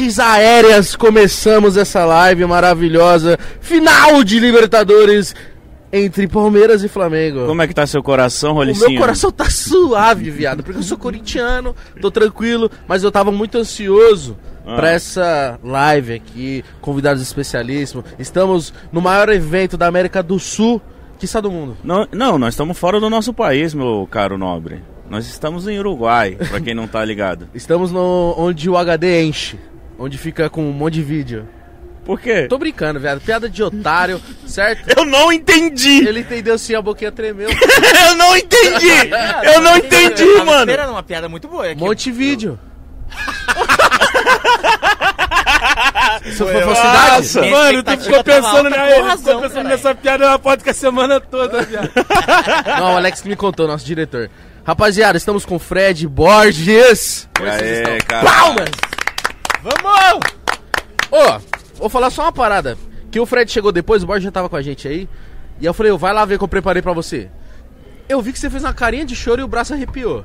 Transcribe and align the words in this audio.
imagens 0.00 0.18
aéreas 0.18 0.96
começamos 0.96 1.76
essa 1.76 2.04
live 2.06 2.44
maravilhosa. 2.46 3.38
Final 3.60 4.24
de 4.24 4.40
Libertadores 4.40 5.34
entre 5.92 6.26
Palmeiras 6.26 6.82
e 6.82 6.88
Flamengo. 6.88 7.46
Como 7.46 7.60
é 7.60 7.66
que 7.66 7.74
tá 7.74 7.86
seu 7.86 8.02
coração, 8.02 8.52
O 8.52 8.54
Rolicinho? 8.54 8.90
meu 8.92 9.00
coração 9.00 9.30
tá 9.30 9.50
suave, 9.50 10.30
viado, 10.30 10.62
porque 10.62 10.78
eu 10.78 10.82
sou 10.84 10.96
corintiano, 10.96 11.74
tô 12.00 12.10
tranquilo, 12.10 12.70
mas 12.88 13.02
eu 13.02 13.10
tava 13.12 13.30
muito 13.30 13.58
ansioso 13.58 14.36
Ah. 14.66 14.76
pra 14.76 14.90
essa 14.90 15.58
live 15.64 16.14
aqui, 16.14 16.64
convidados 16.80 17.20
especialíssimos. 17.22 18.04
Estamos 18.18 18.72
no 18.92 19.00
maior 19.02 19.28
evento 19.28 19.76
da 19.76 19.86
América 19.86 20.22
do 20.22 20.38
Sul, 20.38 20.80
que 21.18 21.24
está 21.26 21.40
do 21.40 21.50
mundo. 21.50 21.76
Não, 21.84 22.06
não, 22.12 22.38
nós 22.38 22.54
estamos 22.54 22.78
fora 22.78 22.98
do 23.00 23.10
nosso 23.10 23.34
país, 23.34 23.74
meu 23.74 24.08
caro 24.10 24.38
nobre. 24.38 24.82
Nós 25.10 25.26
estamos 25.26 25.66
em 25.66 25.76
Uruguai, 25.76 26.36
pra 26.48 26.60
quem 26.60 26.72
não 26.72 26.86
tá 26.86 27.04
ligado. 27.04 27.48
Estamos 27.52 27.90
no 27.90 28.32
onde 28.38 28.70
o 28.70 28.76
HD 28.76 29.24
enche, 29.24 29.58
onde 30.00 30.16
fica 30.16 30.48
com 30.48 30.64
um 30.64 30.72
monte 30.72 30.94
de 30.94 31.02
vídeo. 31.02 31.46
Por 32.04 32.18
quê? 32.18 32.46
Tô 32.48 32.56
brincando, 32.56 32.98
viado, 32.98 33.20
piada 33.20 33.48
de 33.48 33.62
otário, 33.62 34.20
certo? 34.46 34.98
Eu 34.98 35.04
não 35.04 35.30
entendi! 35.30 36.08
Ele 36.08 36.20
entendeu 36.20 36.58
sim, 36.58 36.74
a 36.74 36.80
boquinha 36.80 37.12
tremeu. 37.12 37.50
Eu 38.08 38.16
não 38.16 38.34
entendi! 38.34 39.10
Eu 39.44 39.60
não 39.60 39.76
entendi, 39.76 40.22
eu 40.22 40.38
tava 40.38 40.44
mano! 40.46 40.70
esperando 40.70 40.90
uma 40.90 41.02
piada 41.02 41.28
muito 41.28 41.46
boa. 41.46 41.68
é 41.68 41.74
que 41.74 41.80
Monte 41.80 42.04
de 42.04 42.12
vídeo. 42.12 42.58
Isso 46.24 46.44
foi 46.44 46.62
falsidade? 46.62 47.16
Nossa. 47.16 47.42
Mano, 47.42 47.82
tu 47.82 47.98
ficou 47.98 48.24
pensando, 48.24 48.70
né? 48.70 48.92
Ele 48.92 49.02
razão, 49.02 49.34
ficou 49.34 49.40
pensando 49.42 49.68
nessa 49.68 49.94
piada 49.94 50.30
na 50.30 50.38
podcast 50.38 50.70
a 50.70 50.88
semana 50.88 51.20
toda, 51.20 51.62
viado. 51.62 51.90
Não, 52.78 52.94
o 52.94 52.96
Alex 52.96 53.20
que 53.20 53.28
me 53.28 53.36
contou, 53.36 53.68
nosso 53.68 53.84
diretor. 53.84 54.30
Rapaziada, 54.64 55.18
estamos 55.18 55.44
com 55.44 55.58
Fred 55.58 56.06
Borges. 56.08 57.28
Aê, 57.38 57.98
cara. 58.06 58.24
Palmas! 58.24 58.89
Vamos! 59.62 60.40
Ô, 61.10 61.78
vou 61.78 61.88
falar 61.88 62.10
só 62.10 62.22
uma 62.22 62.32
parada. 62.32 62.78
Que 63.10 63.20
o 63.20 63.26
Fred 63.26 63.50
chegou 63.50 63.72
depois, 63.72 64.02
o 64.02 64.06
Borges 64.06 64.24
já 64.24 64.30
tava 64.30 64.48
com 64.48 64.56
a 64.56 64.62
gente 64.62 64.86
aí. 64.86 65.08
E 65.60 65.66
eu 65.66 65.74
falei, 65.74 65.92
ô, 65.92 65.98
vai 65.98 66.12
lá 66.12 66.24
ver 66.24 66.36
o 66.36 66.38
que 66.38 66.44
eu 66.44 66.48
preparei 66.48 66.80
pra 66.80 66.92
você. 66.92 67.28
Eu 68.08 68.22
vi 68.22 68.32
que 68.32 68.38
você 68.38 68.48
fez 68.48 68.64
uma 68.64 68.72
carinha 68.72 69.04
de 69.04 69.14
choro 69.14 69.40
e 69.40 69.44
o 69.44 69.48
braço 69.48 69.72
arrepiou. 69.74 70.24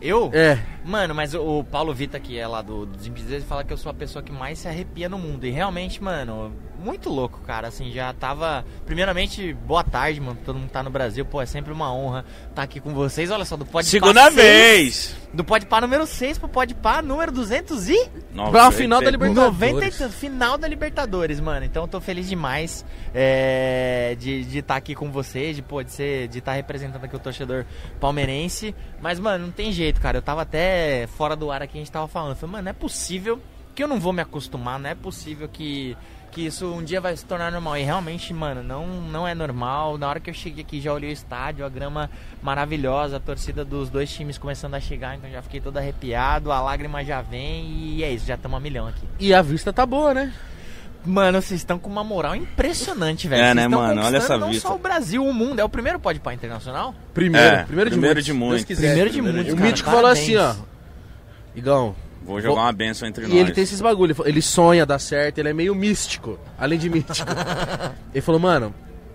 Eu? 0.00 0.30
É. 0.32 0.58
Mano, 0.90 1.14
mas 1.14 1.34
o 1.34 1.62
Paulo 1.62 1.94
Vita, 1.94 2.18
que 2.18 2.36
é 2.36 2.46
lá 2.48 2.60
do 2.62 2.84
Desimpedidos, 2.84 3.32
ele 3.32 3.44
fala 3.44 3.62
que 3.62 3.72
eu 3.72 3.76
sou 3.76 3.90
a 3.90 3.94
pessoa 3.94 4.24
que 4.24 4.32
mais 4.32 4.58
se 4.58 4.66
arrepia 4.66 5.08
no 5.08 5.16
mundo. 5.18 5.46
E 5.46 5.50
realmente, 5.50 6.02
mano, 6.02 6.52
muito 6.82 7.08
louco, 7.08 7.40
cara. 7.42 7.68
Assim, 7.68 7.92
já 7.92 8.12
tava. 8.12 8.64
Primeiramente, 8.84 9.52
boa 9.52 9.84
tarde, 9.84 10.20
mano. 10.20 10.36
Todo 10.44 10.58
mundo 10.58 10.70
tá 10.70 10.82
no 10.82 10.90
Brasil. 10.90 11.24
Pô, 11.24 11.40
é 11.40 11.46
sempre 11.46 11.72
uma 11.72 11.94
honra 11.94 12.24
estar 12.48 12.62
aqui 12.62 12.80
com 12.80 12.92
vocês. 12.92 13.30
Olha 13.30 13.44
só, 13.44 13.56
do 13.56 13.64
Pode 13.64 13.86
Segunda 13.86 14.28
vez! 14.30 15.14
Do 15.32 15.44
Pode 15.44 15.66
Pá 15.66 15.80
número 15.80 16.06
6 16.08 16.38
pro 16.38 16.48
Pode 16.48 16.74
Pá 16.74 17.00
número 17.00 17.30
200 17.30 17.88
e. 17.88 18.10
Pra 18.50 18.72
final 18.72 19.00
da 19.00 19.10
Libertadores. 19.10 19.52
Libertadores. 19.52 20.00
90 20.00 20.06
e- 20.06 20.18
final 20.18 20.58
da 20.58 20.66
Libertadores, 20.66 21.38
mano. 21.38 21.64
Então 21.64 21.84
eu 21.84 21.88
tô 21.88 22.00
feliz 22.00 22.28
demais 22.28 22.84
é, 23.14 24.16
de 24.18 24.58
estar 24.58 24.74
aqui 24.74 24.94
com 24.94 25.12
vocês, 25.12 25.54
de 25.54 25.62
pô, 25.62 25.84
de 25.84 25.92
ser, 25.92 26.26
de 26.26 26.38
estar 26.38 26.54
representando 26.54 27.04
aqui 27.04 27.14
o 27.14 27.18
torcedor 27.20 27.64
palmeirense. 28.00 28.74
Mas, 29.00 29.20
mano, 29.20 29.46
não 29.46 29.52
tem 29.52 29.70
jeito, 29.70 30.00
cara. 30.00 30.18
Eu 30.18 30.22
tava 30.22 30.42
até 30.42 30.79
fora 31.16 31.34
do 31.36 31.50
ar 31.50 31.62
aqui, 31.62 31.78
a 31.78 31.80
gente 31.80 31.90
tava 31.90 32.08
falando. 32.08 32.36
Falei, 32.36 32.52
mano, 32.52 32.64
não 32.64 32.70
é 32.70 32.74
possível 32.74 33.40
que 33.74 33.82
eu 33.82 33.88
não 33.88 34.00
vou 34.00 34.12
me 34.12 34.22
acostumar, 34.22 34.78
não 34.78 34.90
é 34.90 34.94
possível 34.94 35.48
que. 35.48 35.96
Que 36.30 36.46
isso 36.46 36.72
um 36.72 36.84
dia 36.84 37.00
vai 37.00 37.16
se 37.16 37.24
tornar 37.24 37.50
normal. 37.50 37.76
E 37.76 37.82
realmente, 37.82 38.32
mano, 38.32 38.62
não, 38.62 38.86
não 38.86 39.26
é 39.26 39.34
normal. 39.34 39.98
Na 39.98 40.08
hora 40.08 40.20
que 40.20 40.30
eu 40.30 40.34
cheguei 40.34 40.62
aqui, 40.62 40.80
já 40.80 40.92
olhei 40.92 41.10
o 41.10 41.12
estádio, 41.12 41.66
a 41.66 41.68
grama 41.68 42.08
maravilhosa, 42.40 43.16
a 43.16 43.20
torcida 43.20 43.64
dos 43.64 43.90
dois 43.90 44.12
times 44.12 44.38
começando 44.38 44.76
a 44.76 44.80
chegar, 44.80 45.16
então 45.16 45.28
já 45.28 45.42
fiquei 45.42 45.60
todo 45.60 45.76
arrepiado, 45.76 46.52
a 46.52 46.60
lágrima 46.60 47.04
já 47.04 47.20
vem 47.20 47.64
e 47.64 48.04
é 48.04 48.12
isso, 48.12 48.26
já 48.26 48.36
estamos 48.36 48.56
a 48.56 48.60
milhão 48.60 48.86
aqui. 48.86 49.04
E 49.18 49.34
a 49.34 49.42
vista 49.42 49.72
tá 49.72 49.84
boa, 49.84 50.14
né? 50.14 50.32
Mano, 51.04 51.40
vocês 51.40 51.60
estão 51.60 51.78
com 51.78 51.88
uma 51.88 52.04
moral 52.04 52.36
impressionante, 52.36 53.26
velho. 53.26 53.40
É, 53.40 53.44
Vocês 53.46 53.56
né, 53.56 53.68
mano? 53.68 54.02
Olha 54.02 54.16
essa 54.18 54.36
não 54.36 54.48
vista. 54.50 54.68
só 54.68 54.74
o 54.74 54.78
Brasil, 54.78 55.24
o 55.24 55.32
mundo. 55.32 55.58
É 55.58 55.64
o 55.64 55.68
primeiro 55.68 55.98
pode 55.98 56.20
pá 56.20 56.34
internacional? 56.34 56.94
Primeiro, 57.14 57.46
É, 57.56 57.64
primeiro 57.64 57.90
de 57.90 57.94
primeiro 57.94 58.14
muitos. 58.16 58.24
de 58.26 58.32
muitos. 58.32 58.64
quiser. 58.64 58.86
Primeiro 58.88 59.10
de 59.10 59.14
primeiro 59.22 59.36
muitos, 59.38 59.52
O 59.54 59.56
cara. 59.56 59.68
Mítico 59.68 59.90
falou 59.90 60.10
assim, 60.10 60.36
ó. 60.36 60.54
Igão. 61.54 61.94
Vou 62.22 62.40
jogar 62.40 62.54
Vou- 62.54 62.64
uma 62.64 62.72
benção 62.72 63.08
entre 63.08 63.24
E 63.24 63.28
nós. 63.28 63.36
ele 63.38 63.52
tem 63.52 63.64
esses 63.64 63.80
bagulho. 63.80 64.14
ele 64.26 64.42
sonha, 64.42 64.84
dá 64.84 64.98
certo, 64.98 65.38
ele 65.38 65.48
é 65.48 65.52
meio 65.54 65.74
místico. 65.74 66.38
Além 66.58 66.78
de 66.78 66.88
místico. 66.90 67.28
ele 68.12 68.20
falou, 68.20 68.40
mano, 68.40 68.74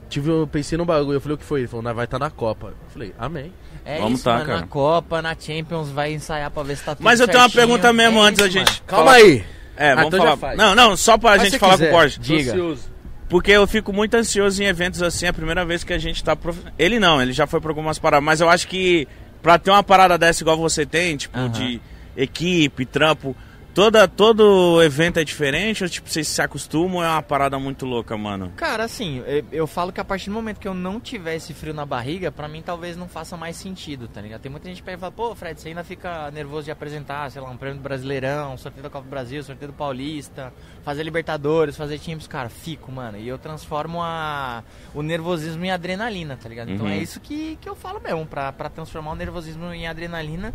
tive, 0.09 0.29
eu 0.31 0.47
pensei 0.51 0.77
num 0.77 0.85
bagulho. 0.85 1.17
Eu 1.17 1.21
falei, 1.21 1.35
o 1.35 1.37
que 1.37 1.45
foi? 1.45 1.61
Ele 1.61 1.67
falou, 1.67 1.83
nós 1.83 1.95
vai 1.95 2.05
estar 2.05 2.17
na 2.19 2.29
Copa. 2.31 2.67
Eu 2.69 2.89
falei, 2.89 3.13
amém. 3.17 3.53
É 3.85 3.99
Vamos 3.99 4.15
isso, 4.15 4.23
tá, 4.23 4.33
mano. 4.33 4.45
cara. 4.47 4.59
Na 4.61 4.67
Copa, 4.67 5.21
na 5.21 5.35
Champions, 5.39 5.89
vai 5.91 6.11
ensaiar 6.13 6.49
pra 6.49 6.63
ver 6.63 6.75
se 6.75 6.83
tá 6.83 6.95
tudo 6.95 7.03
Mas 7.05 7.19
eu 7.19 7.27
tenho 7.27 7.39
uma 7.39 7.49
pergunta 7.49 7.93
mesmo 7.93 8.17
É 8.17 8.27
antes 8.27 8.39
da 8.41 8.49
gente. 8.49 8.81
Calma 8.87 9.05
falar- 9.11 9.17
aí. 9.17 9.45
É, 9.77 9.91
Ah, 9.91 9.95
vamos 9.95 10.13
então 10.13 10.37
falar. 10.37 10.55
Não, 10.55 10.75
não, 10.75 10.95
só 10.97 11.17
pra 11.17 11.31
Mas 11.31 11.43
gente 11.43 11.59
falar 11.59 11.73
quiser, 11.73 11.89
com 11.89 11.95
o 11.95 11.99
Borges. 11.99 12.19
Diga. 12.19 12.51
Ansioso. 12.51 12.95
Porque 13.27 13.51
eu 13.51 13.65
fico 13.65 13.91
muito 13.91 14.15
ansioso 14.15 14.61
em 14.61 14.67
eventos 14.67 15.01
assim, 15.01 15.25
é 15.25 15.29
a 15.29 15.33
primeira 15.33 15.65
vez 15.65 15.83
que 15.83 15.91
a 15.91 15.97
gente 15.97 16.23
tá. 16.23 16.35
Prof... 16.35 16.57
Ele 16.77 16.99
não, 16.99 17.21
ele 17.21 17.33
já 17.33 17.47
foi 17.47 17.59
pra 17.59 17.71
algumas 17.71 17.97
paradas, 17.97 18.23
mas 18.23 18.39
eu 18.39 18.49
acho 18.49 18.67
que 18.67 19.07
pra 19.41 19.57
ter 19.57 19.71
uma 19.71 19.83
parada 19.83 20.17
dessa 20.17 20.43
igual 20.43 20.57
você 20.57 20.85
tem, 20.85 21.17
tipo, 21.17 21.49
de 21.49 21.81
equipe, 22.15 22.85
trampo, 22.85 23.35
toda, 23.75 24.07
todo 24.07 24.81
evento 24.81 25.19
é 25.19 25.23
diferente, 25.23 25.83
ou 25.83 25.89
tipo, 25.89 26.09
vocês 26.09 26.27
se 26.27 26.41
acostumam, 26.41 27.03
é 27.03 27.07
uma 27.07 27.21
parada 27.21 27.59
muito 27.59 27.85
louca, 27.85 28.17
mano. 28.17 28.51
Cara, 28.55 28.85
assim, 28.85 29.21
eu, 29.27 29.45
eu 29.51 29.67
falo 29.67 29.91
que 29.91 29.99
a 29.99 30.05
partir 30.05 30.29
do 30.29 30.33
momento 30.33 30.59
que 30.59 30.67
eu 30.67 30.73
não 30.73 30.99
tiver 30.99 31.35
esse 31.35 31.53
frio 31.53 31.73
na 31.73 31.85
barriga, 31.85 32.31
pra 32.31 32.47
mim 32.47 32.61
talvez 32.61 32.95
não 32.95 33.07
faça 33.09 33.35
mais 33.35 33.57
sentido, 33.57 34.07
tá 34.07 34.21
ligado? 34.21 34.41
Tem 34.41 34.49
muita 34.49 34.67
gente 34.69 34.77
que 34.77 34.83
pega 34.83 34.97
e 34.97 34.99
fala, 34.99 35.11
pô, 35.11 35.35
Fred, 35.35 35.59
você 35.59 35.67
ainda 35.67 35.83
fica 35.83 36.31
nervoso 36.31 36.63
de 36.65 36.71
apresentar, 36.71 37.29
sei 37.29 37.41
lá, 37.41 37.49
um 37.49 37.57
prêmio 37.57 37.77
do 37.79 37.83
Brasileirão, 37.83 38.57
sorteio 38.57 38.81
da 38.83 38.89
Copa 38.89 39.03
do 39.05 39.09
Brasil, 39.09 39.43
sorteio 39.43 39.71
do 39.71 39.75
Paulista, 39.77 40.53
fazer 40.83 41.03
Libertadores, 41.03 41.75
fazer 41.75 41.99
times, 41.99 42.25
cara, 42.27 42.47
fico, 42.47 42.89
mano. 42.91 43.17
E 43.17 43.27
eu 43.27 43.37
transformo 43.37 44.01
a, 44.01 44.63
o 44.93 45.01
nervosismo 45.01 45.65
em 45.65 45.71
adrenalina, 45.71 46.37
tá 46.41 46.47
ligado? 46.47 46.71
Então 46.71 46.85
Uhum. 46.85 46.91
é 46.93 46.97
isso 46.97 47.19
que, 47.19 47.57
que 47.59 47.67
eu 47.67 47.75
falo 47.75 47.99
mesmo, 48.01 48.25
pra, 48.25 48.53
pra 48.53 48.69
transformar 48.69 49.11
o 49.11 49.15
nervosismo 49.15 49.65
em 49.73 49.85
adrenalina. 49.85 50.53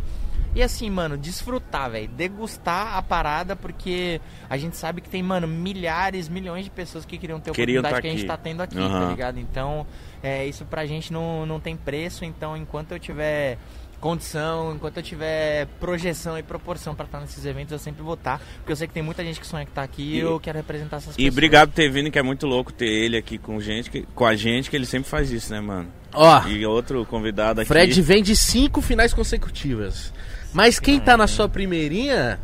E 0.54 0.62
assim, 0.62 0.90
mano, 0.90 1.16
desfrutar, 1.16 1.90
velho. 1.90 2.08
Degustar 2.08 2.96
a 2.96 3.02
parada, 3.02 3.54
porque 3.54 4.20
a 4.48 4.56
gente 4.56 4.76
sabe 4.76 5.00
que 5.00 5.08
tem, 5.08 5.22
mano, 5.22 5.46
milhares, 5.46 6.28
milhões 6.28 6.64
de 6.64 6.70
pessoas 6.70 7.04
que 7.04 7.16
queriam 7.16 7.38
ter 7.38 7.50
a 7.50 7.54
Queriam 7.54 7.80
oportunidade 7.80 7.94
tá 7.94 8.00
que 8.02 8.08
a 8.08 8.10
gente 8.10 8.26
tá 8.26 8.36
tendo 8.36 8.60
aqui, 8.62 8.78
Aham. 8.78 9.00
tá 9.04 9.10
ligado? 9.10 9.38
Então, 9.38 9.86
é, 10.22 10.44
isso 10.46 10.64
pra 10.64 10.84
gente 10.86 11.12
não, 11.12 11.46
não 11.46 11.60
tem 11.60 11.76
preço. 11.76 12.24
Então, 12.24 12.56
enquanto 12.56 12.90
eu 12.92 12.98
tiver 12.98 13.58
condição, 14.00 14.74
enquanto 14.74 14.96
eu 14.96 15.02
tiver 15.02 15.66
projeção 15.78 16.38
e 16.38 16.42
proporção 16.42 16.94
pra 16.94 17.04
estar 17.04 17.20
nesses 17.20 17.44
eventos, 17.44 17.70
eu 17.70 17.78
sempre 17.78 18.02
vou 18.02 18.14
estar. 18.14 18.40
Porque 18.56 18.72
eu 18.72 18.76
sei 18.76 18.88
que 18.88 18.94
tem 18.94 19.02
muita 19.02 19.22
gente 19.22 19.38
que 19.38 19.46
sonha 19.46 19.64
que 19.66 19.72
tá 19.72 19.82
aqui 19.82 20.02
e 20.02 20.16
E- 20.16 20.20
eu 20.20 20.40
quero 20.40 20.56
representar 20.58 20.96
essas 20.96 21.14
E 21.14 21.16
pessoas. 21.16 21.32
obrigado 21.34 21.68
por 21.68 21.74
ter 21.76 21.90
vindo, 21.90 22.10
que 22.10 22.18
é 22.18 22.22
muito 22.22 22.46
louco 22.46 22.72
ter 22.72 22.86
ele 22.88 23.16
aqui 23.16 23.36
com 23.38 23.60
gente, 23.60 23.90
que- 23.90 24.02
com 24.14 24.24
a 24.24 24.34
gente, 24.34 24.70
que 24.70 24.74
ele 24.76 24.86
sempre 24.86 25.08
faz 25.08 25.30
isso, 25.30 25.52
né, 25.52 25.60
mano? 25.60 25.88
Ó, 26.12 26.44
E 26.48 26.64
outro 26.66 27.04
convidado 27.06 27.60
aqui. 27.60 27.68
Fred 27.68 28.02
vem 28.02 28.22
de 28.22 28.34
cinco 28.34 28.80
finais 28.80 29.12
consecutivas. 29.14 30.12
Mas 30.52 30.78
quem 30.78 30.98
tá 30.98 31.16
na 31.16 31.26
sua 31.26 31.48
primeirinha 31.48 32.38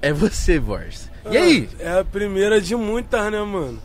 é 0.00 0.12
você, 0.12 0.58
Borges. 0.58 1.10
E 1.30 1.36
aí? 1.36 1.68
É 1.78 1.98
a 1.98 2.04
primeira 2.04 2.60
de 2.60 2.74
muitas, 2.76 3.30
né, 3.30 3.42
mano? 3.42 3.78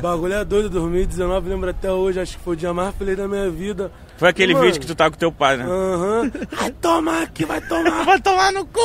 Bagulho 0.00 0.34
é 0.34 0.44
doido, 0.44 0.68
2019, 0.70 1.48
lembro 1.48 1.70
até 1.70 1.90
hoje, 1.90 2.18
acho 2.18 2.36
que 2.36 2.42
foi 2.42 2.54
o 2.54 2.56
dia 2.56 2.72
mais 2.72 2.94
feliz 2.96 3.16
da 3.16 3.28
minha 3.28 3.48
vida. 3.48 3.92
Foi 4.16 4.28
aquele 4.28 4.52
Mano. 4.52 4.66
vídeo 4.66 4.80
que 4.80 4.86
tu 4.86 4.94
tá 4.94 5.10
com 5.10 5.16
teu 5.16 5.30
pai, 5.30 5.56
né? 5.56 5.64
Aham. 5.64 6.30
Vai 6.50 6.70
tomar 6.72 7.22
aqui, 7.22 7.44
vai 7.44 7.60
tomar. 7.60 8.02
Vai 8.04 8.20
tomar 8.20 8.52
no 8.52 8.64
cu! 8.66 8.80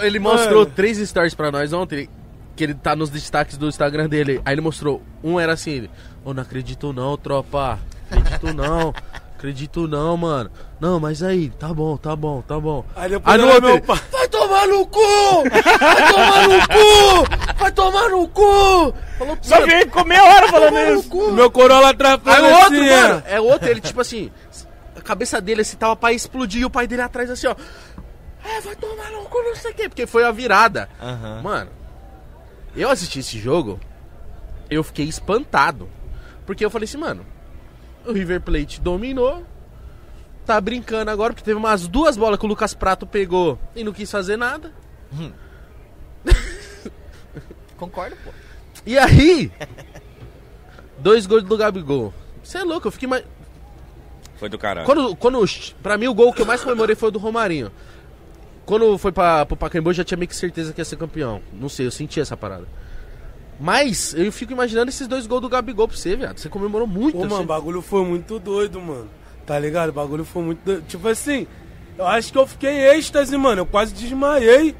Ele 0.00 0.18
mostrou 0.18 0.60
Mano. 0.62 0.72
três 0.74 0.98
stories 0.98 1.34
pra 1.34 1.50
nós 1.50 1.72
ontem, 1.72 2.08
que 2.54 2.64
ele 2.64 2.74
tá 2.74 2.94
nos 2.94 3.10
destaques 3.10 3.56
do 3.56 3.68
Instagram 3.68 4.08
dele. 4.08 4.40
Aí 4.44 4.54
ele 4.54 4.60
mostrou, 4.60 5.02
um 5.22 5.38
era 5.38 5.52
assim, 5.54 5.70
ele, 5.72 5.90
ô, 6.24 6.32
não 6.32 6.42
acredito 6.42 6.92
não, 6.92 7.16
tropa. 7.16 7.78
Acredito 8.10 8.52
não. 8.54 8.94
Acredito 9.38 9.86
não, 9.86 10.16
mano. 10.16 10.50
Não, 10.80 10.98
mas 10.98 11.22
aí, 11.22 11.48
tá 11.50 11.72
bom, 11.72 11.96
tá 11.96 12.16
bom, 12.16 12.42
tá 12.42 12.58
bom. 12.58 12.84
Aí 12.96 13.08
depois 13.08 13.36
no 13.38 13.44
era 13.44 13.52
outro, 13.54 13.68
meu 13.68 13.76
ele, 13.76 13.86
pai. 13.86 14.00
vai 14.10 14.28
tomar 14.28 14.66
no 14.66 14.86
cu! 14.86 15.00
Vai 15.48 16.12
tomar 16.12 16.48
no 16.48 16.68
cu! 16.68 17.54
Vai 17.56 17.72
tomar 17.72 18.08
no 18.08 18.28
cu! 18.28 18.94
Falou, 19.16 19.38
Só 19.40 19.54
mano, 19.60 19.66
vem 19.68 19.88
com 19.88 20.04
meia 20.04 20.24
hora 20.24 20.48
falando 20.48 20.68
tomar 20.70 20.86
no 20.86 20.98
isso. 20.98 21.08
cu. 21.08 21.30
Meu 21.30 21.50
corolla 21.52 21.90
atrás 21.90 22.20
Aí 22.26 22.42
o 22.42 22.46
outro, 22.46 22.64
assim, 22.66 22.90
mano, 22.90 23.22
é. 23.26 23.34
é 23.36 23.40
outro, 23.40 23.68
ele 23.68 23.80
tipo 23.80 24.00
assim, 24.00 24.32
a 24.96 25.00
cabeça 25.00 25.40
dele 25.40 25.60
assim 25.60 25.76
tava 25.76 25.94
pra 25.94 26.12
explodir 26.12 26.62
e 26.62 26.64
o 26.64 26.70
pai 26.70 26.88
dele 26.88 27.02
atrás 27.02 27.30
assim, 27.30 27.46
ó. 27.46 27.54
É, 28.44 28.60
vai 28.60 28.74
tomar 28.74 29.08
no 29.12 29.20
cu, 29.26 29.40
não 29.40 29.54
sei 29.54 29.70
o 29.70 29.74
quê, 29.74 29.88
porque 29.88 30.04
foi 30.06 30.24
a 30.24 30.32
virada. 30.32 30.88
Aham. 31.00 31.42
Mano, 31.42 31.70
eu 32.74 32.90
assisti 32.90 33.20
esse 33.20 33.38
jogo, 33.38 33.78
eu 34.68 34.82
fiquei 34.82 35.04
espantado. 35.06 35.88
Porque 36.44 36.64
eu 36.64 36.70
falei 36.70 36.86
assim, 36.88 36.98
mano, 36.98 37.24
o 38.06 38.12
River 38.12 38.40
Plate 38.40 38.80
dominou, 38.80 39.44
tá 40.44 40.60
brincando 40.60 41.10
agora, 41.10 41.32
porque 41.32 41.44
teve 41.44 41.58
umas 41.58 41.86
duas 41.86 42.16
bolas 42.16 42.38
que 42.38 42.46
o 42.46 42.48
Lucas 42.48 42.74
Prato 42.74 43.06
pegou 43.06 43.58
e 43.76 43.84
não 43.84 43.92
quis 43.92 44.10
fazer 44.10 44.36
nada. 44.36 44.72
Concordo, 47.76 48.16
pô. 48.24 48.30
E 48.86 48.98
aí, 48.98 49.52
dois 50.98 51.26
gols 51.26 51.44
do 51.44 51.56
Gabigol. 51.56 52.12
Você 52.42 52.58
é 52.58 52.64
louco, 52.64 52.88
eu 52.88 52.92
fiquei 52.92 53.08
mais. 53.08 53.24
Foi 54.36 54.48
do 54.48 54.58
caralho. 54.58 54.86
Quando, 54.86 55.16
quando, 55.16 55.44
pra 55.82 55.98
mim, 55.98 56.06
o 56.06 56.14
gol 56.14 56.32
que 56.32 56.40
eu 56.40 56.46
mais 56.46 56.62
comemorei 56.62 56.96
foi 56.96 57.08
o 57.08 57.12
do 57.12 57.18
Romarinho. 57.18 57.70
quando 58.64 58.96
foi 58.96 59.12
pra, 59.12 59.44
pro 59.44 59.56
Pacaembu, 59.56 59.90
eu 59.90 59.94
já 59.94 60.04
tinha 60.04 60.16
meio 60.16 60.28
que 60.28 60.36
certeza 60.36 60.72
que 60.72 60.80
ia 60.80 60.84
ser 60.84 60.96
campeão. 60.96 61.42
Não 61.52 61.68
sei, 61.68 61.86
eu 61.86 61.90
senti 61.90 62.20
essa 62.20 62.36
parada. 62.36 62.66
Mas 63.60 64.14
eu 64.14 64.30
fico 64.30 64.52
imaginando 64.52 64.88
esses 64.88 65.06
dois 65.08 65.26
gols 65.26 65.42
do 65.42 65.48
Gabigol 65.48 65.88
pra 65.88 65.96
você, 65.96 66.14
viado. 66.14 66.38
Você 66.38 66.48
comemorou 66.48 66.86
muito. 66.86 67.14
Pô, 67.14 67.20
mano, 67.24 67.36
você- 67.36 67.42
o 67.42 67.46
bagulho 67.46 67.82
foi 67.82 68.04
muito 68.04 68.38
doido, 68.38 68.80
mano. 68.80 69.08
Tá 69.44 69.58
ligado? 69.58 69.88
O 69.88 69.92
bagulho 69.92 70.24
foi 70.24 70.42
muito 70.42 70.60
doido. 70.64 70.84
Tipo 70.86 71.08
assim, 71.08 71.46
eu 71.96 72.06
acho 72.06 72.30
que 72.32 72.38
eu 72.38 72.46
fiquei 72.46 72.70
em 72.70 72.96
êxtase, 72.98 73.36
mano. 73.36 73.62
Eu 73.62 73.66
quase 73.66 73.92
desmaiei. 73.94 74.76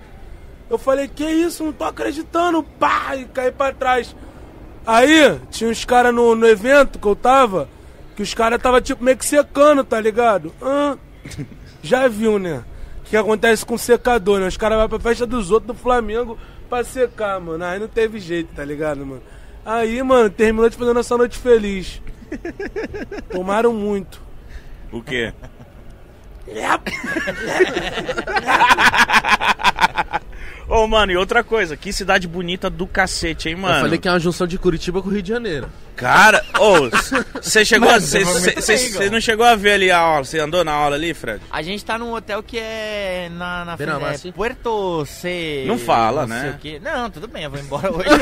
Eu 0.71 0.79
falei, 0.79 1.09
que 1.09 1.25
isso? 1.25 1.65
Não 1.65 1.73
tô 1.73 1.85
acreditando. 1.85 2.63
Pá! 2.63 3.17
E 3.17 3.25
caí 3.25 3.51
pra 3.51 3.73
trás. 3.73 4.15
Aí, 4.87 5.39
tinha 5.51 5.69
uns 5.71 5.85
caras 5.85 6.15
no, 6.15 6.35
no 6.35 6.47
evento 6.47 6.99
que 6.99 7.07
eu 7.07 7.17
tava, 7.17 7.69
que 8.15 8.23
os 8.23 8.33
caras 8.33 8.61
tava 8.63 8.81
tipo 8.81 9.03
meio 9.03 9.17
que 9.17 9.27
secando, 9.27 9.83
tá 9.85 10.01
ligado? 10.01 10.53
Ah, 10.63 10.97
já 11.83 12.07
viu, 12.09 12.39
né? 12.39 12.63
O 13.01 13.11
que 13.11 13.17
acontece 13.17 13.65
com 13.67 13.77
secador, 13.77 14.39
né? 14.41 14.47
Os 14.47 14.57
caras 14.57 14.79
vão 14.79 14.89
pra 14.89 15.01
festa 15.01 15.27
dos 15.27 15.51
outros 15.51 15.75
do 15.77 15.83
Flamengo 15.83 16.39
pra 16.69 16.85
secar, 16.85 17.41
mano. 17.41 17.65
Aí 17.65 17.79
não 17.79 17.89
teve 17.89 18.21
jeito, 18.21 18.55
tá 18.55 18.65
ligado, 18.65 19.05
mano? 19.05 19.23
Aí, 19.65 20.03
mano, 20.03 20.31
terminou 20.31 20.69
de 20.69 20.77
fazer 20.77 20.93
nossa 20.93 21.17
noite 21.17 21.39
feliz. 21.39 22.01
Tomaram 23.31 23.73
muito. 23.73 24.21
O 24.93 25.03
quê? 25.03 25.33
Ô, 30.69 30.87
mano, 30.87 31.11
e 31.11 31.17
outra 31.17 31.43
coisa, 31.43 31.77
que 31.77 31.93
cidade 31.93 32.29
bonita 32.29 32.69
do 32.69 32.87
cacete, 32.87 33.49
hein, 33.49 33.57
mano? 33.57 33.77
Eu 33.77 33.81
falei 33.81 33.99
que 33.99 34.07
é 34.07 34.11
uma 34.11 34.21
junção 34.21 34.47
de 34.47 34.59
Curitiba 34.59 35.01
com 35.01 35.09
o 35.09 35.13
Rio 35.13 35.23
de 35.23 35.29
Janeiro. 35.29 35.69
Cara, 35.99 36.45
ô, 36.61 36.89
você 37.43 37.65
chegou 37.65 37.89
a. 37.89 37.95
Mano, 37.99 38.41
muito 38.41 38.61
Você 38.61 39.11
não 39.11 39.21
chegou 39.21 39.45
a 39.45 39.57
ver 39.57 39.73
ali 39.73 39.91
a 39.91 39.99
aula? 39.99 40.25
Você 40.25 40.39
andou 40.39 40.63
na 40.63 40.73
aula 40.73 40.95
ali, 40.95 41.13
Fred? 41.13 41.43
A 41.51 41.61
gente 41.61 41.85
tá 41.85 41.99
num 41.99 42.13
hotel 42.13 42.41
que 42.41 42.57
é 42.57 43.29
na, 43.33 43.65
na 43.65 43.77
Beira 43.77 43.99
frente, 43.99 44.25
Mar, 44.25 44.29
é. 44.29 44.33
Puerto 44.33 45.05
C. 45.07 45.65
Não 45.67 45.77
fala, 45.77 46.21
não 46.21 46.29
né? 46.29 46.41
sei 46.41 46.51
o 46.51 46.59
quê. 46.59 46.81
Não, 46.81 47.11
tudo 47.11 47.27
bem, 47.27 47.43
eu 47.43 47.51
vou 47.51 47.59
embora 47.59 47.91
hoje. 47.93 48.09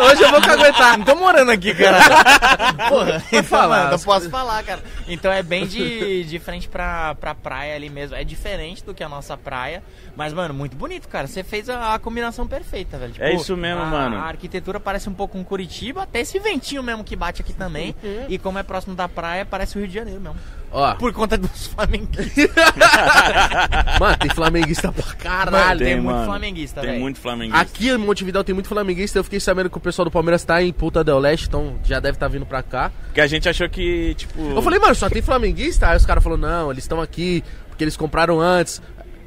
Hoje 0.00 0.22
eu 0.22 0.30
vou 0.30 0.40
caguetar. 0.40 0.98
não 0.98 1.04
tô 1.04 1.14
morando 1.14 1.50
aqui, 1.50 1.74
cara. 1.74 1.98
Porra, 2.88 3.22
então, 3.28 3.44
falar, 3.44 3.78
mano, 3.78 3.90
não 3.92 3.98
posso 3.98 4.30
falar, 4.30 4.62
cara. 4.62 4.82
Então 5.06 5.30
é 5.30 5.42
bem 5.42 5.66
de, 5.66 6.24
de 6.24 6.38
frente 6.38 6.68
pra, 6.68 7.14
pra 7.16 7.34
praia 7.34 7.74
ali 7.74 7.90
mesmo. 7.90 8.16
É 8.16 8.24
diferente 8.24 8.82
do 8.82 8.94
que 8.94 9.04
a 9.04 9.08
nossa 9.08 9.36
praia. 9.36 9.82
Mas, 10.16 10.32
mano, 10.32 10.54
muito 10.54 10.76
bonito, 10.76 11.08
cara. 11.08 11.23
Você 11.26 11.42
fez 11.44 11.68
a, 11.68 11.94
a 11.94 11.98
combinação 11.98 12.46
perfeita, 12.46 12.98
velho. 12.98 13.12
Tipo, 13.12 13.24
É 13.24 13.34
isso 13.34 13.56
mesmo, 13.56 13.82
a- 13.82 13.86
mano. 13.86 14.16
A 14.16 14.22
arquitetura 14.24 14.78
parece 14.80 15.08
um 15.08 15.14
pouco 15.14 15.36
com 15.36 15.44
Curitiba, 15.44 16.02
até 16.02 16.20
esse 16.20 16.38
ventinho 16.38 16.82
mesmo 16.82 17.02
que 17.04 17.16
bate 17.16 17.42
aqui 17.42 17.52
também. 17.52 17.94
E 18.28 18.38
como 18.38 18.58
é 18.58 18.62
próximo 18.62 18.94
da 18.94 19.08
praia, 19.08 19.44
parece 19.44 19.76
o 19.76 19.78
Rio 19.80 19.88
de 19.88 19.94
Janeiro 19.94 20.20
mesmo. 20.20 20.36
Ó, 20.72 20.94
Por 20.94 21.12
conta 21.12 21.36
dos 21.38 21.68
flamenguistas. 21.68 22.48
mano, 24.00 24.16
tem 24.18 24.30
flamenguista 24.30 24.92
pra 24.92 25.14
caralho. 25.14 25.78
tem 25.78 25.94
muito 26.00 26.06
mano. 26.14 26.24
flamenguista, 26.26 26.80
Tem 26.80 26.98
muito 26.98 27.20
flamenguista. 27.20 27.60
Aqui 27.62 27.88
em 27.90 27.96
Montevidéu 27.96 28.42
tem 28.44 28.54
muito 28.54 28.68
flamenguista. 28.68 29.18
Eu 29.18 29.24
fiquei 29.24 29.40
sabendo 29.40 29.70
que 29.70 29.76
o 29.76 29.80
pessoal 29.80 30.04
do 30.04 30.10
Palmeiras 30.10 30.44
tá 30.44 30.62
em 30.62 30.72
Puta 30.72 31.04
del 31.04 31.18
Leste, 31.18 31.46
então 31.46 31.76
já 31.84 32.00
deve 32.00 32.16
estar 32.16 32.28
vindo 32.28 32.44
pra 32.46 32.62
cá. 32.62 32.90
Que 33.12 33.20
a 33.20 33.26
gente 33.26 33.48
achou 33.48 33.68
que, 33.68 34.14
tipo. 34.14 34.40
Eu 34.50 34.62
falei, 34.62 34.78
mano, 34.80 34.94
só 34.94 35.08
tem 35.08 35.22
flamenguista? 35.22 35.88
Aí 35.88 35.96
os 35.96 36.04
caras 36.06 36.22
falaram, 36.22 36.42
não, 36.42 36.70
eles 36.72 36.84
estão 36.84 37.00
aqui 37.00 37.42
porque 37.68 37.82
eles 37.84 37.96
compraram 37.96 38.40
antes. 38.40 38.80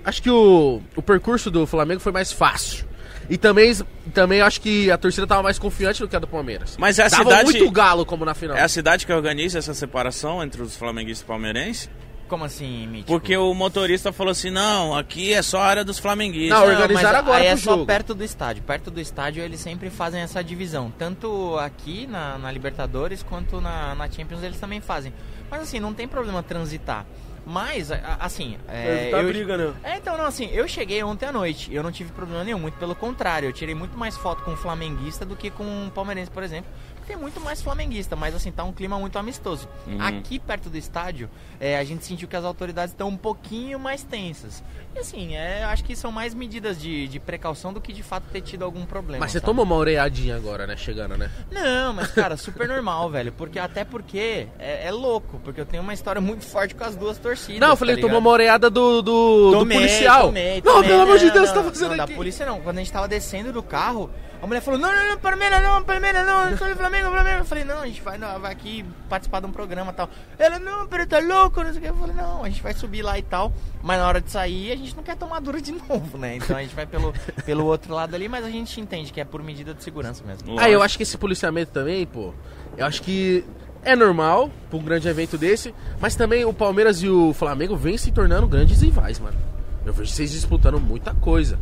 Acho 0.07 0.21
que 0.23 0.29
o, 0.29 0.81
o 0.95 1.01
percurso 1.01 1.51
do 1.51 1.67
Flamengo 1.67 1.99
foi 1.99 2.13
mais 2.13 2.31
fácil. 2.31 2.87
E 3.29 3.37
também, 3.37 3.73
também 4.13 4.39
acho 4.39 4.61
que 4.61 4.89
a 4.89 4.97
torcida 4.97 5.27
tava 5.27 5.43
mais 5.43 5.59
confiante 5.59 5.99
do 5.99 6.07
que 6.07 6.15
a 6.15 6.19
do 6.19 6.27
Palmeiras. 6.27 6.77
Mas 6.79 6.97
é 6.97 7.03
a 7.03 7.09
Tava 7.09 7.23
cidade. 7.25 7.43
muito 7.43 7.69
galo 7.69 8.05
como 8.05 8.23
na 8.23 8.33
final. 8.33 8.55
É 8.55 8.61
a 8.61 8.69
cidade 8.69 9.05
que 9.05 9.11
organiza 9.11 9.59
essa 9.59 9.73
separação 9.73 10.41
entre 10.41 10.61
os 10.61 10.77
flamenguistas 10.77 11.23
e 11.23 11.25
palmeirenses? 11.25 11.89
Como 12.29 12.45
assim, 12.45 12.87
Mítico? 12.87 13.07
Porque 13.11 13.35
o 13.35 13.53
motorista 13.53 14.13
falou 14.13 14.31
assim: 14.31 14.49
não, 14.49 14.95
aqui 14.95 15.33
é 15.33 15.41
só 15.41 15.59
a 15.59 15.65
área 15.65 15.83
dos 15.83 15.99
flamenguistas. 15.99 16.57
Não, 16.57 16.67
organizaram 16.67 16.93
mas 16.93 17.15
agora 17.19 17.41
aí 17.41 17.47
é 17.47 17.51
pro 17.51 17.59
só 17.59 17.71
jogo. 17.71 17.85
perto 17.85 18.15
do 18.15 18.23
estádio. 18.23 18.63
Perto 18.63 18.89
do 18.89 19.01
estádio 19.01 19.43
eles 19.43 19.59
sempre 19.59 19.89
fazem 19.89 20.21
essa 20.21 20.41
divisão. 20.41 20.89
Tanto 20.97 21.57
aqui 21.59 22.07
na, 22.07 22.37
na 22.37 22.49
Libertadores 22.49 23.23
quanto 23.23 23.59
na, 23.59 23.93
na 23.93 24.09
Champions 24.09 24.41
eles 24.41 24.57
também 24.59 24.79
fazem. 24.79 25.13
Mas 25.51 25.61
assim, 25.63 25.81
não 25.81 25.93
tem 25.93 26.07
problema 26.07 26.41
transitar. 26.41 27.05
Mas, 27.49 27.89
assim. 28.19 28.57
É, 28.67 29.09
tá 29.09 29.21
eu- 29.21 29.29
briga, 29.29 29.55
né? 29.55 29.73
É, 29.81 29.95
então, 29.95 30.17
não, 30.17 30.25
assim, 30.25 30.49
eu 30.51 30.67
cheguei 30.67 31.01
ontem 31.01 31.25
à 31.25 31.31
noite 31.31 31.73
eu 31.73 31.81
não 31.81 31.93
tive 31.93 32.11
problema 32.11 32.43
nenhum, 32.43 32.59
muito 32.59 32.77
pelo 32.77 32.93
contrário, 32.93 33.47
eu 33.47 33.53
tirei 33.53 33.73
muito 33.73 33.97
mais 33.97 34.17
foto 34.17 34.43
com 34.43 34.51
um 34.51 34.57
flamenguista 34.57 35.25
do 35.25 35.33
que 35.33 35.49
com 35.49 35.63
um 35.63 35.89
palmeirense, 35.89 36.29
por 36.29 36.43
exemplo. 36.43 36.69
Tem 37.07 37.15
muito 37.15 37.39
mais 37.39 37.61
flamenguista, 37.61 38.17
mas 38.17 38.35
assim, 38.35 38.51
tá 38.51 38.65
um 38.65 38.73
clima 38.73 38.99
muito 38.99 39.17
amistoso. 39.17 39.69
Uhum. 39.87 40.01
Aqui 40.01 40.37
perto 40.37 40.69
do 40.69 40.77
estádio, 40.77 41.29
é, 41.57 41.77
a 41.77 41.83
gente 41.85 42.05
sentiu 42.05 42.27
que 42.27 42.35
as 42.35 42.43
autoridades 42.43 42.91
estão 42.91 43.07
um 43.07 43.15
pouquinho 43.15 43.79
mais 43.79 44.03
tensas. 44.03 44.61
E 44.93 44.99
assim, 44.99 45.35
é, 45.35 45.63
acho 45.63 45.85
que 45.85 45.95
são 45.95 46.11
mais 46.11 46.33
medidas 46.33 46.77
de, 46.77 47.07
de 47.07 47.17
precaução 47.17 47.71
do 47.71 47.79
que 47.79 47.93
de 47.93 48.03
fato 48.03 48.25
ter 48.29 48.41
tido 48.41 48.65
algum 48.65 48.85
problema. 48.85 49.21
Mas 49.21 49.31
você 49.31 49.39
sabe? 49.39 49.45
tomou 49.45 49.63
uma 49.63 49.75
oreadinha 49.75 50.35
agora, 50.35 50.67
né? 50.67 50.75
Chegando, 50.75 51.17
né? 51.17 51.31
Não, 51.49 51.93
mas 51.93 52.11
cara, 52.11 52.35
super 52.37 52.67
normal, 52.67 53.09
velho. 53.09 53.31
Porque 53.31 53.57
até 53.57 53.85
porque 53.85 54.47
é, 54.59 54.87
é 54.87 54.91
louco, 54.91 55.39
porque 55.45 55.61
eu 55.61 55.65
tenho 55.65 55.83
uma 55.83 55.93
história 55.93 56.19
muito 56.19 56.43
forte 56.43 56.75
com 56.75 56.83
as 56.83 56.95
duas 56.97 57.17
torcidas. 57.17 57.61
Não, 57.61 57.69
eu 57.69 57.77
falei, 57.77 57.95
tá 57.95 58.01
tomou 58.01 58.19
uma 58.19 58.29
oreada 58.29 58.69
do, 58.69 59.01
do, 59.01 59.51
do 59.51 59.59
Tomei, 59.59 59.77
policial. 59.77 60.27
tomei, 60.27 60.61
não, 60.61 60.73
tomei. 60.73 60.89
pelo 60.89 61.01
amor 61.03 61.19
de 61.19 61.25
Não, 61.27 61.33
Deus, 61.33 61.47
não, 61.47 61.55
tá 61.55 61.63
fazendo 61.63 61.95
não, 61.95 62.03
aqui. 62.03 62.11
Da 62.11 62.17
polícia 62.17 62.45
não. 62.45 62.59
Quando 62.59 62.77
a 62.77 62.79
gente 62.79 62.91
tava 62.91 63.07
descendo 63.07 63.53
do 63.53 63.63
carro, 63.63 64.09
a 64.41 64.47
mulher 64.47 64.61
falou: 64.61 64.79
Não, 64.79 64.93
não, 64.93 65.09
não, 65.09 65.17
Palmeiras 65.17 65.63
não, 65.63 65.83
Palmeiras 65.83 66.25
não, 66.25 66.49
eu 66.49 66.57
sou 66.57 66.67
do 66.67 66.75
Flamengo, 66.75 67.09
Flamengo. 67.09 67.39
Eu 67.39 67.45
falei: 67.45 67.63
Não, 67.63 67.79
a 67.79 67.87
gente 67.87 68.01
vai, 68.01 68.17
não, 68.17 68.39
vai 68.39 68.51
aqui 68.51 68.85
participar 69.09 69.39
de 69.39 69.47
um 69.47 69.51
programa 69.51 69.91
e 69.91 69.95
tal. 69.95 70.09
Ela: 70.37 70.59
Não, 70.59 70.87
pero 70.87 71.07
tá 71.07 71.19
louco, 71.19 71.63
não 71.63 71.71
sei 71.71 71.79
o 71.79 71.81
que. 71.81 71.89
Eu 71.89 71.95
falei: 71.95 72.15
Não, 72.15 72.43
a 72.43 72.49
gente 72.49 72.61
vai 72.61 72.73
subir 72.73 73.01
lá 73.01 73.17
e 73.17 73.23
tal. 73.23 73.51
Mas 73.81 73.97
na 73.99 74.07
hora 74.07 74.21
de 74.21 74.29
sair, 74.31 74.71
a 74.71 74.75
gente 74.75 74.95
não 74.95 75.03
quer 75.03 75.15
tomar 75.15 75.39
dura 75.39 75.59
de 75.59 75.71
novo, 75.89 76.17
né? 76.17 76.35
Então 76.35 76.55
a 76.55 76.61
gente 76.61 76.75
vai 76.75 76.85
pelo, 76.85 77.13
pelo 77.45 77.65
outro 77.65 77.93
lado 77.93 78.15
ali, 78.15 78.29
mas 78.29 78.45
a 78.45 78.49
gente 78.49 78.79
entende 78.79 79.11
que 79.11 79.19
é 79.19 79.25
por 79.25 79.41
medida 79.41 79.73
de 79.73 79.83
segurança 79.83 80.23
mesmo. 80.23 80.59
Ah, 80.59 80.69
eu 80.69 80.81
acho 80.81 80.97
que 80.97 81.03
esse 81.03 81.17
policiamento 81.17 81.71
também, 81.71 82.05
pô, 82.05 82.33
eu 82.77 82.85
acho 82.85 83.01
que 83.01 83.43
é 83.83 83.95
normal 83.95 84.51
pra 84.69 84.77
um 84.77 84.83
grande 84.83 85.07
evento 85.07 85.37
desse, 85.37 85.73
mas 85.99 86.15
também 86.15 86.45
o 86.45 86.53
Palmeiras 86.53 87.01
e 87.01 87.09
o 87.09 87.33
Flamengo 87.33 87.75
vêm 87.75 87.97
se 87.97 88.11
tornando 88.11 88.47
grandes 88.47 88.81
rivais, 88.81 89.19
mano. 89.19 89.37
Eu 89.85 89.93
vejo 89.93 90.11
vocês 90.11 90.31
disputando 90.31 90.79
muita 90.79 91.13
coisa. 91.13 91.57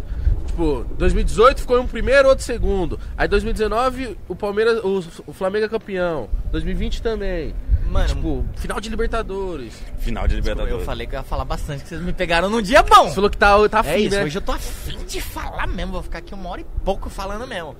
Tipo, 0.55 0.85
2018 0.97 1.59
ficou 1.61 1.81
um 1.81 1.85
primeiro, 1.85 2.29
outro 2.29 2.45
segundo. 2.45 2.97
Aí 3.17 3.27
2019 3.27 4.17
o 4.29 4.35
Palmeiras, 4.37 4.79
o, 4.85 5.03
o 5.27 5.33
Flamengo 5.33 5.65
é 5.65 5.67
campeão. 5.69 6.29
2020 6.53 7.01
também. 7.01 7.53
Mano, 7.91 8.07
Tipo, 8.07 8.45
final 8.55 8.79
de 8.79 8.87
Libertadores. 8.89 9.73
Final 9.99 10.25
de 10.29 10.35
Libertadores. 10.35 10.79
eu 10.79 10.85
falei 10.85 11.05
que 11.05 11.13
eu 11.15 11.19
ia 11.19 11.23
falar 11.23 11.43
bastante, 11.43 11.83
que 11.83 11.89
vocês 11.89 12.01
me 12.01 12.13
pegaram 12.13 12.49
num 12.49 12.61
dia 12.61 12.81
bom. 12.81 13.09
Você 13.09 13.15
falou 13.15 13.29
que 13.29 13.37
tá, 13.37 13.57
tá 13.67 13.77
É 13.79 13.81
afim, 13.81 14.05
isso, 14.05 14.15
né? 14.15 14.23
hoje 14.23 14.37
eu 14.37 14.41
tô 14.41 14.53
afim 14.53 14.97
de 15.05 15.19
falar 15.19 15.67
mesmo, 15.67 15.91
vou 15.91 16.01
ficar 16.03 16.19
aqui 16.19 16.33
uma 16.33 16.49
hora 16.49 16.61
e 16.61 16.65
pouco 16.85 17.09
falando 17.09 17.45
mesmo. 17.45 17.75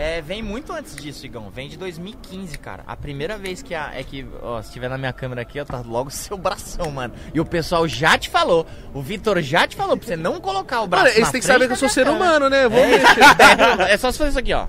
É, 0.00 0.22
vem 0.22 0.42
muito 0.42 0.72
antes 0.72 0.96
disso, 0.96 1.26
Igão. 1.26 1.50
Vem 1.50 1.68
de 1.68 1.76
2015, 1.76 2.56
cara. 2.56 2.82
A 2.86 2.96
primeira 2.96 3.36
vez 3.36 3.62
que 3.62 3.74
a. 3.74 3.90
É 3.94 4.02
que, 4.02 4.26
ó, 4.40 4.62
se 4.62 4.72
tiver 4.72 4.88
na 4.88 4.96
minha 4.96 5.12
câmera 5.12 5.42
aqui, 5.42 5.60
ó, 5.60 5.64
tá 5.66 5.82
logo 5.86 6.08
seu 6.10 6.38
bração, 6.38 6.90
mano. 6.90 7.12
E 7.34 7.38
o 7.38 7.44
pessoal 7.44 7.86
já 7.86 8.16
te 8.16 8.30
falou. 8.30 8.66
O 8.94 9.02
Vitor 9.02 9.38
já 9.42 9.66
te 9.66 9.76
falou 9.76 9.98
pra 9.98 10.06
você 10.06 10.16
não 10.16 10.40
colocar 10.40 10.80
o 10.80 10.86
braço. 10.86 11.04
Mano, 11.04 11.16
eles 11.18 11.30
têm 11.30 11.38
que 11.42 11.46
saber 11.46 11.66
que 11.66 11.74
eu 11.74 11.76
sou 11.76 11.90
ser 11.90 12.08
humano, 12.08 12.48
né? 12.48 12.66
Vou 12.66 12.78
É, 12.82 12.86
mexer. 12.92 13.20
é 13.92 13.96
só 13.98 14.10
se 14.10 14.16
fazer 14.16 14.30
isso 14.30 14.38
aqui, 14.38 14.54
ó. 14.54 14.68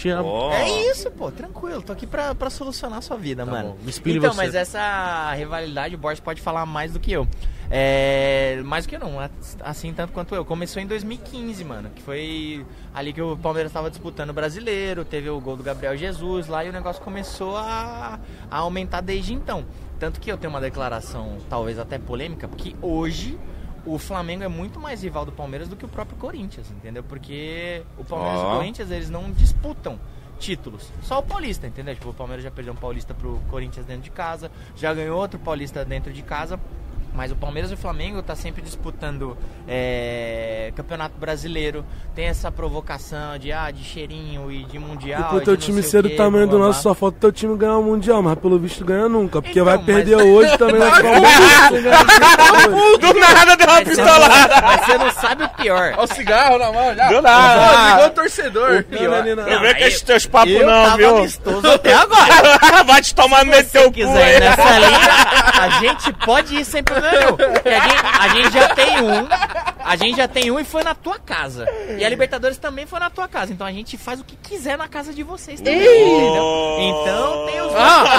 Te 0.00 0.08
amo. 0.08 0.28
Ó. 0.28 0.52
É 0.52 0.68
isso, 0.90 1.10
pô, 1.10 1.30
tranquilo. 1.30 1.82
Tô 1.82 1.92
aqui 1.92 2.06
pra, 2.06 2.34
pra 2.34 2.48
solucionar 2.48 2.98
a 2.98 3.02
sua 3.02 3.16
vida, 3.16 3.44
Tá 3.44 3.50
mano. 3.50 3.70
bom, 3.70 3.78
me 3.82 3.88
inspire 3.90 4.18
então, 4.18 4.32
você. 4.32 4.36
mas 4.36 4.54
essa 4.54 5.32
rivalidade, 5.34 5.94
o 5.94 5.98
Borges 5.98 6.20
pode 6.20 6.40
falar 6.40 6.64
mais 6.64 6.92
do 6.92 6.98
que 7.00 7.12
eu. 7.12 7.26
É, 7.72 8.60
mais 8.64 8.84
do 8.84 8.88
que 8.88 8.96
eu 8.96 9.00
não, 9.00 9.16
assim 9.60 9.92
tanto 9.92 10.12
quanto 10.12 10.34
eu. 10.34 10.44
Começou 10.44 10.82
em 10.82 10.86
2015, 10.86 11.64
mano, 11.64 11.90
que 11.94 12.02
foi 12.02 12.66
ali 12.92 13.12
que 13.12 13.22
o 13.22 13.36
Palmeiras 13.36 13.70
tava 13.70 13.88
disputando 13.90 14.30
o 14.30 14.32
brasileiro, 14.32 15.04
teve 15.04 15.28
o 15.30 15.40
gol 15.40 15.56
do 15.56 15.62
Gabriel 15.62 15.96
Jesus 15.96 16.48
lá 16.48 16.64
e 16.64 16.68
o 16.68 16.72
negócio 16.72 17.00
começou 17.02 17.56
a, 17.56 18.18
a 18.50 18.56
aumentar 18.58 19.00
desde 19.02 19.32
então. 19.34 19.64
Tanto 20.00 20.18
que 20.18 20.32
eu 20.32 20.36
tenho 20.38 20.50
uma 20.52 20.60
declaração, 20.60 21.36
talvez 21.48 21.78
até 21.78 21.98
polêmica, 21.98 22.48
porque 22.48 22.74
hoje 22.82 23.38
o 23.86 23.98
Flamengo 23.98 24.42
é 24.44 24.48
muito 24.48 24.78
mais 24.78 25.02
rival 25.02 25.24
do 25.24 25.32
Palmeiras 25.32 25.68
do 25.68 25.76
que 25.76 25.84
o 25.84 25.88
próprio 25.88 26.16
Corinthians, 26.18 26.70
entendeu? 26.70 27.02
Porque 27.02 27.82
o 27.98 28.04
Palmeiras 28.04 28.40
e 28.40 28.44
Ó. 28.44 28.52
o 28.52 28.56
Corinthians, 28.56 28.90
eles 28.90 29.10
não 29.10 29.30
disputam 29.30 29.98
títulos. 30.38 30.90
Só 31.02 31.18
o 31.18 31.22
Paulista, 31.22 31.66
entendeu? 31.66 31.94
Tipo, 31.94 32.10
o 32.10 32.14
Palmeiras 32.14 32.42
já 32.42 32.50
perdeu 32.50 32.72
um 32.72 32.76
Paulista 32.76 33.14
pro 33.14 33.40
Corinthians 33.50 33.86
dentro 33.86 34.02
de 34.02 34.10
casa, 34.10 34.50
já 34.74 34.92
ganhou 34.92 35.18
outro 35.18 35.38
Paulista 35.38 35.84
dentro 35.84 36.12
de 36.12 36.22
casa. 36.22 36.58
Mas 37.20 37.30
o 37.30 37.36
Palmeiras 37.36 37.70
e 37.70 37.74
o 37.74 37.76
Flamengo 37.76 38.22
tá 38.22 38.34
sempre 38.34 38.62
disputando 38.62 39.36
é, 39.68 40.72
Campeonato 40.74 41.18
Brasileiro. 41.18 41.84
Tem 42.14 42.24
essa 42.28 42.50
provocação 42.50 43.36
de, 43.38 43.52
ah, 43.52 43.70
de 43.70 43.84
cheirinho 43.84 44.50
e 44.50 44.64
de 44.64 44.78
Mundial. 44.78 45.20
E 45.20 45.24
pro 45.24 45.40
teu 45.42 45.52
não 45.52 45.60
time 45.60 45.82
ser 45.82 45.98
o 45.98 46.02
do 46.08 46.16
tamanho 46.16 46.46
do 46.46 46.58
nosso, 46.58 46.82
só 46.82 46.94
falta 46.94 47.18
o 47.18 47.20
teu 47.20 47.30
time 47.30 47.54
ganhar 47.58 47.76
o 47.76 47.82
Mundial, 47.82 48.22
mas 48.22 48.38
pelo 48.38 48.58
visto 48.58 48.82
ganha 48.86 49.06
nunca. 49.06 49.42
Porque 49.42 49.50
Então, 49.60 49.66
vai 49.66 49.76
mas- 49.76 49.84
perder 49.84 50.16
hoje 50.16 50.56
também. 50.56 50.80
Do 53.00 53.14
nada 53.14 53.56
deu 53.56 53.66
uma 53.66 53.74
Mas 53.76 53.84
você, 53.88 54.02
pistolada. 54.02 54.28
não, 54.54 54.62
mas 54.62 54.80
você 54.86 54.98
não 54.98 55.10
sabe 55.12 55.44
o 55.44 55.48
pior. 55.50 55.92
Olha 55.96 56.02
o 56.04 56.06
cigarro 56.14 56.58
na 56.58 56.72
mão 56.72 56.94
já. 56.94 57.08
Do 57.08 57.22
nada. 57.22 57.90
Ligou 57.92 58.06
o 58.06 58.10
torcedor. 58.10 58.84
pior- 58.84 59.02
Não, 59.24 59.24
não, 59.24 59.36
não, 59.36 59.48
Eu 59.48 59.54
não. 59.56 59.60
vejo 59.62 59.74
que 59.76 59.82
esses 59.84 60.02
teus 60.02 60.26
papos 60.26 60.52
não, 60.52 60.66
tava 60.84 60.96
viu? 60.96 61.16
amistoso 61.18 61.70
até 61.70 61.94
agora. 61.94 62.82
Vai 62.86 63.02
te 63.02 63.14
tomar 63.14 63.44
no 63.44 63.52
Se 63.54 63.64
teu 63.64 63.82
você 63.82 63.88
cu 63.88 63.92
quiser 63.92 64.30
ir 64.30 64.34
aí. 64.34 64.40
nessa 64.40 64.78
linha, 64.78 65.00
a 65.60 65.68
gente 65.80 66.12
pode 66.24 66.56
ir 66.56 66.64
sem 66.64 66.82
problema 66.82 67.09
A 67.10 67.78
gente, 67.88 68.06
a 68.20 68.28
gente 68.28 68.52
já 68.52 68.68
tem 68.74 69.00
um. 69.02 69.28
A 69.84 69.96
gente 69.96 70.16
já 70.16 70.28
tem 70.28 70.50
um 70.50 70.60
e 70.60 70.64
foi 70.64 70.82
na 70.84 70.94
tua 70.94 71.18
casa. 71.18 71.66
E 71.98 72.04
a 72.04 72.08
Libertadores 72.08 72.58
também 72.58 72.86
foi 72.86 73.00
na 73.00 73.10
tua 73.10 73.26
casa. 73.26 73.52
Então 73.52 73.66
a 73.66 73.72
gente 73.72 73.96
faz 73.98 74.20
o 74.20 74.24
que 74.24 74.36
quiser 74.36 74.78
na 74.78 74.86
casa 74.88 75.12
de 75.12 75.22
vocês 75.22 75.60
também. 75.60 75.78
Entendeu? 75.80 76.76
Então 76.80 77.46
tem 77.46 77.60
os 77.62 77.72
falando 77.72 78.10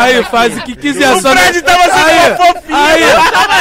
Aí, 0.00 0.18
aqui. 0.18 0.30
faz 0.30 0.56
o 0.56 0.62
que 0.62 0.76
quiser, 0.76 1.10
O 1.12 1.20
só 1.20 1.34
não... 1.34 1.42
Fred 1.42 1.62
tava 1.62 1.82
sendo 1.84 1.94
Aí, 2.08 2.26
uma 2.28 2.36
fofinha. 2.36 2.78
aí, 2.78 3.00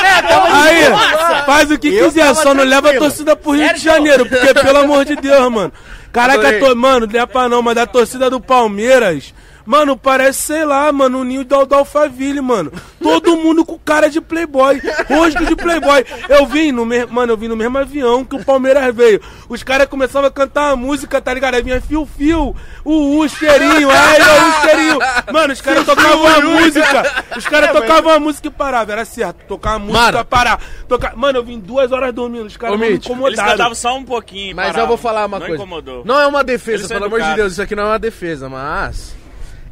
né? 0.01 0.21
De 0.21 0.33
aí, 0.33 1.45
faz 1.45 1.71
o 1.71 1.77
que 1.79 1.87
Eu 1.95 2.05
quiser, 2.07 2.35
só 2.35 2.53
não 2.53 2.63
leva 2.63 2.77
a 2.77 2.81
tranquilo. 2.91 3.05
torcida 3.05 3.35
pro 3.35 3.51
Rio 3.51 3.61
de 3.61 3.67
Sérgio. 3.79 3.91
Janeiro, 3.91 4.25
porque 4.25 4.53
pelo 4.53 4.77
amor 4.79 5.05
de 5.05 5.15
Deus, 5.15 5.51
mano. 5.51 5.71
Caraca, 6.11 6.59
to... 6.59 6.75
mano, 6.75 7.07
não 7.11 7.19
é 7.19 7.25
pra 7.25 7.47
não, 7.49 7.61
mas 7.61 7.75
da 7.75 7.85
torcida 7.85 8.29
do 8.29 8.39
Palmeiras, 8.39 9.33
mano, 9.67 9.97
parece, 9.97 10.41
sei 10.41 10.65
lá, 10.65 10.91
mano, 10.91 11.19
o 11.19 11.23
ninho 11.23 11.43
do, 11.43 11.65
do 11.65 11.75
Alphaville, 11.75 12.41
mano. 12.41 12.71
Todo 13.01 13.37
mundo 13.37 13.63
com 13.63 13.77
cara 13.77 14.09
de 14.09 14.19
playboy, 14.19 14.81
rosto 15.07 15.45
de 15.45 15.55
playboy. 15.55 16.03
Eu 16.29 16.45
vim 16.47 16.71
no 16.71 16.85
mesmo, 16.85 17.13
mano, 17.13 17.33
eu 17.33 17.37
vim 17.37 17.47
no 17.47 17.55
mesmo 17.55 17.77
avião 17.77 18.23
que 18.25 18.35
o 18.35 18.43
Palmeiras 18.43 18.93
veio. 18.95 19.21
Os 19.47 19.61
caras 19.63 19.87
começavam 19.87 20.27
a 20.27 20.31
cantar 20.31 20.71
a 20.71 20.75
música, 20.75 21.21
tá 21.21 21.33
ligado? 21.33 21.55
Aí 21.55 21.61
vinha 21.61 21.81
fio-fio, 21.81 22.55
o 22.83 23.19
o 23.19 23.27
cheirinho, 23.29 23.89
ai, 23.91 24.17
ó, 24.21 24.47
o 24.47 24.61
cheirinho. 24.61 24.99
Mano, 25.31 25.53
os 25.53 25.61
caras 25.61 25.85
tocavam 25.85 26.27
a 26.27 26.41
música, 26.41 27.23
os 27.37 27.45
caras 27.45 27.71
tocavam 27.71 28.11
a 28.13 28.19
música 28.19 28.47
e 28.47 28.51
paravam, 28.51 28.93
era 28.93 29.05
certo, 29.05 29.45
tocar 29.47 29.73
a 29.73 29.79
música, 29.79 30.11
Mano. 30.11 30.25
parar. 30.25 30.61
Tocar... 30.87 31.15
Mano, 31.15 31.39
eu 31.39 31.43
vim 31.43 31.59
duas 31.59 31.91
horas 31.91 32.13
dormindo, 32.13 32.45
os 32.45 32.55
caras 32.57 32.79
me 32.79 32.85
Mitch, 32.85 32.93
Eles 32.95 33.05
incomodaram. 33.07 33.51
cantavam 33.51 33.75
só 33.75 33.95
um 33.97 34.03
pouquinho. 34.03 34.55
Mas 34.55 34.67
paravam. 34.67 34.83
eu 34.83 34.87
vou 34.87 34.97
falar 34.97 35.25
uma 35.25 35.39
não 35.39 35.47
coisa. 35.47 35.61
incomodou. 35.61 36.03
Não 36.05 36.19
é 36.19 36.27
uma 36.27 36.43
defesa, 36.43 36.87
pelo 36.87 37.05
amor 37.05 37.21
de. 37.21 37.35
Deus, 37.35 37.53
isso 37.53 37.61
aqui 37.61 37.75
não 37.75 37.83
é 37.83 37.87
uma 37.87 37.99
defesa, 37.99 38.47
mas. 38.49 39.15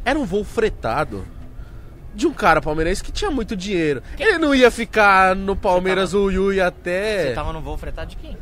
Era 0.06 0.16
um 0.16 0.24
voo 0.24 0.44
fretado 0.44 1.26
de 2.14 2.28
um 2.28 2.32
cara 2.32 2.60
palmeirense 2.62 3.02
que 3.02 3.10
tinha 3.10 3.28
muito 3.28 3.56
dinheiro. 3.56 4.00
Ele 4.16 4.38
não 4.38 4.54
ia 4.54 4.70
ficar 4.70 5.34
no 5.34 5.56
Palmeiras 5.56 6.14
o 6.14 6.30
Yui 6.30 6.60
até. 6.60 7.24
Você 7.24 7.34
tava 7.34 7.52
no 7.52 7.60
voo 7.60 7.76
fretado 7.76 8.10
de 8.10 8.16
quem? 8.16 8.38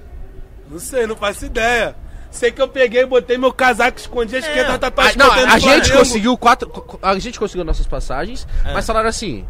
Não 0.71 0.79
sei, 0.79 1.07
não 1.07 1.17
faço 1.17 1.47
ideia. 1.47 1.97
Sei 2.31 2.53
que 2.53 2.61
eu 2.61 2.69
peguei, 2.69 3.07
botei 3.07 3.39
meu 3.39 3.51
casaco, 3.51 3.99
escondi 3.99 4.37
a 4.37 4.41
esquerda, 4.41 4.79
tá 4.79 4.89
Ah, 4.95 5.13
não, 5.17 5.31
a 5.33 5.37
o 5.57 5.59
gente 5.59 5.63
Flamengo. 5.63 5.99
conseguiu 5.99 6.37
quatro. 6.37 6.99
A 7.01 7.19
gente 7.19 7.39
conseguiu 7.39 7.65
nossas 7.65 7.87
passagens, 7.87 8.47
mas 8.63 8.85
falaram 8.87 9.09
assim. 9.09 9.47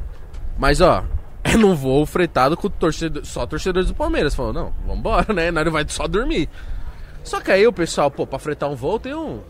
Mas 0.56 0.80
ó, 0.80 1.02
é 1.42 1.56
num 1.56 1.74
voo 1.74 2.06
fretado 2.06 2.56
com 2.56 2.70
torcedor, 2.70 3.24
só 3.24 3.44
torcedores 3.44 3.88
do 3.88 3.94
Palmeiras. 3.94 4.36
Falou, 4.36 4.52
não, 4.52 4.72
vambora, 4.86 5.32
né? 5.34 5.50
Nós 5.50 5.64
não 5.64 5.72
vai 5.72 5.84
só 5.88 6.06
dormir. 6.06 6.48
Só 7.24 7.40
que 7.40 7.50
aí 7.50 7.66
o 7.66 7.72
pessoal, 7.72 8.08
pô, 8.10 8.24
pra 8.24 8.38
fretar 8.38 8.70
um 8.70 8.76
voo 8.76 9.00
tem 9.00 9.14
um. 9.14 9.40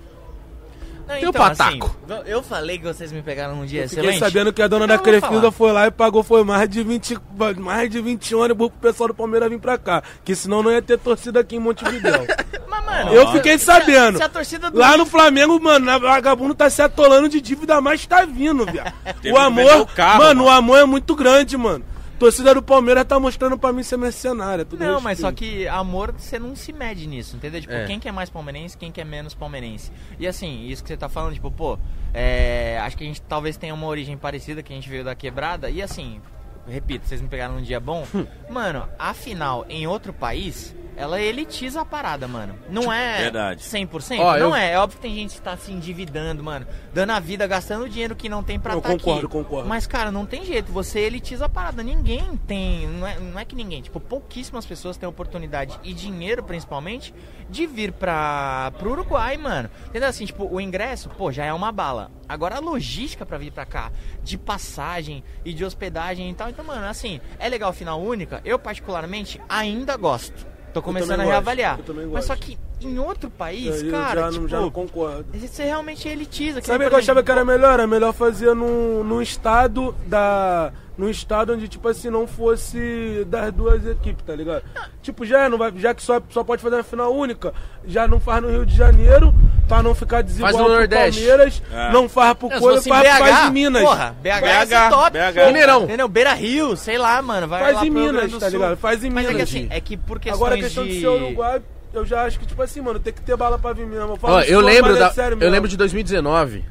Não, 1.06 1.14
Tem 1.16 1.28
o 1.28 1.32
pataco. 1.32 1.96
assim, 2.08 2.22
eu 2.26 2.42
falei 2.42 2.78
que 2.78 2.84
vocês 2.84 3.12
me 3.12 3.20
pegaram 3.22 3.56
num 3.56 3.66
dia 3.66 3.86
Fiquei 3.88 4.04
excelente. 4.04 4.18
sabendo 4.20 4.52
que 4.52 4.62
a 4.62 4.66
dona 4.68 4.84
Então 4.86 4.96
da 4.96 5.00
eu 5.02 5.04
Crefilda 5.04 5.40
falar. 5.40 5.52
foi 5.52 5.72
lá 5.72 5.86
e 5.86 5.90
pagou 5.90 6.22
foi 6.22 6.42
mais 6.44 6.68
de 6.68 6.82
20, 6.82 7.18
mais 7.58 7.90
de 7.90 8.00
20 8.00 8.34
ônibus 8.34 8.68
pro 8.70 8.90
pessoal 8.90 9.08
do 9.08 9.14
Palmeiras 9.14 9.50
vir 9.50 9.58
pra 9.58 9.76
cá. 9.76 10.02
Que 10.24 10.34
senão 10.34 10.62
não 10.62 10.70
ia 10.72 10.80
ter 10.80 10.98
torcida 10.98 11.40
aqui 11.40 11.56
em 11.56 11.60
Montevidéu. 11.60 12.26
Mas, 12.66 12.84
mano, 12.86 13.12
eu 13.12 13.30
fiquei 13.32 13.58
sabendo. 13.58 14.16
Se 14.18 14.24
a 14.24 14.28
torcida 14.28 14.70
do 14.70 14.78
Lá 14.78 14.96
no 14.96 15.04
Flamengo, 15.06 15.60
mano, 15.60 15.90
a 15.90 15.98
vagabundo 15.98 16.54
tá 16.54 16.68
se 16.70 16.80
atolando 16.82 17.28
de 17.28 17.40
dívida, 17.40 17.80
mas 17.80 18.04
tá 18.06 18.24
vindo, 18.24 18.64
viado. 18.66 18.92
O 19.32 19.36
amor, 19.38 19.82
o 19.82 19.86
carro, 19.86 20.18
mano, 20.24 20.42
o 20.42 20.46
mano. 20.46 20.56
amor 20.58 20.78
é 20.80 20.84
muito 20.84 21.14
grande, 21.14 21.56
mano. 21.56 21.84
Torcida 22.18 22.54
do 22.54 22.62
Palmeiras 22.62 23.04
tá 23.04 23.18
mostrando 23.18 23.58
pra 23.58 23.72
mim 23.72 23.82
ser 23.82 23.96
mercenária. 23.96 24.64
tudo 24.64 24.84
Não, 24.84 25.00
mas 25.00 25.18
só 25.18 25.32
que 25.32 25.66
amor, 25.68 26.12
você 26.16 26.38
não 26.38 26.54
se 26.54 26.72
mede 26.72 27.06
nisso, 27.06 27.36
entendeu? 27.36 27.60
Tipo, 27.60 27.72
É. 27.74 27.86
quem 27.86 27.98
que 27.98 28.08
é 28.08 28.12
mais 28.12 28.30
palmeirense, 28.30 28.76
quem 28.78 28.92
que 28.92 29.00
é 29.00 29.04
menos 29.04 29.34
palmeirense. 29.34 29.90
E 30.18 30.26
assim, 30.26 30.66
isso 30.66 30.82
que 30.82 30.88
você 30.88 30.96
tá 30.96 31.08
falando, 31.08 31.34
tipo, 31.34 31.50
pô, 31.50 31.78
é, 32.12 32.78
acho 32.82 32.96
que 32.96 33.04
a 33.04 33.06
gente 33.06 33.20
talvez 33.22 33.56
tenha 33.56 33.74
uma 33.74 33.86
origem 33.86 34.16
parecida, 34.16 34.62
que 34.62 34.72
a 34.72 34.76
gente 34.76 34.88
veio 34.88 35.04
da 35.04 35.14
quebrada. 35.14 35.68
E 35.70 35.82
assim, 35.82 36.20
repito, 36.68 37.06
vocês 37.06 37.20
me 37.20 37.28
pegaram 37.28 37.54
num 37.54 37.62
dia 37.62 37.80
bom. 37.80 38.06
Hum. 38.14 38.26
mano, 38.50 38.88
afinal, 38.98 39.64
em 39.68 39.86
outro 39.86 40.12
país, 40.12 40.74
ela 40.96 41.20
elitiza 41.20 41.80
a 41.80 41.84
parada, 41.84 42.28
mano. 42.28 42.54
Não 42.68 42.92
é 42.92 43.18
Verdade. 43.22 43.62
100%? 43.64 44.20
Ó, 44.20 44.32
não 44.38 44.48
eu- 44.50 44.54
é. 44.54 44.72
É 44.72 44.78
óbvio 44.78 44.96
que 44.98 45.02
tem 45.02 45.14
gente 45.14 45.34
que 45.34 45.42
tá 45.42 45.56
se 45.56 45.72
endividando, 45.72 46.42
mano. 46.42 46.66
Dando 46.92 47.10
a 47.10 47.18
vida, 47.18 47.46
gastando 47.48 47.88
dinheiro 47.88 48.14
que 48.14 48.28
não 48.28 48.44
tem 48.44 48.60
pra 48.60 48.74
Eu 48.74 48.80
tá 48.80 48.90
concordo, 48.90 49.26
aqui. 49.26 49.36
concordo. 49.36 49.68
Mas, 49.68 49.86
cara, 49.88 50.12
não 50.12 50.24
tem 50.24 50.44
jeito. 50.44 50.70
Você 50.72 51.00
elitiza 51.00 51.46
a 51.46 51.48
parada. 51.48 51.82
Ninguém 51.82 52.36
tem. 52.46 52.86
Não 52.86 53.06
é, 53.08 53.18
não 53.18 53.38
é 53.40 53.44
que 53.44 53.56
ninguém. 53.56 53.82
Tipo, 53.82 53.98
pouquíssimas 53.98 54.64
pessoas 54.64 54.96
têm 54.96 55.08
oportunidade 55.08 55.76
e 55.82 55.92
dinheiro, 55.92 56.44
principalmente, 56.44 57.12
de 57.50 57.66
vir 57.66 57.90
pra, 57.90 58.72
pro 58.78 58.92
Uruguai, 58.92 59.36
mano. 59.36 59.68
Entendeu? 59.88 60.08
Assim, 60.08 60.24
tipo, 60.26 60.46
o 60.48 60.60
ingresso, 60.60 61.08
pô, 61.08 61.32
já 61.32 61.44
é 61.44 61.52
uma 61.52 61.72
bala. 61.72 62.10
Agora 62.28 62.56
a 62.56 62.60
logística 62.60 63.26
pra 63.26 63.36
vir 63.36 63.50
pra 63.52 63.66
cá, 63.66 63.90
de 64.22 64.38
passagem 64.38 65.22
e 65.44 65.52
de 65.52 65.64
hospedagem 65.64 66.30
e 66.30 66.34
tal. 66.34 66.48
Então, 66.54 66.64
mano, 66.64 66.86
assim, 66.86 67.20
é 67.38 67.48
legal 67.48 67.72
final 67.72 68.00
única. 68.00 68.40
Eu, 68.44 68.58
particularmente, 68.58 69.40
ainda 69.48 69.96
gosto. 69.96 70.46
Tô 70.72 70.80
começando 70.80 71.12
a 71.12 71.16
gosto, 71.18 71.28
reavaliar. 71.28 71.78
eu 71.78 71.84
também 71.84 72.04
Mas 72.06 72.12
gosto. 72.14 72.26
só 72.28 72.36
que 72.36 72.58
em 72.80 72.98
outro 72.98 73.30
país, 73.30 73.82
Eu 73.82 73.90
cara, 73.90 74.20
já, 74.22 74.28
tipo, 74.30 74.42
não, 74.42 74.48
já 74.48 74.60
não 74.60 74.70
concordo. 74.70 75.26
você 75.32 75.64
realmente 75.64 76.08
elitiza. 76.08 76.60
Sabe 76.62 76.84
o 76.84 76.88
que 76.88 76.94
eu 76.94 76.98
achava 76.98 77.22
que 77.22 77.30
era 77.30 77.44
melhor? 77.44 77.74
Era 77.74 77.86
melhor 77.86 78.12
fazer 78.12 78.54
num, 78.54 79.02
num 79.04 79.20
estado 79.22 79.94
da. 80.06 80.72
Num 80.96 81.08
estado 81.10 81.52
onde, 81.52 81.66
tipo 81.66 81.88
assim, 81.88 82.08
não 82.08 82.24
fosse 82.24 83.26
das 83.28 83.52
duas 83.52 83.84
equipes, 83.84 84.24
tá 84.24 84.32
ligado? 84.34 84.62
Tipo, 85.02 85.26
já, 85.26 85.48
não 85.48 85.58
vai, 85.58 85.72
já 85.76 85.92
que 85.92 86.00
só, 86.00 86.20
só 86.30 86.44
pode 86.44 86.62
fazer 86.62 86.76
na 86.76 86.82
final 86.84 87.12
única, 87.12 87.52
já 87.84 88.06
não 88.06 88.20
faz 88.20 88.40
no 88.40 88.48
Rio 88.48 88.64
de 88.64 88.76
Janeiro, 88.76 89.34
pra 89.66 89.82
não 89.82 89.92
ficar 89.92 90.22
desigual 90.22 90.52
Faz 90.52 90.62
no 90.62 90.68
pro 90.68 90.74
Nordeste. 90.78 91.20
Palmeiras, 91.26 91.62
É. 91.72 91.90
não 91.92 92.08
faz 92.08 92.34
pro 92.34 92.48
Coisa, 92.48 92.88
em 92.88 92.92
faz, 92.92 93.18
faz 93.18 93.34
BH, 93.40 93.48
em 93.48 93.50
Minas. 93.52 93.82
Porra, 93.82 94.16
BH, 94.22 94.28
BH, 94.40 94.90
top. 94.90 95.10
BH. 95.18 95.34
pô. 95.40 95.46
Mineirão. 95.46 95.82
Entendeu? 95.82 96.08
Beira 96.08 96.32
Rio, 96.32 96.76
sei 96.76 96.96
lá, 96.96 97.20
mano. 97.20 97.48
Vai 97.48 97.60
Faz 97.60 97.74
lá 97.76 97.86
em 97.86 97.90
Minas, 97.90 98.38
tá 98.38 98.48
ligado? 98.48 98.76
Faz 98.76 99.02
em 99.02 99.10
Mas 99.10 99.24
é 99.24 99.28
que 99.28 99.34
Minas. 99.34 99.48
assim, 99.48 99.66
é 99.70 99.80
que 99.80 99.96
por 99.96 100.20
questões 100.20 100.40
Agora 100.40 100.54
a 100.54 100.58
questão 100.58 100.84
de... 100.84 100.90
de... 100.94 101.00
ser 101.00 101.08
Uruguai, 101.08 101.60
eu 101.92 102.06
já 102.06 102.22
acho 102.22 102.38
que, 102.38 102.46
tipo 102.46 102.62
assim, 102.62 102.80
mano, 102.80 103.00
tem 103.00 103.12
que 103.12 103.20
ter 103.20 103.36
bala 103.36 103.58
pra 103.58 103.72
vir 103.72 103.84
mesmo. 103.84 104.10
Eu, 104.12 104.18
Ó, 104.22 104.40
eu 104.42 104.60
lembro 104.60 104.94
é 104.94 104.98
da, 105.00 105.10
sério 105.10 105.34
eu 105.34 105.38
mesmo. 105.38 105.52
lembro 105.52 105.68
de 105.68 105.76
2019 105.76 106.64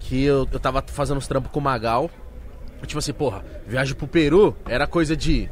que 0.00 0.24
eu, 0.24 0.48
eu 0.50 0.58
tava 0.58 0.82
fazendo 0.86 1.18
uns 1.18 1.26
trampos 1.28 1.50
com 1.50 1.60
o 1.60 1.62
Magal. 1.62 2.10
Tipo 2.86 2.98
assim, 2.98 3.12
porra, 3.12 3.44
viagem 3.66 3.94
pro 3.94 4.06
Peru 4.06 4.56
era 4.66 4.86
coisa 4.86 5.16
de 5.16 5.48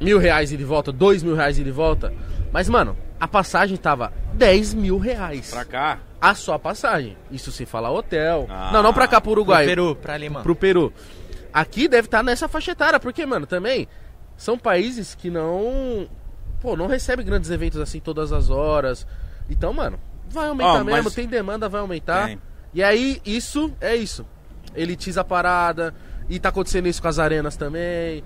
mil 0.00 0.18
reais 0.18 0.52
e 0.52 0.56
volta, 0.58 0.92
dois 0.92 1.22
mil 1.22 1.34
reais 1.34 1.58
e 1.58 1.70
volta. 1.70 2.12
Mas, 2.52 2.68
mano, 2.68 2.96
a 3.18 3.26
passagem 3.26 3.76
tava 3.76 4.12
10 4.34 4.74
mil 4.74 4.98
reais. 4.98 5.50
Pra 5.50 5.64
cá? 5.64 5.98
A 6.20 6.34
só 6.34 6.58
passagem. 6.58 7.16
Isso 7.30 7.50
sem 7.50 7.64
falar 7.64 7.90
hotel. 7.90 8.46
Ah. 8.50 8.70
não, 8.72 8.82
não 8.82 8.92
pra 8.92 9.08
cá, 9.08 9.20
pro 9.20 9.30
Pro 9.32 9.40
Uruguai. 9.40 9.64
Peru, 9.64 9.96
pra 9.96 10.16
Lima. 10.18 10.42
pro 10.42 10.54
Peru. 10.54 10.92
Aqui 11.52 11.88
deve 11.88 12.06
estar 12.06 12.22
nessa 12.22 12.48
faixa 12.48 12.72
etária, 12.72 13.00
porque, 13.00 13.24
mano, 13.24 13.46
também 13.46 13.88
são 14.36 14.58
países 14.58 15.14
que 15.14 15.30
não. 15.30 16.08
Pô, 16.60 16.76
não 16.76 16.86
recebem 16.86 17.24
grandes 17.24 17.50
eventos 17.50 17.80
assim 17.80 18.00
todas 18.00 18.32
as 18.32 18.50
horas. 18.50 19.06
Então, 19.48 19.72
mano, 19.72 19.98
vai 20.28 20.48
aumentar 20.48 20.80
Ó, 20.80 20.84
mesmo, 20.84 21.04
mas- 21.04 21.14
tem 21.14 21.26
demanda, 21.26 21.68
vai 21.68 21.80
aumentar. 21.80 22.26
Tem. 22.26 22.38
E 22.74 22.82
aí, 22.82 23.20
isso 23.24 23.72
é 23.80 23.94
isso. 23.96 24.26
Elitiza 24.74 25.20
a 25.20 25.24
parada. 25.24 25.94
E 26.28 26.38
tá 26.38 26.48
acontecendo 26.50 26.86
isso 26.88 27.00
com 27.02 27.08
as 27.08 27.18
arenas 27.18 27.56
também. 27.56 28.22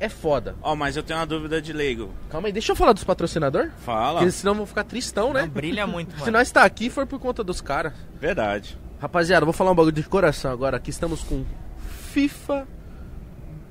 É 0.00 0.08
foda. 0.08 0.56
Ó, 0.60 0.74
mas 0.74 0.96
eu 0.96 1.02
tenho 1.02 1.18
uma 1.18 1.26
dúvida 1.26 1.62
de 1.62 1.72
leigo. 1.72 2.12
Calma 2.28 2.48
aí, 2.48 2.52
deixa 2.52 2.72
eu 2.72 2.76
falar 2.76 2.92
dos 2.92 3.04
patrocinadores. 3.04 3.70
Fala. 3.84 4.18
Porque 4.20 4.32
senão 4.32 4.52
eu 4.52 4.56
vou 4.58 4.66
ficar 4.66 4.84
tristão, 4.84 5.32
né? 5.32 5.42
Não, 5.42 5.48
brilha 5.48 5.86
muito, 5.86 6.12
Se 6.18 6.20
mano. 6.20 6.32
nós 6.32 6.50
tá 6.50 6.64
aqui, 6.64 6.90
foi 6.90 7.06
por 7.06 7.18
conta 7.18 7.42
dos 7.44 7.60
caras. 7.60 7.92
Verdade. 8.20 8.76
Rapaziada, 9.00 9.44
vou 9.46 9.52
falar 9.52 9.70
um 9.70 9.74
bagulho 9.74 9.94
de 9.94 10.02
coração 10.02 10.50
agora. 10.50 10.76
Aqui 10.76 10.90
estamos 10.90 11.22
com 11.22 11.44
FIFA 12.12 12.66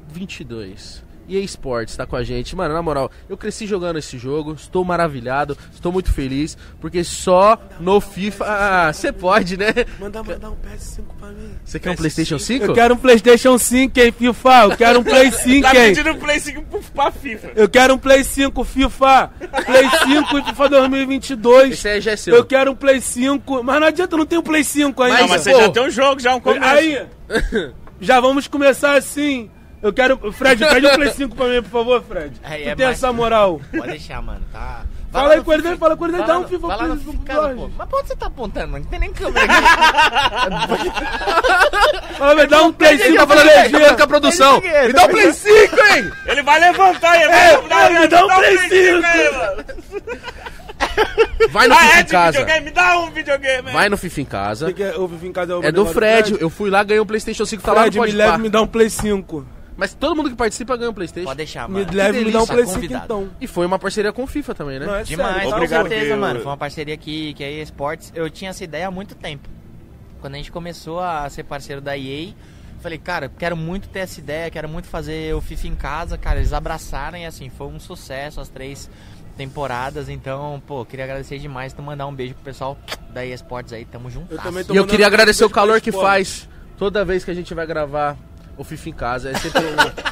22. 0.09 1.03
EA 1.27 1.39
Sports 1.41 1.95
tá 1.95 2.05
com 2.05 2.15
a 2.15 2.23
gente. 2.23 2.55
Mano, 2.55 2.73
na 2.73 2.81
moral, 2.81 3.09
eu 3.29 3.37
cresci 3.37 3.65
jogando 3.65 3.97
esse 3.99 4.17
jogo. 4.17 4.53
Estou 4.53 4.83
maravilhado. 4.83 5.57
Estou 5.73 5.91
muito 5.91 6.11
feliz. 6.11 6.57
Porque 6.81 7.03
só 7.03 7.57
no 7.79 7.99
FIFA. 8.01 8.45
Ah, 8.47 8.93
você 8.93 9.11
pode, 9.11 9.57
né? 9.57 9.73
Manda 9.99 10.21
mandar 10.23 10.49
um 10.51 10.55
PS5 10.55 11.03
pra 11.19 11.29
mim. 11.29 11.51
Você 11.63 11.79
quer 11.79 11.89
um 11.89 11.93
PS5? 11.93 11.97
PlayStation 11.97 12.39
5? 12.39 12.65
Eu 12.65 12.73
quero 12.73 12.93
um 12.93 12.97
PlayStation 12.97 13.57
5, 13.57 13.99
hein, 13.99 14.11
FIFA? 14.11 14.63
Eu 14.63 14.77
quero 14.77 14.99
um 14.99 15.03
Play 15.03 15.31
5, 15.31 15.61
Tá 15.67 15.71
pedindo 15.71 16.15
Play 16.15 16.39
5 16.39 16.61
pro- 16.63 16.81
pra 16.93 17.11
FIFA. 17.11 17.51
Eu 17.55 17.69
quero 17.69 17.93
um 17.93 17.97
Play 17.97 18.23
5 18.23 18.63
FIFA. 18.63 19.31
Play 19.65 19.89
5 19.89 20.37
e 20.39 20.43
FIFA 20.43 20.69
2022. 20.69 21.73
Esse 21.73 21.87
aí 21.87 22.01
já 22.01 22.11
é 22.11 22.15
seu. 22.17 22.35
Eu 22.35 22.45
quero 22.45 22.71
um 22.71 22.75
Play 22.75 22.99
5. 23.01 23.63
Mas 23.63 23.79
não 23.79 23.87
adianta, 23.87 24.15
eu 24.15 24.19
não 24.19 24.25
tenho 24.25 24.43
Play 24.43 24.63
5 24.63 25.01
ainda. 25.03 25.19
Não, 25.21 25.27
mas 25.29 25.41
você 25.41 25.51
pô. 25.51 25.57
já 25.61 25.69
tem 25.69 25.83
um 25.83 25.89
jogo, 25.89 26.19
já 26.19 26.35
um 26.35 26.39
começo. 26.39 26.65
Aí, 26.65 27.07
já 28.01 28.19
vamos 28.19 28.47
começar 28.47 28.97
assim. 28.97 29.49
Eu 29.83 29.91
quero. 29.93 30.31
Fred, 30.31 30.65
pede 30.65 30.87
um 30.87 30.95
Play 30.95 31.11
5 31.13 31.35
pra 31.35 31.45
mim, 31.47 31.61
por 31.61 31.69
favor, 31.69 32.01
Fred. 32.03 32.33
Aí 32.43 32.63
tu 32.63 32.69
é 32.69 32.75
tem 32.75 32.85
mais- 32.85 32.97
essa 32.97 33.11
moral. 33.13 33.59
Pode 33.71 33.87
deixar, 33.91 34.21
mano, 34.21 34.41
tá... 34.51 34.81
Fala 35.11 35.27
lá 35.27 35.33
aí 35.35 35.43
com 35.43 35.53
ele, 35.53 35.61
FIFA. 35.61 35.77
fala 35.77 35.95
com 35.95 36.05
ele, 36.05 36.17
Vai 36.17 36.25
dá 36.25 36.39
um 36.39 36.47
FIFA 36.47 36.67
Vai 36.67 36.77
lá 36.77 36.87
no 36.87 36.97
FIFA, 36.97 37.49
pô. 37.55 37.69
Mas 37.77 37.87
pra 37.87 37.99
onde 37.99 38.07
você 38.07 38.15
tá 38.15 38.25
apontando, 38.25 38.67
mano? 38.69 38.83
Não 38.83 38.89
tem 38.89 38.99
nem 38.99 39.13
câmera 39.13 39.45
aqui. 39.45 40.89
Fala, 42.17 42.35
velho, 42.35 42.49
dá 42.49 42.61
um 42.63 42.73
Play 42.73 42.97
5 42.97 43.15
tá 43.17 43.27
pra 43.27 43.35
falando, 43.37 43.53
tá 43.53 43.53
falando 43.69 43.75
LG. 43.83 43.95
com 43.97 44.03
a 44.03 44.07
produção. 44.07 44.57
Ele 44.63 44.87
Me 44.87 44.93
dá 44.93 45.03
um 45.03 45.07
Play 45.09 45.33
5, 45.33 45.53
hein? 45.93 46.11
Ele 46.25 46.41
vai 46.43 46.59
levantar 46.59 47.15
e 47.19 47.23
É, 47.23 47.27
vai 47.27 47.95
é, 47.95 47.99
me 47.99 48.07
dá 48.07 48.25
um 48.25 48.27
Play 48.27 48.57
5. 48.57 49.05
aí, 49.05 49.31
mano. 49.33 49.65
Vai 51.51 51.67
no 51.67 51.75
Ah, 51.75 51.77
FIFA 51.77 51.97
é 51.97 52.01
em 52.01 52.05
casa. 52.05 52.31
videogame? 52.39 52.65
Me 52.65 52.71
dá 52.71 52.99
um 52.99 53.11
videogame. 53.11 53.71
Vai 53.71 53.89
no 53.89 53.97
FIFA 53.97 54.21
em 54.21 54.25
casa. 54.25 54.65
Que 54.67 54.73
que 54.73 54.83
é, 54.83 54.97
o 54.97 55.07
Vivi 55.07 55.27
em 55.27 55.31
casa 55.31 55.53
é, 55.53 55.55
o 55.55 55.59
É 55.63 55.71
do 55.71 55.77
negócio 55.83 55.93
Fred. 55.93 56.37
Eu 56.39 56.49
fui 56.49 56.69
lá, 56.71 56.83
ganhei 56.83 56.99
um 57.01 57.05
PlayStation 57.05 57.45
5, 57.45 57.61
tá 57.61 57.71
lá 57.73 57.85
no 57.85 57.91
Fred, 57.91 58.11
me 58.11 58.17
leve 58.17 58.37
me 58.39 58.49
dá 58.49 58.61
um 58.61 58.67
Play 58.67 58.89
5. 58.89 59.45
Mas 59.75 59.93
todo 59.93 60.15
mundo 60.15 60.29
que 60.29 60.35
participa 60.35 60.77
ganha 60.77 60.89
um 60.91 60.93
PlayStation. 60.93 61.25
Pode 61.27 61.37
deixar, 61.37 61.67
Me 61.67 61.81
mano. 61.83 61.93
leve 61.97 62.23
me 62.25 62.31
dá 62.31 62.43
um 62.43 62.45
delícia, 62.45 62.53
Play 62.53 62.65
5 62.65 62.73
convidado. 62.75 63.05
então. 63.05 63.29
E 63.41 63.47
foi 63.47 63.65
uma 63.65 63.79
parceria 63.79 64.13
com 64.13 64.23
o 64.23 64.27
FIFA 64.27 64.53
também, 64.55 64.79
né? 64.79 64.85
Não, 64.85 64.95
é 64.95 65.03
Demais, 65.03 65.33
sério, 65.35 65.49
com 65.49 65.55
Obrigado, 65.55 65.81
certeza, 65.87 66.05
que 66.05 66.11
eu- 66.11 66.17
mano. 66.17 66.39
Foi 66.41 66.51
uma 66.51 66.57
parceria 66.57 66.95
que, 66.97 67.33
que 67.33 67.43
a 67.43 67.49
EA 67.51 67.63
Sports, 67.63 68.11
eu 68.15 68.29
tinha 68.29 68.51
essa 68.51 68.63
ideia 68.63 68.87
há 68.87 68.91
muito 68.91 69.15
tempo. 69.15 69.49
Quando 70.21 70.35
a 70.35 70.37
gente 70.37 70.51
começou 70.51 70.99
a 70.99 71.27
ser 71.29 71.43
parceiro 71.43 71.81
da 71.81 71.97
EA, 71.97 72.33
falei, 72.81 72.97
cara, 72.97 73.31
quero 73.37 73.57
muito 73.57 73.89
ter 73.89 73.99
essa 73.99 74.19
ideia, 74.19 74.49
quero 74.51 74.69
muito 74.69 74.87
fazer 74.87 75.33
o 75.33 75.41
FIFA 75.41 75.67
em 75.67 75.75
casa. 75.75 76.17
Cara, 76.17 76.39
eles 76.39 76.53
abraçaram 76.53 77.17
e 77.17 77.25
assim, 77.25 77.49
foi 77.49 77.67
um 77.67 77.79
sucesso 77.79 78.39
as 78.39 78.49
três 78.49 78.89
temporadas. 79.35 80.07
Então, 80.09 80.61
pô, 80.67 80.85
queria 80.85 81.05
agradecer 81.05 81.39
demais. 81.39 81.73
Então, 81.73 81.83
mandar 81.83 82.05
um 82.07 82.13
beijo 82.13 82.35
pro 82.35 82.43
pessoal 82.43 82.77
da 83.11 83.25
EA 83.25 83.33
Sports 83.35 83.73
aí, 83.73 83.85
tamo 83.85 84.09
junto. 84.09 84.31
Eu 84.33 84.37
também 84.39 84.63
tô 84.63 84.73
E 84.73 84.77
eu 84.77 84.85
queria 84.85 85.05
um 85.05 85.07
agradecer 85.07 85.43
o 85.43 85.49
calor 85.49 85.81
que 85.81 85.91
faz 85.91 86.47
toda 86.77 87.03
vez 87.03 87.23
que 87.25 87.31
a 87.31 87.33
gente 87.33 87.53
vai 87.53 87.65
gravar 87.65 88.15
o 88.57 88.63
FIFA 88.63 88.89
em 88.89 88.93
casa. 88.93 89.29
É 89.29 89.33
sempre 89.35 89.61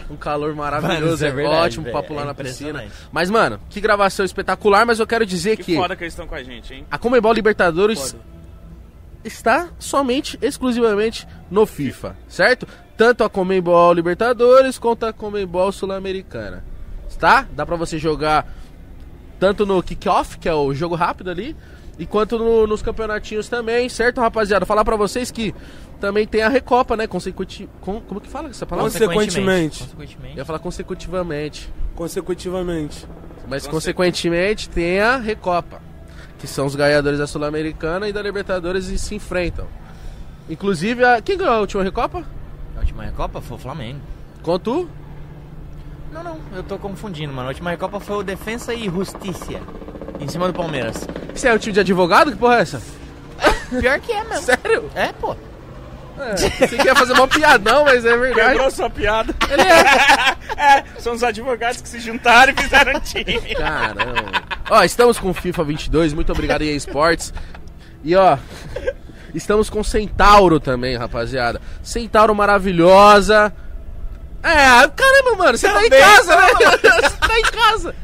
um, 0.09 0.13
um 0.13 0.17
calor 0.17 0.55
Mano, 0.55 0.61
maravilhoso, 0.61 1.15
isso 1.15 1.25
é 1.25 1.27
é, 1.27 1.31
verdade, 1.31 1.57
ótimo 1.65 1.83
velho. 1.85 1.93
papo 1.95 2.13
lá 2.13 2.21
É 2.23 2.25
na 2.25 2.33
piscina. 2.33 2.85
Mas, 3.11 3.29
mano, 3.29 3.59
que 3.69 3.79
gravação 3.81 4.25
espetacular, 4.25 4.85
mas 4.85 4.99
eu 4.99 5.07
quero 5.07 5.25
dizer 5.25 5.57
Que 5.57 5.63
que, 5.63 5.75
foda 5.75 5.95
que 5.95 6.03
eles 6.03 6.13
estão 6.13 6.27
com 6.27 6.35
a 6.35 6.43
gente, 6.43 6.73
hein? 6.73 6.85
a 6.89 6.97
Comebol 6.97 7.33
Libertadores 7.33 8.11
Foda. 8.11 8.23
está 9.23 9.69
somente, 9.79 10.37
exclusivamente 10.41 11.27
no 11.49 11.65
FIFA, 11.65 12.15
certo? 12.27 12.67
Tanto 12.97 13.23
a 13.23 13.29
Comebol 13.29 13.93
Libertadores 13.93 14.77
quanto 14.77 15.05
a 15.05 15.13
Comebol 15.13 15.71
Sul-Americana. 15.71 16.63
Tá? 17.19 17.45
Dá 17.51 17.65
pra 17.65 17.75
você 17.75 17.99
jogar 17.99 18.47
tanto 19.39 19.65
no 19.65 19.81
kickoff, 19.83 20.37
que 20.39 20.47
é 20.49 20.53
o 20.53 20.73
jogo 20.73 20.95
rápido 20.95 21.29
ali, 21.29 21.55
e 21.99 22.05
quanto 22.05 22.37
no- 22.37 22.65
nos 22.67 22.81
campeonatinhos 22.81 23.47
também, 23.49 23.87
certo, 23.89 24.19
rapaziada? 24.21 24.65
Falar 24.65 24.83
pra 24.85 24.95
vocês 24.95 25.29
que 25.31 25.53
também 25.99 26.25
tem 26.25 26.41
a 26.41 26.49
Recopa, 26.49 26.97
né? 26.97 27.05
Consecuti... 27.07 27.69
Com... 27.79 28.01
Como 28.01 28.19
que 28.19 28.27
fala 28.29 28.49
essa 28.49 28.65
palavra? 28.65 28.91
Consequentemente. 28.91 29.83
Consequentemente. 29.83 30.33
Eu 30.35 30.39
ia 30.39 30.45
falar 30.45 30.59
consecutivamente. 30.59 31.71
Consecutivamente. 31.95 33.05
Mas 33.47 33.63
Conse- 33.63 33.71
consequentemente 33.93 34.69
tem 34.69 34.99
a 34.99 35.17
Recopa, 35.17 35.81
que 36.39 36.47
são 36.47 36.65
os 36.65 36.75
ganhadores 36.75 37.19
da 37.19 37.27
Sul-Americana 37.27 38.07
e 38.07 38.13
da 38.13 38.21
Libertadores 38.21 38.87
e 38.87 38.97
se 38.97 39.15
enfrentam. 39.15 39.67
Inclusive, 40.49 41.03
a... 41.05 41.21
quem 41.21 41.37
ganhou 41.37 41.53
a 41.53 41.59
última 41.59 41.83
Recopa? 41.83 42.23
A 42.75 42.79
última 42.79 43.03
Recopa 43.03 43.41
foi 43.41 43.57
o 43.57 43.59
Flamengo. 43.59 43.99
Tu? 44.63 44.89
Não, 46.11 46.23
não, 46.23 46.37
eu 46.55 46.63
tô 46.63 46.77
confundindo, 46.77 47.31
mano. 47.31 47.47
A 47.47 47.51
última 47.51 47.69
Recopa 47.69 47.99
foi 47.99 48.17
o 48.17 48.23
Defensa 48.23 48.73
e 48.73 48.85
Justiça. 48.89 49.59
Em 50.21 50.27
cima 50.27 50.47
do 50.47 50.53
Palmeiras. 50.53 51.07
Você 51.33 51.47
é 51.47 51.53
o 51.53 51.59
time 51.59 51.73
de 51.73 51.79
advogado? 51.79 52.31
Que 52.31 52.37
porra 52.37 52.59
é 52.59 52.61
essa? 52.61 52.81
Pior 53.69 53.99
que 53.99 54.11
é 54.11 54.23
mesmo. 54.23 54.45
Sério? 54.45 54.91
É, 54.93 55.11
pô. 55.13 55.35
É, 56.19 56.35
você 56.35 56.77
quer 56.77 56.95
fazer 56.95 57.13
uma 57.13 57.27
piadão, 57.27 57.83
mas 57.83 58.05
é 58.05 58.15
verdade. 58.15 58.51
Quebrou 58.51 58.69
sua 58.69 58.89
piada. 58.89 59.33
Ele 59.49 59.61
é. 59.63 60.77
é, 60.77 60.83
são 60.99 61.13
os 61.13 61.23
advogados 61.23 61.81
que 61.81 61.89
se 61.89 61.99
juntaram 61.99 62.53
e 62.53 62.61
fizeram 62.61 62.99
time. 62.99 63.55
Caramba. 63.55 64.43
Ó, 64.69 64.83
estamos 64.83 65.17
com 65.17 65.31
o 65.31 65.33
FIFA 65.33 65.63
22, 65.63 66.13
muito 66.13 66.31
obrigado 66.31 66.61
EA 66.61 66.75
Sports. 66.75 67.33
E 68.03 68.15
ó, 68.15 68.37
estamos 69.33 69.69
com 69.69 69.83
Centauro 69.83 70.59
também, 70.59 70.95
rapaziada. 70.95 71.59
Centauro 71.81 72.35
maravilhosa. 72.35 73.51
É, 74.43 74.87
caramba, 74.87 75.35
mano, 75.37 75.57
você 75.57 75.67
tá 75.67 75.85
em 75.85 75.89
Também, 75.89 76.01
casa, 76.01 76.35
né? 76.35 76.47
Você 77.09 77.17
tá 77.17 77.39
em 77.39 77.43
casa. 77.43 77.95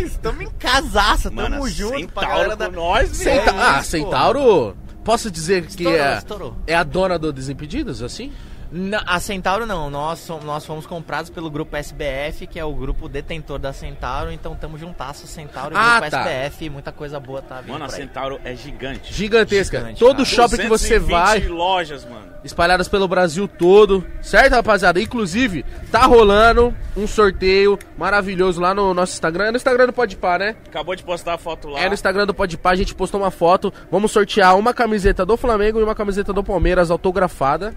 Isso? 0.00 0.18
Tamo 0.20 0.42
em 0.42 0.50
casaça, 0.50 1.30
tamo 1.30 1.50
Mano, 1.50 1.68
junto 1.68 2.08
pra 2.12 2.22
Centauro 2.22 2.28
galera 2.28 2.56
da... 2.56 2.68
nós, 2.70 3.10
Centa... 3.10 3.50
Ah, 3.56 3.82
Centauro. 3.82 4.76
Posso 5.04 5.30
dizer 5.30 5.62
que 5.62 5.70
Estourou, 5.70 5.98
é, 5.98 6.18
estourou. 6.18 6.56
é 6.66 6.74
a 6.74 6.82
dona 6.82 7.18
do 7.18 7.32
Desimpedidos, 7.32 8.02
assim? 8.02 8.32
Na- 8.72 9.02
a 9.04 9.18
Centauro 9.18 9.66
não, 9.66 9.90
nós, 9.90 10.28
nós 10.44 10.64
fomos 10.64 10.86
comprados 10.86 11.28
pelo 11.28 11.50
grupo 11.50 11.74
SBF, 11.76 12.46
que 12.46 12.56
é 12.58 12.64
o 12.64 12.72
grupo 12.72 13.08
detentor 13.08 13.58
da 13.58 13.72
Centauro, 13.72 14.30
então 14.30 14.54
tamo 14.54 14.78
juntasso, 14.78 15.26
Centauro 15.26 15.74
e 15.74 15.76
Ah, 15.76 15.98
grupo 15.98 16.10
tá. 16.12 16.20
SBF, 16.30 16.70
muita 16.70 16.92
coisa 16.92 17.18
boa 17.18 17.42
tá 17.42 17.60
vindo 17.60 17.72
Mano, 17.72 17.86
a. 17.86 17.88
Centauro 17.88 18.40
é 18.44 18.54
gigante. 18.54 19.12
Gigantesca. 19.12 19.78
Gigante, 19.78 19.98
Todo 19.98 20.12
cara. 20.18 20.24
shopping 20.24 20.56
que 20.58 20.68
você 20.68 21.00
220 21.00 21.10
vai. 21.10 21.48
lojas, 21.48 22.04
mano. 22.04 22.30
espalhadas 22.44 22.88
pelo 22.88 23.06
Brasil 23.08 23.46
todo, 23.48 24.06
certo, 24.22 24.52
rapaziada? 24.54 25.00
Inclusive, 25.00 25.62
tá 25.90 26.06
rolando 26.06 26.74
um 26.96 27.06
sorteio 27.06 27.78
maravilhoso 27.98 28.60
lá 28.60 28.72
no 28.72 28.94
nosso 28.94 29.12
Instagram. 29.12 29.46
É 29.46 29.50
no 29.50 29.56
Instagram 29.56 29.86
do 29.88 29.92
Podpah, 29.92 30.38
né? 30.38 30.56
Acabou 30.66 30.94
de 30.96 31.02
postar 31.02 31.34
a 31.34 31.38
foto 31.38 31.68
lá. 31.68 31.80
É 31.80 31.88
no 31.88 31.94
Instagram 31.94 32.24
do 32.26 32.32
Podpah, 32.32 32.70
a 32.70 32.76
gente 32.76 32.94
postou 32.94 33.20
uma 33.20 33.30
foto. 33.32 33.70
Vamos 33.90 34.10
sortear 34.12 34.56
uma 34.56 34.72
camiseta 34.72 35.26
do 35.26 35.36
Flamengo 35.36 35.80
e 35.80 35.82
uma 35.82 35.94
camiseta 35.94 36.32
do 36.32 36.42
Palmeiras 36.44 36.90
autografada. 36.90 37.74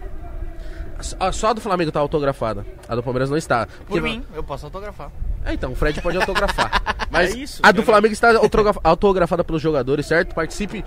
Ah, 1.20 1.32
Só 1.32 1.48
a 1.48 1.54
do 1.54 1.62
Flamengo 1.62 1.92
tá 1.92 2.00
autografada. 2.00 2.66
A 2.88 2.96
do 2.96 3.04
Palmeiras 3.04 3.30
não 3.30 3.38
está. 3.38 3.68
Por 3.88 4.02
mim, 4.02 4.24
eu 4.34 4.44
posso 4.44 4.66
autografar. 4.66 5.12
É, 5.46 5.54
então, 5.54 5.72
o 5.72 5.76
Fred 5.76 6.02
pode 6.02 6.18
autografar. 6.18 6.82
Mas 7.12 7.34
É 7.34 7.38
isso, 7.38 7.60
a 7.64 7.72
do 7.72 7.76
cara. 7.82 7.86
Flamengo 7.86 8.14
está 8.14 8.36
autograf- 8.36 8.78
autografada 8.84 9.44
pelos 9.44 9.62
jogadores, 9.62 10.06
certo? 10.06 10.34
Participe 10.34 10.84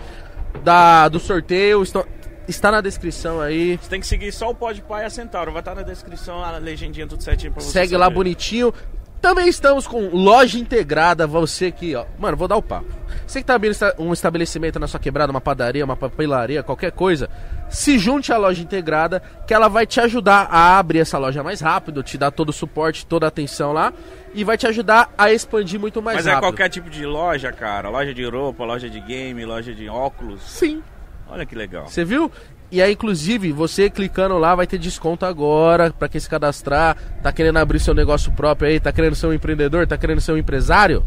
da, 0.65 1.09
do 1.09 1.19
sorteio. 1.21 1.83
Está, 1.83 2.05
está 2.49 2.71
na 2.71 2.81
descrição 2.81 3.41
aí. 3.41 3.77
Você 3.81 3.89
tem 3.91 4.01
que 4.01 4.07
seguir 4.07 4.33
só 4.33 4.51
o 4.51 4.55
Podpah 4.55 5.03
e 5.03 5.05
a 5.05 5.11
Centauro. 5.11 5.53
Vai 5.53 5.61
estar 5.61 5.75
na 5.75 5.83
descrição 5.83 6.43
a 6.43 6.53
legendinha 6.59 7.07
tudo 7.07 7.23
certinho 7.23 7.53
pra 7.53 7.63
você 7.63 7.71
Segue 7.71 7.97
lá 7.97 8.07
saber. 8.07 8.15
bonitinho. 8.17 8.73
Também 9.21 9.49
estamos 9.49 9.87
com 9.87 10.09
loja 10.15 10.59
integrada. 10.59 11.27
Você 11.27 11.67
aqui, 11.67 11.95
ó. 11.95 12.05
Mano, 12.19 12.37
vou 12.37 12.47
dar 12.49 12.57
o 12.57 12.63
papo. 12.63 12.87
Você 13.27 13.41
que 13.41 13.47
tá 13.47 13.55
abrindo 13.55 13.75
um 13.99 14.13
estabelecimento 14.13 14.79
na 14.79 14.87
sua 14.87 15.01
quebrada, 15.01 15.31
uma 15.31 15.41
padaria, 15.41 15.85
uma 15.85 15.97
papelaria, 15.97 16.63
qualquer 16.63 16.93
coisa, 16.93 17.29
se 17.69 17.99
junte 17.99 18.33
à 18.33 18.37
loja 18.37 18.63
integrada, 18.63 19.23
que 19.47 19.53
ela 19.53 19.69
vai 19.69 19.87
te 19.87 20.01
ajudar 20.01 20.49
a 20.51 20.79
abrir 20.79 21.01
essa 21.01 21.19
loja 21.19 21.43
mais 21.43 21.61
rápido, 21.61 22.03
te 22.03 22.17
dar 22.17 22.31
todo 22.31 22.51
o 22.51 22.53
suporte, 22.53 23.07
toda 23.07 23.27
a 23.27 23.29
atenção 23.29 23.73
lá, 23.73 23.93
e 24.35 24.45
vai 24.45 24.57
te 24.57 24.67
ajudar 24.67 25.13
a 25.17 25.33
expandir 25.33 25.81
muito 25.81 26.01
mais 26.01 26.19
Mas 26.19 26.27
é 26.27 26.31
rápido. 26.31 26.49
qualquer 26.49 26.69
tipo 26.69 26.89
de 26.89 27.05
loja, 27.05 27.53
cara. 27.53 27.89
Loja 27.89 28.15
de 28.15 28.25
roupa, 28.25 28.65
loja 28.65 28.89
de 28.89 29.01
game, 29.01 29.45
loja 29.45 29.75
de 29.75 29.89
óculos. 29.89 30.43
Sim. 30.43 30.83
Olha 31.29 31.45
que 31.45 31.55
legal. 31.55 31.89
Você 31.89 32.05
viu? 32.05 32.31
E 32.71 32.83
aí, 32.83 32.93
inclusive, 32.93 33.53
você 33.53 33.89
clicando 33.89 34.39
lá 34.39 34.55
vai 34.55 34.67
ter 34.67 34.79
desconto 34.79 35.25
agora 35.25 35.93
pra 35.93 36.09
quem 36.09 36.21
se 36.21 36.29
cadastrar. 36.29 36.97
Tá 37.23 37.33
querendo 37.33 37.59
abrir 37.59 37.79
seu 37.79 37.95
negócio 37.95 38.33
próprio 38.33 38.69
aí, 38.69 38.81
tá 38.81 38.93
querendo 38.93 39.15
ser 39.15 39.27
um 39.27 39.33
empreendedor, 39.33 39.87
tá 39.87 39.97
querendo 39.97 40.21
ser 40.21 40.33
um 40.33 40.37
empresário? 40.37 41.05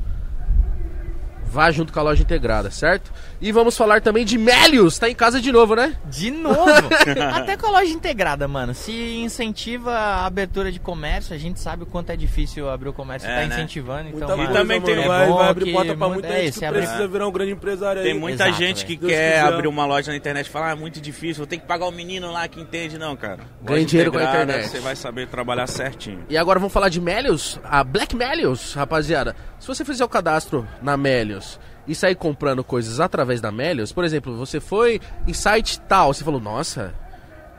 Vá 1.45 1.69
junto 1.71 1.91
com 1.91 1.99
a 1.99 2.03
loja 2.03 2.21
integrada, 2.21 2.69
certo? 2.71 3.11
E 3.41 3.53
vamos 3.53 3.77
falar 3.77 4.01
também 4.01 4.25
de 4.25 4.37
Melios, 4.37 4.99
tá 4.99 5.09
em 5.09 5.15
casa 5.15 5.39
de 5.39 5.49
novo, 5.49 5.73
né? 5.73 5.95
De 6.05 6.29
novo! 6.29 6.59
Até 7.33 7.55
com 7.55 7.67
a 7.67 7.71
loja 7.71 7.91
integrada, 7.93 8.49
mano. 8.49 8.73
Se 8.73 8.91
incentiva 9.17 9.93
a 9.93 10.25
abertura 10.25 10.69
de 10.73 10.79
comércio, 10.79 11.33
a 11.33 11.37
gente 11.37 11.57
sabe 11.57 11.83
o 11.83 11.85
quanto 11.85 12.09
é 12.09 12.17
difícil 12.17 12.69
abrir 12.69 12.89
o 12.89 12.93
comércio. 12.93 13.29
É, 13.29 13.35
tá 13.43 13.47
né? 13.47 13.55
incentivando, 13.55 14.09
então, 14.09 14.27
Muita 14.27 14.35
mano, 14.35 14.43
coisa, 14.47 14.59
também 14.59 14.81
tem- 14.81 14.95
é 15.03 15.07
vai, 15.07 15.31
vai 15.31 15.47
abrir 15.49 15.65
que 15.65 15.71
porta 15.71 15.95
pra 15.95 16.09
muita- 16.09 16.27
é, 16.27 16.41
gente 16.45 16.59
que 16.59 16.65
abre- 16.65 16.81
precisa 16.81 17.07
virar 17.07 17.27
um 17.27 17.31
grande 17.31 17.51
empresário 17.53 18.01
aí. 18.01 18.07
Tem 18.09 18.19
muita 18.19 18.43
Exato, 18.43 18.57
gente 18.59 18.85
que 18.85 18.97
Deus 18.97 19.09
quer 19.11 19.31
quiser. 19.35 19.41
abrir 19.45 19.67
uma 19.69 19.85
loja 19.85 20.11
na 20.11 20.17
internet 20.17 20.45
e 20.45 20.49
fala, 20.49 20.67
ah, 20.67 20.71
é 20.71 20.75
muito 20.75 20.99
difícil, 20.99 21.35
vou 21.37 21.47
ter 21.47 21.57
que 21.59 21.65
pagar 21.65 21.85
o 21.87 21.91
menino 21.91 22.31
lá 22.33 22.45
que 22.47 22.59
entende. 22.59 22.97
Não, 22.97 23.15
cara. 23.15 23.39
Ganhe 23.63 23.79
Loja 23.79 23.85
dinheiro 23.85 24.11
com 24.11 24.17
a 24.17 24.23
internet. 24.23 24.67
Você 24.67 24.79
vai 24.81 24.97
saber 24.97 25.27
trabalhar 25.27 25.65
certinho. 25.67 26.25
E 26.29 26.37
agora 26.37 26.59
vamos 26.59 26.73
falar 26.73 26.89
de 26.89 26.99
Melios, 26.99 27.57
a 27.63 27.83
Black 27.85 28.13
Melios, 28.17 28.73
rapaziada. 28.73 29.33
Se 29.59 29.65
você 29.67 29.85
fizer 29.85 30.03
o 30.03 30.09
cadastro 30.09 30.67
na 30.81 30.97
Melios 30.97 31.57
e 31.89 31.95
sair 31.95 32.13
comprando 32.13 32.63
coisas 32.63 32.99
através 32.99 33.41
da 33.41 33.51
Melios, 33.51 33.91
por 33.91 34.03
exemplo, 34.03 34.37
você 34.37 34.59
foi 34.59 35.01
em 35.27 35.33
site 35.33 35.79
tal, 35.81 36.13
você 36.13 36.23
falou, 36.23 36.39
nossa, 36.39 36.93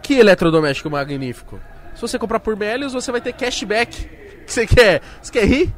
que 0.00 0.14
eletrodoméstico 0.14 0.88
magnífico. 0.88 1.58
Se 1.96 2.00
você 2.00 2.16
comprar 2.16 2.38
por 2.38 2.56
Melios, 2.56 2.92
você 2.92 3.10
vai 3.10 3.20
ter 3.20 3.32
cashback. 3.32 4.08
Você 4.50 4.66
quer? 4.66 5.00
Você 5.22 5.30
quer 5.30 5.44
rir? 5.44 5.72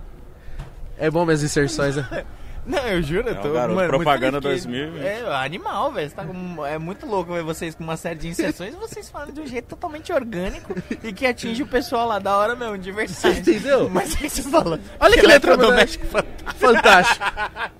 É 0.96 1.10
bom 1.10 1.26
minhas 1.26 1.42
inserções, 1.42 1.96
né? 1.96 2.24
Não, 2.64 2.78
eu 2.86 3.02
juro, 3.02 3.28
eu 3.28 3.34
É 3.34 3.38
o 3.38 3.42
tô. 3.42 3.52
garoto 3.52 3.74
mano, 3.74 3.88
propaganda 3.88 4.40
feliz 4.40 4.64
que- 4.64 4.68
2020. 4.70 5.04
É 5.04 5.34
animal, 5.34 5.90
velho. 5.92 6.10
Tá 6.12 6.24
É 6.70 6.78
muito 6.78 7.06
louco 7.06 7.32
ver 7.32 7.42
vocês 7.42 7.74
com 7.74 7.82
uma 7.82 7.96
série 7.96 8.18
de 8.20 8.28
inserções 8.28 8.72
e 8.74 8.76
vocês 8.76 9.10
falando 9.10 9.32
de 9.32 9.40
um 9.40 9.46
jeito 9.46 9.66
totalmente 9.66 10.12
orgânico 10.12 10.74
e 11.02 11.12
que 11.12 11.26
atinge 11.26 11.62
o 11.62 11.66
pessoal 11.66 12.06
lá 12.06 12.18
da 12.18 12.36
hora 12.36 12.54
mesmo, 12.54 12.78
de 12.78 12.92
verdade. 12.92 13.40
Entendeu? 13.40 13.88
Mas 13.90 14.16
aí 14.22 14.28
você 14.30 14.42
fala. 14.42 14.78
Olha 15.00 15.14
que 15.18 15.24
eletrodoméstico 15.26 16.06
eletrodoméstico 16.06 16.54
fantástico. 16.56 17.24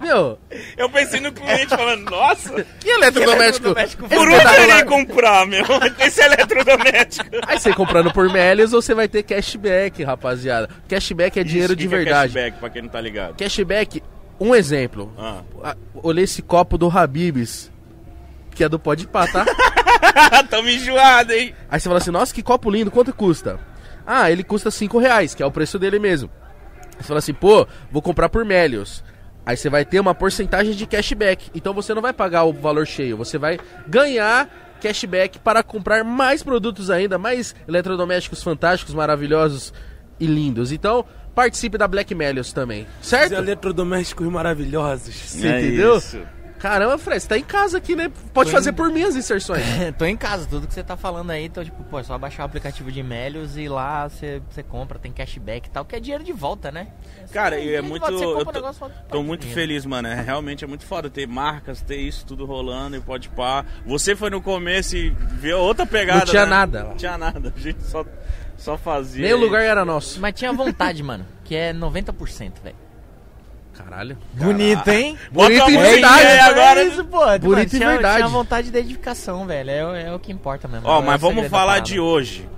Meu, 0.00 0.38
Eu 0.76 0.90
pensei 0.90 1.20
no 1.20 1.32
cliente 1.32 1.68
falando, 1.68 2.10
nossa, 2.10 2.64
que 2.80 2.88
eletrodoméstico? 2.88 3.74
por 4.08 4.28
onde 4.28 4.44
eu 4.56 4.62
iria 4.64 4.84
comprar, 4.84 5.46
meu? 5.46 5.64
Esse 6.00 6.20
eletrodoméstico. 6.22 7.28
Aí 7.46 7.58
você 7.58 7.72
comprando 7.72 8.12
por 8.12 8.28
Melios, 8.30 8.72
você 8.72 8.94
vai 8.94 9.06
ter 9.08 9.22
cashback, 9.22 10.02
rapaziada. 10.02 10.68
Cashback 10.88 11.38
é 11.38 11.44
dinheiro 11.44 11.72
Isso, 11.72 11.76
de 11.76 11.84
que 11.84 11.88
que 11.88 11.94
é 11.94 11.98
verdade. 11.98 12.32
cashback, 12.32 12.58
pra 12.58 12.70
quem 12.70 12.82
não 12.82 12.88
tá 12.88 13.00
ligado. 13.00 13.36
Cashback, 13.36 14.02
um 14.42 14.55
exemplo. 14.55 15.12
Ah. 15.18 15.42
Ah, 15.62 15.76
Olhei 15.94 16.24
esse 16.24 16.42
copo 16.42 16.76
do 16.76 16.88
Habibs, 16.88 17.70
que 18.55 18.64
é 18.64 18.68
do 18.68 18.78
Podpah, 18.78 19.26
tá? 19.26 19.44
Tamo 20.50 20.68
enjoado, 20.68 21.33
hein? 21.33 21.55
Aí 21.70 21.81
você 21.81 21.88
fala 21.88 21.98
assim, 21.98 22.11
nossa, 22.11 22.35
que 22.35 22.42
copo 22.42 22.70
lindo, 22.70 22.90
quanto 22.90 23.14
custa? 23.14 23.59
Ah, 24.07 24.31
ele 24.31 24.42
custa 24.42 24.70
5 24.70 24.98
reais, 24.98 25.35
que 25.35 25.42
é 25.42 25.46
o 25.46 25.50
preço 25.50 25.78
dele 25.78 25.98
mesmo. 25.98 26.31
Aí 26.96 27.02
você 27.02 27.09
fala 27.09 27.18
assim, 27.18 27.35
pô, 27.35 27.66
vou 27.90 28.02
comprar 28.02 28.28
por 28.28 28.44
Melios. 28.44 29.02
Aí 29.44 29.57
você 29.57 29.68
vai 29.68 29.85
ter 29.85 30.00
uma 30.00 30.14
porcentagem 30.14 30.72
de 30.74 30.87
cashback. 30.87 31.50
Então 31.55 31.72
você 31.72 31.94
não 31.94 32.02
vai 32.02 32.12
pagar 32.12 32.44
o 32.44 32.52
valor 32.52 32.87
cheio, 32.87 33.16
você 33.16 33.38
vai 33.38 33.59
ganhar 33.88 34.48
cashback 34.81 35.38
para 35.38 35.62
comprar 35.62 36.02
mais 36.02 36.42
produtos 36.42 36.90
ainda, 36.90 37.16
mais 37.16 37.55
eletrodomésticos 37.68 38.42
fantásticos, 38.42 38.94
maravilhosos 38.94 39.72
e 40.18 40.26
lindos. 40.26 40.72
Então, 40.72 41.05
participe 41.34 41.76
da 41.78 41.86
Black 41.88 42.14
Melios 42.14 42.52
também, 42.52 42.86
Os 43.00 43.08
certo? 43.08 43.32
eletrodomésticos 43.34 44.26
maravilhosos. 44.28 45.14
Você 45.14 45.46
É 45.48 45.60
entendeu? 45.60 45.96
isso. 45.98 46.20
Caramba, 46.58 46.96
Fred, 46.96 47.20
você 47.20 47.28
tá 47.28 47.36
em 47.36 47.42
casa 47.42 47.78
aqui, 47.78 47.96
né? 47.96 48.08
Pode 48.32 48.48
Tô 48.48 48.56
fazer 48.56 48.70
indo. 48.70 48.76
por 48.76 48.88
mim 48.88 49.02
as 49.02 49.16
inserções. 49.16 49.64
Tô 49.98 50.04
em 50.04 50.16
casa, 50.16 50.46
tudo 50.48 50.68
que 50.68 50.72
você 50.72 50.84
tá 50.84 50.96
falando 50.96 51.30
aí, 51.32 51.46
então, 51.46 51.64
tipo, 51.64 51.82
pô, 51.82 51.98
é 51.98 52.04
só 52.04 52.16
baixar 52.16 52.44
o 52.44 52.46
aplicativo 52.46 52.92
de 52.92 53.02
Melios 53.02 53.56
e 53.56 53.66
lá 53.66 54.08
você, 54.08 54.40
você 54.48 54.62
compra, 54.62 54.96
tem 54.96 55.10
cashback 55.10 55.66
e 55.66 55.70
tal, 55.72 55.84
que 55.84 55.96
é 55.96 55.98
dinheiro 55.98 56.22
de 56.22 56.32
volta, 56.32 56.70
né? 56.70 56.86
Cara, 57.32 57.56
e 57.56 57.62
é 57.62 57.62
Dinheiro 57.64 57.82
de 57.82 57.88
muito. 57.88 58.02
volta, 58.02 58.16
você 58.16 58.24
Eu 58.24 58.44
tô, 58.44 58.52
negócio, 58.52 58.90
tô 59.10 59.22
muito 59.24 59.40
dinheiro. 59.40 59.60
feliz, 59.60 59.84
mano. 59.84 60.06
É, 60.06 60.20
realmente 60.20 60.62
é 60.62 60.68
muito 60.68 60.84
foda 60.86 61.10
ter 61.10 61.26
marcas, 61.26 61.80
ter 61.82 61.96
isso 61.96 62.24
tudo 62.24 62.44
rolando 62.46 62.96
e 62.96 63.00
pode 63.00 63.28
pá. 63.30 63.64
Você 63.84 64.14
foi 64.14 64.30
no 64.30 64.40
começo 64.40 64.96
e 64.96 65.10
viu 65.10 65.58
outra 65.58 65.84
pegada. 65.84 66.20
Não 66.20 66.26
tinha 66.26 66.44
né? 66.44 66.50
nada. 66.50 66.84
Não 66.84 66.94
tinha 66.94 67.18
nada. 67.18 67.52
A 67.56 67.58
gente 67.58 67.82
só, 67.82 68.04
só 68.62 68.77
fazia. 68.79 69.22
Nem 69.25 69.35
o 69.35 69.38
lugar 69.38 69.62
era 69.62 69.85
nosso. 69.85 70.20
Mas 70.20 70.35
tinha 70.35 70.53
vontade, 70.53 71.03
mano, 71.03 71.27
que 71.44 71.55
é 71.55 71.72
90%, 71.72 72.53
velho. 72.62 72.77
Caralho. 73.75 74.18
Bonito, 74.35 74.87
hein? 74.88 75.18
Bota 75.31 75.48
Bonito 75.48 75.70
e 75.70 75.77
verdade. 75.79 76.27
aí 76.27 76.38
agora. 76.40 76.81
É 76.83 76.85
isso, 76.85 77.05
pô. 77.07 77.18
Bonito 77.18 77.48
Mano, 77.48 77.62
e 77.62 77.66
tinha, 77.66 77.88
verdade. 77.88 78.16
Tinha 78.18 78.29
vontade 78.29 78.66
de 78.66 78.72
dedicação, 78.72 79.46
velho. 79.46 79.70
É, 79.70 79.85
o- 79.87 79.94
é 79.94 80.14
o 80.14 80.18
que 80.18 80.31
importa 80.31 80.68
mesmo. 80.68 80.87
Ó, 80.87 80.96
É 80.96 80.98
o 81.01 81.03
mas 81.03 81.20
vamos 81.20 81.48
falar 81.48 81.81
de 81.81 81.98
hoje. 81.98 82.48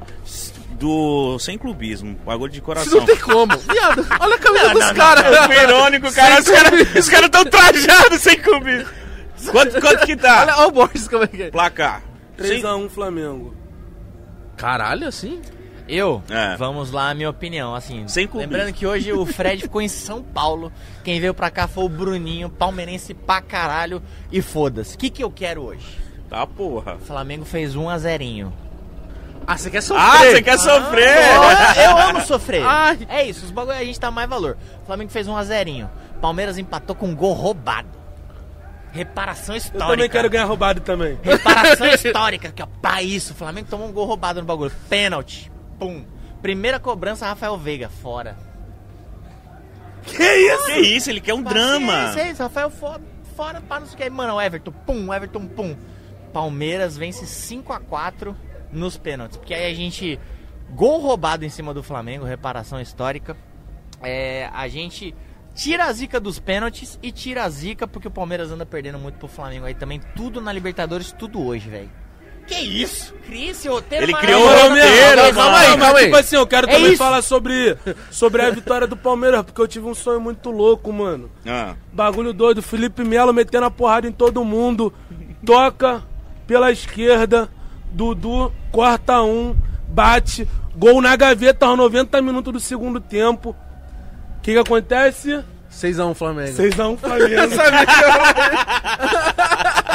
Do 0.79 1.39
sem 1.39 1.57
clubismo, 1.57 2.19
bagulho 2.27 2.51
de 2.51 2.59
Isso 2.59 2.65
coração. 2.67 2.99
não 2.99 3.07
tem 3.07 3.17
como. 3.17 3.57
Viado, 3.57 4.05
olha 4.21 4.35
a 4.35 4.39
camisa 4.39 4.69
dos 4.71 4.83
É 4.83 4.95
caras. 4.95 5.25
o 5.49 5.53
irônico, 5.53 6.13
cara. 6.13 6.41
Os 6.41 6.49
caras 6.49 7.09
cara 7.09 7.29
tão 7.31 7.45
trajados 7.45 8.21
sem 8.21 8.37
clubismo. 8.41 8.91
Quanto, 9.53 9.81
quanto 9.81 10.05
que 10.05 10.17
tá? 10.17 10.41
Olha, 10.43 10.57
olha 10.59 10.69
o 10.69 10.71
Borges 10.73 11.07
como 11.09 11.25
é 11.25 11.27
que 11.29 11.43
é. 11.45 11.51
Placar. 11.51 12.03
Sem- 12.39 12.61
3x1 12.61 12.89
Flamengo. 12.91 13.55
Caralho, 14.57 15.07
assim? 15.07 15.41
Eu? 15.87 16.23
É. 16.31 16.57
Vamos 16.57 16.91
lá, 16.91 17.11
a 17.11 17.15
minha 17.15 17.29
opinião, 17.29 17.75
assim. 17.75 18.09
Sem 18.09 18.27
clubismo. 18.27 18.53
lembrando 18.53 18.73
que 18.75 18.87
hoje 18.87 19.13
o 19.13 19.27
Fred 19.27 19.63
ficou 19.63 19.83
em 19.83 19.89
São 19.89 20.23
Paulo. 20.23 20.73
Quem 21.03 21.21
veio 21.21 21.35
pra 21.35 21.51
cá 21.51 21.69
foi 21.69 21.85
o 21.85 21.89
Bruninho, 21.89 22.49
palmeirense 22.49 23.13
pra 23.13 23.43
caralho. 23.43 24.03
E 24.33 24.41
foda-se. 24.41 24.95
O 24.97 24.99
que, 24.99 25.11
que 25.11 25.23
eu 25.23 25.31
quero 25.31 25.63
hoje? 25.63 25.99
Tá, 26.31 26.47
porra. 26.47 26.95
O 26.95 26.99
Flamengo 27.01 27.45
fez 27.45 27.77
1 27.77 27.89
a 27.89 27.99
0 27.99 28.53
Ah, 29.47 29.59
você 29.59 29.71
quer 29.71 29.83
sofrer? 29.83 30.03
Ah, 30.07 30.19
você 30.19 30.43
quer 30.43 30.59
sofrer? 30.59 31.17
Eu, 31.77 31.83
eu 31.85 31.99
amo 31.99 32.21
sofrer. 32.25 32.65
Ai. 32.65 32.99
É 33.09 33.23
isso, 33.25 33.45
os 33.45 33.51
bagulho 33.51 33.77
a 33.77 33.85
gente 33.85 34.01
dá 34.01 34.11
mais 34.11 34.29
valor. 34.29 34.57
O 34.83 34.87
Flamengo 34.87 35.11
fez 35.11 35.29
1 35.29 35.37
a 35.37 35.45
0 35.45 35.91
Palmeiras 36.21 36.57
empatou 36.57 36.97
com 36.97 37.09
um 37.09 37.15
gol 37.15 37.35
roubado. 37.35 37.89
Reparação 38.91 39.55
Eu 39.55 39.59
histórica. 39.59 39.87
também 39.91 40.09
quero 40.09 40.31
ganhar 40.31 40.45
roubado 40.45 40.81
também. 40.81 41.19
Reparação 41.23 41.89
histórica, 41.89 42.53
que 42.53 42.63
ó, 42.63 42.67
pra 42.81 43.03
isso, 43.03 43.33
o 43.33 43.37
Flamengo 43.37 43.67
tomou 43.69 43.89
um 43.89 43.93
gol 43.93 44.07
roubado 44.07 44.41
no 44.41 44.47
bagulho. 44.47 44.73
Pênalti. 44.89 45.53
Pum. 45.85 46.03
Primeira 46.41 46.81
cobrança, 46.81 47.27
Rafael 47.27 47.59
Veiga, 47.59 47.91
fora. 47.91 48.39
Que 50.03 50.23
isso? 50.23 50.65
Que 50.65 50.81
isso, 50.81 51.11
ele 51.11 51.21
quer 51.21 51.35
um 51.35 51.43
drama. 51.43 52.09
Isso, 52.09 52.19
é 52.19 52.31
isso, 52.31 52.43
Rafael 52.43 52.71
fora, 52.71 53.03
fora 53.37 53.61
para 53.61 53.81
não 53.81 53.87
sei 53.87 53.95
o 53.95 53.99
que. 53.99 54.09
Mano, 54.09 54.41
Everton, 54.41 54.73
pum, 54.73 55.13
Everton, 55.13 55.47
pum. 55.47 55.77
Palmeiras 56.33 56.97
vence 56.97 57.27
5 57.27 57.71
a 57.71 57.81
4 57.81 58.35
nos 58.73 58.97
pênaltis. 58.97 59.37
Porque 59.37 59.53
aí 59.53 59.71
a 59.71 59.75
gente. 59.75 60.19
Gol 60.71 61.01
roubado 61.01 61.45
em 61.45 61.51
cima 61.51 61.75
do 61.75 61.83
Flamengo, 61.83 62.25
reparação 62.25 62.81
histórica. 62.81 63.37
É, 64.03 64.49
a 64.55 64.67
gente 64.69 65.15
tira 65.55 65.85
a 65.85 65.93
zica 65.93 66.19
dos 66.19 66.39
pênaltis 66.39 66.99
e 67.03 67.13
tira 67.13 67.45
a 67.45 67.49
zica 67.51 67.87
porque 67.87 68.09
o 68.09 68.11
Palmeiras 68.11 68.51
anda 68.51 68.65
perdendo 68.65 68.99
muito 68.99 69.19
pro 69.19 69.29
Flamengo 69.29 69.67
aí 69.67 69.75
também. 69.75 70.01
Tudo 70.17 70.41
na 70.41 70.51
Libertadores, 70.51 71.13
tudo 71.13 71.45
hoje, 71.45 71.69
velho. 71.69 72.04
Que 72.47 72.57
isso? 72.57 73.15
Cria 73.27 73.51
esse 73.53 73.67
roteiro 73.69 74.05
Ele 74.05 74.13
criou 74.15 74.43
o 74.43 74.47
roteiro, 74.47 75.17
não, 75.23 75.33
calma 75.33 75.59
aí, 75.59 75.69
mas, 75.71 75.81
calma 75.81 75.99
aí. 75.99 76.05
Tipo 76.05 76.17
assim, 76.17 76.37
eu 76.37 76.47
quero 76.47 76.69
É 76.69 76.73
também 76.73 76.89
isso. 76.89 76.99
falar 76.99 77.23
sobre, 77.23 77.77
sobre 78.11 78.43
a 78.43 78.51
vitória 78.51 78.87
do 78.87 78.97
Palmeiras, 78.97 79.43
porque 79.43 79.61
eu 79.61 79.67
tive 79.67 79.87
um 79.87 79.95
sonho 79.95 80.21
muito 80.21 80.51
louco, 80.51 80.93
mano. 80.93 81.31
Ah, 81.47 81.75
Bagulho 81.93 82.35
doido, 82.35 82.63
Felipe 82.63 83.03
Melo 83.03 83.33
metendo 83.33 83.65
a 83.65 83.71
porrada 83.71 84.07
em 84.07 84.13
todo 84.13 84.45
mundo. 84.45 84.93
Toca 85.45 86.03
pela 86.47 86.71
esquerda, 86.71 87.49
Dudu 87.91 88.53
corta 88.71 89.23
um, 89.23 89.57
bate, 89.89 90.47
gol 90.77 91.01
na 91.01 91.17
gaveta 91.17 91.65
aos 91.67 91.79
90 91.79 92.21
minutos 92.21 92.53
do 92.53 92.61
segundo 92.61 93.01
tempo. 93.01 93.57
O 94.39 94.43
que, 94.43 94.53
que 94.53 94.59
acontece? 94.59 95.43
6x1 95.73 96.15
Flamengo. 96.15 96.53
6x1 96.59 96.99
Flamengo. 96.99 97.35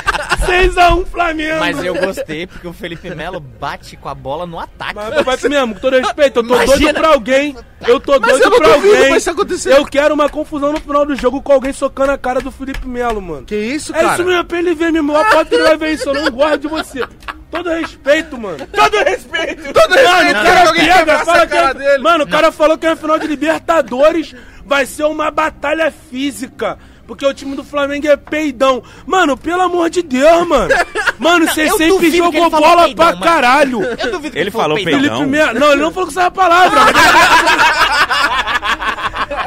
6x1 0.50 1.06
Flamengo. 1.06 1.60
Mas 1.60 1.84
eu 1.84 1.94
gostei 1.96 2.48
porque 2.48 2.68
o 2.68 2.74
Felipe 2.74 3.10
Melo 3.14 3.40
bate 3.40 3.96
com 3.98 4.10
a 4.10 4.16
bola 4.16 4.46
no 4.46 4.60
ataque. 4.60 4.96
Mas 4.96 5.24
vai 5.24 5.50
mesmo, 5.50 5.74
com 5.76 5.80
todo 5.82 5.98
respeito, 5.98 6.40
eu 6.40 6.48
tô 6.48 6.56
Imagina. 6.56 6.78
doido 6.78 6.96
pra 6.96 7.08
alguém. 7.10 7.56
Eu 7.88 8.00
tô 8.00 8.20
Mas 8.20 8.22
doido 8.32 8.44
eu 8.44 8.50
não 8.50 8.58
pra 8.58 8.68
duvido 8.76 8.96
alguém. 8.96 9.16
isso 9.16 9.30
acontecer. 9.30 9.72
Eu 9.78 9.86
quero 9.86 10.14
uma 10.14 10.30
confusão 10.30 10.72
no 10.74 10.80
final 10.80 11.06
do 11.06 11.16
jogo 11.16 11.42
com 11.42 11.54
alguém 11.54 11.72
socando 11.74 12.12
a 12.12 12.18
cara 12.18 12.42
do 12.42 12.52
Felipe 12.52 12.88
Melo, 12.88 13.22
mano. 13.22 13.46
Que 13.46 13.56
isso, 13.56 13.96
É 13.96 14.02
cara? 14.02 14.14
isso 14.16 14.24
mesmo, 14.26 14.46
pra 14.46 14.58
ele 14.60 14.74
ver, 14.76 14.92
meu 14.92 15.00
irmão. 15.02 15.16
Aposto 15.16 15.46
que 15.48 15.56
ele 15.56 15.64
vai 15.64 15.78
ver 15.78 15.94
isso. 15.94 16.10
Eu 16.10 16.14
não 16.14 16.32
gosto 16.32 16.58
de 16.60 16.68
você. 16.68 17.08
Todo 17.52 17.70
respeito, 17.70 18.38
mano. 18.38 18.58
Todo 18.68 18.98
respeito. 19.04 19.74
Todo 19.74 19.90
Mano, 19.90 20.06
respeito, 20.06 20.40
o 20.40 20.44
cara, 20.44 20.74
pega, 20.74 21.26
fala 21.26 21.48
que... 21.48 21.74
dele. 21.80 22.04
Mano, 22.04 22.24
o 22.24 22.28
cara 22.28 22.52
falou 22.52 22.78
que 22.78 22.86
na 22.88 22.96
final 22.96 23.18
de 23.18 23.26
Libertadores 23.26 24.36
vai 24.66 24.86
ser 24.86 25.06
uma 25.06 25.32
batalha 25.32 25.92
física. 25.92 26.78
Porque 27.10 27.26
o 27.26 27.34
time 27.34 27.56
do 27.56 27.64
Flamengo 27.64 28.08
é 28.08 28.16
peidão. 28.16 28.84
Mano, 29.04 29.36
pelo 29.36 29.64
amor 29.64 29.90
de 29.90 30.04
Deus, 30.04 30.48
mano. 30.48 30.72
Mano, 31.18 31.48
você 31.48 31.68
sempre 31.72 32.16
jogou 32.16 32.40
ele 32.46 32.50
bola 32.52 32.84
peidão, 32.84 32.96
pra 32.96 33.06
mano. 33.08 33.22
caralho. 33.22 33.84
Eu 33.84 34.12
duvido 34.12 34.32
que 34.32 34.38
Ele 34.40 34.52
for 34.52 34.62
falou 34.62 34.76
peidão. 34.78 35.00
peidão. 35.00 35.18
Felipe 35.18 35.32
Melo. 35.32 35.60
Não, 35.60 35.72
ele 35.72 35.82
não 35.82 35.92
falou 35.92 36.06
com 36.14 36.20
essa 36.20 36.30
palavra. 36.30 36.82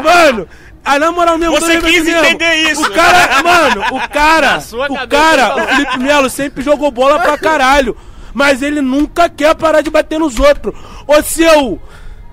mano, 0.03 0.49
a 0.85 0.99
na 0.99 1.13
moral 1.13 1.39
mesmo. 1.39 1.55
Você 1.55 1.81
quis 1.81 2.03
mesmo. 2.05 2.25
entender 2.25 2.55
isso. 2.73 2.83
O 2.83 2.91
cara, 2.91 3.43
mano, 3.45 3.81
o 3.93 4.09
cara, 4.09 4.59
o 4.89 5.09
cara, 5.09 5.55
ele 5.55 5.63
o 5.63 5.69
Felipe 5.69 5.99
Melo 6.01 6.29
sempre 6.29 6.65
jogou 6.65 6.91
bola 6.91 7.21
pra 7.21 7.39
caralho. 7.39 7.97
Mas 8.35 8.61
ele 8.61 8.81
nunca 8.81 9.29
quer 9.29 9.55
parar 9.55 9.83
de 9.83 9.91
bater 9.91 10.19
nos 10.19 10.41
outros. 10.41 10.75
Ô 11.07 11.23
seu 11.23 11.81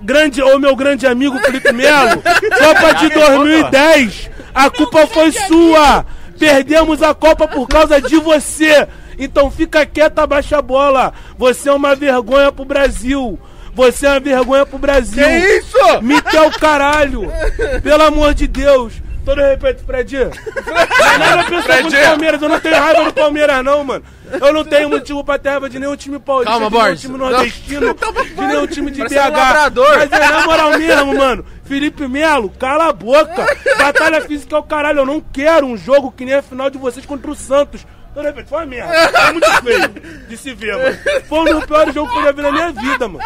grande, 0.02 0.42
ô 0.42 0.58
meu 0.58 0.74
grande 0.74 1.06
amigo 1.06 1.38
Felipe 1.38 1.72
Melo, 1.72 2.20
Copa 2.58 2.94
de 2.94 3.10
2010, 3.10 4.30
a 4.54 4.70
culpa 4.70 5.06
foi 5.06 5.32
sua. 5.32 6.04
Perdemos 6.38 7.02
a 7.02 7.14
Copa 7.14 7.46
por 7.46 7.68
causa 7.68 8.00
de 8.00 8.16
você. 8.16 8.88
Então 9.18 9.50
fica 9.50 9.84
quieto, 9.84 10.18
abaixa 10.18 10.58
a 10.58 10.62
bola. 10.62 11.12
Você 11.36 11.68
é 11.68 11.72
uma 11.72 11.94
vergonha 11.94 12.50
pro 12.50 12.64
Brasil. 12.64 13.38
Você 13.74 14.06
é 14.06 14.10
uma 14.10 14.20
vergonha 14.20 14.64
pro 14.64 14.78
Brasil. 14.78 15.22
Que 15.24 15.58
isso? 15.58 16.02
Mitel 16.02 16.46
o 16.48 16.58
caralho! 16.58 17.30
Pelo 17.82 18.02
amor 18.02 18.34
de 18.34 18.46
Deus! 18.48 18.94
Todo 19.24 19.40
respeito, 19.42 19.84
Fred. 19.84 20.16
Não 20.16 21.06
é 21.06 21.18
nada 21.18 21.44
pessoal 21.44 21.82
contra 21.82 22.00
o 22.00 22.04
Palmeiras, 22.04 22.42
eu 22.42 22.48
não 22.48 22.58
tenho 22.60 22.76
raiva 22.76 23.04
do 23.04 23.12
Palmeiras, 23.12 23.64
não, 23.64 23.84
mano. 23.84 24.04
Eu 24.40 24.52
não 24.52 24.64
tenho 24.64 24.88
motivo 24.88 25.22
pra 25.22 25.38
ter 25.38 25.50
raiva 25.50 25.68
de 25.68 25.78
nenhum 25.78 25.94
time 25.94 26.18
paulista, 26.18 26.50
Calma, 26.52 26.66
de 26.68 26.72
nenhum 26.72 26.84
Borges. 26.86 27.00
time 27.02 27.18
nordestino, 27.18 27.94
de 28.34 28.46
nenhum 28.46 28.66
time 28.66 28.90
de 28.90 29.02
BH. 29.04 29.12
um 29.12 29.32
labrador. 29.36 29.96
Mas 29.98 30.12
é 30.12 30.18
na 30.18 30.46
moral 30.46 30.70
mesmo, 30.78 31.14
mano. 31.14 31.44
Felipe 31.70 32.08
Melo, 32.08 32.50
cala 32.58 32.88
a 32.88 32.92
boca. 32.92 33.46
Batalha 33.78 34.20
física 34.22 34.56
é 34.56 34.58
o 34.58 34.62
caralho. 34.64 34.98
Eu 34.98 35.06
não 35.06 35.20
quero 35.20 35.66
um 35.66 35.76
jogo 35.76 36.10
que 36.10 36.24
nem 36.24 36.34
a 36.34 36.42
final 36.42 36.68
de 36.68 36.76
vocês 36.76 37.06
contra 37.06 37.30
o 37.30 37.34
Santos. 37.36 37.86
Todo 38.12 38.24
respeito, 38.24 38.48
foi 38.48 38.58
uma 38.58 38.66
merda. 38.66 38.92
É 38.92 39.30
muito 39.32 39.52
feio 39.62 39.88
de 40.28 40.36
se 40.36 40.52
ver, 40.52 40.76
mano. 40.76 40.98
Foi 41.28 41.38
um 41.38 41.44
dos 41.44 41.64
piores 41.66 41.94
jogos 41.94 42.12
que 42.12 42.18
eu 42.18 42.24
já 42.24 42.32
vi 42.32 42.42
na 42.42 42.50
minha 42.50 42.72
vida, 42.72 43.06
mano. 43.06 43.24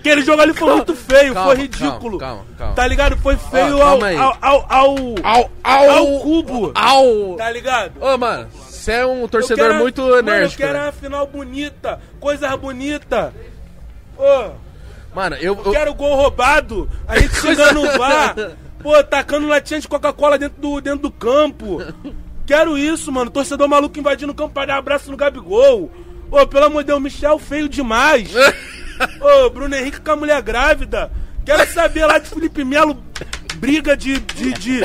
Aquele 0.00 0.22
jogo 0.22 0.42
ali 0.42 0.52
foi 0.52 0.74
muito 0.74 0.96
feio, 0.96 1.32
Calma, 1.32 1.50
foi 1.52 1.62
ridículo. 1.62 2.18
calma, 2.18 2.38
calma, 2.42 2.44
calma. 2.58 2.74
Tá 2.74 2.86
ligado? 2.88 3.16
Foi 3.18 3.36
feio 3.36 3.78
Ó, 3.78 3.82
ao, 3.82 4.02
aí. 4.02 4.16
ao, 4.16 4.36
ao, 4.40 4.66
ao, 4.68 5.50
Au, 5.62 5.90
ao 5.90 6.06
cubo. 6.18 6.72
Au! 6.74 7.36
Tá 7.36 7.48
ligado? 7.52 7.92
Ô, 8.02 8.18
mano, 8.18 8.48
você 8.68 8.90
é 8.94 9.06
um 9.06 9.28
torcedor 9.28 9.68
quero- 9.68 9.78
muito 9.78 10.02
mano, 10.02 10.18
enérgico. 10.18 10.60
Eu 10.60 10.66
quero 10.66 10.78
né? 10.80 10.84
uma 10.86 10.92
final 10.92 11.26
bonita, 11.28 12.00
coisas 12.18 12.52
bonitas. 12.56 13.32
Ô, 14.18 14.50
Mano, 15.18 15.34
eu. 15.34 15.52
eu 15.56 15.62
eu- 15.64 15.72
quero 15.72 15.94
gol 15.94 16.14
roubado, 16.14 16.88
a 17.08 17.18
gente 17.18 17.34
chegando 17.42 17.82
no 17.82 17.98
bar, 17.98 18.36
pô, 18.80 19.02
tacando 19.02 19.48
latinha 19.48 19.80
de 19.80 19.88
Coca-Cola 19.88 20.38
dentro 20.38 20.60
do, 20.60 20.80
dentro 20.80 21.00
do 21.00 21.10
campo. 21.10 21.82
Quero 22.46 22.78
isso, 22.78 23.10
mano. 23.10 23.28
Torcedor 23.28 23.66
maluco 23.68 23.98
invadindo 23.98 24.30
o 24.30 24.34
campo 24.34 24.54
pra 24.54 24.64
dar 24.66 24.76
abraço 24.76 25.10
no 25.10 25.16
Gabigol. 25.16 25.90
Ô, 26.30 26.46
pelo 26.46 26.66
amor 26.66 26.84
de 26.84 26.86
Deus, 26.86 27.02
Michel 27.02 27.36
feio 27.36 27.68
demais. 27.68 28.30
Ô, 29.20 29.50
Bruno 29.50 29.74
Henrique 29.74 30.00
com 30.00 30.12
a 30.12 30.16
mulher 30.16 30.40
grávida. 30.40 31.10
Quero 31.44 31.66
saber 31.72 32.06
lá 32.06 32.18
de 32.18 32.28
Felipe 32.28 32.62
Melo, 32.62 32.96
briga 33.56 33.96
de. 33.96 34.20
de, 34.20 34.52
de... 34.52 34.80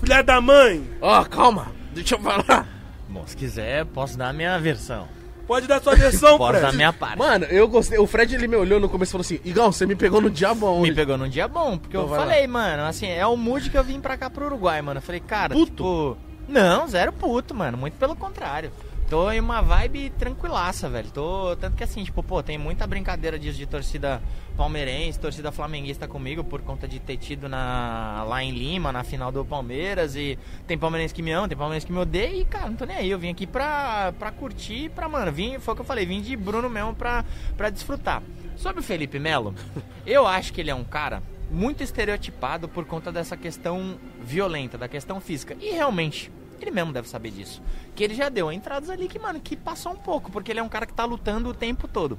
Filha 0.00 0.22
da 0.22 0.40
mãe. 0.40 0.82
Ó, 1.02 1.22
calma. 1.24 1.72
Deixa 1.92 2.14
eu 2.14 2.20
falar. 2.20 2.66
Bom, 3.06 3.22
se 3.26 3.36
quiser, 3.36 3.84
posso 3.84 4.16
dar 4.16 4.30
a 4.30 4.32
minha 4.32 4.58
versão. 4.58 5.06
Pode 5.46 5.66
dar 5.66 5.80
sua 5.80 5.94
versão, 5.94 6.36
Fora 6.38 6.60
da 6.60 6.72
minha 6.72 6.92
parte. 6.92 7.18
Mano, 7.18 7.44
eu 7.46 7.68
gostei. 7.68 7.98
O 7.98 8.06
Fred 8.06 8.34
ele 8.34 8.48
me 8.48 8.56
olhou 8.56 8.80
no 8.80 8.88
começo 8.88 9.10
e 9.10 9.12
falou 9.12 9.22
assim: 9.22 9.40
Igão, 9.44 9.70
você 9.70 9.86
me 9.86 9.94
pegou 9.94 10.20
no 10.20 10.28
dia 10.30 10.52
bom. 10.54 10.80
Me 10.80 10.88
hoje." 10.88 10.94
pegou 10.94 11.16
num 11.16 11.28
dia 11.28 11.46
bom, 11.46 11.78
porque 11.78 11.96
Então 11.96 12.02
eu 12.02 12.08
vai 12.08 12.18
falei, 12.18 12.46
mano, 12.46 12.82
assim, 12.84 13.06
é 13.06 13.26
o 13.26 13.36
mood 13.36 13.70
que 13.70 13.78
eu 13.78 13.84
vim 13.84 14.00
pra 14.00 14.16
cá 14.16 14.28
pro 14.28 14.46
Uruguai, 14.46 14.82
mano. 14.82 14.98
Eu 14.98 15.02
falei, 15.02 15.20
cara, 15.20 15.54
Puto? 15.54 15.66
tipo. 15.70 16.16
Não, 16.48 16.86
zero 16.86 17.12
puto, 17.12 17.54
mano. 17.54 17.76
Muito 17.76 17.94
pelo 17.94 18.14
contrário. 18.14 18.70
Tô 19.08 19.30
em 19.30 19.38
uma 19.38 19.60
vibe 19.60 20.10
tranquilaça, 20.10 20.88
velho. 20.88 21.08
Tô. 21.12 21.54
Tanto 21.56 21.76
que 21.76 21.84
assim, 21.84 22.02
tipo, 22.02 22.24
pô, 22.24 22.42
tem 22.42 22.58
muita 22.58 22.88
brincadeira 22.88 23.38
disso 23.38 23.56
de 23.56 23.64
torcida 23.64 24.20
palmeirense, 24.56 25.20
torcida 25.20 25.52
flamenguista 25.52 26.08
comigo 26.08 26.42
por 26.42 26.60
conta 26.62 26.88
de 26.88 26.98
ter 26.98 27.16
tido 27.16 27.48
na, 27.48 28.24
lá 28.26 28.42
em 28.42 28.50
Lima, 28.50 28.90
na 28.90 29.04
final 29.04 29.30
do 29.30 29.44
Palmeiras. 29.44 30.16
E 30.16 30.36
tem 30.66 30.76
palmeirense 30.76 31.14
que 31.14 31.22
me 31.22 31.30
ama, 31.30 31.46
tem 31.46 31.56
palmeirense 31.56 31.86
que 31.86 31.92
me 31.92 32.00
odeia. 32.00 32.40
E, 32.40 32.44
cara, 32.44 32.68
não 32.68 32.74
tô 32.74 32.84
nem 32.84 32.96
aí. 32.96 33.08
Eu 33.08 33.18
vim 33.18 33.30
aqui 33.30 33.46
pra, 33.46 34.12
pra 34.18 34.32
curtir, 34.32 34.90
pra, 34.90 35.08
mano, 35.08 35.30
vim, 35.30 35.60
foi 35.60 35.72
o 35.72 35.76
que 35.76 35.82
eu 35.82 35.86
falei, 35.86 36.04
vim 36.04 36.20
de 36.20 36.36
Bruno 36.36 36.68
mesmo 36.68 36.92
pra, 36.92 37.24
pra 37.56 37.70
desfrutar. 37.70 38.24
Sobre 38.56 38.80
o 38.80 38.82
Felipe 38.82 39.20
Melo, 39.20 39.54
eu 40.04 40.26
acho 40.26 40.52
que 40.52 40.60
ele 40.60 40.70
é 40.70 40.74
um 40.74 40.84
cara 40.84 41.22
muito 41.48 41.80
estereotipado 41.80 42.68
por 42.68 42.84
conta 42.84 43.12
dessa 43.12 43.36
questão 43.36 44.00
violenta, 44.20 44.76
da 44.76 44.88
questão 44.88 45.20
física. 45.20 45.56
E 45.60 45.70
realmente, 45.70 46.32
ele 46.64 46.70
mesmo 46.70 46.92
deve 46.92 47.08
saber 47.08 47.30
disso. 47.30 47.62
Que 47.94 48.04
ele 48.04 48.14
já 48.14 48.28
deu 48.28 48.50
entradas 48.50 48.90
ali 48.90 49.08
que, 49.08 49.18
mano, 49.18 49.40
que 49.40 49.56
passou 49.56 49.92
um 49.92 49.96
pouco, 49.96 50.30
porque 50.30 50.52
ele 50.52 50.60
é 50.60 50.62
um 50.62 50.68
cara 50.68 50.86
que 50.86 50.94
tá 50.94 51.04
lutando 51.04 51.48
o 51.48 51.54
tempo 51.54 51.86
todo. 51.86 52.18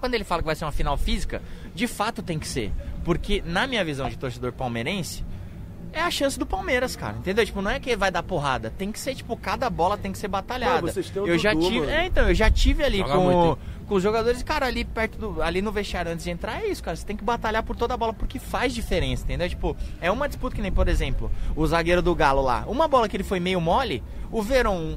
Quando 0.00 0.14
ele 0.14 0.24
fala 0.24 0.42
que 0.42 0.46
vai 0.46 0.54
ser 0.54 0.64
uma 0.64 0.72
final 0.72 0.96
física, 0.96 1.42
de 1.74 1.86
fato 1.86 2.22
tem 2.22 2.38
que 2.38 2.46
ser. 2.46 2.72
Porque, 3.04 3.42
na 3.44 3.66
minha 3.66 3.84
visão 3.84 4.08
de 4.08 4.16
torcedor 4.16 4.52
palmeirense, 4.52 5.24
é 5.92 6.00
a 6.00 6.10
chance 6.10 6.38
do 6.38 6.46
Palmeiras, 6.46 6.94
cara. 6.94 7.16
Entendeu? 7.16 7.44
Tipo, 7.44 7.62
não 7.62 7.70
é 7.70 7.80
que 7.80 7.96
vai 7.96 8.10
dar 8.10 8.22
porrada. 8.22 8.72
Tem 8.76 8.92
que 8.92 9.00
ser, 9.00 9.14
tipo, 9.14 9.36
cada 9.36 9.68
bola 9.70 9.96
tem 9.96 10.12
que 10.12 10.18
ser 10.18 10.28
batalhada. 10.28 10.82
Mano, 10.82 10.88
vocês 10.92 11.10
têm 11.10 11.22
o 11.22 11.26
eu 11.26 11.38
já 11.38 11.52
Dudu, 11.52 11.66
tive. 11.66 11.80
mano. 11.80 11.90
É, 11.90 12.06
então, 12.06 12.28
eu 12.28 12.34
já 12.34 12.50
tive 12.50 12.84
ali 12.84 12.98
Joga 12.98 13.14
com, 13.14 13.24
muito, 13.24 13.58
com 13.88 13.94
os 13.94 14.02
jogadores, 14.02 14.42
cara, 14.42 14.66
ali 14.66 14.84
perto 14.84 15.18
do. 15.18 15.42
Ali 15.42 15.62
no 15.62 15.72
vestiário 15.72 16.12
antes 16.12 16.24
de 16.24 16.30
entrar, 16.30 16.62
é 16.62 16.66
isso, 16.66 16.82
cara. 16.82 16.96
Você 16.96 17.06
tem 17.06 17.16
que 17.16 17.24
batalhar 17.24 17.62
por 17.62 17.74
toda 17.74 17.94
a 17.94 17.96
bola, 17.96 18.12
porque 18.12 18.38
faz 18.38 18.74
diferença, 18.74 19.24
entendeu? 19.24 19.48
Tipo, 19.48 19.76
é 20.00 20.10
uma 20.10 20.28
disputa 20.28 20.54
que 20.54 20.62
nem, 20.62 20.70
por 20.70 20.88
exemplo, 20.88 21.30
o 21.56 21.66
zagueiro 21.66 22.02
do 22.02 22.14
Galo 22.14 22.42
lá. 22.42 22.64
Uma 22.66 22.86
bola 22.86 23.08
que 23.08 23.16
ele 23.16 23.24
foi 23.24 23.40
meio 23.40 23.60
mole, 23.60 24.02
o 24.30 24.42
Verón 24.42 24.96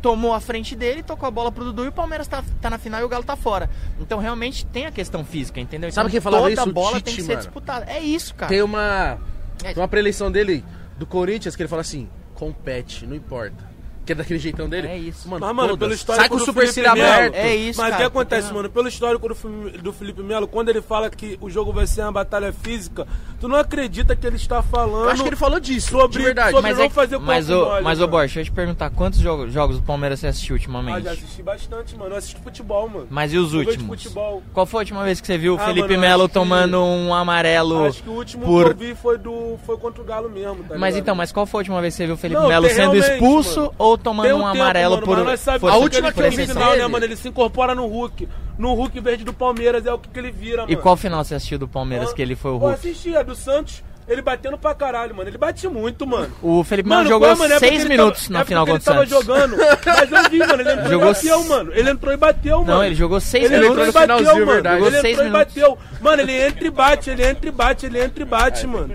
tomou 0.00 0.32
a 0.32 0.40
frente 0.40 0.76
dele, 0.76 1.02
tocou 1.02 1.26
a 1.26 1.30
bola 1.30 1.50
pro 1.50 1.64
Dudu 1.64 1.84
e 1.84 1.88
o 1.88 1.92
Palmeiras 1.92 2.28
tá, 2.28 2.44
tá 2.60 2.70
na 2.70 2.78
final 2.78 3.00
e 3.00 3.04
o 3.04 3.08
Galo 3.08 3.24
tá 3.24 3.36
fora. 3.36 3.70
Então 4.00 4.18
realmente 4.18 4.66
tem 4.66 4.86
a 4.86 4.92
questão 4.92 5.24
física, 5.24 5.60
entendeu? 5.60 5.90
Sabe 5.90 6.08
então, 6.08 6.10
quem 6.12 6.20
falava 6.20 6.42
toda 6.44 6.60
isso? 6.60 6.70
O 6.70 6.72
bola 6.72 6.96
Tite, 6.96 7.04
tem 7.04 7.14
que 7.14 7.22
ser 7.22 7.28
mano. 7.28 7.40
disputada. 7.40 7.90
É 7.90 8.00
isso, 8.00 8.34
cara. 8.34 8.48
Tem 8.48 8.62
uma. 8.62 9.18
É. 9.64 9.72
Tem 9.72 9.82
uma 9.82 9.88
preeleição 9.88 10.30
dele 10.30 10.64
do 10.98 11.06
Corinthians 11.06 11.56
que 11.56 11.62
ele 11.62 11.68
fala 11.68 11.82
assim: 11.82 12.08
compete, 12.34 13.06
não 13.06 13.16
importa. 13.16 13.71
Que 14.04 14.12
é 14.12 14.14
daquele 14.16 14.38
jeitão 14.40 14.68
dele. 14.68 14.88
É 14.88 14.98
isso. 14.98 15.28
Mano, 15.28 15.46
Mas, 15.46 15.54
mano, 15.54 15.68
todas. 15.70 15.78
pelo 15.78 15.94
histórico 15.94 16.22
Sai 16.22 16.28
com 16.28 16.34
o 16.34 16.38
do 16.38 16.44
super 16.44 16.66
Felipe 16.66 16.92
Melo, 16.94 17.12
aberto. 17.12 17.34
É 17.36 17.54
isso, 17.54 17.80
Mas 17.80 17.94
o 17.94 17.96
que 17.98 18.02
acontece, 18.02 18.52
mano? 18.52 18.68
Pelo 18.68 18.88
histórico 18.88 19.28
do, 19.28 19.70
do 19.78 19.92
Felipe 19.92 20.22
Melo, 20.22 20.48
quando 20.48 20.70
ele 20.70 20.82
fala 20.82 21.08
que 21.08 21.38
o 21.40 21.48
jogo 21.48 21.72
vai 21.72 21.86
ser 21.86 22.02
uma 22.02 22.10
batalha 22.12 22.52
física, 22.52 23.06
tu 23.40 23.46
não 23.46 23.56
acredita 23.56 24.16
que 24.16 24.26
ele 24.26 24.34
está 24.36 24.60
falando 24.60 25.04
Eu 25.04 25.10
acho 25.10 25.22
que 25.22 25.28
ele 25.28 25.36
falou 25.36 25.60
disso, 25.60 25.90
sobre, 25.90 26.18
de 26.18 26.24
verdade. 26.24 26.50
sobre 26.50 26.68
Mas, 26.70 26.78
não 26.78 26.84
é, 26.84 26.90
fazer 26.90 27.18
mas, 27.18 27.48
o, 27.48 27.64
mole, 27.64 27.82
mas 27.84 28.00
ô. 28.00 28.08
Borges, 28.08 28.34
deixa 28.34 28.40
eu 28.40 28.44
te 28.44 28.50
perguntar, 28.52 28.90
quantos 28.90 29.20
jogos, 29.20 29.52
jogos 29.52 29.76
do 29.76 29.82
Palmeiras 29.84 30.18
você 30.18 30.26
assistiu 30.26 30.54
Ah, 30.54 30.58
ultimamente? 30.58 31.04
já 31.04 31.12
assisti 31.12 31.42
bastante, 31.42 31.96
mano. 31.96 32.10
Eu 32.14 32.18
assisto 32.18 32.40
futebol, 32.40 32.88
mano. 32.88 33.06
Mas 33.08 33.32
e 33.32 33.38
os 33.38 33.54
últimos? 33.54 34.02
futebol. 34.02 34.42
Qual 34.52 34.66
foi 34.66 34.78
a 34.78 34.82
última 34.82 35.04
vez 35.04 35.20
que 35.20 35.26
você 35.28 35.38
viu 35.38 35.54
o 35.54 35.56
Ah, 35.60 35.64
Felipe 35.64 35.96
Melo 35.96 36.22
acho 36.24 36.28
que- 36.28 36.34
tomando 36.34 36.82
um 36.82 37.14
amarelo? 37.14 37.84
Acho 37.86 38.02
que 38.02 38.08
o 38.10 38.14
último 38.14 38.44
por... 38.44 38.74
que 38.74 38.82
eu 38.84 38.88
vi 38.88 38.94
foi, 38.96 39.16
do, 39.16 39.56
foi 39.64 39.76
contra 39.78 40.02
o 40.02 40.04
Galo 40.04 40.28
mesmo, 40.28 40.56
tá 40.64 40.76
Mas 40.76 40.94
ligado? 40.94 40.96
então, 41.02 41.14
mas 41.14 41.30
qual 41.30 41.46
foi 41.46 41.58
a 41.58 41.62
última 41.62 41.80
vez 41.80 41.94
que 41.94 41.98
você 41.98 42.06
viu 42.06 42.14
o 42.16 42.18
Felipe 42.18 42.42
Melo 42.46 42.68
sendo 42.68 42.96
expulso 42.96 43.60
mano. 43.60 43.74
Ou 43.92 43.98
tomando 43.98 44.24
Tem 44.26 44.34
um 44.34 44.38
tempo, 44.38 44.48
amarelo 44.48 44.94
mano, 44.96 45.06
por 45.06 45.18
mas 45.24 45.46
nós 45.46 45.62
A 45.64 45.76
última 45.76 46.08
ele 46.08 46.14
que 46.14 46.20
eu 46.20 46.32
fez 46.32 46.48
no 46.48 46.54
final, 46.54 46.70
né, 46.70 46.76
dele- 46.78 46.88
mano? 46.88 47.04
Ele 47.04 47.16
se 47.16 47.28
incorpora 47.28 47.74
no 47.74 47.86
Hulk. 47.86 48.28
No 48.58 48.74
Hulk 48.74 49.00
verde 49.00 49.24
do 49.24 49.32
Palmeiras 49.32 49.86
é 49.86 49.92
o 49.92 49.98
que, 49.98 50.08
que 50.08 50.18
ele 50.18 50.30
vira, 50.30 50.62
E 50.64 50.66
mano. 50.72 50.76
qual 50.82 50.96
final 50.96 51.24
você 51.24 51.34
assistiu 51.34 51.58
do 51.58 51.66
Palmeiras 51.68 52.10
Hã? 52.10 52.14
que 52.14 52.22
ele 52.22 52.34
foi 52.36 52.50
o 52.50 52.56
Hulk? 52.58 52.74
assisti, 52.74 53.16
a 53.16 53.22
do 53.22 53.34
Santos. 53.34 53.82
Ele 54.08 54.20
batendo 54.20 54.58
pra 54.58 54.74
caralho, 54.74 55.14
mano. 55.14 55.30
Ele 55.30 55.38
bate 55.38 55.66
muito, 55.68 56.04
mano. 56.04 56.28
O 56.42 56.64
Felipe 56.64 56.88
Melo 56.88 57.02
Mano, 57.02 57.08
jogou 57.08 57.28
qual, 57.28 57.38
mano? 57.38 57.52
É 57.54 57.56
porque 57.56 57.68
seis 57.68 57.80
ele 57.84 57.88
minutos 57.90 58.22
tava- 58.22 58.32
na 58.32 58.40
é 58.40 58.44
final 58.44 58.66
contra 58.66 58.92
o 58.92 58.96
ele 58.96 59.06
Santos. 59.06 59.28
tava 59.28 59.46
jogando. 59.46 59.56
Mas 59.86 60.12
eu 60.24 60.30
vi, 60.30 60.38
mano. 60.38 60.60
Ele 60.60 60.70
entrou 60.72 60.90
Jogou 60.90 61.08
e 61.10 61.14
bateu, 61.14 61.38
s- 61.40 61.48
mano. 61.48 61.72
Ele 61.72 61.90
entrou 61.90 62.12
e 62.12 62.16
bateu, 62.16 62.58
mano. 62.58 62.72
Não, 62.72 62.84
ele 62.84 62.94
jogou 62.96 63.20
seis 63.20 63.44
Ele 63.44 63.54
minutos. 63.60 63.70
entrou 63.70 63.84
e 63.84 63.86
no 63.86 63.92
bateu, 63.92 64.16
finalzinho, 64.18 64.46
mano. 64.46 64.52
verdade. 64.54 64.76
Ele 64.76 64.84
Jogou 64.86 65.00
seis 65.00 65.14
entrou 65.14 65.28
e 65.28 65.30
bateu. 65.30 65.78
Mano, 66.00 66.22
ele 66.22 66.32
entra 66.46 66.66
e 66.66 66.70
bate, 66.70 67.10
ele 67.10 67.24
entra 67.24 67.48
e 67.48 67.52
bate, 67.52 67.86
ele 67.86 68.00
entra 68.02 68.22
e 68.22 68.26
bate, 68.26 68.66
mano. 68.66 68.94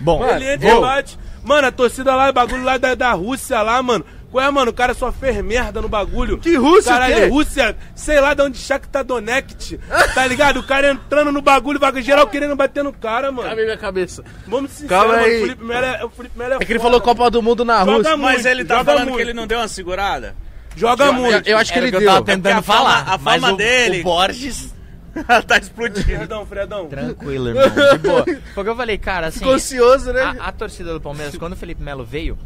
Bom, 0.00 0.24
Ele 0.28 0.52
entra 0.54 0.68
e 0.76 0.80
bate. 0.80 1.18
Mano, 1.44 1.68
a 1.68 1.72
torcida 1.72 2.14
lá, 2.14 2.28
o 2.28 2.32
bagulho 2.32 2.64
lá 2.64 2.76
da, 2.78 2.94
da 2.96 3.12
Rússia 3.12 3.62
lá, 3.62 3.80
mano. 3.80 4.04
Qual 4.32 4.44
é, 4.44 4.50
mano? 4.50 4.70
O 4.70 4.74
cara 4.74 4.94
só 4.94 5.12
fez 5.12 5.36
merda 5.44 5.80
no 5.82 5.88
bagulho. 5.88 6.38
Que 6.38 6.56
Rússia, 6.56 6.90
Caralho, 6.92 7.14
o 7.14 7.20
quê? 7.20 7.26
Rússia, 7.26 7.76
sei 7.94 8.18
lá 8.18 8.32
de 8.34 8.42
onde 8.42 8.56
Shakhtar 8.58 9.04
Donetsk. 9.04 9.78
Tá 10.14 10.26
ligado? 10.26 10.58
O 10.60 10.62
cara 10.62 10.90
entrando 10.90 11.30
no 11.30 11.42
bagulho, 11.42 11.78
bagulho 11.78 12.02
geral 12.02 12.26
querendo 12.26 12.56
bater 12.56 12.82
no 12.82 12.92
cara, 12.94 13.30
mano. 13.30 13.48
Cabe 13.48 13.62
minha 13.64 13.76
cabeça. 13.76 14.24
Vamos 14.48 14.70
ser 14.72 14.86
Calma 14.86 15.18
sinceros, 15.18 15.28
mano. 15.28 15.36
aí. 15.36 15.42
O 15.42 15.46
Felipe 15.46 15.64
Melo 15.64 15.84
é, 15.86 16.04
o 16.04 16.08
Felipe 16.10 16.38
Melo 16.38 16.52
é, 16.54 16.56
É 16.56 16.64
que 16.64 16.72
ele 16.72 16.80
falou 16.80 17.00
Copa 17.00 17.30
do 17.30 17.42
Mundo 17.42 17.64
na 17.64 17.80
Joga 17.80 17.92
Rússia. 17.98 18.16
Mas 18.16 18.32
muito, 18.36 18.48
ele 18.48 18.64
tá 18.64 18.82
falando 18.84 19.02
muito. 19.04 19.16
que 19.16 19.22
ele 19.22 19.34
não 19.34 19.46
deu 19.46 19.58
uma 19.58 19.68
segurada? 19.68 20.34
Joga 20.74 21.04
Eu, 21.04 21.12
muito. 21.12 21.46
eu 21.46 21.58
acho 21.58 21.70
que 21.70 21.78
era 21.78 21.86
ele 21.88 21.96
que 21.98 22.02
eu 22.02 22.06
tava 22.08 22.22
deu. 22.22 22.34
tentando 22.34 22.52
É 22.52 22.54
porque 22.54 22.70
a 22.70 22.74
fama- 22.74 22.88
falar. 22.90 23.00
a 23.14 23.18
fama 23.18 23.38
mas 23.38 23.52
o- 23.52 23.56
dele- 23.56 24.00
O 24.00 24.04
Borges. 24.04 24.74
tá 25.46 25.58
explodindo. 25.58 26.04
Fredão, 26.04 26.46
Fredão. 26.46 26.86
Tranquilo, 26.86 27.48
irmão. 27.48 27.64
De 27.68 27.98
boa. 27.98 28.24
Porque 28.54 28.70
eu 28.70 28.74
falei, 28.76 28.96
cara, 28.96 29.26
assim. 29.26 29.40
Ficou 29.40 29.52
ansioso, 29.52 30.10
né? 30.10 30.22
A, 30.40 30.48
a 30.48 30.52
torcida 30.52 30.90
do 30.94 31.00
Palmeiras, 31.02 31.36
quando 31.36 31.52
o 31.52 31.56
Felipe 31.56 31.82
Melo 31.82 32.02
veio, 32.02 32.38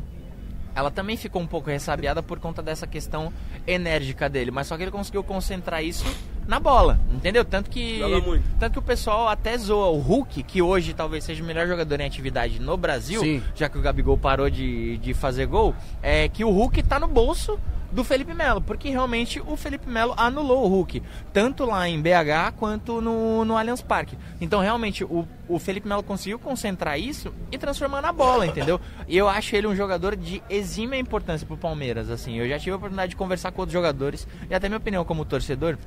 ela 0.77 0.91
também 0.91 1.17
ficou 1.17 1.41
um 1.41 1.47
pouco 1.47 1.71
ressabiada 1.71 2.23
por 2.23 2.39
conta 2.39 2.63
dessa 2.63 2.87
questão 2.87 3.33
enérgica 3.67 4.29
dele. 4.29 4.51
Mas 4.51 4.67
só 4.67 4.77
que 4.77 4.83
ele 4.83 4.91
conseguiu 4.91 5.25
concentrar 5.25 5.83
isso 5.83 6.05
na 6.47 6.61
bola, 6.61 7.01
entendeu? 7.11 7.47
Tanto 7.47 7.71
que. 7.71 7.99
Joga 7.99 8.21
muito. 8.21 8.45
Tanto 8.59 8.75
que 8.75 8.79
o 8.79 8.83
pessoal 8.83 9.27
até 9.27 9.57
zoa 9.57 9.89
o 9.89 9.99
Hulk, 9.99 10.43
que 10.43 10.61
hoje 10.61 10.93
talvez 10.93 11.25
seja 11.25 11.43
o 11.43 11.47
melhor 11.47 11.67
jogador 11.67 11.99
em 12.01 12.05
atividade 12.07 12.61
no 12.61 12.77
Brasil, 12.77 13.21
Sim. 13.21 13.43
já 13.55 13.71
que 13.71 13.79
o 13.79 13.81
Gabigol 13.81 14.19
parou 14.19 14.51
de, 14.51 14.99
de 14.99 15.15
fazer 15.15 15.47
gol, 15.47 15.75
é 16.03 16.29
que 16.29 16.45
o 16.45 16.51
Hulk 16.51 16.83
tá 16.83 17.01
no 17.01 17.09
bolso 17.09 17.59
do 17.93 18.05
Felipe 18.05 18.35
Melo, 18.35 18.61
porque 18.61 18.89
realmente 18.89 19.41
o 19.47 19.57
Felipe 19.57 19.89
Melo 19.89 20.15
anulou 20.17 20.65
o 20.65 20.69
Hulk, 20.69 21.03
tanto 21.33 21.65
lá 21.65 21.89
em 21.89 22.01
BH 22.01 22.53
quanto 22.57 23.01
no, 23.01 23.45
no 23.45 23.57
Allianz 23.57 23.83
Parque. 23.83 24.17
Então, 24.41 24.61
realmente, 24.61 25.05
o, 25.05 25.27
o 25.49 25.59
Felipe 25.59 25.89
Melo 25.89 26.03
conseguiu 26.03 26.39
concentrar 26.39 26.99
isso 26.99 27.33
e 27.51 27.59
transformar 27.59 28.03
na 28.03 28.13
bola, 28.13 28.47
entendeu? 28.47 28.81
E 29.09 29.17
eu 29.17 29.29
acho 29.29 29.55
ele 29.57 29.67
um 29.67 29.75
jogador 29.75 30.17
de 30.17 30.43
exímia 30.49 30.99
importância 30.99 31.47
pro 31.47 31.57
Palmeiras, 31.57 32.11
assim. 32.11 32.39
Eu 32.39 32.49
já 32.49 32.59
tive 32.59 32.73
a 32.73 32.77
oportunidade 32.77 33.11
de 33.11 33.17
conversar 33.17 33.53
com 33.53 33.63
outros 33.63 33.73
jogadores, 33.73 34.27
e 34.51 34.55
até 34.55 34.69
minha 34.69 34.79
opinião 34.79 35.05
como 35.05 35.25
torcedor, 35.25 35.79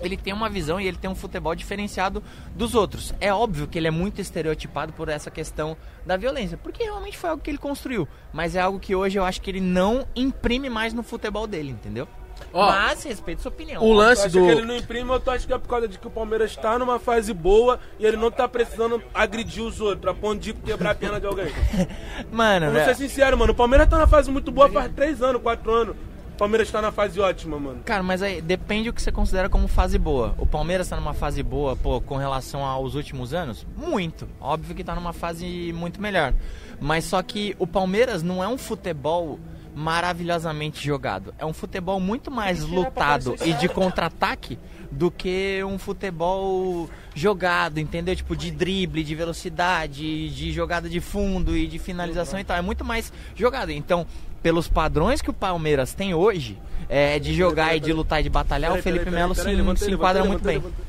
ele 0.00 0.16
tem 0.16 0.32
uma 0.32 0.48
visão 0.48 0.80
e 0.80 0.86
ele 0.86 0.96
tem 0.96 1.10
um 1.10 1.14
futebol 1.14 1.54
diferenciado 1.54 2.22
dos 2.54 2.74
outros. 2.74 3.14
É 3.20 3.32
óbvio 3.32 3.66
que 3.66 3.78
ele 3.78 3.88
é 3.88 3.90
muito 3.90 4.20
estereotipado 4.20 4.92
por 4.92 5.08
essa 5.08 5.30
questão 5.30 5.76
da 6.04 6.16
violência, 6.16 6.56
porque 6.56 6.84
realmente 6.84 7.16
foi 7.16 7.30
algo 7.30 7.42
que 7.42 7.50
ele 7.50 7.58
construiu, 7.58 8.08
mas 8.32 8.54
é 8.56 8.60
algo 8.60 8.78
que 8.78 8.94
hoje 8.94 9.18
eu 9.18 9.24
acho 9.24 9.40
que 9.40 9.50
ele 9.50 9.60
não 9.60 10.06
imprime 10.14 10.70
mais 10.70 10.92
no 10.92 11.02
futebol 11.02 11.46
dele, 11.46 11.70
entendeu? 11.70 12.08
Ó, 12.52 12.66
mas 12.66 13.02
respeito 13.02 13.42
sua 13.42 13.50
opinião. 13.50 13.82
o 13.82 13.92
lance 13.92 14.28
do. 14.28 14.44
que 14.44 14.50
ele 14.50 14.62
não 14.62 14.76
imprime 14.76 15.10
ou 15.10 15.20
tu 15.20 15.30
acha 15.30 15.46
que 15.46 15.52
é 15.52 15.58
por 15.58 15.68
causa 15.68 15.88
de 15.88 15.98
que 15.98 16.06
o 16.06 16.10
Palmeiras 16.10 16.56
tá 16.56 16.78
numa 16.78 16.98
fase 16.98 17.32
boa 17.32 17.78
e 17.98 18.06
ele 18.06 18.16
não 18.16 18.30
tá 18.30 18.48
precisando 18.48 19.02
agredir 19.14 19.62
os 19.62 19.80
outros 19.80 20.10
a 20.10 20.14
ponto 20.14 20.40
de 20.40 20.52
quebrar 20.52 20.90
a 20.92 20.94
perna 20.94 21.20
de 21.20 21.26
alguém? 21.26 21.46
Mano, 22.30 22.66
Vamos 22.66 22.80
né? 22.80 22.84
ser 22.86 22.96
sinceros, 22.96 23.38
mano. 23.38 23.52
O 23.52 23.56
Palmeiras 23.56 23.88
tá 23.88 23.98
na 23.98 24.06
fase 24.06 24.30
muito 24.30 24.50
boa 24.50 24.68
faz 24.68 24.92
3 24.94 25.22
anos, 25.22 25.42
4 25.42 25.72
anos. 25.72 25.96
O 26.36 26.38
Palmeiras 26.38 26.70
tá 26.70 26.82
na 26.82 26.92
fase 26.92 27.18
ótima, 27.18 27.58
mano. 27.58 27.80
Cara, 27.82 28.02
mas 28.02 28.20
aí 28.20 28.42
depende 28.42 28.90
do 28.90 28.92
que 28.92 29.00
você 29.00 29.10
considera 29.10 29.48
como 29.48 29.66
fase 29.66 29.98
boa. 29.98 30.34
O 30.36 30.44
Palmeiras 30.44 30.86
tá 30.86 30.94
numa 30.94 31.14
fase 31.14 31.42
boa, 31.42 31.74
pô, 31.74 31.98
com 31.98 32.16
relação 32.16 32.62
aos 32.62 32.94
últimos 32.94 33.32
anos? 33.32 33.66
Muito. 33.74 34.28
Óbvio 34.38 34.74
que 34.74 34.84
tá 34.84 34.94
numa 34.94 35.14
fase 35.14 35.72
muito 35.72 35.98
melhor. 35.98 36.34
Mas 36.78 37.04
só 37.04 37.22
que 37.22 37.56
o 37.58 37.66
Palmeiras 37.66 38.22
não 38.22 38.44
é 38.44 38.48
um 38.48 38.58
futebol 38.58 39.40
maravilhosamente 39.74 40.84
jogado. 40.86 41.34
É 41.38 41.46
um 41.46 41.54
futebol 41.54 41.98
muito 41.98 42.30
mais 42.30 42.62
lutado 42.62 43.34
e 43.42 43.54
de 43.54 43.66
contra-ataque 43.66 44.58
do 44.90 45.10
que 45.10 45.62
um 45.64 45.78
futebol 45.78 46.88
jogado, 47.14 47.78
entendeu? 47.78 48.14
Tipo, 48.14 48.36
de 48.36 48.50
drible, 48.50 49.02
de 49.02 49.14
velocidade, 49.14 50.30
de 50.30 50.52
jogada 50.52 50.88
de 50.88 51.00
fundo 51.00 51.56
e 51.56 51.66
de 51.66 51.78
finalização 51.78 52.38
e 52.38 52.44
tal. 52.44 52.56
É 52.56 52.62
muito 52.62 52.84
mais 52.84 53.12
jogado. 53.34 53.70
Então, 53.70 54.06
pelos 54.42 54.68
padrões 54.68 55.20
que 55.22 55.30
o 55.30 55.32
Palmeiras 55.32 55.92
tem 55.94 56.14
hoje, 56.14 56.58
é, 56.88 57.18
de 57.18 57.34
jogar 57.34 57.76
e 57.76 57.80
de 57.80 57.92
lutar 57.92 58.20
e 58.20 58.24
de 58.24 58.30
batalhar, 58.30 58.70
Peraí, 58.70 58.80
o 58.80 58.82
Felipe 58.82 59.04
peraí, 59.04 59.12
peraí, 59.14 59.22
Melo 59.24 59.34
peraí, 59.34 59.50
se, 59.54 59.56
levanta 59.60 59.84
se 59.84 59.90
enquadra 59.90 60.22
levanta 60.22 60.22
aí, 60.22 60.28
muito 60.28 60.44
bem. 60.44 60.56
levanta 60.56 60.74
aí, 60.78 60.86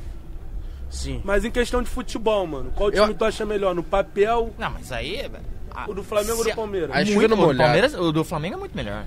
Sim. 0.89 1.21
Mas 1.25 1.43
em 1.43 1.51
questão 1.51 1.83
de 1.83 1.89
futebol, 1.89 2.47
mano, 2.47 2.71
qual 2.75 2.89
Eu- 2.91 3.03
time 3.03 3.13
tu 3.15 3.25
acha 3.25 3.45
melhor? 3.45 3.75
No 3.75 3.83
papel, 3.83 4.53
Não, 4.57 4.69
mas 4.71 4.91
aí... 4.91 5.29
a- 5.75 5.89
o 5.89 5.93
do 5.93 6.03
Flamengo 6.03 6.38
ou 6.39 6.43
do 6.45 6.55
Palmeiras? 6.55 6.89
Aí 6.95 7.05
Muito, 7.05 7.13
chovendo 7.13 7.36
o. 7.51 7.57
Palmeiras, 7.57 7.93
o 7.93 8.12
do 8.12 8.23
Flamengo 8.23 8.55
é 8.55 8.60
muito 8.60 8.75
melhor. 8.75 9.03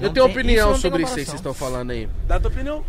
Eu 0.00 0.06
Não 0.08 0.12
tenho 0.12 0.26
tem- 0.26 0.34
opinião 0.34 0.74
sobre 0.76 1.02
isso 1.04 1.12
aí 1.14 1.20
que 1.20 1.30
vocês 1.30 1.34
estão 1.40 1.54
falando 1.54 1.92
aí. 1.92 2.08
Dá 2.26 2.40
tua 2.40 2.50
opinião. 2.50 2.84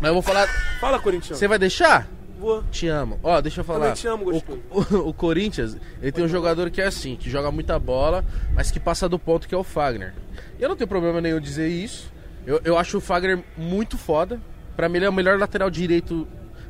Mas 0.00 0.08
eu 0.08 0.14
vou 0.14 0.22
falar. 0.22 0.46
Fala, 0.80 0.98
Corinthians. 0.98 1.38
Você 1.38 1.46
vai 1.46 1.58
deixar? 1.58 2.08
Vou. 2.38 2.62
Te 2.70 2.88
amo. 2.88 3.18
Ó, 3.22 3.40
deixa 3.40 3.60
eu 3.60 3.64
falar. 3.64 3.80
Também 3.80 3.94
te 3.94 4.06
amo, 4.06 4.24
gostoso. 4.24 4.60
o, 4.70 4.80
o, 4.96 5.08
o 5.08 5.14
Corinthians, 5.14 5.76
ele 6.00 6.12
tem 6.12 6.24
um 6.24 6.28
jogador 6.28 6.70
que 6.70 6.80
é 6.80 6.86
assim, 6.86 7.16
que 7.16 7.30
joga 7.30 7.50
muita 7.50 7.78
bola, 7.78 8.24
mas 8.54 8.70
que 8.70 8.78
passa 8.78 9.08
do 9.08 9.18
ponto, 9.18 9.48
que 9.48 9.54
é 9.54 9.58
o 9.58 9.64
Fagner. 9.64 10.14
Eu 10.58 10.68
não 10.68 10.76
tenho 10.76 10.88
problema 10.88 11.20
nenhum 11.20 11.40
dizer 11.40 11.68
isso. 11.68 12.12
Eu, 12.46 12.60
eu 12.64 12.78
acho 12.78 12.98
o 12.98 13.00
Fagner 13.00 13.42
muito 13.56 13.98
foda. 13.98 14.40
Pra 14.76 14.88
mim 14.88 14.98
ele 14.98 15.06
é 15.06 15.08
o 15.08 15.12
melhor 15.12 15.38
lateral 15.38 15.70
direito 15.70 16.28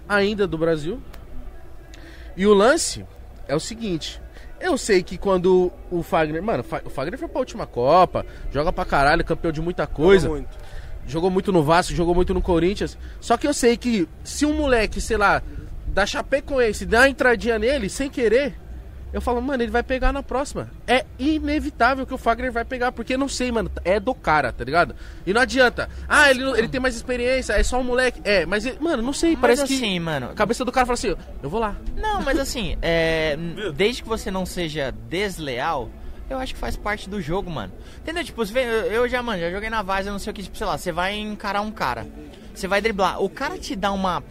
ainda 0.09 0.46
do 0.46 0.57
Brasil. 0.57 1.00
E 2.37 2.46
o 2.46 2.55
lance 2.55 3.05
é 3.48 3.55
o 3.55 3.61
seguinte. 3.61 4.20
Eu 4.61 4.79
sei 4.79 5.02
que 5.02 5.18
quando 5.18 5.70
o 5.90 6.02
Fagner. 6.02 6.42
Mano, 6.42 6.64
o 6.85 6.90
Fagner 6.90 7.18
foi 7.18 7.29
pra 7.29 7.40
última 7.40 7.66
Copa, 7.66 8.24
joga 8.50 8.72
pra 8.72 8.85
caralho, 8.85 9.24
campeão 9.24 9.52
de 9.52 9.61
muita 9.61 9.87
coisa. 9.87 10.29
Muito. 10.29 10.48
Jogou 11.07 11.31
muito 11.31 11.53
no 11.53 11.62
Vasco, 11.62 11.95
jogou 11.95 12.14
muito 12.14 12.35
no 12.35 12.42
Corinthians. 12.42 12.99
Só 13.21 13.37
que 13.37 13.47
eu 13.47 13.55
sei 13.55 13.77
que 13.77 14.09
se 14.25 14.45
um 14.45 14.55
moleque, 14.55 15.01
sei 15.01 15.16
lá, 15.16 15.42
da 15.87 16.05
Chapecoense 16.05 16.85
dá 16.85 17.01
uma 17.01 17.09
entradinha 17.09 17.59
nele 17.59 17.88
sem 17.88 18.11
querer, 18.11 18.59
eu 19.12 19.21
falo, 19.21 19.40
mano, 19.40 19.62
ele 19.62 19.71
vai 19.71 19.83
pegar 19.83 20.12
na 20.12 20.23
próxima. 20.23 20.71
É 20.87 21.07
inevitável 21.19 22.05
que 22.05 22.12
o 22.12 22.19
Fagner 22.19 22.53
vai 22.53 22.64
pegar, 22.64 22.92
porque 22.92 23.16
não 23.16 23.29
sei, 23.29 23.51
mano, 23.51 23.71
é 23.85 23.99
do 23.99 24.14
cara, 24.14 24.53
tá 24.53 24.62
ligado? 24.62 24.95
E 25.25 25.33
não 25.33 25.40
adianta. 25.40 25.88
Ah, 26.09 26.31
ele, 26.31 26.42
ele 26.59 26.69
tem 26.69 26.81
mais 26.81 26.97
experiência, 26.97 27.55
é 27.55 27.62
só 27.62 27.81
um 27.81 27.85
moleque. 27.85 28.21
É, 28.25 28.45
mas, 28.45 28.79
mano, 28.79 29.03
não 29.03 29.14
sei, 29.14 29.31
Mas 29.31 29.40
parece 29.40 29.62
assim, 29.62 29.95
que. 29.95 30.01
mano. 30.01 30.31
A 30.31 30.35
cabeça 30.35 30.64
do 30.66 30.73
cara 30.73 30.85
fala 30.85 30.95
assim, 30.95 31.14
eu 31.42 31.49
vou 31.49 31.61
lá. 31.61 31.77
Não, 31.97 32.21
mas 32.21 32.38
assim, 32.38 32.77
é, 32.83 33.38
desde 33.75 34.03
que 34.03 34.09
você 34.09 34.31
não 34.31 34.45
seja 34.45 34.92
desleal, 35.09 35.88
eu 36.29 36.39
acho 36.39 36.55
que 36.55 36.61
faz 36.61 36.77
parte 36.77 37.09
do 37.09 37.21
jogo, 37.21 37.51
mano. 37.51 37.73
Entendeu? 37.99 38.25
Tipo, 38.25 38.43
eu 38.43 39.09
já, 39.09 39.23
mano, 39.23 39.41
já 39.41 39.51
joguei 39.51 39.71
na 39.71 39.83
Vaz, 39.83 40.07
eu 40.07 40.12
não 40.12 40.19
sei 40.19 40.31
o 40.31 40.35
que, 40.35 40.43
tipo, 40.43 40.57
sei 40.57 40.67
lá, 40.67 40.77
você 40.77 40.93
vai 40.93 41.15
encarar 41.15 41.61
um 41.61 41.71
cara. 41.71 42.07
Você 42.55 42.67
vai 42.67 42.81
driblar. 42.81 43.23
O 43.23 43.29
cara 43.29 43.59
te 43.59 43.77
dá 43.77 43.93
uma. 43.93 44.23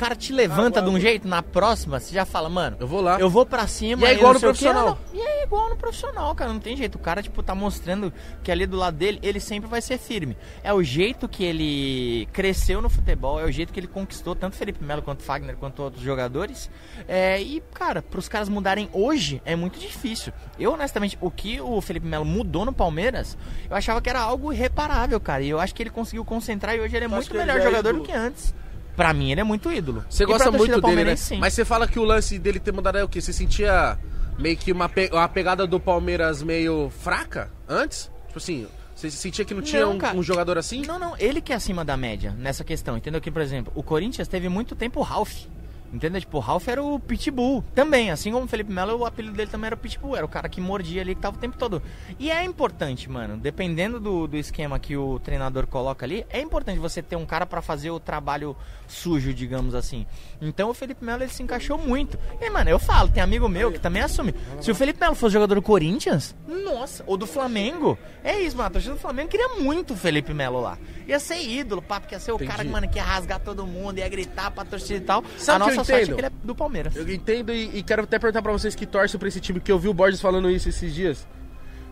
O 0.00 0.02
cara 0.02 0.16
te 0.16 0.32
levanta 0.32 0.80
de 0.80 0.88
um 0.88 0.98
jeito, 0.98 1.28
na 1.28 1.42
próxima, 1.42 2.00
você 2.00 2.14
já 2.14 2.24
fala, 2.24 2.48
mano, 2.48 2.74
Eu 2.80 2.86
vou 2.86 3.02
lá. 3.02 3.20
eu 3.20 3.28
vou 3.28 3.44
pra 3.44 3.66
cima. 3.66 4.08
E 4.08 4.12
é 4.12 4.14
igual 4.14 4.32
no 4.32 4.40
quê, 4.40 4.46
profissional. 4.46 4.86
não. 4.86 4.98
E 5.12 5.20
é 5.20 5.42
igual 5.42 5.68
no 5.68 5.76
profissional, 5.76 6.34
cara. 6.34 6.50
Não 6.50 6.58
tem 6.58 6.74
jeito. 6.74 6.94
O 6.94 6.98
cara, 6.98 7.22
tipo, 7.22 7.42
tá 7.42 7.54
mostrando 7.54 8.10
que 8.42 8.50
ali 8.50 8.64
do 8.64 8.78
lado 8.78 8.96
dele, 8.96 9.18
ele 9.22 9.38
sempre 9.38 9.68
vai 9.68 9.82
ser 9.82 9.98
firme. 9.98 10.38
É 10.64 10.72
o 10.72 10.82
jeito 10.82 11.28
que 11.28 11.44
ele 11.44 12.26
cresceu 12.32 12.80
no 12.80 12.88
futebol, 12.88 13.38
é 13.38 13.44
o 13.44 13.52
jeito 13.52 13.74
que 13.74 13.78
ele 13.78 13.86
conquistou 13.86 14.34
tanto 14.34 14.56
Felipe 14.56 14.82
Melo 14.82 15.02
quanto 15.02 15.22
Fagner 15.22 15.54
quanto 15.58 15.82
outros 15.82 16.02
jogadores. 16.02 16.70
É, 17.06 17.38
e, 17.38 17.62
cara, 17.74 18.00
pros 18.00 18.26
caras 18.26 18.48
mudarem 18.48 18.88
hoje 18.94 19.42
é 19.44 19.54
muito 19.54 19.78
difícil. 19.78 20.32
Eu, 20.58 20.72
honestamente, 20.72 21.18
o 21.20 21.30
que 21.30 21.60
o 21.60 21.78
Felipe 21.82 22.06
Melo 22.06 22.24
mudou 22.24 22.64
no 22.64 22.72
Palmeiras, 22.72 23.36
eu 23.68 23.76
achava 23.76 24.00
que 24.00 24.08
era 24.08 24.20
algo 24.20 24.50
irreparável, 24.50 25.20
cara. 25.20 25.42
E 25.42 25.50
eu 25.50 25.60
acho 25.60 25.74
que 25.74 25.82
ele 25.82 25.90
conseguiu 25.90 26.24
concentrar 26.24 26.74
e 26.74 26.80
hoje 26.80 26.96
ele 26.96 27.04
é 27.04 27.08
muito 27.08 27.34
melhor 27.34 27.58
é 27.58 27.60
jogador 27.60 27.92
do 27.92 28.00
que 28.00 28.12
antes. 28.12 28.54
Pra 29.00 29.14
mim, 29.14 29.32
ele 29.32 29.40
é 29.40 29.44
muito 29.44 29.72
ídolo. 29.72 30.04
Você 30.10 30.26
gosta 30.26 30.50
muito 30.50 30.78
dele, 30.82 31.04
né? 31.04 31.16
sim. 31.16 31.38
Mas 31.38 31.54
você 31.54 31.64
fala 31.64 31.88
que 31.88 31.98
o 31.98 32.04
lance 32.04 32.38
dele 32.38 32.60
ter 32.60 32.70
mudado 32.70 32.98
é 32.98 33.02
o 33.02 33.08
quê? 33.08 33.18
Você 33.18 33.32
sentia 33.32 33.98
meio 34.38 34.58
que 34.58 34.70
uma, 34.70 34.90
pe- 34.90 35.08
uma 35.10 35.26
pegada 35.26 35.66
do 35.66 35.80
Palmeiras 35.80 36.42
meio 36.42 36.90
fraca 37.00 37.50
antes? 37.66 38.10
Tipo 38.26 38.36
assim, 38.38 38.66
você 38.94 39.10
sentia 39.10 39.42
que 39.42 39.54
não 39.54 39.62
tinha 39.62 39.86
Não, 39.86 39.96
um, 39.96 40.18
um 40.18 40.22
jogador 40.22 40.58
assim? 40.58 40.82
Não, 40.84 40.98
não, 40.98 41.16
ele 41.18 41.40
que 41.40 41.50
é 41.50 41.56
acima 41.56 41.82
da 41.82 41.96
média 41.96 42.34
nessa 42.38 42.62
questão, 42.62 42.94
entendeu? 42.94 43.22
Que, 43.22 43.30
por 43.30 43.40
exemplo, 43.40 43.72
o 43.74 43.82
Corinthians 43.82 44.28
teve 44.28 44.50
muito 44.50 44.76
tempo 44.76 45.00
o 45.00 45.02
Ralph. 45.02 45.44
Entendeu? 45.92 46.20
Tipo, 46.20 46.36
o 46.36 46.40
Ralph 46.40 46.68
era 46.68 46.82
o 46.82 46.98
Pitbull 47.00 47.64
também, 47.74 48.10
assim 48.10 48.30
como 48.30 48.44
o 48.44 48.48
Felipe 48.48 48.72
Melo, 48.72 48.96
o 48.98 49.04
apelido 49.04 49.34
dele 49.36 49.50
também 49.50 49.66
era 49.66 49.74
o 49.74 49.78
Pitbull, 49.78 50.16
era 50.16 50.24
o 50.24 50.28
cara 50.28 50.48
que 50.48 50.60
mordia 50.60 51.02
ali, 51.02 51.14
que 51.14 51.20
tava 51.20 51.36
o 51.36 51.40
tempo 51.40 51.56
todo. 51.58 51.82
E 52.18 52.30
é 52.30 52.44
importante, 52.44 53.10
mano, 53.10 53.36
dependendo 53.36 53.98
do, 53.98 54.26
do 54.28 54.36
esquema 54.36 54.78
que 54.78 54.96
o 54.96 55.18
treinador 55.18 55.66
coloca 55.66 56.06
ali, 56.06 56.24
é 56.30 56.40
importante 56.40 56.78
você 56.78 57.02
ter 57.02 57.16
um 57.16 57.26
cara 57.26 57.44
pra 57.44 57.60
fazer 57.60 57.90
o 57.90 57.98
trabalho 57.98 58.56
sujo, 58.86 59.34
digamos 59.34 59.74
assim. 59.74 60.06
Então 60.40 60.70
o 60.70 60.74
Felipe 60.74 61.04
Melo, 61.04 61.22
ele 61.22 61.30
se 61.30 61.42
encaixou 61.42 61.76
muito. 61.76 62.18
E, 62.40 62.48
mano, 62.50 62.70
eu 62.70 62.78
falo, 62.78 63.08
tem 63.08 63.22
amigo 63.22 63.48
meu 63.48 63.72
que 63.72 63.78
também 63.78 64.02
assume. 64.02 64.34
Se 64.60 64.70
o 64.70 64.74
Felipe 64.74 65.00
Melo 65.00 65.14
fosse 65.14 65.32
jogador 65.32 65.56
do 65.56 65.62
Corinthians, 65.62 66.34
nossa, 66.46 67.02
ou 67.06 67.16
do 67.16 67.26
Flamengo, 67.26 67.98
é 68.22 68.38
isso, 68.38 68.56
mano, 68.56 68.68
a 68.68 68.70
torcida 68.70 68.94
do 68.94 69.00
Flamengo 69.00 69.28
queria 69.28 69.48
muito 69.56 69.94
o 69.94 69.96
Felipe 69.96 70.32
Melo 70.32 70.60
lá. 70.60 70.78
Ia 71.08 71.18
ser 71.18 71.40
ídolo, 71.40 71.82
papo, 71.82 72.06
que 72.06 72.14
ia 72.14 72.20
ser 72.20 72.30
o 72.32 72.36
Entendi. 72.36 72.50
cara, 72.50 72.64
mano, 72.64 72.88
que 72.88 72.98
ia 72.98 73.04
rasgar 73.04 73.40
todo 73.40 73.66
mundo, 73.66 73.98
ia 73.98 74.08
gritar 74.08 74.50
pra 74.52 74.64
torcida 74.64 74.98
e 74.98 75.00
tal. 75.00 75.24
Sabe 75.36 75.64
a 75.64 75.79
o 75.79 75.79
nossa 75.80 75.92
sorte 75.92 76.00
é 76.00 76.04
entendo? 76.04 76.14
que 76.16 76.20
ele 76.20 76.26
é 76.42 76.46
do 76.46 76.54
Palmeiras. 76.54 76.96
Eu 76.96 77.12
entendo 77.12 77.52
e, 77.52 77.78
e 77.78 77.82
quero 77.82 78.02
até 78.02 78.18
perguntar 78.18 78.42
pra 78.42 78.52
vocês 78.52 78.74
que 78.74 78.86
torcem 78.86 79.18
pra 79.18 79.28
esse 79.28 79.40
time, 79.40 79.60
que 79.60 79.70
eu 79.70 79.78
vi 79.78 79.88
o 79.88 79.94
Borges 79.94 80.20
falando 80.20 80.50
isso 80.50 80.68
esses 80.68 80.94
dias. 80.94 81.26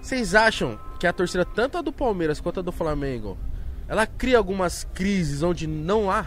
Vocês 0.01 0.35
acham 0.35 0.79
que 0.99 1.07
a 1.07 1.13
torcida, 1.13 1.45
tanto 1.45 1.79
a 1.79 1.83
do 1.83 1.93
Palmeiras 1.93 2.41
quanto 2.41 2.61
a 2.61 2.63
do 2.63 2.73
Flamengo, 2.73 3.37
ela 3.89 4.07
cria 4.07 4.39
algumas 4.39 4.85
crises 4.95 5.43
onde 5.43 5.67
não 5.67 6.11
há? 6.11 6.27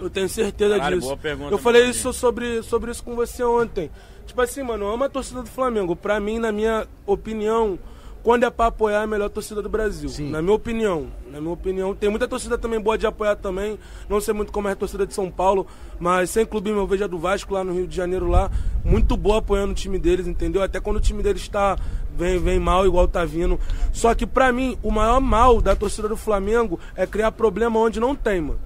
Eu 0.00 0.10
tenho 0.10 0.28
certeza 0.28 0.76
Caralho, 0.76 0.96
disso. 0.96 1.08
boa 1.08 1.16
pergunta, 1.16 1.54
eu 1.54 1.58
falei 1.58 1.88
isso 1.88 2.12
sobre, 2.12 2.62
sobre 2.62 2.90
isso 2.90 3.04
com 3.04 3.14
você 3.14 3.44
ontem. 3.44 3.90
Tipo 4.26 4.40
assim, 4.40 4.62
mano, 4.62 4.84
eu 4.84 4.90
amo 4.92 5.04
a 5.04 5.08
torcida 5.08 5.42
do 5.42 5.48
Flamengo. 5.48 5.94
Pra 5.94 6.18
mim, 6.18 6.38
na 6.38 6.50
minha 6.50 6.86
opinião, 7.06 7.78
quando 8.22 8.44
é 8.44 8.50
pra 8.50 8.66
apoiar, 8.66 9.00
é 9.00 9.04
a 9.04 9.06
melhor 9.06 9.28
torcida 9.28 9.60
do 9.60 9.68
Brasil. 9.68 10.08
Sim. 10.08 10.30
Na 10.30 10.40
minha 10.40 10.54
opinião. 10.54 11.08
Na 11.30 11.40
minha 11.40 11.52
opinião. 11.52 11.94
Tem 11.94 12.08
muita 12.08 12.28
torcida 12.28 12.56
também 12.56 12.80
boa 12.80 12.96
de 12.96 13.06
apoiar 13.06 13.36
também. 13.36 13.78
Não 14.08 14.20
sei 14.20 14.32
muito 14.32 14.52
como 14.52 14.68
é 14.68 14.72
a 14.72 14.76
torcida 14.76 15.06
de 15.06 15.12
São 15.12 15.30
Paulo, 15.30 15.66
mas 15.98 16.30
sem 16.30 16.46
clubismo 16.46 16.78
eu 16.78 16.86
vejo 16.86 17.04
a 17.04 17.06
do 17.06 17.18
Vasco 17.18 17.52
lá 17.52 17.64
no 17.64 17.72
Rio 17.72 17.86
de 17.86 17.96
Janeiro 17.96 18.28
lá. 18.28 18.50
Muito 18.84 19.16
boa 19.16 19.38
apoiando 19.38 19.72
o 19.72 19.74
time 19.74 19.98
deles, 19.98 20.26
entendeu? 20.26 20.62
Até 20.62 20.80
quando 20.80 20.96
o 20.96 21.00
time 21.00 21.22
deles 21.22 21.48
tá. 21.48 21.76
Vem, 22.14 22.38
vem 22.38 22.58
mal, 22.58 22.86
igual 22.86 23.08
tá 23.08 23.24
vindo. 23.24 23.58
Só 23.92 24.14
que 24.14 24.26
pra 24.26 24.52
mim, 24.52 24.78
o 24.82 24.90
maior 24.90 25.20
mal 25.20 25.60
da 25.60 25.74
torcida 25.74 26.08
do 26.08 26.16
Flamengo 26.16 26.78
é 26.94 27.06
criar 27.06 27.32
problema 27.32 27.80
onde 27.80 27.98
não 27.98 28.14
tem, 28.14 28.40
mano. 28.40 28.60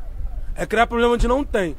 É 0.54 0.66
criar 0.66 0.86
problema 0.86 1.14
onde 1.14 1.28
não 1.28 1.44
tem. 1.44 1.76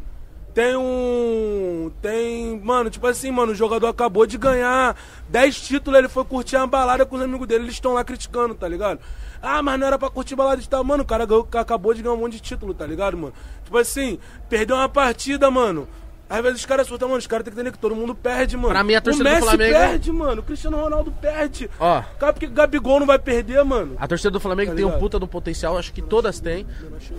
Tem 0.57 0.75
um. 0.75 1.91
Tem. 2.01 2.59
Mano, 2.63 2.89
tipo 2.89 3.05
assim, 3.05 3.29
mano, 3.29 3.51
o 3.51 3.55
jogador 3.55 3.85
acabou 3.85 4.25
de 4.25 4.39
ganhar 4.39 4.95
10 5.29 5.61
títulos, 5.61 5.99
ele 5.99 6.09
foi 6.09 6.25
curtir 6.25 6.55
uma 6.55 6.65
balada 6.65 7.05
com 7.05 7.15
os 7.15 7.21
amigos 7.21 7.47
dele, 7.47 7.65
eles 7.65 7.75
estão 7.75 7.93
lá 7.93 8.03
criticando, 8.03 8.55
tá 8.55 8.67
ligado? 8.67 8.99
Ah, 9.39 9.61
mas 9.61 9.79
não 9.79 9.85
era 9.85 9.99
pra 9.99 10.09
curtir 10.09 10.35
balada 10.35 10.59
de 10.59 10.67
tal. 10.67 10.83
Mano, 10.83 11.03
o 11.03 11.05
cara 11.05 11.27
ganhou- 11.27 11.47
acabou 11.53 11.93
de 11.93 12.01
ganhar 12.01 12.15
um 12.15 12.17
monte 12.17 12.33
de 12.33 12.39
título, 12.39 12.73
tá 12.73 12.87
ligado, 12.87 13.15
mano? 13.15 13.33
Tipo 13.65 13.77
assim, 13.77 14.17
perdeu 14.49 14.75
uma 14.77 14.89
partida, 14.89 15.51
mano. 15.51 15.87
Às 16.27 16.41
vezes 16.41 16.59
os 16.61 16.65
caras 16.65 16.87
surtam, 16.87 17.07
mano, 17.07 17.19
os 17.19 17.27
caras 17.27 17.43
têm 17.45 17.53
que 17.53 17.59
entender 17.59 17.71
que 17.71 17.77
todo 17.79 17.95
mundo 17.95 18.15
perde, 18.15 18.57
mano. 18.57 18.69
Pra 18.69 18.83
mim, 18.83 18.95
a 18.95 18.99
torcida 19.01 19.23
o 19.23 19.27
do 19.27 19.35
Messi 19.35 19.47
Flamengo- 19.47 19.77
perde, 19.77 20.11
mano. 20.11 20.41
O 20.41 20.43
Cristiano 20.43 20.77
Ronaldo 20.81 21.11
perde. 21.21 21.69
Ó. 21.79 22.01
Cara, 22.19 22.33
porque 22.33 22.47
Gabigol 22.47 22.99
não 22.99 23.05
vai 23.05 23.19
perder, 23.19 23.63
mano. 23.63 23.95
A 23.99 24.07
torcida 24.07 24.31
do 24.31 24.39
Flamengo 24.39 24.71
Tá 24.71 24.75
tem 24.75 24.85
um 24.85 24.97
puta 24.97 25.19
do 25.19 25.27
potencial, 25.27 25.77
acho 25.77 25.93
que 25.93 26.01
todas 26.01 26.39
têm. 26.39 26.65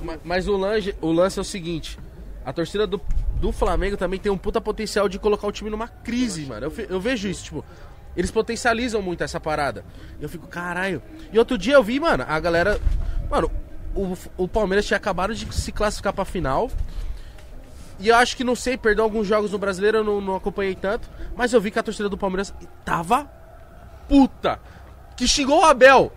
Ma- 0.03 0.19
Mas 0.25 0.49
o 0.49 0.57
lance, 0.57 0.93
o 1.01 1.13
lance 1.13 1.39
é 1.39 1.43
o 1.43 1.45
seguinte: 1.45 1.99
a 2.49 2.53
torcida 2.55 2.87
do, 2.87 2.99
do 3.35 3.53
Flamengo 3.53 3.95
também 3.95 4.19
tem 4.19 4.33
um 4.33 4.39
puta 4.39 4.59
potencial 4.59 5.07
de 5.07 5.19
colocar 5.19 5.47
o 5.47 5.53
time 5.53 5.69
numa 5.69 5.87
crise, 5.87 6.47
mano. 6.47 6.65
Eu, 6.65 6.87
eu 6.89 6.99
vejo 6.99 7.29
isso, 7.29 7.45
tipo, 7.45 7.63
eles 8.17 8.31
potencializam 8.31 9.03
muito 9.03 9.23
essa 9.23 9.39
parada. 9.39 9.85
Eu 10.19 10.31
fico, 10.31 10.47
caralho. 10.47 11.03
E 11.31 11.39
outro 11.39 11.59
dia 11.59 11.75
eu 11.75 11.83
vi, 11.83 12.01
mano, 12.01 12.25
a 12.27 12.41
galera. 12.41 12.81
Mano, 13.29 13.51
o, 13.95 14.17
o 14.39 14.49
Palmeiras 14.49 14.87
tinha 14.87 14.97
acabado 14.97 15.35
de 15.35 15.55
se 15.55 15.71
classificar 15.71 16.15
pra 16.15 16.25
final. 16.25 16.71
E 18.01 18.09
eu 18.09 18.17
acho 18.17 18.35
que, 18.35 18.43
não 18.43 18.57
sei, 18.57 18.79
perdeu 18.79 19.05
alguns 19.05 19.27
jogos 19.27 19.53
no 19.53 19.59
brasileiro, 19.59 19.99
eu 19.99 20.05
não, 20.05 20.19
não 20.19 20.35
acompanhei 20.35 20.75
tanto. 20.75 21.07
Mas 21.37 21.53
eu 21.53 21.61
vi 21.61 21.71
que 21.71 21.79
a 21.79 21.83
torcida 21.83 22.09
do 22.09 22.17
Palmeiras 22.17 22.55
tava 22.83 23.31
puta. 24.09 24.59
Que 25.19 25.29
xingou 25.29 25.61
o 25.61 25.65
Abel. 25.67 26.11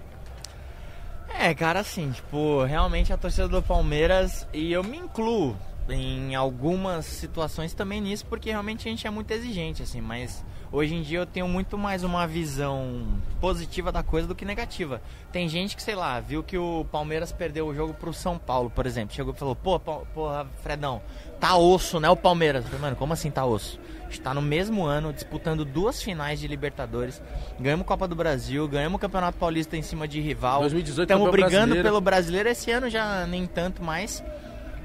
É, 1.27 1.53
cara, 1.53 1.81
assim, 1.81 2.09
tipo, 2.11 2.63
realmente 2.63 3.11
a 3.11 3.17
torcida 3.17 3.49
do 3.49 3.61
Palmeiras, 3.61 4.47
e 4.53 4.71
eu 4.71 4.81
me 4.81 4.95
incluo 4.95 5.57
em 5.91 6.35
algumas 6.35 7.05
situações 7.05 7.73
também 7.73 8.01
nisso, 8.01 8.25
porque 8.25 8.49
realmente 8.49 8.87
a 8.87 8.91
gente 8.91 9.05
é 9.05 9.09
muito 9.09 9.31
exigente, 9.31 9.83
assim, 9.83 10.01
mas 10.01 10.43
hoje 10.71 10.95
em 10.95 11.01
dia 11.01 11.19
eu 11.19 11.25
tenho 11.25 11.47
muito 11.47 11.77
mais 11.77 12.03
uma 12.03 12.25
visão 12.25 13.05
positiva 13.39 13.91
da 13.91 14.03
coisa 14.03 14.27
do 14.27 14.35
que 14.35 14.45
negativa. 14.45 15.01
Tem 15.31 15.47
gente 15.47 15.75
que, 15.75 15.81
sei 15.81 15.95
lá, 15.95 16.19
viu 16.19 16.43
que 16.43 16.57
o 16.57 16.85
Palmeiras 16.91 17.31
perdeu 17.31 17.67
o 17.67 17.75
jogo 17.75 17.93
pro 17.93 18.13
São 18.13 18.37
Paulo, 18.37 18.69
por 18.69 18.85
exemplo, 18.85 19.15
chegou 19.15 19.33
e 19.33 19.37
falou, 19.37 19.55
pô, 19.55 19.79
porra, 19.79 20.47
Fredão, 20.61 21.01
tá 21.39 21.55
osso, 21.57 21.99
né, 21.99 22.09
o 22.09 22.15
Palmeiras? 22.15 22.63
Eu 22.63 22.69
falei, 22.69 22.81
mano, 22.81 22.95
como 22.95 23.13
assim 23.13 23.29
tá 23.29 23.45
osso? 23.45 23.79
está 24.13 24.33
no 24.33 24.41
mesmo 24.41 24.83
ano 24.83 25.13
disputando 25.13 25.63
duas 25.63 26.01
finais 26.01 26.39
de 26.39 26.47
Libertadores. 26.47 27.21
Ganhamos 27.59 27.85
Copa 27.85 28.07
do 28.07 28.15
Brasil, 28.15 28.67
ganhamos 28.67 28.97
o 28.97 28.99
Campeonato 28.99 29.37
Paulista 29.37 29.77
em 29.77 29.81
cima 29.81 30.07
de 30.07 30.19
rival. 30.19 30.61
2018 30.61 31.09
Estamos 31.09 31.31
brigando 31.31 31.51
brasileiro. 31.51 31.83
pelo 31.83 32.01
brasileiro 32.01 32.49
esse 32.49 32.71
ano 32.71 32.89
já 32.89 33.25
nem 33.25 33.45
tanto 33.45 33.83
mais. 33.83 34.23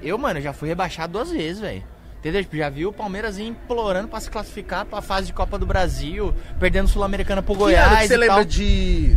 Eu, 0.02 0.16
mano, 0.18 0.40
já 0.40 0.52
fui 0.52 0.68
rebaixado 0.68 1.12
duas 1.14 1.30
vezes, 1.30 1.60
velho. 1.60 1.82
Entendeu? 2.18 2.42
Tipo, 2.42 2.56
já 2.56 2.68
vi 2.68 2.84
o 2.86 2.92
Palmeiras 2.92 3.38
implorando 3.38 4.08
pra 4.08 4.18
se 4.20 4.28
classificar 4.30 4.84
pra 4.84 5.00
fase 5.00 5.28
de 5.28 5.32
Copa 5.32 5.58
do 5.58 5.66
Brasil, 5.66 6.34
perdendo 6.58 6.88
Sul-Americana 6.88 7.42
pro 7.42 7.54
Que 7.54 7.60
ano 7.62 7.70
Goiás 7.72 8.00
que 8.00 8.08
você 8.08 8.16
lembra 8.16 8.44
de, 8.44 9.16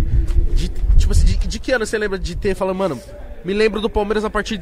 de. 0.55 0.69
Tipo 0.97 1.11
assim, 1.11 1.25
de, 1.25 1.37
de 1.37 1.59
que 1.59 1.71
ano 1.71 1.85
você 1.85 1.97
lembra 1.97 2.19
de 2.19 2.35
ter 2.35 2.53
falando, 2.55 2.77
mano, 2.77 3.01
me 3.43 3.53
lembro 3.53 3.81
do 3.81 3.89
Palmeiras 3.89 4.23
a 4.23 4.29
partir 4.29 4.61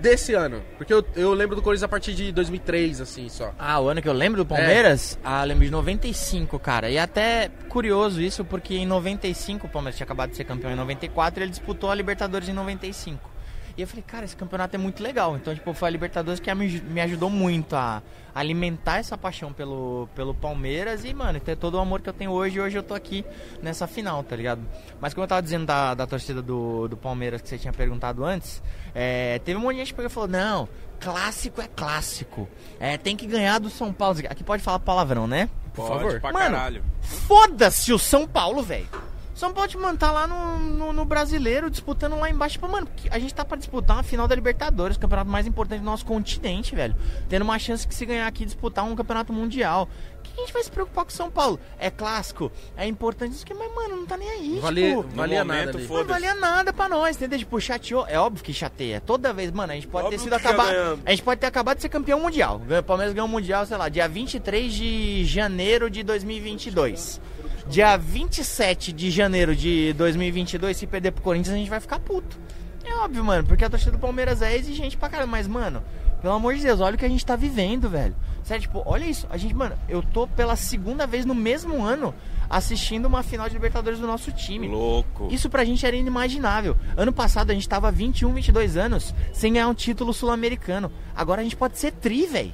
desse 0.00 0.34
ano? 0.34 0.60
Porque 0.76 0.92
eu, 0.92 1.02
eu 1.14 1.32
lembro 1.32 1.56
do 1.56 1.62
Corinthians 1.62 1.84
a 1.84 1.88
partir 1.88 2.12
de 2.14 2.32
2003, 2.32 3.00
assim, 3.00 3.28
só. 3.30 3.52
Ah, 3.58 3.80
o 3.80 3.88
ano 3.88 4.02
que 4.02 4.08
eu 4.08 4.12
lembro 4.12 4.42
É. 4.42 4.44
do 4.44 4.46
Palmeiras? 4.46 5.18
Ah, 5.24 5.42
lembro 5.44 5.64
de 5.64 5.70
95, 5.70 6.58
cara. 6.58 6.90
E 6.90 6.98
até 6.98 7.50
curioso 7.68 8.20
isso, 8.20 8.44
porque 8.44 8.74
em 8.76 8.84
95 8.86 9.66
o 9.66 9.70
Palmeiras 9.70 9.96
tinha 9.96 10.04
acabado 10.04 10.30
de 10.30 10.36
ser 10.36 10.44
campeão 10.44 10.70
em 10.70 10.76
94 10.76 11.40
e 11.40 11.44
ele 11.44 11.50
disputou 11.50 11.90
a 11.90 11.94
Libertadores 11.94 12.48
em 12.48 12.52
95. 12.52 13.35
E 13.76 13.82
eu 13.82 13.86
falei, 13.86 14.02
cara, 14.06 14.24
esse 14.24 14.34
campeonato 14.34 14.74
é 14.74 14.78
muito 14.78 15.02
legal. 15.02 15.36
Então, 15.36 15.54
tipo, 15.54 15.74
foi 15.74 15.88
a 15.88 15.90
Libertadores 15.90 16.40
que 16.40 16.52
me 16.54 17.00
ajudou 17.00 17.28
muito 17.28 17.76
a 17.76 18.02
alimentar 18.34 18.98
essa 18.98 19.18
paixão 19.18 19.52
pelo, 19.52 20.08
pelo 20.14 20.34
Palmeiras 20.34 21.04
e, 21.04 21.12
mano, 21.12 21.38
ter 21.40 21.56
todo 21.56 21.74
o 21.74 21.78
amor 21.78 22.00
que 22.00 22.08
eu 22.08 22.12
tenho 22.12 22.30
hoje. 22.30 22.56
E 22.56 22.60
hoje 22.60 22.78
eu 22.78 22.82
tô 22.82 22.94
aqui 22.94 23.24
nessa 23.62 23.86
final, 23.86 24.22
tá 24.22 24.34
ligado? 24.34 24.62
Mas 24.98 25.12
como 25.12 25.24
eu 25.24 25.28
tava 25.28 25.42
dizendo 25.42 25.66
da, 25.66 25.92
da 25.92 26.06
torcida 26.06 26.40
do, 26.40 26.88
do 26.88 26.96
Palmeiras 26.96 27.42
que 27.42 27.48
você 27.48 27.58
tinha 27.58 27.72
perguntado 27.72 28.24
antes, 28.24 28.62
é, 28.94 29.38
teve 29.40 29.58
um 29.58 29.62
monte 29.62 29.74
de 29.74 29.80
gente 29.80 29.88
que 29.88 29.94
pegou 29.94 30.10
e 30.10 30.12
falou: 30.12 30.28
não, 30.28 30.68
clássico 30.98 31.60
é 31.60 31.68
clássico. 31.68 32.48
É, 32.80 32.96
tem 32.96 33.14
que 33.14 33.26
ganhar 33.26 33.58
do 33.58 33.68
São 33.68 33.92
Paulo. 33.92 34.18
Aqui 34.28 34.42
pode 34.42 34.62
falar 34.62 34.78
palavrão, 34.78 35.26
né? 35.26 35.50
Por 35.74 35.86
favor. 35.86 36.20
Pra 36.20 36.32
Mano, 36.32 36.56
caralho. 36.56 36.84
Foda-se 37.02 37.92
o 37.92 37.98
São 37.98 38.26
Paulo, 38.26 38.62
velho. 38.62 38.88
São 39.36 39.52
Paulo, 39.52 39.68
tipo, 39.68 39.82
mano, 39.82 39.98
tá 39.98 40.10
lá 40.10 40.26
no, 40.26 40.58
no, 40.58 40.92
no 40.94 41.04
brasileiro, 41.04 41.68
disputando 41.68 42.18
lá 42.18 42.30
embaixo. 42.30 42.54
Tipo, 42.54 42.68
mano, 42.68 42.88
a 43.10 43.18
gente 43.18 43.34
tá 43.34 43.44
pra 43.44 43.58
disputar 43.58 43.98
uma 43.98 44.02
final 44.02 44.26
da 44.26 44.34
Libertadores, 44.34 44.96
o 44.96 45.00
campeonato 45.00 45.30
mais 45.30 45.46
importante 45.46 45.80
do 45.80 45.84
nosso 45.84 46.06
continente, 46.06 46.74
velho. 46.74 46.96
Tendo 47.28 47.42
uma 47.42 47.58
chance 47.58 47.86
que 47.86 47.94
se 47.94 48.06
ganhar 48.06 48.26
aqui, 48.26 48.46
disputar 48.46 48.86
um 48.86 48.96
campeonato 48.96 49.34
mundial. 49.34 49.90
O 50.18 50.22
que 50.22 50.40
a 50.40 50.44
gente 50.44 50.54
vai 50.54 50.64
se 50.64 50.70
preocupar 50.70 51.04
com 51.04 51.10
o 51.10 51.14
São 51.14 51.30
Paulo? 51.30 51.60
É 51.78 51.90
clássico, 51.90 52.50
é 52.78 52.86
importante 52.86 53.32
isso 53.32 53.44
que, 53.44 53.52
mas, 53.52 53.72
mano, 53.74 53.96
não 53.96 54.06
tá 54.06 54.16
nem 54.16 54.28
aí, 54.28 54.58
Vale, 54.58 54.88
tipo... 54.88 55.02
valia 55.02 55.44
momento, 55.44 55.78
nada 55.78 55.86
Não 55.86 56.04
valia 56.06 56.34
nada 56.34 56.72
pra 56.72 56.88
nós, 56.88 57.16
entendeu? 57.16 57.38
Tipo, 57.38 57.60
chateou. 57.60 58.06
É 58.08 58.18
óbvio 58.18 58.42
que 58.42 58.54
chateia. 58.54 59.02
Toda 59.02 59.34
vez, 59.34 59.50
mano, 59.50 59.70
a 59.70 59.74
gente 59.74 59.86
pode 59.86 60.06
Óbvio 60.06 60.18
ter 60.18 60.24
sido 60.24 60.32
acabar. 60.32 60.66
ganhamos. 60.72 61.00
A 61.04 61.10
gente 61.10 61.22
pode 61.22 61.40
ter 61.40 61.46
acabado 61.46 61.76
de 61.76 61.82
ser 61.82 61.90
campeão 61.90 62.18
mundial. 62.20 62.58
O 62.66 62.82
Palmeiras 62.82 63.12
ganhou 63.12 63.28
o 63.28 63.30
mundial, 63.30 63.66
sei 63.66 63.76
lá, 63.76 63.90
dia 63.90 64.08
23 64.08 64.72
de 64.72 65.24
janeiro 65.26 65.90
de 65.90 66.02
2022. 66.02 67.20
Dia 67.68 67.96
27 67.96 68.92
de 68.92 69.10
janeiro 69.10 69.54
de 69.54 69.92
2022, 69.94 70.76
se 70.76 70.86
perder 70.86 71.10
pro 71.10 71.22
Corinthians, 71.22 71.54
a 71.54 71.58
gente 71.58 71.68
vai 71.68 71.80
ficar 71.80 71.98
puto. 71.98 72.38
É 72.84 72.94
óbvio, 72.94 73.24
mano, 73.24 73.44
porque 73.44 73.64
a 73.64 73.70
torcida 73.70 73.90
do 73.90 73.98
Palmeiras 73.98 74.40
é 74.40 74.56
exigente 74.56 74.96
pra 74.96 75.08
caramba. 75.08 75.32
Mas, 75.32 75.48
mano, 75.48 75.82
pelo 76.22 76.34
amor 76.34 76.54
de 76.54 76.62
Deus, 76.62 76.80
olha 76.80 76.94
o 76.94 76.98
que 76.98 77.04
a 77.04 77.08
gente 77.08 77.26
tá 77.26 77.34
vivendo, 77.34 77.88
velho. 77.90 78.14
Sério, 78.44 78.62
tipo, 78.62 78.80
olha 78.86 79.04
isso. 79.04 79.26
A 79.28 79.36
gente, 79.36 79.52
mano, 79.52 79.76
eu 79.88 80.00
tô 80.00 80.28
pela 80.28 80.54
segunda 80.54 81.04
vez 81.04 81.24
no 81.24 81.34
mesmo 81.34 81.84
ano 81.84 82.14
assistindo 82.48 83.06
uma 83.06 83.24
final 83.24 83.48
de 83.48 83.54
Libertadores 83.54 83.98
do 83.98 84.06
nosso 84.06 84.30
time. 84.30 84.68
Louco. 84.68 85.28
Isso 85.32 85.50
pra 85.50 85.64
gente 85.64 85.84
era 85.84 85.96
inimaginável. 85.96 86.76
Ano 86.96 87.12
passado 87.12 87.50
a 87.50 87.54
gente 87.54 87.68
tava 87.68 87.90
21, 87.90 88.32
22 88.32 88.76
anos 88.76 89.12
sem 89.32 89.52
ganhar 89.54 89.66
um 89.66 89.74
título 89.74 90.14
sul-americano. 90.14 90.92
Agora 91.16 91.40
a 91.40 91.44
gente 91.44 91.56
pode 91.56 91.76
ser 91.76 91.90
tri, 91.90 92.26
velho. 92.26 92.52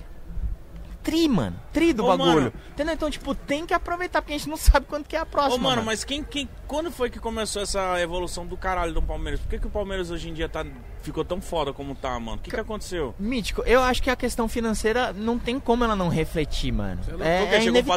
Tri, 1.03 1.29
mano. 1.29 1.57
Tri 1.73 1.93
do 1.93 2.05
Ô, 2.05 2.09
bagulho. 2.09 2.35
mano. 2.35 2.53
Entendeu? 2.71 2.95
Então, 2.95 3.11
tipo, 3.11 3.35
tem 3.35 3.67
que 3.67 3.75
aproveitar, 3.75 4.23
porque 4.23 4.35
a 4.35 4.39
gente 4.39 4.49
não 4.49 4.57
sabe 4.57 4.87
quando 4.87 5.07
que 5.07 5.17
é 5.17 5.21
a 5.21 5.27
próxima. 5.27 5.55
Ô, 5.55 5.59
mano, 5.59 5.77
mano. 5.77 5.87
mas 5.87 6.05
quem, 6.05 6.23
quem, 6.23 6.49
quando 6.67 6.91
foi 6.91 7.11
que 7.11 7.19
começou 7.19 7.63
essa 7.63 8.01
evolução 8.01 8.47
do 8.47 8.57
caralho 8.57 8.95
do 8.95 9.03
Palmeiras? 9.03 9.41
Por 9.41 9.49
que, 9.51 9.59
que 9.59 9.67
o 9.67 9.71
Palmeiras 9.71 10.11
hoje 10.11 10.29
em 10.29 10.35
dia 10.35 10.49
tá, 10.49 10.65
ficou 11.03 11.25
tão 11.25 11.41
foda 11.41 11.73
como 11.73 11.95
tá, 11.95 12.19
mano? 12.19 12.37
O 12.37 12.41
que, 12.41 12.51
que 12.51 12.57
aconteceu? 12.61 13.15
Mítico, 13.19 13.63
eu 13.67 13.81
acho 13.83 14.03
que 14.03 14.11
a 14.11 14.17
questão 14.17 14.49
financeira 14.49 15.13
não 15.13 15.39
tem 15.39 15.59
como 15.61 15.85
ela 15.85 15.97
não 15.97 16.09
refletir, 16.09 16.73
mano. 16.73 17.01
É, 17.21 17.57
é 17.57 17.59
um 17.61 17.63
inevitável. 17.65 17.97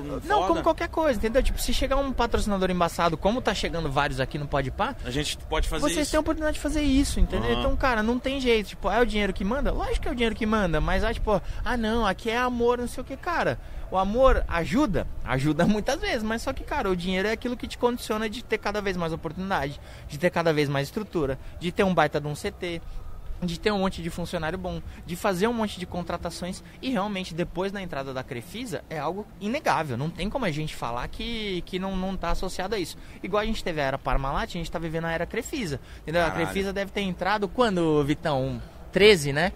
patrocinador 0.00 0.20
Não, 0.24 0.36
foda. 0.36 0.48
como 0.48 0.62
qualquer 0.62 0.88
coisa, 0.88 1.18
entendeu? 1.18 1.42
Tipo, 1.42 1.60
se 1.60 1.72
chegar 1.74 1.96
um 1.96 2.12
patrocinador 2.12 2.70
embaçado, 2.70 3.16
como 3.16 3.40
tá 3.42 3.52
chegando 3.54 3.90
vários 3.90 4.20
aqui 4.20 4.38
no 4.38 4.46
Pode 4.46 4.70
Pá, 4.70 4.94
A 5.04 5.10
gente 5.10 5.36
pode 5.38 5.68
fazer 5.68 5.82
vocês 5.82 5.98
isso. 6.02 6.10
têm 6.12 6.18
a 6.18 6.20
oportunidade 6.20 6.54
de 6.56 6.60
fazer 6.62 6.82
isso, 6.82 7.20
entendeu? 7.20 7.50
Aham. 7.50 7.60
Então, 7.60 7.76
cara, 7.76 8.02
não 8.02 8.18
tem 8.18 8.40
jeito. 8.40 8.68
Tipo, 8.70 8.90
é 8.90 9.00
o 9.00 9.04
dinheiro 9.06 9.32
que 9.32 9.44
manda? 9.44 9.72
Lógico 9.72 10.00
que 10.02 10.08
é 10.08 10.10
o 10.12 10.14
dinheiro 10.14 10.34
que 10.34 10.46
manda, 10.46 10.80
mas 10.80 11.02
ah, 11.04 11.12
tipo, 11.12 11.40
ah 11.64 11.76
não, 11.76 12.06
aqui 12.06 12.30
é 12.30 12.36
amor, 12.36 12.78
não 12.78 12.88
sei 12.88 13.02
o 13.02 13.04
que, 13.04 13.16
cara. 13.16 13.58
O 13.94 13.96
amor 13.96 14.44
ajuda? 14.48 15.06
Ajuda 15.22 15.64
muitas 15.68 16.00
vezes, 16.00 16.24
mas 16.24 16.42
só 16.42 16.52
que, 16.52 16.64
cara, 16.64 16.90
o 16.90 16.96
dinheiro 16.96 17.28
é 17.28 17.30
aquilo 17.30 17.56
que 17.56 17.68
te 17.68 17.78
condiciona 17.78 18.28
de 18.28 18.42
ter 18.42 18.58
cada 18.58 18.82
vez 18.82 18.96
mais 18.96 19.12
oportunidade, 19.12 19.80
de 20.08 20.18
ter 20.18 20.30
cada 20.30 20.52
vez 20.52 20.68
mais 20.68 20.88
estrutura, 20.88 21.38
de 21.60 21.70
ter 21.70 21.84
um 21.84 21.94
baita 21.94 22.20
de 22.20 22.26
um 22.26 22.34
CT, 22.34 22.82
de 23.40 23.60
ter 23.60 23.70
um 23.70 23.78
monte 23.78 24.02
de 24.02 24.10
funcionário 24.10 24.58
bom, 24.58 24.82
de 25.06 25.14
fazer 25.14 25.46
um 25.46 25.52
monte 25.52 25.78
de 25.78 25.86
contratações 25.86 26.60
e 26.82 26.90
realmente 26.90 27.32
depois 27.32 27.70
da 27.70 27.80
entrada 27.80 28.12
da 28.12 28.24
Crefisa 28.24 28.82
é 28.90 28.98
algo 28.98 29.24
inegável. 29.40 29.96
Não 29.96 30.10
tem 30.10 30.28
como 30.28 30.44
a 30.44 30.50
gente 30.50 30.74
falar 30.74 31.06
que, 31.06 31.62
que 31.64 31.78
não, 31.78 31.96
não 31.96 32.16
tá 32.16 32.32
associado 32.32 32.74
a 32.74 32.78
isso. 32.80 32.98
Igual 33.22 33.44
a 33.44 33.46
gente 33.46 33.62
teve 33.62 33.80
a 33.80 33.84
era 33.84 33.98
Parmalat, 33.98 34.48
a 34.48 34.58
gente 34.58 34.72
tá 34.72 34.78
vivendo 34.80 35.04
a 35.04 35.12
era 35.12 35.24
Crefisa. 35.24 35.78
Entendeu? 36.02 36.20
Caralho. 36.20 36.42
A 36.42 36.46
Crefisa 36.46 36.72
deve 36.72 36.90
ter 36.90 37.02
entrado 37.02 37.46
quando, 37.46 38.02
Vitão? 38.02 38.60
13, 38.90 39.32
né? 39.32 39.52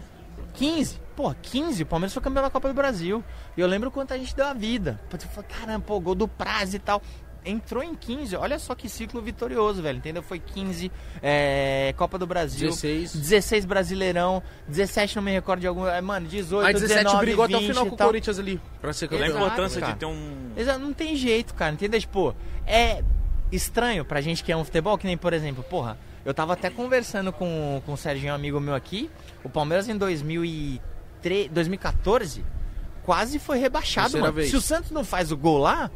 15? 0.58 1.00
Pô, 1.16 1.34
15? 1.40 1.82
O 1.82 1.86
Palmeiras 1.86 2.12
foi 2.12 2.22
campeão 2.22 2.42
da 2.42 2.50
Copa 2.50 2.68
do 2.68 2.74
Brasil. 2.74 3.22
E 3.56 3.60
eu 3.60 3.66
lembro 3.66 3.90
quanto 3.90 4.12
a 4.14 4.18
gente 4.18 4.34
deu 4.34 4.46
a 4.46 4.52
vida. 4.52 5.00
Pô, 5.08 5.16
Você 5.18 5.26
falou, 5.28 5.48
caramba, 5.48 5.84
pô, 5.86 5.98
gol 6.00 6.14
do 6.14 6.26
prazo 6.28 6.76
e 6.76 6.78
tal. 6.78 7.02
Entrou 7.44 7.82
em 7.82 7.94
15, 7.94 8.36
olha 8.36 8.58
só 8.58 8.74
que 8.74 8.88
ciclo 8.88 9.22
vitorioso, 9.22 9.80
velho. 9.80 9.98
Entendeu? 9.98 10.22
Foi 10.22 10.38
15, 10.38 10.90
é, 11.22 11.94
Copa 11.96 12.18
do 12.18 12.26
Brasil. 12.26 12.68
16. 12.68 13.14
16 13.16 13.64
Brasileirão, 13.64 14.42
17 14.66 15.16
não 15.16 15.22
me 15.22 15.30
recordo 15.32 15.60
de 15.60 15.66
algum. 15.66 15.86
é, 15.86 16.00
Mano, 16.00 16.26
18, 16.26 16.66
Aí 16.66 16.74
17 16.74 17.04
19, 17.04 17.24
brigou 17.24 17.44
até 17.44 17.56
o 17.56 17.60
20 17.60 17.68
final 17.68 17.86
e 17.86 17.88
com 17.88 17.94
o. 17.94 17.98
Corinthians 17.98 18.38
ali, 18.38 18.60
pra 18.80 18.92
ser 18.92 19.08
Da 19.08 19.16
Exato, 19.16 19.30
campeão. 19.32 19.46
importância 19.46 19.80
cara. 19.80 19.92
de 19.92 19.98
ter 20.00 20.06
um. 20.06 20.50
Exato, 20.56 20.78
não 20.80 20.92
tem 20.92 21.16
jeito, 21.16 21.54
cara, 21.54 21.72
entendeu? 21.72 22.00
Tipo, 22.00 22.34
é 22.66 23.02
estranho 23.50 24.04
pra 24.04 24.20
gente 24.20 24.42
que 24.44 24.52
é 24.52 24.56
um 24.56 24.64
futebol, 24.64 24.98
que 24.98 25.06
nem, 25.06 25.16
por 25.16 25.32
exemplo, 25.32 25.62
porra, 25.62 25.96
eu 26.28 26.34
tava 26.34 26.52
até 26.52 26.68
conversando 26.68 27.32
com, 27.32 27.80
com 27.86 27.94
o 27.94 27.96
Serginho, 27.96 28.32
um 28.32 28.36
amigo 28.36 28.60
meu 28.60 28.74
aqui, 28.74 29.10
o 29.42 29.48
Palmeiras 29.48 29.88
em 29.88 29.96
2003, 29.96 31.50
2014 31.50 32.44
quase 33.02 33.38
foi 33.38 33.56
rebaixado, 33.56 34.08
Terceira 34.08 34.26
mano. 34.26 34.34
vez. 34.34 34.50
Se 34.50 34.56
o 34.56 34.60
Santos 34.60 34.90
não 34.90 35.02
faz 35.02 35.32
o 35.32 35.36
gol 35.38 35.56
lá, 35.56 35.90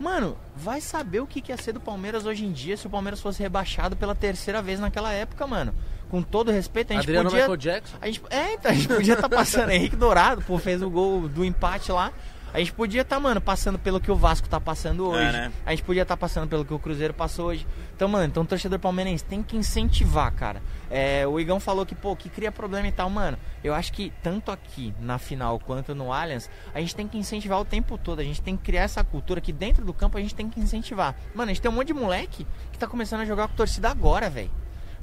mano, 0.00 0.36
vai 0.56 0.80
saber 0.80 1.20
o 1.20 1.28
que 1.28 1.40
que 1.40 1.52
ia 1.52 1.56
ser 1.56 1.72
do 1.74 1.78
Palmeiras 1.78 2.26
hoje 2.26 2.44
em 2.44 2.50
dia 2.50 2.76
se 2.76 2.88
o 2.88 2.90
Palmeiras 2.90 3.20
fosse 3.20 3.40
rebaixado 3.40 3.94
pela 3.94 4.16
terceira 4.16 4.60
vez 4.60 4.80
naquela 4.80 5.12
época, 5.12 5.46
mano. 5.46 5.72
Com 6.10 6.22
todo 6.22 6.50
respeito, 6.50 6.90
a 6.92 6.96
gente 6.96 7.04
Adriano 7.04 7.30
podia... 7.30 7.44
Michael 7.44 7.56
Jackson. 7.56 7.96
A 8.00 8.06
gente, 8.06 8.22
é, 8.30 8.54
então, 8.54 8.72
a 8.72 8.74
gente 8.74 8.88
podia 8.88 9.14
estar 9.14 9.28
passando. 9.28 9.70
Henrique 9.70 9.94
Dourado, 9.94 10.42
pô, 10.42 10.58
fez 10.58 10.82
o 10.82 10.90
gol 10.90 11.28
do 11.28 11.44
empate 11.44 11.92
lá. 11.92 12.12
A 12.52 12.58
gente 12.58 12.72
podia 12.72 13.02
estar, 13.02 13.20
mano, 13.20 13.40
passando 13.40 13.78
pelo 13.78 14.00
que 14.00 14.10
o 14.10 14.16
Vasco 14.16 14.48
tá 14.48 14.60
passando 14.60 15.06
hoje. 15.06 15.22
É, 15.28 15.32
né? 15.32 15.52
A 15.66 15.70
gente 15.70 15.82
podia 15.82 16.02
estar 16.02 16.16
passando 16.16 16.48
pelo 16.48 16.64
que 16.64 16.72
o 16.72 16.78
Cruzeiro 16.78 17.12
passou 17.12 17.46
hoje. 17.46 17.66
Então, 17.94 18.08
mano, 18.08 18.24
então 18.24 18.42
o 18.42 18.46
torcedor 18.46 18.78
palmeirense 18.78 19.24
tem 19.24 19.42
que 19.42 19.56
incentivar, 19.56 20.32
cara. 20.32 20.62
É, 20.90 21.26
o 21.26 21.38
Igão 21.38 21.60
falou 21.60 21.84
que, 21.84 21.94
pô, 21.94 22.16
que 22.16 22.28
cria 22.28 22.50
problema 22.50 22.88
e 22.88 22.92
tal, 22.92 23.10
mano. 23.10 23.38
Eu 23.62 23.74
acho 23.74 23.92
que 23.92 24.12
tanto 24.22 24.50
aqui 24.50 24.94
na 25.00 25.18
final 25.18 25.58
quanto 25.58 25.94
no 25.94 26.12
Allianz, 26.12 26.50
a 26.74 26.80
gente 26.80 26.96
tem 26.96 27.06
que 27.06 27.18
incentivar 27.18 27.60
o 27.60 27.64
tempo 27.64 27.98
todo. 27.98 28.20
A 28.20 28.24
gente 28.24 28.40
tem 28.40 28.56
que 28.56 28.62
criar 28.62 28.82
essa 28.82 29.04
cultura 29.04 29.40
que 29.40 29.52
dentro 29.52 29.84
do 29.84 29.92
campo 29.92 30.16
a 30.16 30.20
gente 30.20 30.34
tem 30.34 30.48
que 30.48 30.58
incentivar. 30.58 31.14
Mano, 31.34 31.50
a 31.50 31.54
gente 31.54 31.62
tem 31.62 31.70
um 31.70 31.74
monte 31.74 31.88
de 31.88 31.94
moleque 31.94 32.46
que 32.72 32.78
tá 32.78 32.86
começando 32.86 33.20
a 33.20 33.24
jogar 33.24 33.48
com 33.48 33.54
torcida 33.54 33.90
agora, 33.90 34.30
velho. 34.30 34.50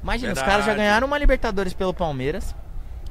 Imagina, 0.02 0.32
os 0.32 0.38
caras 0.38 0.58
já 0.58 0.66
Verdade. 0.66 0.78
ganharam 0.78 1.06
uma 1.06 1.18
Libertadores 1.18 1.72
pelo 1.72 1.94
Palmeiras. 1.94 2.54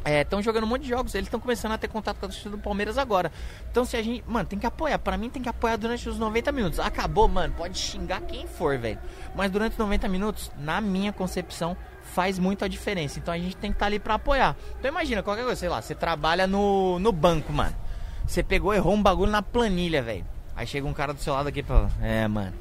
Estão 0.06 0.40
jogando 0.42 0.66
um 0.66 0.68
monte 0.68 0.84
de 0.84 0.90
jogos, 0.90 1.16
eles 1.16 1.26
estão 1.28 1.40
começando 1.40 1.72
a 1.72 1.78
ter 1.80 1.88
contato 1.88 2.20
com 2.20 2.28
a 2.28 2.30
torcida 2.30 2.52
do 2.52 2.60
Palmeiras 2.60 2.96
agora. 2.98 3.32
Então, 3.72 3.84
se 3.84 3.98
a 3.98 4.04
gente. 4.04 4.24
Mano, 4.28 4.48
tem 4.48 4.60
que 4.60 4.66
apoiar. 4.66 5.00
Pra 5.00 5.18
mim, 5.18 5.30
tem 5.32 5.42
que 5.42 5.50
apoiar 5.50 5.78
durante 5.78 6.08
os 6.08 6.20
90 6.20 6.52
minutos. 6.52 6.80
Acabou, 6.80 7.28
mano. 7.28 7.54
Pode 7.58 7.78
xingar 7.78 8.22
quem 8.22 8.46
for, 8.46 8.78
velho. 8.78 9.00
Mas 9.36 9.50
durante 9.50 9.72
os 9.72 9.78
90 9.80 10.08
minutos, 10.08 10.52
na 10.60 10.80
minha 10.80 11.12
concepção, 11.12 11.76
faz 12.14 12.38
muita 12.38 12.70
diferença. 12.70 13.18
Então 13.18 13.34
a 13.34 13.38
gente 13.38 13.58
tem 13.58 13.72
que 13.72 13.78
estar 13.78 13.88
ali 13.88 13.98
pra 13.98 14.14
apoiar. 14.14 14.56
Então, 14.78 14.92
imagina, 14.92 15.24
qualquer 15.24 15.44
coisa, 15.44 15.60
sei 15.60 15.70
lá, 15.70 15.82
você 15.82 15.96
trabalha 15.96 16.46
no, 16.46 17.00
no 17.00 17.12
banco, 17.12 17.52
mano. 17.52 17.76
Você 18.28 18.44
pegou, 18.44 18.74
errou 18.74 18.94
um 18.94 19.02
bagulho 19.02 19.32
na 19.32 19.42
planilha, 19.42 20.04
velho. 20.04 20.26
Aí 20.56 20.68
chega 20.68 20.88
um 20.88 20.94
cara 20.94 21.14
do 21.14 21.20
seu 21.20 21.34
lado 21.34 21.50
aqui 21.50 21.62
e 21.62 21.64
fala: 21.64 21.90
É, 22.02 22.28
mano. 22.28 22.54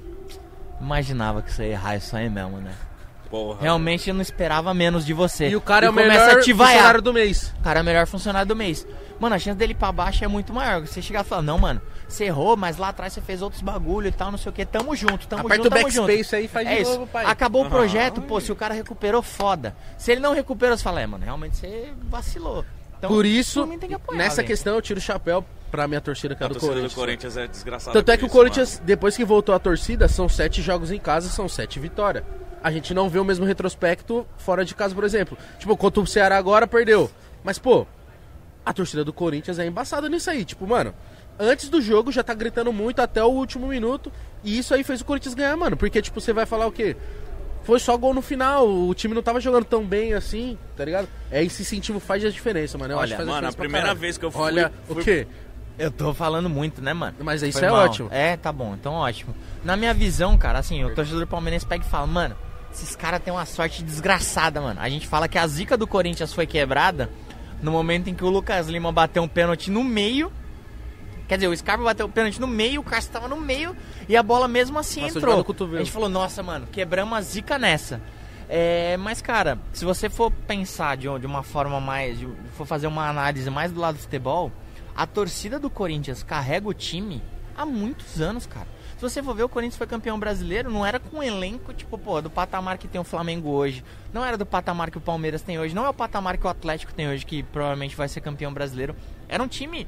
Imaginava 0.80 1.42
que 1.42 1.53
você 1.53 1.64
ia 1.64 1.72
errar 1.72 1.97
isso 1.97 2.16
aí 2.16 2.28
mesmo, 2.28 2.59
né? 2.59 2.74
Porra. 3.35 3.59
Realmente 3.61 4.09
eu 4.09 4.14
não 4.14 4.22
esperava 4.22 4.72
menos 4.72 5.05
de 5.05 5.12
você. 5.12 5.49
E 5.49 5.57
o 5.57 5.61
cara 5.61 5.87
é 5.87 5.91
o 5.91 5.93
melhor 5.93 6.41
funcionário 6.41 7.03
do 7.03 7.12
mês. 7.12 7.53
O 7.59 7.62
cara 7.64 7.80
é 7.80 7.82
o 7.82 7.85
melhor 7.85 8.07
funcionário 8.07 8.49
do 8.49 8.55
mês. 8.55 8.87
Mano, 9.18 9.35
a 9.35 9.39
chance 9.41 9.59
dele 9.59 9.72
ir 9.72 9.74
pra 9.74 9.91
baixo 9.91 10.24
é 10.24 10.28
muito 10.28 10.53
maior. 10.53 10.80
Você 10.87 11.03
chegar 11.03 11.24
e 11.24 11.28
falar, 11.28 11.43
não, 11.43 11.59
mano, 11.59 11.82
você 12.09 12.26
errou, 12.26 12.57
mas 12.57 12.76
lá 12.76 12.91
atrás 12.91 13.12
você 13.12 13.20
fez 13.20 13.43
outros 13.43 13.61
bagulho 13.61 14.07
e 14.07 14.12
tal, 14.12 14.30
não 14.30 14.39
sei 14.39 14.51
o 14.51 14.53
que. 14.53 14.64
Tamo 14.64 14.95
junto, 14.95 15.26
tamo 15.26 15.47
Aperta 15.47 15.64
junto, 15.64 15.66
o 15.66 15.76
tamo 15.76 15.91
junto. 15.91 16.07
backspace 16.07 16.37
aí 16.37 16.45
e 16.45 16.49
faz 16.49 16.68
é 16.68 16.76
de 16.76 16.82
isso. 16.82 16.93
novo, 16.93 17.07
pai. 17.09 17.24
Acabou 17.26 17.62
o 17.62 17.64
Aham. 17.64 17.74
projeto, 17.74 18.22
pô, 18.22 18.41
se 18.41 18.53
o 18.53 18.57
cara 18.57 18.72
recuperou, 18.72 19.20
foda. 19.20 19.74
Se 19.99 20.12
ele 20.12 20.20
não 20.20 20.32
recuperou, 20.32 20.76
você 20.76 20.85
fala, 20.85 21.01
é, 21.01 21.07
mano, 21.09 21.24
realmente 21.24 21.57
você 21.57 21.93
vacilou. 22.09 22.64
Então, 22.99 23.11
Por 23.11 23.26
isso, 23.26 23.62
por 23.62 23.66
mim 23.68 23.78
tem 23.80 23.89
que 23.89 23.97
apoiar, 23.97 24.16
nessa 24.16 24.37
velho. 24.37 24.47
questão 24.47 24.76
eu 24.76 24.82
tiro 24.82 25.01
o 25.01 25.03
chapéu 25.03 25.45
pra 25.72 25.89
minha 25.89 26.01
torcida 26.01 26.37
que 26.37 26.43
é 26.45 26.47
A 26.47 26.49
do 26.49 26.53
torcida 26.55 26.72
Corinthians. 26.72 26.93
do 26.93 27.01
Corinthians 27.01 27.37
é 27.37 27.47
desgraçada. 27.49 27.93
Tanto 27.99 28.12
é 28.12 28.16
que 28.16 28.22
o 28.22 28.26
isso, 28.26 28.32
Corinthians, 28.37 28.82
depois 28.85 29.16
que 29.16 29.24
voltou 29.24 29.53
a 29.57 29.59
torcida, 29.59 30.07
são 30.07 30.28
sete 30.28 30.62
jogos 30.62 30.93
em 30.93 31.01
casa, 31.01 31.28
são 31.28 31.49
sete 31.49 31.80
vitórias. 31.80 32.22
A 32.64 32.70
gente 32.72 32.94
não 32.94 33.10
vê 33.10 33.18
o 33.18 33.24
mesmo 33.24 33.44
retrospecto 33.44 34.26
fora 34.38 34.64
de 34.64 34.74
casa, 34.74 34.94
por 34.94 35.04
exemplo. 35.04 35.36
Tipo, 35.58 35.76
contra 35.76 36.00
o 36.00 36.06
Ceará 36.06 36.38
agora, 36.38 36.66
perdeu. 36.66 37.10
Mas, 37.44 37.58
pô, 37.58 37.86
a 38.64 38.72
torcida 38.72 39.04
do 39.04 39.12
Corinthians 39.12 39.58
é 39.58 39.66
embaçada 39.66 40.08
nisso 40.08 40.30
aí. 40.30 40.46
Tipo, 40.46 40.66
mano, 40.66 40.94
antes 41.38 41.68
do 41.68 41.82
jogo 41.82 42.10
já 42.10 42.22
tá 42.22 42.32
gritando 42.32 42.72
muito 42.72 43.00
até 43.02 43.22
o 43.22 43.28
último 43.28 43.66
minuto. 43.68 44.10
E 44.42 44.58
isso 44.58 44.72
aí 44.74 44.82
fez 44.82 45.02
o 45.02 45.04
Corinthians 45.04 45.34
ganhar, 45.34 45.54
mano. 45.58 45.76
Porque, 45.76 46.00
tipo, 46.00 46.18
você 46.22 46.32
vai 46.32 46.46
falar 46.46 46.66
o 46.66 46.72
quê? 46.72 46.96
Foi 47.64 47.78
só 47.78 47.96
gol 47.98 48.12
no 48.14 48.22
final, 48.22 48.66
o 48.66 48.94
time 48.94 49.14
não 49.14 49.22
tava 49.22 49.40
jogando 49.40 49.64
tão 49.64 49.84
bem 49.84 50.12
assim, 50.14 50.58
tá 50.76 50.84
ligado? 50.86 51.08
É 51.30 51.42
esse 51.44 51.62
incentivo 51.62 51.98
faz 52.00 52.24
a 52.24 52.30
diferença, 52.30 52.76
mano. 52.78 52.92
Eu 52.94 52.98
Olha, 52.98 53.04
acho 53.04 53.12
que 53.12 53.16
faz 53.16 53.28
mano, 53.28 53.48
a 53.48 53.52
primeira 53.52 53.80
caralho. 53.86 54.00
vez 54.00 54.18
que 54.18 54.24
eu 54.24 54.30
fui- 54.30 54.42
Olha, 54.42 54.72
fui- 54.86 55.00
o 55.00 55.04
quê? 55.04 55.26
Eu 55.78 55.90
tô 55.90 56.12
falando 56.14 56.48
muito, 56.48 56.80
né, 56.82 56.92
mano? 56.92 57.16
Mas 57.20 57.42
isso 57.42 57.58
Foi 57.58 57.68
é 57.68 57.70
mal. 57.70 57.84
ótimo. 57.86 58.08
É, 58.12 58.36
tá 58.36 58.52
bom, 58.52 58.74
então 58.74 58.92
ótimo. 58.94 59.34
Na 59.64 59.76
minha 59.78 59.94
visão, 59.94 60.36
cara, 60.38 60.58
assim, 60.58 60.84
o 60.84 60.94
torcedor 60.94 61.26
palmeirense 61.26 61.64
pega 61.66 61.82
e 61.84 61.88
fala, 61.88 62.06
mano, 62.06 62.36
esses 62.74 62.96
caras 62.96 63.22
têm 63.22 63.32
uma 63.32 63.46
sorte 63.46 63.82
desgraçada, 63.82 64.60
mano. 64.60 64.80
A 64.80 64.88
gente 64.88 65.06
fala 65.06 65.28
que 65.28 65.38
a 65.38 65.46
zica 65.46 65.76
do 65.76 65.86
Corinthians 65.86 66.32
foi 66.32 66.46
quebrada 66.46 67.08
no 67.62 67.70
momento 67.70 68.08
em 68.08 68.14
que 68.14 68.24
o 68.24 68.28
Lucas 68.28 68.68
Lima 68.68 68.90
bateu 68.90 69.22
um 69.22 69.28
pênalti 69.28 69.70
no 69.70 69.84
meio. 69.84 70.32
Quer 71.28 71.36
dizer, 71.36 71.48
o 71.48 71.56
Scarpa 71.56 71.84
bateu 71.84 72.06
o 72.06 72.08
pênalti 72.08 72.40
no 72.40 72.46
meio, 72.46 72.80
o 72.80 72.84
Cássio 72.84 73.12
tava 73.12 73.28
no 73.28 73.40
meio 73.40 73.74
e 74.08 74.16
a 74.16 74.22
bola 74.22 74.46
mesmo 74.46 74.78
assim 74.78 75.02
Passou 75.02 75.18
entrou. 75.18 75.76
A 75.76 75.78
gente 75.78 75.92
falou, 75.92 76.08
nossa, 76.08 76.42
mano, 76.42 76.66
quebramos 76.70 77.16
a 77.16 77.20
zica 77.22 77.58
nessa. 77.58 78.02
É, 78.48 78.96
mas, 78.98 79.22
cara, 79.22 79.58
se 79.72 79.84
você 79.84 80.10
for 80.10 80.30
pensar 80.30 80.96
de, 80.96 81.06
de 81.18 81.26
uma 81.26 81.42
forma 81.42 81.80
mais. 81.80 82.18
De, 82.18 82.28
for 82.56 82.66
fazer 82.66 82.86
uma 82.86 83.08
análise 83.08 83.48
mais 83.48 83.72
do 83.72 83.80
lado 83.80 83.94
do 83.94 84.00
futebol, 84.00 84.52
a 84.94 85.06
torcida 85.06 85.58
do 85.58 85.70
Corinthians 85.70 86.22
carrega 86.22 86.68
o 86.68 86.74
time 86.74 87.22
há 87.57 87.64
muitos 87.64 88.20
anos, 88.20 88.46
cara. 88.46 88.66
Se 88.96 89.02
você 89.02 89.22
for 89.22 89.34
ver, 89.34 89.42
o 89.42 89.48
Corinthians 89.48 89.76
foi 89.76 89.86
campeão 89.86 90.18
brasileiro, 90.18 90.70
não 90.70 90.86
era 90.86 91.00
com 91.00 91.18
um 91.18 91.22
elenco, 91.22 91.74
tipo, 91.74 91.98
pô, 91.98 92.20
do 92.22 92.30
patamar 92.30 92.78
que 92.78 92.86
tem 92.86 93.00
o 93.00 93.05
Flamengo 93.05 93.50
hoje. 93.50 93.84
Não 94.12 94.24
era 94.24 94.38
do 94.38 94.46
patamar 94.46 94.90
que 94.90 94.98
o 94.98 95.00
Palmeiras 95.00 95.42
tem 95.42 95.59
hoje. 95.59 95.74
Não 95.74 95.84
é 95.84 95.88
o 95.88 95.94
patamar 95.94 96.38
que 96.38 96.46
o 96.46 96.50
Atlético 96.50 96.94
tem 96.94 97.09
hoje, 97.09 97.26
que 97.26 97.42
provavelmente 97.42 97.96
vai 97.96 98.09
ser 98.09 98.20
campeão 98.20 98.52
brasileiro. 98.52 98.94
Era 99.28 99.42
um 99.42 99.48
time 99.48 99.86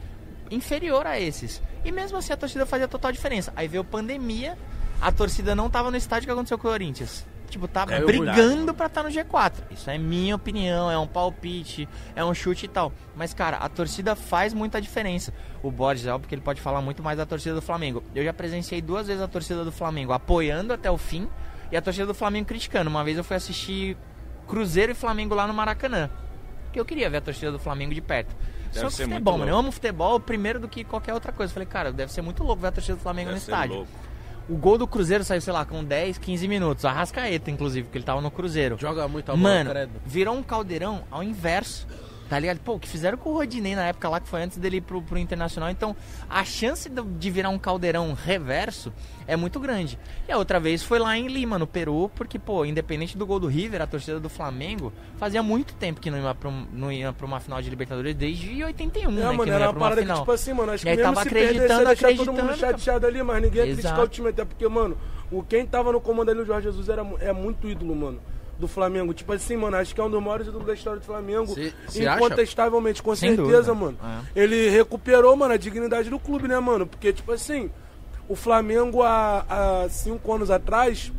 inferior 0.51 1.07
a 1.07 1.19
esses. 1.21 1.63
E 1.85 1.93
mesmo 1.93 2.19
assim 2.19 2.33
a 2.33 2.37
torcida 2.37 2.67
fazia 2.67 2.89
total 2.89 3.13
diferença. 3.13 3.53
Aí 3.55 3.69
veio 3.69 3.85
pandemia, 3.85 4.59
a 5.01 5.13
torcida 5.13 5.55
não 5.55 5.71
tava 5.71 5.91
no 5.91 5.97
estádio, 5.97 6.27
que 6.27 6.33
aconteceu 6.33 6.59
com 6.59 6.69
o 6.69 6.71
Corinthians? 6.71 7.25
Tipo, 7.49 7.69
tá 7.69 7.87
É 7.89 8.01
brigando 8.01 8.75
pra 8.75 8.87
estar 8.87 9.03
no 9.03 9.09
G4. 9.09 9.53
Isso 9.71 9.89
é 9.89 9.99
minha 9.99 10.35
opinião, 10.35 10.91
é 10.91 10.99
um 10.99 11.07
palpite, 11.07 11.89
é 12.15 12.25
um 12.25 12.35
chute 12.35 12.67
e 12.67 12.69
tal. 12.69 12.93
Mas, 13.15 13.33
cara, 13.33 13.57
a 13.59 13.69
torcida 13.69 14.15
faz 14.17 14.53
muita 14.53 14.81
diferença. 14.81 15.33
O 15.63 15.71
Borges, 15.71 16.07
é 16.07 16.13
óbvio 16.13 16.29
que 16.29 16.35
ele 16.35 16.43
pode 16.43 16.61
falar 16.61 16.81
muito 16.81 17.03
mais 17.03 17.19
da 17.19 17.27
torcida 17.27 17.55
do 17.55 17.63
Flamengo. 17.63 18.03
Eu 18.15 18.25
já 18.25 18.33
presenciei 18.33 18.83
duas 18.83 19.07
vezes 19.07 19.23
a 19.23 19.29
torcida 19.29 19.65
do 19.65 19.73
Flamengo 19.73 20.13
apoiando 20.13 20.73
até 20.73 20.91
o 20.91 20.99
fim 20.99 21.29
e 21.71 21.77
a 21.77 21.83
torcida 21.83 22.07
do 22.07 22.15
Flamengo 22.15 22.47
criticando. 22.47 22.91
Uma 22.91 23.03
vez 23.05 23.17
eu 23.17 23.25
fui 23.25 23.37
assistir 23.37 23.97
Cruzeiro 24.47 24.93
e 24.93 24.95
Flamengo 24.95 25.35
lá 25.35 25.47
no 25.47 25.55
Maracanã. 25.55 26.11
Que 26.73 26.81
eu 26.81 26.85
queria 26.85 27.09
ver 27.09 27.19
a 27.19 27.21
torcida 27.21 27.51
do 27.51 27.59
Flamengo 27.59 27.95
de 27.95 28.01
perto. 28.01 28.35
Deve 28.73 28.91
Só 28.91 28.97
que 28.97 29.09
futebol, 29.09 29.39
mano. 29.39 29.51
Eu 29.51 29.57
amo 29.57 29.73
futebol 29.73 30.21
primeiro 30.21 30.61
do 30.61 30.69
que 30.69 30.85
qualquer 30.85 31.15
outra 31.15 31.33
coisa. 31.33 31.53
Falei, 31.53 31.67
cara, 31.67 31.93
deve 31.93 32.13
ser 32.13 32.23
muito 32.23 32.43
louco 32.43 32.61
ver 32.61 32.69
a 32.69 32.73
torcida 32.73 32.97
do 32.97 33.03
Flamengo 33.03 33.31
Deve 33.31 33.41
no 33.41 33.43
estádio. 33.43 33.77
louco. 33.77 33.91
O 34.49 34.55
gol 34.57 34.79
do 34.79 34.87
Cruzeiro 34.87 35.25
saiu, 35.25 35.41
sei 35.41 35.53
lá, 35.53 35.65
com 35.65 35.83
10, 35.83 36.19
15 36.19 36.47
minutos. 36.47 36.85
Arrascaeta, 36.85 37.51
inclusive, 37.51 37.85
porque 37.87 37.99
ele 37.99 38.05
tava 38.05 38.21
no 38.21 38.31
Cruzeiro. 38.31 38.77
Joga 38.79 39.09
muito 39.09 39.31
a 39.31 39.35
bola, 39.37 39.43
Mano, 39.49 39.71
credo. 39.71 39.91
virou 40.05 40.37
um 40.37 40.43
caldeirão 40.43 41.03
ao 41.11 41.23
inverso. 41.23 41.87
Tá 42.29 42.39
ligado? 42.41 42.59
Pô, 42.59 42.75
o 42.75 42.81
que 42.81 42.89
fizeram 42.89 43.17
com 43.17 43.31
o 43.31 43.35
Rodinei 43.35 43.77
na 43.77 43.87
época 43.87 44.09
lá, 44.09 44.19
que 44.19 44.29
foi 44.29 44.43
antes 44.43 44.59
dele 44.59 44.79
ir 44.79 44.81
pro, 44.81 45.01
pro 45.01 45.17
Internacional. 45.17 45.71
Então, 45.71 45.95
a 46.29 46.45
chance 46.45 46.91
de 46.91 47.31
virar 47.31 47.51
um 47.51 47.59
caldeirão 47.59 48.13
reverso 48.15 48.93
é 49.29 49.37
muito 49.37 49.61
grande. 49.61 49.97
E 50.29 50.33
a 50.33 50.37
outra 50.37 50.59
vez 50.59 50.83
foi 50.83 50.99
lá 50.99 51.17
em 51.17 51.29
Lima, 51.29 51.57
no 51.57 51.69
Peru, 51.69 52.11
porque, 52.17 52.37
pô, 52.37 52.65
independente 52.65 53.17
do 53.17 53.25
gol 53.25 53.39
do 53.39 53.47
River, 53.47 53.81
a 53.81 53.87
torcida 53.87 54.19
do 54.19 54.29
Flamengo 54.29 54.93
fazia 55.19 55.41
muito 55.41 55.73
tempo 55.75 56.01
que 56.01 56.11
não 56.11 56.19
ia 56.21 56.35
pra, 56.35 56.49
um- 56.49 56.67
não 56.73 56.91
ia 56.91 57.13
pra 57.13 57.27
uma 57.27 57.39
final 57.39 57.63
de 57.63 57.71
Libertadores, 57.71 58.15
desde 58.15 58.65
81, 58.65 59.11
É, 59.11 59.15
né? 59.15 59.25
mano, 59.27 59.45
que 59.45 59.51
não 59.51 59.55
era 59.57 59.67
uma 59.67 59.71
pra 59.73 59.79
uma 59.79 59.85
parada 59.85 60.01
que, 60.01 60.07
final. 60.07 60.19
tipo 60.21 60.33
assim, 60.33 60.53
mano, 60.53 60.73
acho 60.73 60.83
E 60.83 60.85
que 60.85 60.89
aí 60.91 60.97
mesmo 60.97 61.13
tava 61.15 61.23
se 61.23 61.31
perdesse, 61.33 61.55
ia 61.55 61.65
acreditando, 61.91 62.17
todo 62.17 62.27
mundo 62.33 62.41
acreditando, 62.41 62.79
chateado 62.81 63.07
ali, 63.07 63.23
mas 63.23 63.43
ninguém 63.43 63.67
ia 63.67 63.73
criticar 63.75 64.01
o 64.01 64.09
time, 64.09 64.29
até 64.31 64.45
porque, 64.45 64.67
mano, 64.69 64.99
o 65.31 65.43
quem 65.45 65.65
tava 65.65 65.93
no 65.93 66.01
comando 66.01 66.31
ali, 66.31 66.41
o 66.41 66.45
Jorge 66.45 66.65
Jesus, 66.69 66.89
era, 66.89 67.07
é 67.21 67.33
muito 67.33 67.69
ídolo, 67.69 67.95
mano, 67.95 68.21
do 68.59 68.67
Flamengo. 68.69 69.13
Tipo 69.15 69.33
assim, 69.33 69.57
mano, 69.57 69.77
acho 69.77 69.95
que 69.95 70.01
é 70.01 70.05
um 70.05 70.11
dos 70.11 70.23
maiores 70.23 70.47
ídolos 70.47 70.67
da 70.67 70.75
história 70.75 71.01
do 71.01 71.05
Flamengo. 71.05 71.55
Cê 71.89 72.07
acha? 72.07 72.17
Incontestavelmente, 72.17 73.03
com 73.03 73.15
Sem 73.15 73.37
certeza, 73.37 73.73
dúvida. 73.73 73.75
mano. 73.75 73.99
É. 74.35 74.43
Ele 74.43 74.69
recuperou, 74.71 75.37
mano, 75.37 75.55
a 75.55 75.57
dignidade 75.57 76.09
do 76.11 76.19
clube, 76.19 76.49
né, 76.49 76.59
mano? 76.59 76.87
Porque, 76.87 77.13
tipo 77.13 77.33
assim, 77.33 77.71
o 78.29 78.35
Flamengo 78.37 79.03
há, 79.03 79.45
há 79.49 79.89
cinco 79.89 80.33
anos 80.35 80.51
atrás, 80.51 81.13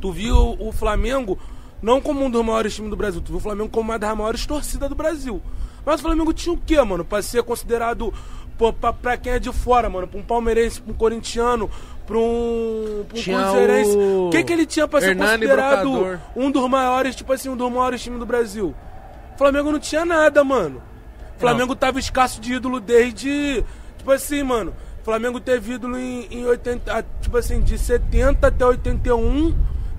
tu 0.00 0.12
viu 0.12 0.56
o 0.58 0.72
Flamengo 0.72 1.38
não 1.82 2.00
como 2.00 2.24
um 2.24 2.30
dos 2.30 2.44
maiores 2.44 2.74
times 2.74 2.90
do 2.90 2.96
Brasil, 2.96 3.20
tu 3.20 3.28
viu 3.28 3.36
o 3.36 3.40
Flamengo 3.40 3.68
como 3.68 3.90
uma 3.90 3.98
das 3.98 4.16
maiores 4.16 4.44
torcidas 4.46 4.88
do 4.88 4.94
Brasil. 4.94 5.40
Mas 5.84 6.00
o 6.00 6.02
Flamengo 6.02 6.32
tinha 6.32 6.52
o 6.52 6.58
quê, 6.58 6.82
mano? 6.82 7.04
Pra 7.04 7.22
ser 7.22 7.42
considerado, 7.44 8.12
pô, 8.58 8.72
pra, 8.72 8.92
pra 8.92 9.16
quem 9.16 9.34
é 9.34 9.38
de 9.38 9.52
fora, 9.52 9.88
mano, 9.88 10.08
pra 10.08 10.18
um 10.18 10.22
palmeirense, 10.22 10.80
pra 10.80 10.92
um 10.92 10.96
corintiano, 10.96 11.70
pra 12.06 12.16
um, 12.18 13.04
pra 13.08 13.18
um 13.18 13.22
cruzeirense. 13.22 13.96
o 13.96 14.30
que, 14.30 14.44
que 14.44 14.52
ele 14.52 14.64
tinha 14.66 14.86
pra 14.86 15.00
ser 15.00 15.10
Hernani 15.10 15.32
considerado 15.32 15.90
Brocador. 15.90 16.18
um 16.36 16.50
dos 16.50 16.68
maiores, 16.68 17.16
tipo 17.16 17.32
assim, 17.32 17.48
um 17.48 17.56
dos 17.56 17.70
maiores 17.70 18.02
times 18.02 18.18
do 18.18 18.26
Brasil? 18.26 18.74
O 19.34 19.38
Flamengo 19.38 19.72
não 19.72 19.78
tinha 19.78 20.04
nada, 20.04 20.42
mano. 20.44 20.80
O 21.36 21.40
Flamengo 21.40 21.76
tava 21.76 21.98
escasso 21.98 22.40
de 22.40 22.54
ídolo 22.54 22.80
desde. 22.80 23.62
Tipo 23.98 24.10
assim, 24.12 24.42
mano. 24.42 24.72
O 25.02 25.04
Flamengo 25.04 25.38
teve 25.38 25.74
ídolo 25.74 25.98
em, 25.98 26.26
em 26.30 26.46
80. 26.46 26.92
ah, 26.92 27.04
Tipo 27.20 27.36
assim, 27.36 27.60
de 27.60 27.78
70 27.78 28.46
até 28.46 28.64
81, 28.64 29.54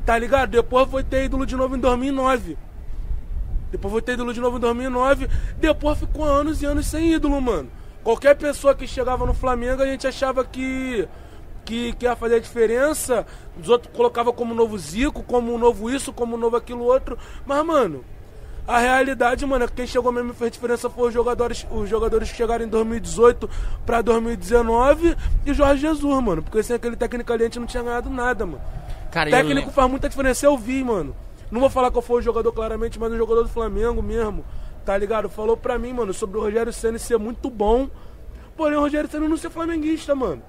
tá 0.06 0.18
ligado? 0.18 0.50
Depois 0.50 0.90
foi 0.90 1.04
ter 1.04 1.26
ídolo 1.26 1.46
de 1.46 1.56
novo 1.56 1.76
em 1.76 1.80
2009. 1.80 2.58
Depois 3.72 3.92
foi 3.92 4.02
ter 4.02 4.14
ídolo 4.14 4.34
de 4.34 4.40
novo 4.40 4.58
em 4.58 4.62
2009. 4.62 5.30
Depois 5.60 6.00
ficou 6.00 6.24
anos 6.24 6.62
e 6.62 6.66
anos 6.66 6.88
sem 6.88 7.14
ídolo, 7.14 7.40
mano. 7.40 7.70
Qualquer 8.04 8.36
pessoa 8.36 8.74
que 8.74 8.88
chegava 8.88 9.26
no 9.26 9.34
Flamengo, 9.34 9.84
a 9.84 9.86
gente 9.86 10.08
achava 10.08 10.44
que. 10.44 11.08
Que, 11.68 11.92
que 11.92 12.06
ia 12.06 12.16
fazer 12.16 12.36
a 12.36 12.40
diferença, 12.40 13.26
os 13.62 13.68
outros 13.68 13.94
colocavam 13.94 14.32
como 14.32 14.56
novo 14.56 14.78
Zico, 14.78 15.22
como 15.22 15.58
novo 15.58 15.90
isso, 15.90 16.14
como 16.14 16.38
novo 16.38 16.56
aquilo 16.56 16.86
outro. 16.86 17.18
Mas, 17.46 17.66
mano, 17.66 18.06
a 18.66 18.80
realidade, 18.80 19.46
mano, 19.46 19.66
é 19.66 19.68
que 19.68 19.74
quem 19.74 19.86
chegou 19.86 20.10
mesmo 20.10 20.32
e 20.32 20.34
fez 20.34 20.52
diferença 20.52 20.90
foi 20.90 21.10
os 21.10 21.14
jogadores, 21.14 21.68
os 21.70 21.90
jogadores 21.90 22.32
que 22.32 22.38
chegaram 22.38 22.64
em 22.64 22.70
2018 22.70 23.50
pra 23.86 24.02
2019 24.02 25.18
e 25.46 25.54
Jorge 25.54 25.82
Jesus, 25.82 26.24
mano. 26.24 26.42
Porque 26.42 26.64
sem 26.64 26.78
aquele 26.78 26.96
técnico 26.96 27.34
ali 27.34 27.44
a 27.44 27.46
gente 27.48 27.60
não 27.60 27.68
tinha 27.68 27.84
ganhado 27.84 28.10
nada, 28.10 28.46
mano. 28.46 28.62
Cara, 29.12 29.30
técnico 29.30 29.70
faz 29.72 29.90
muita 29.90 30.08
diferença, 30.08 30.46
eu 30.46 30.58
vi, 30.58 30.84
mano. 30.86 31.14
Não 31.52 31.60
vou 31.60 31.70
falar 31.70 31.92
qual 31.92 32.02
foi 32.02 32.20
o 32.20 32.22
jogador 32.22 32.54
claramente, 32.54 32.98
mas 32.98 33.12
o 33.12 33.18
jogador 33.18 33.44
do 33.44 33.50
Flamengo 33.50 34.02
mesmo, 34.02 34.44
tá 34.86 34.98
ligado? 34.98 35.30
Falou 35.30 35.58
pra 35.58 35.78
mim, 35.78 35.92
mano, 35.92 36.14
sobre 36.14 36.38
o 36.38 36.42
Rogério 36.42 36.72
Senna 36.72 36.98
ser 36.98 37.18
muito 37.18 37.50
bom. 37.50 37.90
Porém, 38.56 38.78
o 38.78 38.82
Rogério 38.82 39.10
Senna 39.10 39.28
não 39.28 39.38
ser 39.38 39.50
flamenguista, 39.50 40.16
mano. 40.16 40.42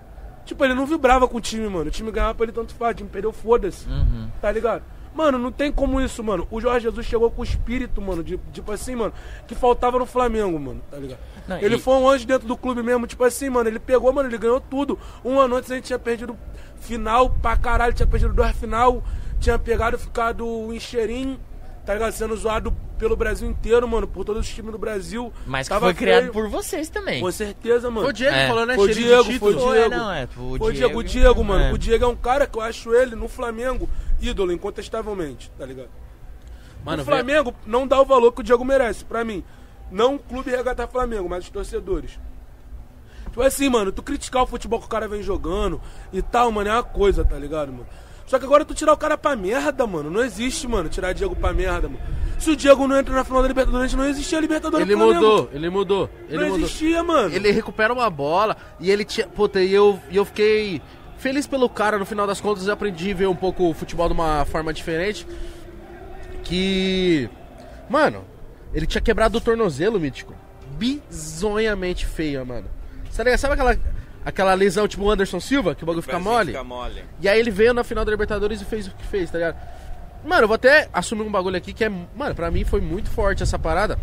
Tipo, 0.49 0.65
ele 0.65 0.73
não 0.73 0.87
vibrava 0.87 1.29
com 1.29 1.37
o 1.37 1.41
time, 1.43 1.69
mano. 1.69 1.89
O 1.89 1.91
time 1.91 2.11
ganhava 2.11 2.35
pra 2.35 2.45
ele 2.45 2.53
tanto 2.53 2.75
faz, 2.75 2.93
o 2.93 2.97
time 2.97 3.11
perdeu, 3.11 3.31
foda-se. 3.33 3.87
Uhum. 3.87 4.31
Tá 4.41 4.51
ligado? 4.51 4.83
Mano, 5.15 5.37
não 5.39 5.53
tem 5.53 5.71
como 5.71 6.01
isso, 6.01 6.25
mano. 6.25 6.49
O 6.51 6.59
Jorge 6.59 6.85
Jesus 6.85 7.05
chegou 7.05 7.31
com 7.31 7.43
o 7.43 7.45
espírito, 7.45 8.01
mano, 8.01 8.25
de, 8.25 8.39
tipo 8.53 8.73
assim, 8.73 8.95
mano, 8.95 9.13
que 9.47 9.55
faltava 9.55 9.99
no 9.99 10.07
Flamengo, 10.07 10.59
mano, 10.59 10.81
tá 10.91 10.97
ligado? 10.97 11.19
Não, 11.47 11.59
ele 11.59 11.75
e- 11.77 11.79
foi 11.79 11.95
um 11.97 12.09
anjo 12.09 12.27
dentro 12.27 12.49
do 12.49 12.57
clube 12.57 12.83
mesmo, 12.83 13.07
tipo 13.07 13.25
assim, 13.25 13.51
mano, 13.51 13.69
ele 13.69 13.79
pegou, 13.79 14.11
mano, 14.13 14.27
ele 14.29 14.39
ganhou 14.39 14.61
tudo. 14.61 14.99
Um 15.25 15.39
ano 15.39 15.57
antes 15.57 15.71
a 15.71 15.75
gente 15.75 15.85
tinha 15.85 15.99
perdido 15.99 16.35
final 16.81 17.29
pra 17.31 17.57
caralho, 17.57 17.93
tinha 17.93 18.07
perdido 18.07 18.33
duas 18.33 18.53
final, 18.57 19.03
tinha 19.41 19.59
pegado 19.59 19.97
e 19.97 19.99
ficado 19.99 20.73
em 20.73 20.81
cheirinho, 20.81 21.39
tá 21.89 21.95
ligado? 21.95 22.13
Sendo 22.13 22.37
zoado 22.37 22.71
pelo 22.99 23.17
Brasil 23.17 23.49
inteiro, 23.49 23.89
mano, 23.89 24.07
por 24.07 24.23
todos 24.23 24.47
os 24.47 24.55
times 24.55 24.71
do 24.73 24.77
Brasil. 24.77 25.33
Mas 25.47 25.67
que 25.67 25.73
Tava 25.73 25.87
foi 25.87 25.95
criado 25.95 26.21
feio. 26.21 26.33
por 26.35 26.47
vocês 26.47 26.91
também. 26.91 27.23
Com 27.23 27.33
certeza, 27.33 27.89
mano. 27.89 28.03
Foi 28.03 28.11
o 28.11 28.13
Diego 28.13 28.37
É. 28.37 28.47
falando, 28.47 28.69
né? 28.69 28.75
Foi 28.75 28.91
o 28.91 28.95
Diego, 28.95 29.33
foi 29.39 29.55
o. 29.55 29.57
Diego. 29.57 29.73
É, 29.73 29.89
não, 29.89 30.13
é, 30.13 30.25
o 30.25 30.29
Foi 30.29 30.43
o 30.43 30.59
Diego, 30.75 30.99
o 30.99 31.03
Diego, 31.03 31.03
Diego, 31.05 31.45
mano. 31.45 31.65
é. 31.65 31.73
O 31.73 31.79
Diego 31.79 32.05
é 32.05 32.09
um 32.09 32.15
cara 32.15 32.47
que 32.47 32.59
eu 32.59 32.61
acho 32.61 32.93
ele 32.93 33.17
no 33.17 33.27
Flamengo 33.27 33.89
ídolo, 34.21 34.53
incontestavelmente, 34.53 35.51
tá 35.57 35.65
ligado? 35.65 35.89
Mano, 36.85 37.03
o 37.03 37.07
Flamengo 37.07 37.55
não 37.67 37.87
dá 37.87 37.99
o 37.99 38.05
valor 38.05 38.33
que 38.33 38.43
o 38.43 38.45
Diego 38.45 38.63
merece, 38.67 39.03
pra 39.03 39.25
mim. 39.25 39.43
Não 39.91 40.17
o 40.17 40.19
clube 40.19 40.51
regatar 40.51 40.89
Flamengo, 40.89 41.27
mas 41.27 41.45
os 41.45 41.51
torcedores. 41.51 42.21
Tipo 43.25 43.41
assim, 43.41 43.71
mano, 43.71 43.93
tu 43.93 44.03
criticar 44.03 44.43
o 44.43 44.47
futebol 44.47 44.79
que 44.79 44.85
o 44.85 44.91
cara 44.91 45.09
vem 45.09 45.23
jogando 45.23 45.81
e 46.13 46.21
tal, 46.21 46.53
mano, 46.53 46.69
é 46.69 46.73
uma 46.75 46.83
coisa, 46.83 47.25
tá 47.25 47.39
ligado, 47.39 47.73
mano? 47.73 47.87
Só 48.29 48.39
que 48.39 48.45
agora 48.45 48.63
tu 48.63 48.75
tirar 48.75 48.93
o 48.93 48.97
cara 48.97 49.17
pra 49.17 49.35
merda, 49.35 49.87
mano, 49.87 50.11
não 50.11 50.23
existe, 50.23 50.69
mano, 50.69 50.91
tirar 50.91 51.15
Diego 51.15 51.35
pra 51.35 51.51
merda, 51.55 51.89
mano. 51.89 52.01
Se 52.39 52.51
o 52.51 52.57
Diego 52.57 52.87
não 52.87 52.99
entra 52.99 53.15
na 53.15 53.25
final 53.25 53.41
da 53.41 53.49
Libertadores, 53.49 53.95
não 53.95 54.07
existia 54.07 54.39
Libertadores 54.39 54.87
Ele 54.87 54.95
mudou, 54.95 55.49
ele 55.51 55.71
mudou. 55.71 56.11
Ele 56.29 56.37
não 56.37 56.51
mudou. 56.51 56.67
existia, 56.67 57.03
mano. 57.03 57.35
Ele 57.35 57.51
recupera 57.51 57.93
uma 57.93 58.09
bola 58.11 58.57
e 58.79 58.91
ele 58.91 59.05
tinha. 59.05 59.27
Puta, 59.27 59.63
e 59.63 59.73
eu, 59.73 59.99
e 60.11 60.17
eu 60.17 60.27
fiquei 60.27 60.83
feliz 61.17 61.47
pelo 61.47 61.71
cara, 61.71 61.99
no 61.99 62.05
final 62.05 62.27
das 62.27 62.39
contas 62.39 62.67
eu 62.67 62.73
aprendi 62.75 63.13
a 63.13 63.15
ver 63.15 63.27
um 63.29 63.35
pouco 63.35 63.71
o 63.71 63.75
futebol 63.75 64.07
de 64.07 64.13
uma 64.13 64.45
forma 64.45 64.75
diferente. 64.75 65.27
Que. 66.45 67.31
Mano, 67.89 68.25
ele 68.75 68.87
tinha 68.87 69.01
quebrado 69.01 69.39
o 69.39 69.41
tornozelo, 69.41 69.99
mítico. 69.99 70.35
Bizonhamente 70.79 72.05
feio, 72.05 72.45
mano. 72.45 72.69
Sabe, 73.11 73.37
sabe 73.39 73.55
aquela, 73.55 73.77
aquela 74.29 74.53
lesão 74.53 74.87
tipo 74.87 75.05
o 75.05 75.11
Anderson 75.11 75.41
Silva, 75.41 75.75
que 75.75 75.83
o 75.83 75.87
bagulho 75.87 76.03
fica 76.03 76.19
mole? 76.19 76.53
Fica 76.53 76.63
mole. 76.63 77.03
E 77.19 77.27
aí 77.27 77.41
ele 77.41 77.51
veio 77.51 77.73
na 77.73 77.83
final 77.83 78.05
da 78.05 78.11
Libertadores 78.11 78.61
e 78.61 78.65
fez 78.65 78.87
o 78.87 78.91
que 78.91 79.07
fez, 79.07 79.31
tá 79.31 79.39
ligado? 79.39 79.57
Mano, 80.23 80.43
eu 80.43 80.49
vou 80.49 80.55
até 80.55 80.87
assumir 80.93 81.23
um 81.23 81.31
bagulho 81.31 81.57
aqui 81.57 81.73
que 81.73 81.83
é. 81.83 81.89
Mano, 81.89 82.35
pra 82.35 82.51
mim 82.51 82.63
foi 82.63 82.81
muito 82.81 83.09
forte 83.09 83.43
essa 83.43 83.59
parada. 83.59 83.99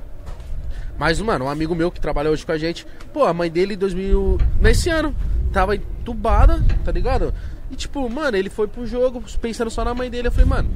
Mas, 0.97 1.21
mano, 1.21 1.45
um 1.45 1.49
amigo 1.49 1.76
meu 1.76 1.91
que 1.91 1.99
trabalha 1.99 2.32
hoje 2.32 2.43
com 2.43 2.53
a 2.53 2.57
gente, 2.57 2.88
pô, 3.13 3.26
a 3.26 3.34
mãe 3.34 3.51
dele 3.51 3.76
em 3.76 3.78
2000. 3.78 4.39
Nesse 4.59 4.89
ano, 4.89 5.15
tava 5.53 5.76
entubada, 5.76 6.63
tá 6.84 6.91
ligado? 6.91 7.32
E 7.69 7.76
tipo, 7.76 8.09
mano, 8.09 8.36
ele 8.36 8.49
foi 8.49 8.67
pro 8.67 8.88
jogo 8.88 9.23
pensando 9.39 9.69
só 9.69 9.86
na 9.86 9.93
mãe 9.93 10.09
dele. 10.09 10.30
Eu 10.30 10.32
falei, 10.32 10.47
mano, 10.47 10.71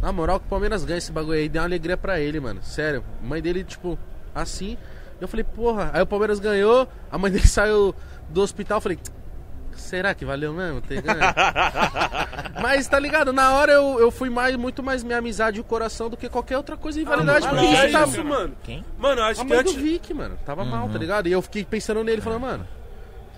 na 0.00 0.10
moral, 0.10 0.40
que 0.40 0.46
o 0.46 0.48
Palmeiras 0.48 0.84
ganha 0.84 0.98
esse 0.98 1.12
bagulho 1.12 1.38
aí, 1.38 1.48
deu 1.48 1.62
uma 1.62 1.68
alegria 1.68 1.96
pra 1.96 2.18
ele, 2.18 2.40
mano. 2.40 2.60
Sério, 2.64 3.04
a 3.22 3.26
mãe 3.26 3.40
dele, 3.40 3.62
tipo, 3.62 3.96
assim. 4.34 4.76
Eu 5.20 5.28
falei, 5.28 5.44
porra, 5.44 5.90
aí 5.92 6.02
o 6.02 6.06
Palmeiras 6.06 6.40
ganhou, 6.40 6.88
a 7.08 7.16
mãe 7.16 7.30
dele 7.30 7.46
saiu 7.46 7.94
do 8.32 8.40
hospital, 8.42 8.78
eu 8.78 8.82
falei, 8.82 8.98
será 9.76 10.14
que 10.14 10.24
valeu 10.24 10.52
mesmo 10.52 10.80
ter 10.80 11.00
ganho? 11.02 11.18
Mas 12.60 12.86
tá 12.88 12.98
ligado, 12.98 13.32
na 13.32 13.52
hora 13.54 13.72
eu, 13.72 13.98
eu 14.00 14.10
fui 14.10 14.30
mais, 14.30 14.56
muito 14.56 14.82
mais 14.82 15.02
minha 15.02 15.18
amizade 15.18 15.58
e 15.58 15.60
o 15.60 15.64
coração 15.64 16.08
do 16.08 16.16
que 16.16 16.28
qualquer 16.28 16.56
outra 16.56 16.76
coisa 16.76 17.00
em 17.00 17.04
validade, 17.04 17.46
Ah, 17.46 17.50
porque 17.50 17.64
mano, 17.64 17.74
isso 17.76 17.84
é 17.86 17.90
tá. 17.90 18.04
isso, 18.06 18.24
mano. 18.24 18.56
Quem? 18.62 18.84
Mano, 18.98 19.22
acho 19.22 19.40
A 19.40 19.44
que 19.44 19.50
mãe 19.50 19.58
antes. 19.60 19.74
do 19.74 19.80
Vic, 19.80 20.14
mano, 20.14 20.38
tava 20.44 20.64
mal, 20.64 20.88
tá 20.88 20.98
ligado? 20.98 21.28
E 21.28 21.32
eu 21.32 21.42
fiquei 21.42 21.64
pensando 21.64 22.02
nele, 22.04 22.20
falando, 22.20 22.40
mano, 22.42 22.68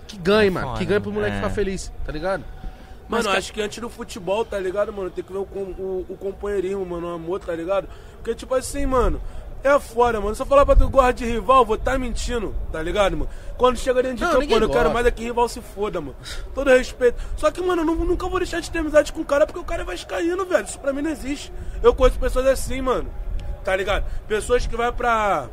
que 0.07 0.17
ganhe, 0.17 0.49
mano, 0.49 0.75
que 0.77 0.85
ganhe 0.85 0.99
pro 0.99 1.11
moleque 1.11 1.33
é. 1.33 1.37
ficar 1.37 1.49
feliz, 1.49 1.91
tá 2.05 2.11
ligado? 2.11 2.43
Mano, 3.07 3.23
Mas, 3.25 3.35
acho 3.37 3.53
que 3.53 3.61
antes 3.61 3.77
do 3.79 3.87
futebol, 3.89 4.43
tá 4.43 4.57
ligado, 4.57 4.91
mano? 4.91 5.11
Tem 5.11 5.23
que 5.23 5.31
ver 5.31 5.37
o, 5.37 5.45
com- 5.45 5.59
o, 5.59 6.05
o 6.09 6.17
companheirismo, 6.17 6.83
mano, 6.85 7.07
o 7.07 7.13
amor, 7.13 7.39
tá 7.39 7.53
ligado? 7.55 7.87
Porque, 8.15 8.33
tipo 8.33 8.55
assim, 8.55 8.85
mano, 8.87 9.21
é 9.67 9.79
fora, 9.79 10.19
mano. 10.21 10.35
Se 10.35 10.41
eu 10.41 10.45
falar 10.45 10.65
pra 10.65 10.75
tu 10.75 10.89
gosta 10.89 11.13
de 11.13 11.25
rival, 11.25 11.65
vou 11.65 11.77
tá 11.77 11.97
mentindo, 11.97 12.55
tá 12.71 12.81
ligado, 12.81 13.17
mano? 13.17 13.29
Quando 13.57 13.77
chega 13.77 14.01
dentro 14.03 14.17
de 14.17 14.23
Não, 14.23 14.31
campo, 14.39 14.49
mano, 14.49 14.65
eu 14.65 14.69
quero 14.69 14.93
mais 14.93 15.05
é 15.05 15.11
que 15.11 15.23
rival 15.23 15.47
se 15.49 15.61
foda, 15.61 15.99
mano. 16.01 16.15
Todo 16.53 16.69
respeito. 16.69 17.21
Só 17.37 17.49
que, 17.51 17.61
mano, 17.61 17.81
eu 17.81 17.85
nu- 17.85 18.05
nunca 18.05 18.27
vou 18.27 18.39
deixar 18.39 18.59
de 18.59 18.69
ter 18.69 18.79
amizade 18.79 19.11
com 19.13 19.21
o 19.21 19.25
cara 19.25 19.45
porque 19.45 19.59
o 19.59 19.63
cara 19.63 19.83
vai 19.83 19.97
caindo, 19.97 20.45
velho. 20.45 20.65
Isso 20.65 20.79
pra 20.79 20.93
mim 20.93 21.01
não 21.01 21.09
existe. 21.11 21.51
Eu 21.81 21.93
conheço 21.95 22.19
pessoas 22.19 22.45
assim, 22.47 22.81
mano. 22.81 23.09
Tá 23.63 23.75
ligado? 23.75 24.05
Pessoas 24.27 24.67
que 24.67 24.75
vai 24.75 24.91
pra 24.91 25.47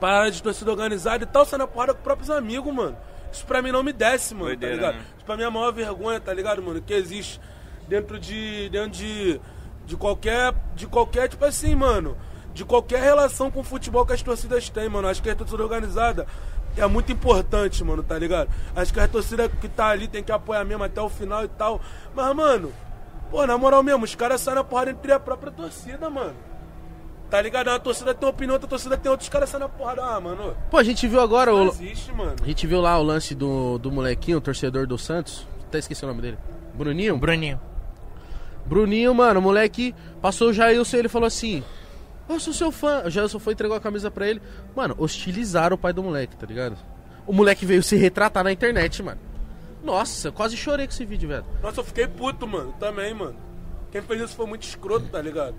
para 0.00 0.18
área 0.18 0.30
de 0.32 0.42
torcida 0.42 0.70
organizada 0.70 1.22
e 1.22 1.26
tal, 1.26 1.44
saindo 1.44 1.60
na 1.62 1.66
porrada 1.68 1.94
com 1.94 2.02
próprios 2.02 2.28
amigos, 2.30 2.74
mano. 2.74 2.96
Isso 3.32 3.46
pra 3.46 3.62
mim 3.62 3.70
não 3.70 3.82
me 3.84 3.92
desce, 3.92 4.34
mano, 4.34 4.46
Doideira, 4.46 4.74
tá 4.74 4.80
ligado? 4.80 4.94
né? 5.00 5.06
Isso 5.16 5.24
pra 5.24 5.36
mim 5.36 5.42
é 5.44 5.46
a 5.46 5.50
maior 5.50 5.72
vergonha, 5.72 6.20
tá 6.20 6.34
ligado, 6.34 6.60
mano? 6.62 6.82
Que 6.82 6.92
existe 6.94 7.40
dentro 7.88 8.18
de. 8.18 8.68
dentro 8.70 8.90
de. 8.90 9.40
de 9.86 9.96
qualquer. 9.96 10.52
de 10.74 10.86
qualquer, 10.86 11.28
tipo 11.28 11.44
assim, 11.44 11.74
mano. 11.76 12.16
De 12.54 12.64
qualquer 12.64 13.02
relação 13.02 13.50
com 13.50 13.60
o 13.60 13.64
futebol 13.64 14.04
que 14.04 14.12
as 14.12 14.22
torcidas 14.22 14.68
têm, 14.68 14.88
mano. 14.88 15.08
Acho 15.08 15.22
que 15.22 15.30
a 15.30 15.34
torcida 15.34 15.62
organizada 15.62 16.26
é 16.76 16.86
muito 16.86 17.10
importante, 17.12 17.82
mano, 17.82 18.02
tá 18.02 18.18
ligado? 18.18 18.48
Acho 18.76 18.92
que 18.92 19.00
a 19.00 19.08
torcida 19.08 19.48
que 19.48 19.68
tá 19.68 19.86
ali 19.88 20.06
tem 20.08 20.22
que 20.22 20.32
apoiar 20.32 20.64
mesmo 20.64 20.84
até 20.84 21.00
o 21.00 21.08
final 21.08 21.44
e 21.44 21.48
tal. 21.48 21.80
Mas, 22.14 22.34
mano, 22.36 22.72
pô, 23.30 23.46
na 23.46 23.56
moral 23.56 23.82
mesmo, 23.82 24.04
os 24.04 24.14
caras 24.14 24.40
saem 24.40 24.56
na 24.56 24.64
porrada 24.64 24.90
entre 24.90 25.12
a 25.12 25.18
própria 25.20 25.50
torcida, 25.52 26.08
mano. 26.10 26.34
Tá 27.30 27.40
ligado? 27.40 27.68
Uma 27.68 27.80
torcida 27.80 28.12
tem 28.14 28.26
uma 28.28 28.32
opinião, 28.34 28.52
outra 28.54 28.68
torcida 28.68 28.94
tem 28.98 29.10
outra, 29.10 29.22
os 29.24 29.28
caras 29.30 29.48
saem 29.48 29.62
na 29.62 29.68
porrada. 29.70 30.02
Ah, 30.04 30.20
mano. 30.20 30.54
Pô, 30.70 30.76
a 30.76 30.82
gente 30.82 31.08
viu 31.08 31.20
agora 31.22 31.50
Não 31.50 31.64
o. 31.64 31.68
existe, 31.68 32.12
mano. 32.12 32.36
A 32.42 32.46
gente 32.46 32.66
viu 32.66 32.82
lá 32.82 32.98
o 32.98 33.02
lance 33.02 33.34
do, 33.34 33.78
do 33.78 33.90
molequinho, 33.90 34.36
o 34.36 34.40
torcedor 34.42 34.86
do 34.86 34.98
Santos. 34.98 35.46
Até 35.68 35.78
esqueci 35.78 36.04
o 36.04 36.08
nome 36.08 36.20
dele. 36.20 36.36
Bruninho? 36.74 37.16
Bruninho. 37.16 37.58
Bruninho, 38.66 39.14
mano, 39.14 39.40
o 39.40 39.42
moleque 39.42 39.94
passou 40.20 40.50
o 40.50 40.52
Jailson 40.52 40.96
e 40.96 40.98
ele 41.00 41.08
falou 41.08 41.26
assim: 41.26 41.64
Eu 42.34 42.40
sou 42.40 42.52
seu 42.52 42.72
fã. 42.72 43.02
O 43.04 43.10
Jailson 43.10 43.38
foi 43.38 43.52
e 43.52 43.54
entregou 43.54 43.76
a 43.76 43.80
camisa 43.80 44.10
pra 44.10 44.26
ele. 44.28 44.40
Mano, 44.74 44.94
hostilizaram 44.98 45.74
o 45.74 45.78
pai 45.78 45.92
do 45.92 46.02
moleque, 46.02 46.36
tá 46.36 46.46
ligado? 46.46 46.76
O 47.26 47.32
moleque 47.32 47.64
veio 47.66 47.82
se 47.82 47.96
retratar 47.96 48.42
na 48.44 48.50
internet, 48.52 49.02
mano. 49.02 49.20
Nossa, 49.82 50.28
eu 50.28 50.32
quase 50.32 50.56
chorei 50.56 50.86
com 50.86 50.92
esse 50.92 51.04
vídeo, 51.04 51.28
velho. 51.28 51.44
Nossa, 51.62 51.80
eu 51.80 51.84
fiquei 51.84 52.06
puto, 52.06 52.46
mano. 52.46 52.72
Também, 52.78 53.12
mano. 53.14 53.36
Quem 53.90 54.00
fez 54.02 54.20
isso 54.22 54.34
foi 54.36 54.46
muito 54.46 54.62
escroto, 54.62 55.06
tá 55.06 55.20
ligado? 55.20 55.54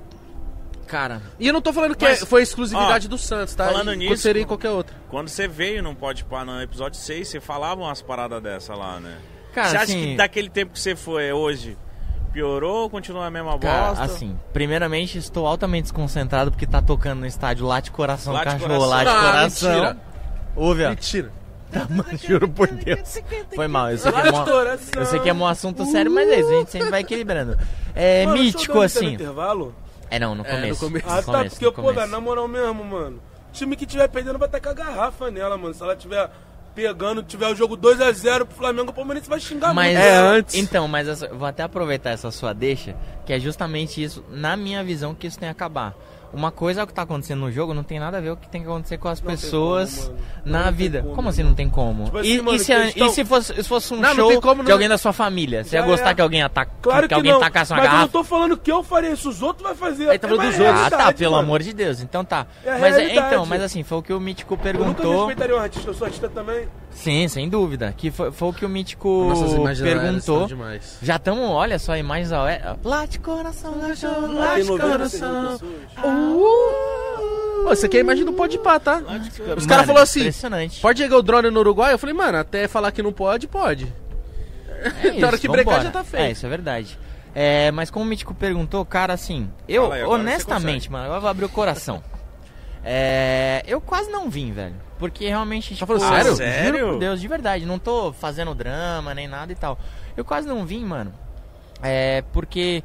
Cara, 0.88 1.22
E 1.40 1.48
eu 1.48 1.54
não 1.54 1.62
tô 1.62 1.72
falando 1.72 1.96
que 1.96 2.04
Mas, 2.04 2.22
é- 2.22 2.26
foi 2.26 2.42
exclusividade 2.42 3.08
ó, 3.08 3.10
do 3.10 3.18
Santos, 3.18 3.56
tá? 3.56 3.66
falando 3.68 3.94
E 3.94 3.98
nisso- 3.98 4.18
Seria 4.22 4.42
em 4.42 4.46
qualquer 4.46 4.70
outra. 4.70 4.94
Quando 5.10 5.30
você 5.30 5.48
veio 5.48 5.82
não 5.82 5.96
Pode 5.96 6.26
Pá 6.26 6.44
no 6.44 6.62
episódio 6.62 7.00
6, 7.00 7.28
você 7.30 7.40
falava 7.40 7.82
umas 7.82 8.02
paradas 8.02 8.42
dessa 8.44 8.76
lá, 8.76 9.00
né? 9.00 9.18
Cara, 9.54 9.70
você 9.70 9.76
acha 9.78 9.84
assim- 9.86 10.02
que 10.12 10.16
daquele 10.18 10.50
tempo 10.50 10.74
que 10.74 10.80
você 10.80 10.96
foi 10.96 11.32
hoje, 11.32 11.78
piorou 12.34 12.84
ou 12.84 12.90
continua 12.90 13.28
a 13.28 13.30
mesma 13.30 13.58
cara, 13.60 13.90
bosta? 13.90 14.04
assim, 14.04 14.38
primeiramente 14.52 15.18
estou 15.18 15.46
altamente 15.48 15.84
desconcentrado 15.84 16.52
porque 16.52 16.66
tá 16.66 16.82
tocando 16.82 17.20
no 17.20 17.26
estádio 17.28 17.66
Late 17.66 17.92
Coração 17.92 18.34
Late 18.34 18.46
Cachorro, 18.46 18.68
Coração. 18.80 18.90
Late 18.90 19.08
Ah, 19.10 19.22
Coração. 19.22 19.70
mentira. 19.72 19.98
Ouve, 20.56 20.86
ó. 20.86 20.90
Mentira. 20.90 21.32
Mano, 21.90 22.18
juro 22.18 22.48
por 22.50 22.68
Deus. 22.68 23.20
Foi 23.56 23.68
mal, 23.68 23.90
eu 23.92 23.98
sei 23.98 24.12
que 24.12 24.20
é 24.20 24.32
um, 24.32 25.00
eu 25.02 25.06
sei 25.06 25.20
que 25.22 25.30
é 25.30 25.34
um 25.34 25.46
assunto 25.48 25.86
sério, 25.86 26.12
mas 26.12 26.30
é 26.30 26.40
isso, 26.40 26.50
a 26.50 26.54
gente 26.60 26.72
sempre 26.72 26.90
vai 26.92 27.02
equilibrando. 27.02 27.58
É 27.96 28.26
Mano, 28.26 28.38
mítico, 28.40 28.80
assim. 28.82 29.14
intervalo? 29.14 29.74
É, 30.10 30.20
não, 30.20 30.36
no 30.36 30.46
É, 30.46 30.52
no 30.54 30.56
começo. 30.78 30.80
começo. 30.86 31.06
Ah, 31.10 31.16
No 31.16 31.24
tá, 31.24 31.32
começo, 31.40 31.50
porque, 31.56 31.66
no 31.66 31.72
pô, 31.72 31.82
começo. 31.82 32.00
velho, 32.00 32.12
na 32.12 32.20
moral 32.22 32.48
mesmo, 32.48 32.84
mano. 32.84 33.20
Time 33.52 33.76
que 33.76 33.86
tiver 33.88 34.08
perdendo 34.08 34.38
vai 34.38 34.48
tacar 34.48 34.74
garrafa 34.76 35.32
nela, 35.32 35.58
mano. 35.58 35.74
Se 35.74 35.82
ela 35.82 35.96
tiver 35.96 36.30
pegando, 36.74 37.22
tiver 37.24 37.48
o 37.48 37.56
jogo 37.56 37.78
2x0 37.78 38.46
pro 38.46 38.56
Flamengo, 38.56 38.90
o 38.92 38.94
Palmeirense 38.94 39.30
vai 39.30 39.40
xingar 39.40 39.74
Mas, 39.74 39.94
muito. 39.94 40.06
É, 40.06 40.18
antes. 40.18 40.56
Então, 40.56 40.88
mas 40.88 41.08
essa- 41.08 41.28
vou 41.30 41.48
até 41.48 41.64
aproveitar 41.64 42.10
essa 42.12 42.30
sua 42.32 42.54
deixa, 42.54 42.96
que 43.26 43.34
é 43.34 43.40
justamente 43.40 44.04
isso, 44.04 44.24
na 44.30 44.56
minha 44.58 44.84
visão, 44.84 45.14
que 45.16 45.28
isso 45.28 45.40
tem 45.40 45.48
que 45.48 45.52
acabar. 45.52 45.94
Uma 46.34 46.52
coisa 46.52 46.82
é 46.82 46.84
o 46.84 46.88
que 46.88 46.94
tá 46.94 47.04
acontecendo 47.04 47.40
no 47.42 47.52
jogo, 47.52 47.74
não 47.76 47.84
tem 47.84 48.00
nada 48.00 48.18
a 48.18 48.22
ver 48.22 48.32
o 48.32 48.36
que 48.38 48.50
tem 48.50 48.62
que 48.64 48.68
acontecer 48.68 48.98
com 48.98 49.08
as 49.08 49.22
Não 49.22 49.30
pessoas 49.32 50.06
como, 50.06 50.18
mano. 50.18 50.26
na 50.46 50.66
Não 50.66 50.72
vida. 50.74 51.02
como, 51.04 51.16
Como 51.16 51.30
assim 51.30 51.42
mano. 51.44 51.50
não 51.52 51.56
tem 51.56 51.70
como? 51.70 52.06
Tipo 52.06 52.18
e, 52.18 52.20
assim, 52.22 52.38
mano, 52.42 52.56
e 52.56 52.60
se, 52.60 52.74
questão- 52.76 53.08
e 53.08 53.10
se 53.12 53.26
fosse, 53.26 53.54
se 53.56 53.64
fosse 53.64 53.94
um 53.94 53.98
Não, 53.98 54.16
show 54.16 54.42
como 54.42 54.64
de 54.64 54.72
alguém 54.72 54.90
da 54.90 54.98
sua 54.98 55.14
família? 55.14 55.64
Você 55.64 55.76
ia 55.76 55.84
gostar 55.84 56.10
é. 56.10 56.14
que 56.16 56.22
alguém 56.22 56.42
ataque, 56.42 56.72
Claro 56.82 57.08
que, 57.08 57.14
alguém 57.14 57.32
não. 57.32 57.40
tacasse 57.40 57.72
uma 57.72 57.78
mas 57.78 57.86
eu 57.86 57.90
não 57.92 57.98
garrafa? 57.98 58.12
tô 58.14 58.24
falando 58.24 58.58
que 58.58 58.72
eu 58.72 58.84
faria 58.84 59.12
isso, 59.12 59.30
os 59.30 59.42
outros 59.44 59.64
vai 59.68 59.76
fazer. 59.76 60.10
Aí 60.10 60.18
tá 60.18 60.28
falando 60.28 60.46
É 60.48 60.50
dos 60.50 60.60
outros. 60.60 60.76
Ah, 60.76 60.90
tá, 60.90 60.90
realidade, 60.98 61.18
pelo 61.20 61.32
mano. 61.34 61.44
amor 61.44 61.62
de 61.62 61.72
Deus. 61.74 62.02
Então 62.02 62.26
tá. 62.26 62.48
É 62.66 62.80
mas 62.80 62.98
é- 62.98 63.16
então, 63.16 63.46
mas 63.46 63.62
assim, 63.62 63.84
foi 63.84 64.00
o 64.00 64.02
que 64.02 64.12
o 64.12 64.20
Mítico 64.20 64.54
Eu 64.56 64.58
nunca 64.58 64.64
perguntou. 64.64 65.18
respeitaria 65.28 65.56
um 65.56 65.60
artista, 65.60 65.90
eu 65.90 65.94
sou 65.94 66.06
artista 66.06 66.30
também. 66.30 66.68
Sim, 66.96 67.28
sem 67.28 67.50
dúvida. 67.50 67.94
Que 67.96 68.12
foi, 68.12 68.32
foi 68.32 68.50
o 68.50 68.54
que 68.54 68.66
o 68.66 68.70
Mítico 68.70 69.32
aéreas 69.66 69.82
perguntou. 69.82 70.48
Já 71.02 71.18
estamos, 71.18 71.44
olha 71.50 71.78
só, 71.80 71.98
imagens 71.98 72.32
ao 72.32 72.46
Lá 72.84 73.06
de 73.06 73.20
coração, 73.20 73.76
Lá 73.80 73.88
lá 73.88 74.60
de 74.60 74.66
96 74.66 74.68
mil 74.70 74.80
coração. 74.80 75.52
pessoas. 75.52 75.62
Ô, 76.04 77.70
Você 77.70 77.90
quer 77.90 77.98
a 77.98 78.02
imagem 78.02 78.26
do 78.26 78.34
Pode 78.34 78.58
Pá, 78.60 78.80
tá? 78.80 79.02
Os 79.58 79.66
caras 79.66 79.86
falaram 79.86 80.04
assim: 80.04 80.20
Impressionante. 80.22 80.82
pode 80.82 81.00
chegar 81.00 81.18
o 81.18 81.22
drone 81.22 81.50
no 81.50 81.60
Uruguai? 81.60 81.94
Eu 81.94 81.98
falei, 82.00 82.16
mano, 82.16 82.38
até 82.38 82.68
falar 82.68 82.92
que 82.92 83.02
não 83.04 83.12
pode, 83.12 83.48
pode. 83.48 83.92
É 85.02 85.12
Na 85.20 85.28
hora 85.28 85.38
que 85.38 85.48
brecar, 85.48 85.84
já 85.84 85.92
tá 85.92 86.04
feito. 86.04 86.24
É, 86.24 86.32
isso 86.32 86.46
é 86.46 86.50
verdade. 86.50 87.00
É, 87.36 87.72
mas 87.72 87.90
como 87.90 88.06
o 88.06 88.08
Mítico 88.08 88.34
perguntou, 88.34 88.86
cara, 88.86 89.14
assim, 89.14 89.50
eu, 89.68 89.92
aí, 89.92 90.04
honestamente, 90.04 90.92
mano, 90.92 91.12
eu 91.14 91.20
vou 91.22 91.30
abrir 91.30 91.46
o 91.46 91.50
coração. 91.50 92.04
É, 92.84 93.64
eu 93.66 93.80
quase 93.80 94.10
não 94.10 94.30
vim, 94.30 94.52
velho. 94.52 94.76
Porque 95.00 95.28
realmente, 95.28 95.76
tipo, 95.76 95.86
falando 95.86 96.02
sério? 96.10 96.24
juro 96.26 96.38
Sério? 96.38 96.88
por 96.90 97.00
Deus, 97.00 97.22
de 97.22 97.28
verdade, 97.28 97.66
não 97.66 97.80
tô 97.80 98.14
fazendo 98.14 98.54
drama 98.54 99.14
nem 99.14 99.28
nada 99.28 99.52
e 99.52 99.56
tal. 99.56 99.78
Eu 100.16 100.24
quase 100.24 100.48
não 100.48 100.66
vim, 100.66 100.84
mano. 100.84 101.14
É, 101.82 102.24
porque. 102.34 102.84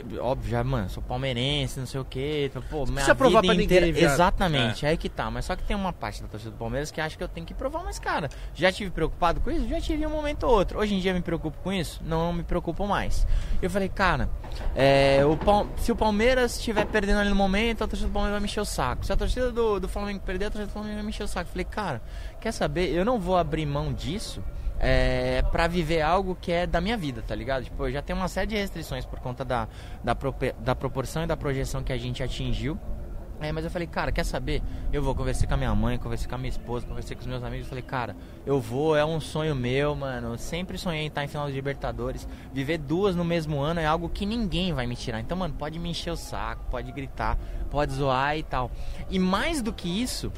Te- 0.00 0.18
óbvio, 0.18 0.50
já, 0.50 0.64
mano, 0.64 0.88
sou 0.88 1.02
palmeirense, 1.02 1.78
não 1.78 1.86
sei 1.86 2.00
o 2.00 2.04
que. 2.04 2.50
Pô, 2.70 2.84
minha 2.84 2.94
precisa 2.94 3.14
provar 3.14 3.42
pra 3.42 3.54
inteira. 3.54 3.86
ninguém. 3.86 4.04
Exatamente, 4.04 4.86
é 4.86 4.88
aí 4.90 4.96
que 4.96 5.08
tá. 5.08 5.30
Mas 5.30 5.44
só 5.44 5.54
que 5.56 5.62
tem 5.64 5.76
uma 5.76 5.92
parte 5.92 6.22
da 6.22 6.28
torcida 6.28 6.50
do 6.50 6.56
Palmeiras 6.56 6.90
que 6.90 7.00
acha 7.00 7.16
que 7.16 7.22
eu 7.22 7.28
tenho 7.28 7.46
que 7.46 7.54
provar, 7.54 7.82
mas, 7.84 7.98
cara, 7.98 8.28
já 8.54 8.72
tive 8.72 8.90
preocupado 8.90 9.40
com 9.40 9.50
isso? 9.50 9.68
Já 9.68 9.80
tive 9.80 10.06
um 10.06 10.10
momento 10.10 10.44
ou 10.44 10.52
outro. 10.54 10.78
Hoje 10.78 10.94
em 10.94 11.00
dia 11.00 11.12
me 11.12 11.20
preocupo 11.20 11.56
com 11.62 11.72
isso? 11.72 12.00
Não, 12.04 12.26
não 12.26 12.32
me 12.32 12.42
preocupo 12.42 12.86
mais. 12.86 13.26
Eu 13.60 13.68
falei, 13.70 13.88
cara, 13.88 14.28
é, 14.74 15.24
o 15.24 15.36
Pal- 15.36 15.66
se 15.76 15.92
o 15.92 15.96
Palmeiras 15.96 16.56
estiver 16.56 16.86
perdendo 16.86 17.18
ali 17.20 17.28
no 17.28 17.36
momento, 17.36 17.84
a 17.84 17.86
torcida 17.88 18.08
do 18.08 18.12
Palmeiras 18.12 18.34
vai 18.34 18.40
me 18.40 18.46
encher 18.46 18.60
o 18.60 18.64
saco. 18.64 19.04
Se 19.04 19.12
a 19.12 19.16
torcida 19.16 19.50
do, 19.52 19.78
do 19.78 19.88
Flamengo 19.88 20.20
perder, 20.20 20.46
a 20.46 20.50
torcida 20.50 20.66
do 20.66 20.72
Flamengo 20.72 20.94
vai 20.94 21.02
me 21.02 21.10
encher 21.10 21.24
o 21.24 21.28
saco. 21.28 21.48
Eu 21.48 21.52
falei, 21.52 21.64
cara, 21.64 22.02
quer 22.40 22.52
saber? 22.52 22.88
Eu 22.94 23.04
não 23.04 23.18
vou 23.18 23.36
abrir 23.36 23.66
mão 23.66 23.92
disso 23.92 24.42
é, 24.82 25.42
para 25.52 25.68
viver 25.68 26.02
algo 26.02 26.36
que 26.38 26.50
é 26.50 26.66
da 26.66 26.80
minha 26.80 26.96
vida, 26.96 27.22
tá 27.22 27.34
ligado? 27.34 27.64
Tipo, 27.64 27.86
eu 27.86 27.92
já 27.92 28.02
tenho 28.02 28.18
uma 28.18 28.28
série 28.28 28.48
de 28.48 28.56
restrições 28.56 29.06
por 29.06 29.20
conta 29.20 29.44
da, 29.44 29.68
da, 30.02 30.14
prope- 30.14 30.54
da 30.58 30.74
proporção 30.74 31.22
e 31.22 31.26
da 31.26 31.36
projeção 31.36 31.82
que 31.84 31.92
a 31.92 31.96
gente 31.96 32.20
atingiu. 32.22 32.76
É, 33.40 33.50
mas 33.50 33.64
eu 33.64 33.70
falei, 33.72 33.88
cara, 33.88 34.12
quer 34.12 34.24
saber? 34.24 34.62
Eu 34.92 35.02
vou 35.02 35.16
conversar 35.16 35.48
com 35.48 35.54
a 35.54 35.56
minha 35.56 35.74
mãe, 35.74 35.98
conversar 35.98 36.28
com 36.28 36.36
a 36.36 36.38
minha 36.38 36.48
esposa, 36.50 36.86
conversar 36.86 37.16
com 37.16 37.22
os 37.22 37.26
meus 37.26 37.42
amigos. 37.42 37.66
Eu 37.66 37.70
falei, 37.70 37.82
cara, 37.82 38.14
eu 38.46 38.60
vou, 38.60 38.96
é 38.96 39.04
um 39.04 39.18
sonho 39.18 39.52
meu, 39.52 39.96
mano. 39.96 40.34
Eu 40.34 40.38
sempre 40.38 40.78
sonhei 40.78 41.02
em 41.02 41.06
estar 41.08 41.24
em 41.24 41.28
final 41.28 41.48
de 41.48 41.52
Libertadores. 41.52 42.28
Viver 42.52 42.78
duas 42.78 43.16
no 43.16 43.24
mesmo 43.24 43.60
ano 43.60 43.80
é 43.80 43.86
algo 43.86 44.08
que 44.08 44.24
ninguém 44.24 44.72
vai 44.72 44.86
me 44.86 44.94
tirar. 44.94 45.18
Então, 45.18 45.36
mano, 45.36 45.54
pode 45.54 45.76
me 45.80 45.90
encher 45.90 46.12
o 46.12 46.16
saco, 46.16 46.64
pode 46.70 46.92
gritar, 46.92 47.36
pode 47.68 47.92
zoar 47.92 48.36
e 48.38 48.44
tal. 48.44 48.70
E 49.10 49.18
mais 49.18 49.60
do 49.60 49.72
que 49.72 49.88
isso, 49.88 50.32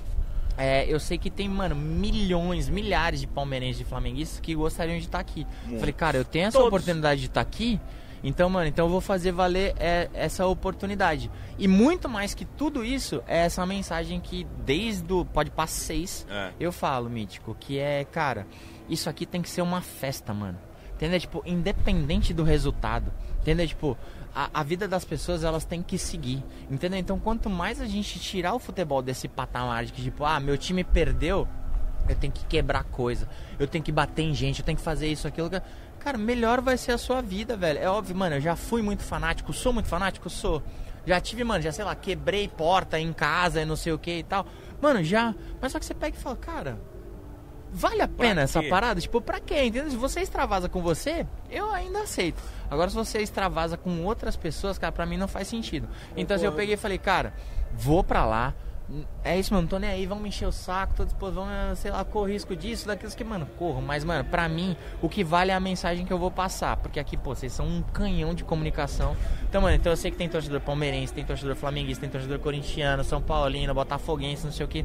é, 0.57 0.87
eu 0.87 0.99
sei 1.01 1.19
que 1.19 1.31
tem, 1.31 1.49
mano, 1.49 1.75
milhões, 1.75 2.69
milhares 2.69 3.21
de 3.21 3.27
palmeirenses 3.27 3.81
e 3.83 3.85
flamenguistas 3.85 4.41
que 4.41 4.55
gostariam 4.55 4.99
de 4.99 5.05
estar 5.05 5.19
aqui. 5.19 5.47
Falei, 5.79 5.93
cara, 5.93 6.17
eu 6.17 6.25
tenho 6.25 6.47
essa 6.47 6.59
Todos. 6.59 6.69
oportunidade 6.69 7.21
de 7.21 7.27
estar 7.27 7.41
aqui, 7.41 7.81
então, 8.23 8.49
mano, 8.49 8.67
então 8.67 8.87
eu 8.87 8.91
vou 8.91 9.03
fazer 9.03 9.33
valer 9.33 9.75
é, 9.79 10.09
essa 10.15 10.47
oportunidade. 10.47 11.31
E 11.59 11.69
muito 11.69 12.09
mais 12.09 12.33
que 12.33 12.45
tudo 12.47 12.83
isso, 12.85 13.23
é 13.27 13.39
essa 13.41 13.67
mensagem 13.67 14.19
que 14.19 14.47
desde 14.65 15.13
o 15.13 15.25
Pode 15.27 15.51
Passar 15.51 15.81
6 15.85 16.27
É. 16.31 16.51
eu 16.59 16.73
falo, 16.73 17.11
Mítico, 17.11 17.55
que 17.61 17.79
é, 17.79 18.03
cara, 18.05 18.47
isso 18.89 19.11
aqui 19.11 19.27
tem 19.27 19.43
que 19.43 19.51
ser 19.51 19.61
uma 19.61 19.83
festa, 19.83 20.33
mano. 20.33 20.59
Entendeu? 20.95 21.21
Tipo, 21.21 21.43
independente 21.45 22.33
do 22.33 22.45
resultado. 22.45 23.13
Entendeu? 23.41 23.67
Tipo, 23.67 23.99
a, 24.35 24.51
a 24.53 24.63
vida 24.63 24.89
das 24.89 25.05
pessoas, 25.05 25.45
elas 25.45 25.65
têm 25.65 25.83
que 25.83 25.97
seguir. 25.97 26.43
Entendeu? 26.71 26.99
Então, 26.99 27.19
quanto 27.19 27.49
mais 27.49 27.81
a 27.81 27.87
gente 27.87 28.19
tirar 28.19 28.55
o 28.55 28.59
futebol 28.59 29.01
desse 29.01 29.29
patamar 29.29 29.85
de 29.85 29.93
que, 29.93 30.03
tipo, 30.03 30.25
ah, 30.25 30.41
meu 30.41 30.59
time 30.59 30.83
perdeu, 30.83 31.47
eu 32.09 32.17
tenho 32.17 32.33
que 32.33 32.45
quebrar 32.47 32.85
coisa. 32.85 33.29
Eu 33.59 33.69
tenho 33.69 33.85
que 33.85 33.93
bater 33.93 34.23
em 34.23 34.35
gente, 34.35 34.61
eu 34.61 34.65
tenho 34.65 34.77
que 34.77 34.85
fazer 34.85 35.07
isso, 35.07 35.29
aquilo. 35.29 35.51
Cara, 36.01 36.19
melhor 36.19 36.61
vai 36.61 36.77
ser 36.77 36.93
a 36.93 36.99
sua 36.99 37.23
vida, 37.23 37.57
velho. 37.57 37.79
É 37.79 37.89
óbvio, 37.89 38.17
mano, 38.17 38.37
eu 38.37 38.41
já 38.41 38.57
fui 38.57 38.83
muito 38.83 39.03
fanático, 39.03 39.53
sou 39.53 39.73
muito 39.73 39.89
fanático, 39.89 40.29
sou. 40.29 40.63
Já 41.07 41.21
tive, 41.21 41.45
mano, 41.45 41.63
já 41.63 41.71
sei 41.71 41.85
lá, 41.85 41.95
quebrei 41.95 42.49
porta 42.49 42.99
em 42.99 43.13
casa 43.13 43.61
e 43.61 43.65
não 43.65 43.77
sei 43.77 43.93
o 43.93 43.99
que 43.99 44.19
e 44.19 44.23
tal. 44.23 44.47
Mano, 44.81 45.03
já. 45.03 45.35
Mas 45.61 45.73
só 45.73 45.79
que 45.79 45.85
você 45.85 45.95
pega 45.95 46.17
e 46.17 46.21
fala, 46.21 46.37
cara, 46.37 46.79
vale 47.73 48.03
a 48.03 48.09
pena 48.09 48.43
essa 48.43 48.63
parada? 48.63 49.01
Tipo, 49.01 49.21
pra 49.21 49.41
quê? 49.41 49.65
Entendeu? 49.65 49.91
Se 49.91 49.97
você 49.97 50.21
extravasa 50.21 50.69
com 50.69 50.81
você, 50.81 51.27
eu 51.51 51.71
ainda 51.71 52.01
aceito. 52.03 52.41
Agora, 52.71 52.91
se 52.91 52.97
você 52.97 53.19
extravasa 53.21 53.77
com 53.77 54.05
outras 54.05 54.37
pessoas, 54.37 54.79
cara, 54.79 54.93
pra 54.93 55.07
mim 55.07 55.17
não 55.17 55.29
faz 55.29 55.49
sentido. 55.49 55.89
Então, 56.17 56.37
assim, 56.37 56.47
eu 56.47 56.53
peguei 56.53 56.75
e 56.75 56.79
falei, 56.79 56.99
cara, 56.99 57.35
vou 57.73 58.03
pra 58.03 58.25
lá, 58.25 58.55
É 59.23 59.39
isso, 59.39 59.53
mano, 59.55 59.63
não 59.63 59.69
tô 59.69 59.79
nem 59.79 59.89
aí, 59.89 60.07
vão 60.07 60.21
me 60.21 60.29
encher 60.29 60.47
o 60.47 60.53
saco, 60.53 60.93
tô 60.95 61.05
disposto, 61.05 61.35
vão, 61.35 61.47
sei 61.75 61.91
lá, 61.91 62.05
corro 62.05 62.27
risco 62.27 62.55
disso, 62.55 62.87
daquilo 62.87 63.11
que, 63.13 63.25
mano, 63.25 63.47
corro. 63.59 63.81
Mas, 63.81 64.05
mano, 64.05 64.25
pra 64.25 64.47
mim, 64.47 64.77
o 65.01 65.09
que 65.09 65.25
vale 65.25 65.51
é 65.51 65.55
a 65.55 65.61
mensagem 65.61 66.05
que 66.05 66.13
eu 66.13 66.19
vou 66.19 66.31
passar. 66.31 66.77
Porque 66.77 67.01
aqui, 67.01 67.17
pô, 67.17 67.35
vocês 67.35 67.51
são 67.51 67.67
um 67.67 67.83
canhão 67.83 68.35
de 68.35 68.45
comunicação. 68.45 69.17
Então, 69.49 69.63
mano, 69.63 69.75
então 69.75 69.91
eu 69.91 69.97
sei 69.97 70.11
que 70.11 70.19
tem 70.19 70.29
torcedor 70.29 70.61
palmeirense, 70.61 71.15
tem 71.15 71.25
torcedor 71.25 71.57
flamenguista, 71.57 72.03
tem 72.03 72.11
torcedor 72.11 72.39
corintiano, 72.41 73.03
São 73.03 73.23
Paulino, 73.23 73.73
botafoguense, 73.73 74.45
não 74.45 74.53
sei 74.53 74.67
o 74.67 74.69
que. 74.69 74.85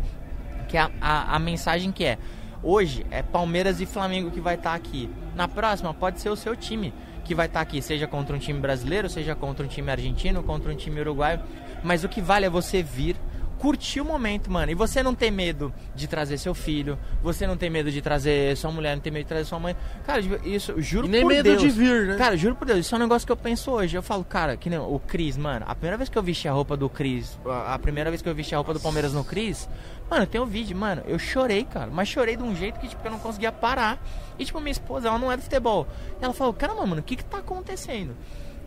Que 0.69 0.77
é 0.77 0.82
a, 0.82 0.91
a, 1.01 1.36
a 1.36 1.39
mensagem 1.39 1.91
que 1.91 2.05
é. 2.05 2.17
Hoje 2.63 3.05
é 3.11 3.21
Palmeiras 3.21 3.82
e 3.82 3.86
Flamengo 3.86 4.32
que 4.32 4.39
vai 4.39 4.55
estar 4.55 4.73
aqui. 4.73 5.09
Na 5.36 5.47
próxima 5.47 5.93
pode 5.93 6.21
ser 6.21 6.30
o 6.30 6.36
seu 6.38 6.55
time 6.55 6.93
que 7.30 7.36
vai 7.36 7.45
estar 7.45 7.61
aqui, 7.61 7.80
seja 7.80 8.07
contra 8.07 8.36
um 8.36 8.39
time 8.39 8.59
brasileiro, 8.59 9.07
seja 9.07 9.36
contra 9.36 9.63
um 9.63 9.69
time 9.69 9.91
argentino, 9.91 10.41
contra 10.41 10.71
um 10.71 10.75
time 10.75 10.99
uruguaio. 10.99 11.39
Mas 11.84 12.03
o 12.03 12.09
que 12.09 12.19
vale 12.19 12.47
é 12.47 12.49
você 12.49 12.82
vir, 12.82 13.15
curtir 13.60 13.99
o 13.99 14.05
momento, 14.05 14.49
mano. 14.49 14.72
E 14.72 14.76
você 14.76 15.03
não 15.03 15.14
ter 15.14 15.30
medo 15.30 15.72
de 15.93 16.07
trazer 16.07 16.38
seu 16.38 16.55
filho, 16.55 16.97
você 17.22 17.45
não 17.45 17.57
tem 17.57 17.70
medo 17.70 17.91
de 17.91 18.01
trazer 18.01 18.55
sua 18.57 18.72
mulher, 18.72 18.95
não 18.95 19.01
tem 19.01 19.12
medo 19.12 19.24
de 19.24 19.28
trazer 19.28 19.45
sua 19.45 19.60
mãe. 19.60 19.76
Cara, 20.05 20.22
isso, 20.43 20.82
juro 20.82 21.05
E 21.05 21.10
nem 21.10 21.22
por 21.22 21.28
medo 21.28 21.43
Deus. 21.43 21.62
de 21.62 21.70
vir, 21.70 22.07
né? 22.07 22.16
Cara, 22.16 22.38
juro 22.38 22.55
por 22.55 22.66
Deus, 22.66 22.80
isso 22.80 22.95
é 22.95 22.97
um 22.97 23.01
negócio 23.01 23.26
que 23.26 23.32
eu 23.32 23.38
penso 23.38 23.70
hoje. 23.70 23.95
Eu 23.95 24.01
falo, 24.01 24.24
cara, 24.24 24.55
que 24.55 24.70
nem 24.70 24.80
o 24.80 24.99
Cris, 24.99 25.38
mano. 25.38 25.66
A 25.68 25.76
primeira 25.76 25.97
vez 25.97 26.10
que 26.10 26.18
eu 26.18 26.24
vesti 26.24 26.47
a 26.47 26.51
roupa 26.53 26.76
do 26.78 26.89
Cris, 26.89 27.38
a 27.45 27.78
primeira 27.78 28.10
vez 28.10 28.22
que 28.22 28.30
eu 28.30 28.34
vesti 28.34 28.55
a 28.55 28.57
roupa 28.57 28.74
do 28.74 28.80
Palmeiras 28.80 29.14
no 29.14 29.24
Cris, 29.24 29.68
mano, 30.10 30.26
tem 30.26 30.39
um 30.39 30.45
vídeo, 30.45 30.76
mano, 30.78 31.03
eu 31.05 31.20
chorei, 31.20 31.66
cara. 31.66 31.91
Mas 31.91 32.07
chorei 32.07 32.38
de 32.38 32.43
um 32.43 32.55
jeito 32.55 32.80
que, 32.80 32.88
tipo, 32.88 33.05
eu 33.05 33.12
não 33.12 33.20
conseguia 33.20 33.51
parar. 33.51 34.01
E, 34.39 34.45
tipo, 34.45 34.60
minha 34.62 34.72
esposa, 34.72 35.10
ela 35.10 35.20
não 35.20 35.30
é 35.32 35.36
do 35.36 35.43
futebol. 35.43 35.86
E 36.22 36.24
ela 36.24 36.34
falou, 36.34 36.53
caramba, 36.53 36.86
mano, 36.86 37.01
o 37.01 37.03
que 37.03 37.18
que 37.18 37.26
tá 37.26 37.39
acontecendo? 37.39 38.16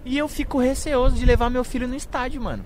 E 0.04 0.18
eu 0.18 0.28
fico 0.28 0.58
receoso 0.58 1.16
de 1.16 1.24
levar 1.24 1.48
meu 1.48 1.64
filho 1.64 1.88
no 1.88 1.94
estádio, 1.94 2.42
mano. 2.42 2.64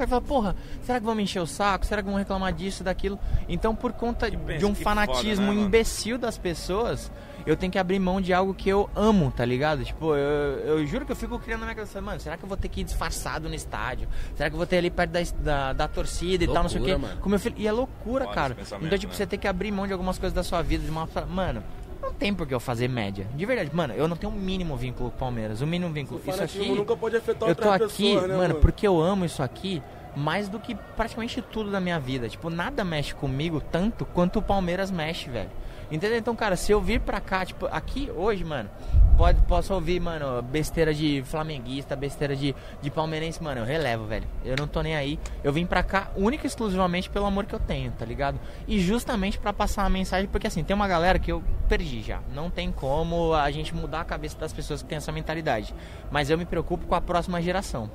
O 0.00 0.02
cara 0.02 0.08
fala, 0.08 0.22
porra, 0.22 0.56
será 0.82 0.98
que 0.98 1.04
vão 1.04 1.14
me 1.14 1.24
encher 1.24 1.40
o 1.40 1.46
saco? 1.46 1.84
Será 1.84 2.02
que 2.02 2.08
vão 2.08 2.16
reclamar 2.16 2.54
disso, 2.54 2.82
daquilo? 2.82 3.18
Então, 3.46 3.74
por 3.74 3.92
conta 3.92 4.30
pensa, 4.30 4.58
de 4.58 4.64
um 4.64 4.74
fanatismo 4.74 5.48
foda, 5.48 5.58
né, 5.58 5.66
imbecil 5.66 6.16
das 6.16 6.38
pessoas, 6.38 7.12
eu 7.44 7.54
tenho 7.54 7.70
que 7.70 7.78
abrir 7.78 7.98
mão 7.98 8.18
de 8.18 8.32
algo 8.32 8.54
que 8.54 8.70
eu 8.70 8.88
amo, 8.96 9.30
tá 9.30 9.44
ligado? 9.44 9.84
Tipo, 9.84 10.16
eu, 10.16 10.78
eu 10.78 10.86
juro 10.86 11.04
que 11.04 11.12
eu 11.12 11.16
fico 11.16 11.38
criando 11.38 11.60
na 11.60 11.66
minha 11.66 11.76
cabeça, 11.76 12.00
mano, 12.00 12.18
será 12.18 12.38
que 12.38 12.42
eu 12.42 12.48
vou 12.48 12.56
ter 12.56 12.68
que 12.68 12.80
ir 12.80 12.84
disfarçado 12.84 13.46
no 13.46 13.54
estádio? 13.54 14.08
Será 14.34 14.48
que 14.48 14.54
eu 14.54 14.58
vou 14.58 14.66
ter 14.66 14.78
ali 14.78 14.90
perto 14.90 15.10
da, 15.10 15.20
da, 15.38 15.72
da 15.74 15.88
torcida 15.88 16.44
e 16.44 16.46
tal, 16.46 16.62
não 16.62 16.70
sei 16.70 16.80
o 16.80 16.84
quê? 16.84 16.92
Loucura, 16.92 17.10
mano. 17.10 17.20
Com 17.20 17.28
meu 17.28 17.38
filho. 17.38 17.54
E 17.58 17.66
é 17.66 17.72
loucura, 17.72 18.24
Foda 18.24 18.34
cara. 18.34 18.56
Então, 18.80 18.98
tipo, 18.98 19.12
né? 19.12 19.18
você 19.18 19.26
tem 19.26 19.38
que 19.38 19.46
abrir 19.46 19.70
mão 19.70 19.86
de 19.86 19.92
algumas 19.92 20.18
coisas 20.18 20.34
da 20.34 20.42
sua 20.42 20.62
vida, 20.62 20.82
de 20.82 20.90
uma. 20.90 21.06
Mano, 21.28 21.62
não 22.00 22.12
tem 22.12 22.32
por 22.34 22.46
que 22.46 22.54
eu 22.54 22.60
fazer 22.60 22.88
média. 22.88 23.26
De 23.34 23.44
verdade, 23.46 23.70
mano, 23.74 23.94
eu 23.94 24.08
não 24.08 24.16
tenho 24.16 24.32
o 24.32 24.36
mínimo 24.36 24.76
vínculo 24.76 25.10
com 25.10 25.16
o 25.16 25.18
Palmeiras. 25.18 25.60
O 25.60 25.66
mínimo 25.66 25.92
vínculo. 25.92 26.20
Isso 26.26 26.42
aqui. 26.42 26.68
nunca 26.70 26.96
pode 26.96 27.16
afetar 27.16 27.48
Eu 27.48 27.54
tô 27.54 27.70
aqui, 27.70 28.14
pessoas, 28.14 28.28
né, 28.28 28.36
mano, 28.36 28.54
porque 28.56 28.86
eu 28.86 29.00
amo 29.00 29.24
isso 29.24 29.42
aqui 29.42 29.82
mais 30.16 30.48
do 30.48 30.58
que 30.58 30.74
praticamente 30.96 31.40
tudo 31.42 31.70
da 31.70 31.80
minha 31.80 31.98
vida. 31.98 32.28
Tipo, 32.28 32.50
nada 32.50 32.84
mexe 32.84 33.14
comigo 33.14 33.60
tanto 33.60 34.04
quanto 34.04 34.38
o 34.38 34.42
Palmeiras 34.42 34.90
mexe, 34.90 35.30
velho. 35.30 35.50
Entendeu? 35.90 36.18
Então, 36.18 36.36
cara, 36.36 36.56
se 36.56 36.70
eu 36.70 36.80
vir 36.80 37.00
pra 37.00 37.20
cá, 37.20 37.44
tipo, 37.44 37.66
aqui 37.66 38.10
hoje, 38.14 38.44
mano, 38.44 38.70
pode, 39.16 39.40
posso 39.42 39.74
ouvir, 39.74 40.00
mano, 40.00 40.40
besteira 40.40 40.94
de 40.94 41.20
flamenguista, 41.26 41.96
besteira 41.96 42.36
de, 42.36 42.54
de 42.80 42.90
palmeirense, 42.90 43.42
mano, 43.42 43.62
eu 43.62 43.64
relevo, 43.64 44.06
velho. 44.06 44.26
Eu 44.44 44.54
não 44.56 44.68
tô 44.68 44.82
nem 44.82 44.94
aí. 44.94 45.18
Eu 45.42 45.52
vim 45.52 45.66
pra 45.66 45.82
cá 45.82 46.10
única 46.16 46.46
e 46.46 46.48
exclusivamente 46.48 47.10
pelo 47.10 47.26
amor 47.26 47.44
que 47.44 47.54
eu 47.54 47.58
tenho, 47.58 47.90
tá 47.90 48.04
ligado? 48.04 48.38
E 48.68 48.78
justamente 48.78 49.38
pra 49.38 49.52
passar 49.52 49.82
uma 49.82 49.90
mensagem, 49.90 50.28
porque 50.28 50.46
assim, 50.46 50.62
tem 50.62 50.76
uma 50.76 50.86
galera 50.86 51.18
que 51.18 51.32
eu 51.32 51.42
perdi 51.70 52.02
já. 52.02 52.20
Não 52.34 52.50
tem 52.50 52.70
como 52.70 53.32
a 53.32 53.50
gente 53.50 53.74
mudar 53.74 54.00
a 54.00 54.04
cabeça 54.04 54.36
das 54.36 54.52
pessoas 54.52 54.82
que 54.82 54.88
têm 54.88 54.98
essa 54.98 55.12
mentalidade. 55.12 55.74
Mas 56.10 56.28
eu 56.28 56.36
me 56.36 56.44
preocupo 56.44 56.86
com 56.86 56.94
a 56.94 57.00
próxima 57.00 57.40
geração 57.40 57.90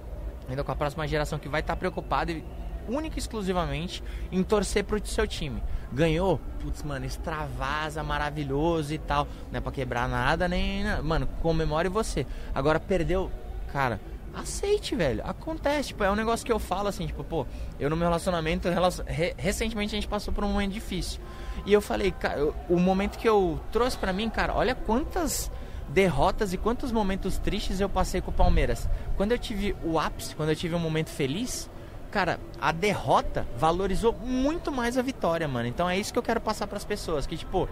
ainda 0.50 0.64
com 0.64 0.72
a 0.72 0.76
próxima 0.76 1.08
geração 1.08 1.40
que 1.40 1.50
vai 1.50 1.62
estar 1.62 1.76
preocupada 1.76 2.32
e 2.32 2.44
única 2.88 3.18
e 3.18 3.20
exclusivamente 3.20 4.04
em 4.32 4.44
torcer 4.44 4.84
pro 4.84 5.04
seu 5.06 5.28
time. 5.28 5.62
Ganhou, 5.92 6.40
putz, 6.60 6.84
mano, 6.84 7.06
extravasa, 7.06 8.04
maravilhoso 8.04 8.94
e 8.94 8.98
tal. 8.98 9.28
Não 9.52 9.58
é 9.58 9.62
pra 9.62 9.72
quebrar 9.72 10.08
nada, 10.08 10.48
nem. 10.48 10.84
Mano, 11.02 11.28
comemore 11.42 11.90
você. 11.90 12.26
Agora 12.54 12.80
perdeu, 12.80 13.32
cara. 13.72 14.00
Aceite, 14.36 14.96
velho. 14.96 15.22
Acontece, 15.26 15.90
tipo, 15.90 16.04
é 16.04 16.12
um 16.12 16.16
negócio 16.16 16.46
que 16.46 16.52
eu 16.52 16.60
falo 16.60 16.88
assim, 16.90 17.08
tipo, 17.08 17.24
pô, 17.24 17.46
eu 17.80 17.90
no 17.90 17.96
meu 17.96 18.08
relacionamento, 18.08 18.68
relacion- 18.70 19.06
re- 19.08 19.34
recentemente 19.38 19.96
a 19.96 19.98
gente 19.98 20.08
passou 20.08 20.34
por 20.34 20.44
um 20.44 20.50
momento 20.50 20.72
difícil. 20.74 21.22
E 21.66 21.72
eu 21.72 21.82
falei, 21.82 22.12
cara, 22.12 22.52
o 22.70 22.78
momento 22.78 23.18
que 23.18 23.28
eu 23.28 23.60
trouxe 23.72 23.98
pra 23.98 24.12
mim, 24.12 24.30
cara, 24.30 24.54
olha 24.54 24.76
quantas 24.76 25.50
derrotas 25.88 26.52
e 26.52 26.58
quantos 26.58 26.92
momentos 26.92 27.38
tristes 27.38 27.80
eu 27.80 27.88
passei 27.88 28.20
com 28.20 28.32
o 28.32 28.34
Palmeiras. 28.34 28.90
Quando 29.16 29.32
eu 29.32 29.40
tive 29.40 29.76
o 29.84 29.98
ápice, 30.00 30.36
quando 30.36 30.50
eu 30.50 30.56
tive 30.56 30.76
um 30.76 30.80
momento 30.80 31.10
feliz, 31.10 31.70
cara, 32.12 32.40
a 32.60 32.72
derrota 32.72 33.48
valorizou 33.58 34.12
muito 34.14 34.72
mais 34.72 34.98
a 34.98 35.02
vitória, 35.02 35.48
mano. 35.48 35.68
Então 35.68 35.90
é 35.90 35.98
isso 35.98 36.12
que 36.12 36.20
eu 36.20 36.24
quero 36.24 36.42
passar 36.42 36.68
pras 36.68 36.84
pessoas, 36.84 37.26
que 37.26 37.38
tipo, 37.38 37.70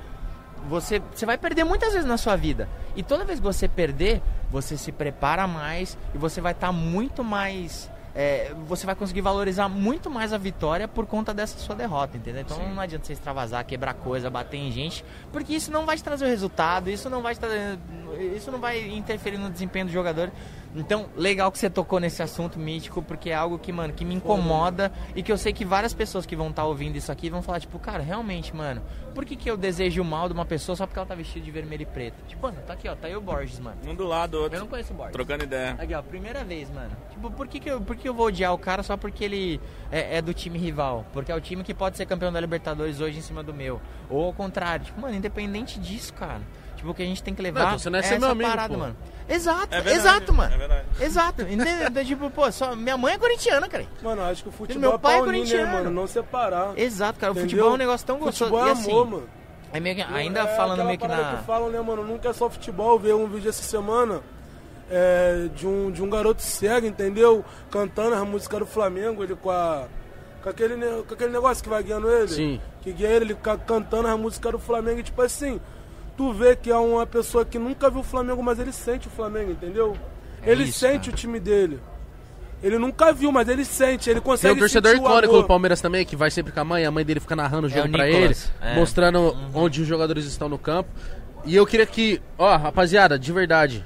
você, 0.70 1.02
você 1.14 1.26
vai 1.26 1.38
perder 1.38 1.64
muitas 1.64 1.94
vezes 1.94 2.08
na 2.08 2.18
sua 2.18 2.36
vida. 2.36 2.68
E 2.96 3.04
toda 3.04 3.26
vez 3.26 3.40
que 3.40 3.46
você 3.46 3.68
perder, 3.68 4.22
você 4.52 4.78
se 4.78 4.92
prepara 4.92 5.48
mais 5.48 5.98
e 6.14 6.18
você 6.18 6.40
vai 6.42 6.52
estar 6.54 6.72
muito 6.72 7.24
mais. 7.24 7.90
é, 8.16 8.54
você 8.68 8.86
vai 8.86 8.94
conseguir 8.96 9.22
valorizar 9.22 9.68
muito 9.68 10.10
mais 10.10 10.32
a 10.34 10.38
vitória 10.38 10.88
por 10.88 11.06
conta 11.08 11.34
dessa 11.34 11.58
sua 11.58 11.76
derrota, 11.76 12.16
entendeu? 12.16 12.42
Então 12.42 12.58
não 12.70 12.80
adianta 12.80 13.06
você 13.06 13.14
extravasar, 13.14 13.66
quebrar 13.66 13.96
coisa, 13.96 14.30
bater 14.30 14.58
em 14.58 14.72
gente, 14.72 15.04
porque 15.32 15.54
isso 15.56 15.72
não 15.72 15.86
vai 15.86 15.98
te 15.98 16.04
trazer 16.04 16.26
o 16.26 16.28
resultado, 16.28 16.90
isso 16.92 17.10
não 17.10 17.22
vai 17.24 17.34
te 17.34 17.40
trazer, 17.40 17.80
isso 18.36 18.52
não 18.52 18.60
vai 18.60 18.88
interferir 18.90 19.38
no 19.40 19.50
desempenho 19.50 19.88
do 19.88 19.92
jogador. 19.92 20.32
Então, 20.76 21.08
legal 21.16 21.52
que 21.52 21.60
você 21.60 21.70
tocou 21.70 22.00
nesse 22.00 22.24
assunto 22.24 22.58
mítico, 22.58 23.02
porque 23.02 23.30
é 23.30 23.36
algo 23.36 23.60
que, 23.60 23.72
mano, 23.72 23.94
que 23.94 24.04
me 24.04 24.16
incomoda 24.16 24.92
e 25.16 25.22
que 25.22 25.32
eu 25.32 25.38
sei 25.38 25.54
que 25.54 25.64
várias 25.64 25.94
pessoas 25.94 26.26
que 26.26 26.36
vão 26.36 26.50
estar 26.50 26.66
ouvindo 26.66 26.96
isso 26.96 27.12
aqui 27.12 27.30
vão 27.30 27.42
falar, 27.44 27.60
tipo, 27.60 27.78
cara, 27.78 28.02
realmente, 28.02 28.56
mano, 28.56 28.82
por 29.14 29.24
que, 29.24 29.36
que 29.36 29.50
eu 29.50 29.56
desejo 29.56 30.02
o 30.02 30.06
mal 30.06 30.28
de 30.28 30.34
uma 30.34 30.46
pessoa 30.46 30.76
só 30.76 30.88
porque 30.88 30.98
ela 30.98 31.06
tá 31.08 31.14
vestida 31.14 31.46
de 31.46 31.52
vermelho 31.52 31.84
e 31.84 31.86
preto? 31.86 32.16
Tipo, 32.28 32.48
mano, 32.48 32.58
tá 32.66 32.74
aqui, 32.74 32.88
ó, 32.90 32.96
tá 32.96 33.08
aí 33.08 33.16
o 33.16 33.22
Borges, 33.22 33.60
mano. 33.60 33.78
Um 33.88 33.94
do 33.94 34.06
lado, 34.06 34.38
Eu 34.38 34.44
outro. 34.44 34.60
não 34.60 34.68
conheço 34.68 34.94
o 34.94 34.96
Borges. 34.96 35.14
Trocando 35.14 35.44
ideia. 35.44 35.76
Aqui, 35.78 35.94
ó, 35.94 36.02
primeira 36.02 36.44
vez, 36.44 36.70
mano. 36.72 36.92
Tipo, 37.12 37.30
por 37.30 37.48
que, 37.48 37.60
que, 37.60 37.70
eu, 37.70 37.80
por 37.80 37.96
que 37.96 38.10
eu 38.10 38.14
vou 38.14 38.28
odiar 38.28 38.52
o 38.54 38.58
cara 38.58 38.82
só 38.82 38.98
porque 38.98 39.24
ele 39.24 39.62
é, 39.92 40.18
é 40.18 40.22
do 40.22 40.34
time 40.34 40.58
rival? 40.58 41.06
Porque 41.14 41.32
é 41.32 41.36
o 41.36 41.42
time 41.42 41.64
que 41.64 41.74
pode 41.74 41.98
ser 41.98 42.06
campeão 42.08 42.32
da 42.32 42.40
Libertadores 42.40 43.00
hoje 43.00 43.20
em 43.20 43.22
cima 43.22 43.44
do 43.44 43.54
meu. 43.54 43.80
Ou 44.10 44.26
ao 44.26 44.34
contrário. 44.34 44.86
Tipo, 44.86 45.02
mano, 45.02 45.16
independente 45.16 45.80
disso, 45.80 46.14
cara. 46.16 46.42
Tipo, 46.84 46.92
o 46.92 46.94
que 46.94 47.02
a 47.02 47.06
gente 47.06 47.24
tem 47.24 47.34
que 47.34 47.42
levar 47.42 47.60
Não, 47.62 47.68
então 47.68 47.80
você 47.80 47.90
não 47.90 48.00
é 48.00 48.02
ser 48.02 48.16
essa 48.16 48.20
meu 48.20 48.30
amigo, 48.32 48.50
parada, 48.50 48.74
pô. 48.74 48.80
mano. 48.82 48.96
Exato, 49.30 49.68
É 49.74 49.80
verdade, 49.80 49.96
exato, 49.96 50.34
mano. 50.34 50.54
é 50.54 50.58
verdade. 50.58 50.86
Exato. 51.00 51.42
Entendeu? 51.44 51.88
Então, 51.88 52.04
tipo, 52.06 52.30
pô, 52.30 52.52
só, 52.52 52.76
minha 52.76 52.98
mãe 52.98 53.14
é 53.14 53.18
corintiana, 53.18 53.70
cara. 53.70 53.86
Mano, 54.02 54.22
acho 54.24 54.44
que 54.44 54.50
o 54.50 54.52
futebol 54.52 54.82
Meu 54.82 54.94
é 54.96 54.98
pai 54.98 55.14
é 55.16 55.20
né, 55.20 55.26
corintiano. 55.26 55.72
mano? 55.72 55.90
Não 55.92 56.06
separar. 56.08 56.78
Exato, 56.78 57.18
cara. 57.20 57.32
O 57.32 57.36
Entendeu? 57.38 57.50
futebol 57.50 57.72
é 57.72 57.74
um 57.74 57.78
negócio 57.78 58.06
tão 58.06 58.18
gostoso. 58.20 58.52
Futebol 58.52 58.66
é 58.66 58.70
e 58.70 58.72
assim, 58.74 58.92
amor, 58.92 59.08
mano. 59.10 59.30
é 59.72 59.80
meio 59.80 59.96
que- 59.96 60.02
ainda 60.02 60.42
É 60.42 60.58
falando 60.58 60.84
meio 60.84 60.98
que 61.00 61.08
na. 61.08 61.38
que 61.38 61.44
falam, 61.46 61.70
né, 61.70 61.80
mano? 61.80 62.04
Nunca 62.04 62.28
é 62.28 62.34
só 62.34 62.50
futebol. 62.50 63.00
Vi 63.00 63.14
um 63.14 63.28
vídeo 63.30 63.48
essa 63.48 63.64
semana 63.64 64.20
é, 64.92 65.48
de, 65.56 65.66
um, 65.66 65.90
de 65.90 66.04
um 66.04 66.10
garoto 66.10 66.42
cego, 66.42 66.86
entendeu? 66.86 67.46
Cantando 67.72 68.16
a 68.16 68.26
música 68.26 68.60
do 68.60 68.66
Flamengo, 68.66 69.24
ele 69.24 69.36
com 69.36 69.50
a. 69.50 69.86
Com 70.44 70.50
aquele, 70.50 70.76
com 71.04 71.14
aquele 71.14 71.32
negócio 71.32 71.64
que 71.64 71.70
vai 71.70 71.82
guiando 71.82 72.10
ele. 72.12 72.28
Sim. 72.28 72.62
Que 72.82 72.92
guia 72.92 73.08
ele, 73.08 73.24
ele 73.28 73.36
ca- 73.36 73.58
cantando 73.58 74.10
a 74.10 74.18
música 74.18 74.52
do 74.52 74.60
Flamengo. 74.60 75.00
E 75.00 75.04
tipo 75.04 75.22
assim, 75.22 75.62
tu 76.16 76.32
vê 76.32 76.56
que 76.56 76.70
é 76.70 76.78
uma 76.78 77.06
pessoa 77.06 77.46
que 77.46 77.58
nunca 77.58 77.90
viu 77.90 78.02
o 78.02 78.04
Flamengo, 78.04 78.42
mas 78.44 78.60
ele 78.60 78.72
sente 78.72 79.08
o 79.08 79.12
Flamengo, 79.12 79.52
entendeu? 79.52 79.98
É 80.42 80.52
ele 80.52 80.64
isso, 80.64 80.80
sente 80.80 81.06
cara. 81.06 81.14
o 81.14 81.18
time 81.18 81.40
dele. 81.40 81.80
Ele 82.62 82.78
nunca 82.78 83.12
viu, 83.12 83.30
mas 83.30 83.50
ele 83.50 83.66
sente, 83.66 84.10
ele 84.10 84.22
Tem 84.22 84.26
consegue 84.26 84.54
o 84.54 84.60
torcedor 84.60 84.96
icônico 84.96 85.34
do 85.34 85.44
Palmeiras 85.44 85.82
também, 85.82 86.06
que 86.06 86.16
vai 86.16 86.32
sempre 86.32 86.54
com 86.54 86.62
a 86.62 86.64
mãe, 86.64 86.86
a 86.86 86.92
mãe 86.92 87.04
dele 87.04 87.20
fica 87.20 87.36
narrando 87.36 87.68
o 87.68 87.70
jogo 87.70 87.90
o 87.90 87.92
pra 87.92 88.08
ele, 88.08 88.34
é. 88.62 88.76
mostrando 88.76 89.36
onde 89.54 89.82
os 89.82 89.88
jogadores 89.88 90.26
estão 90.26 90.48
no 90.48 90.58
campo. 90.58 90.90
E 91.46 91.56
eu 91.56 91.66
queria 91.66 91.86
que, 91.86 92.22
ó, 92.38 92.56
rapaziada, 92.56 93.20
de 93.20 93.34
verdade. 93.34 93.84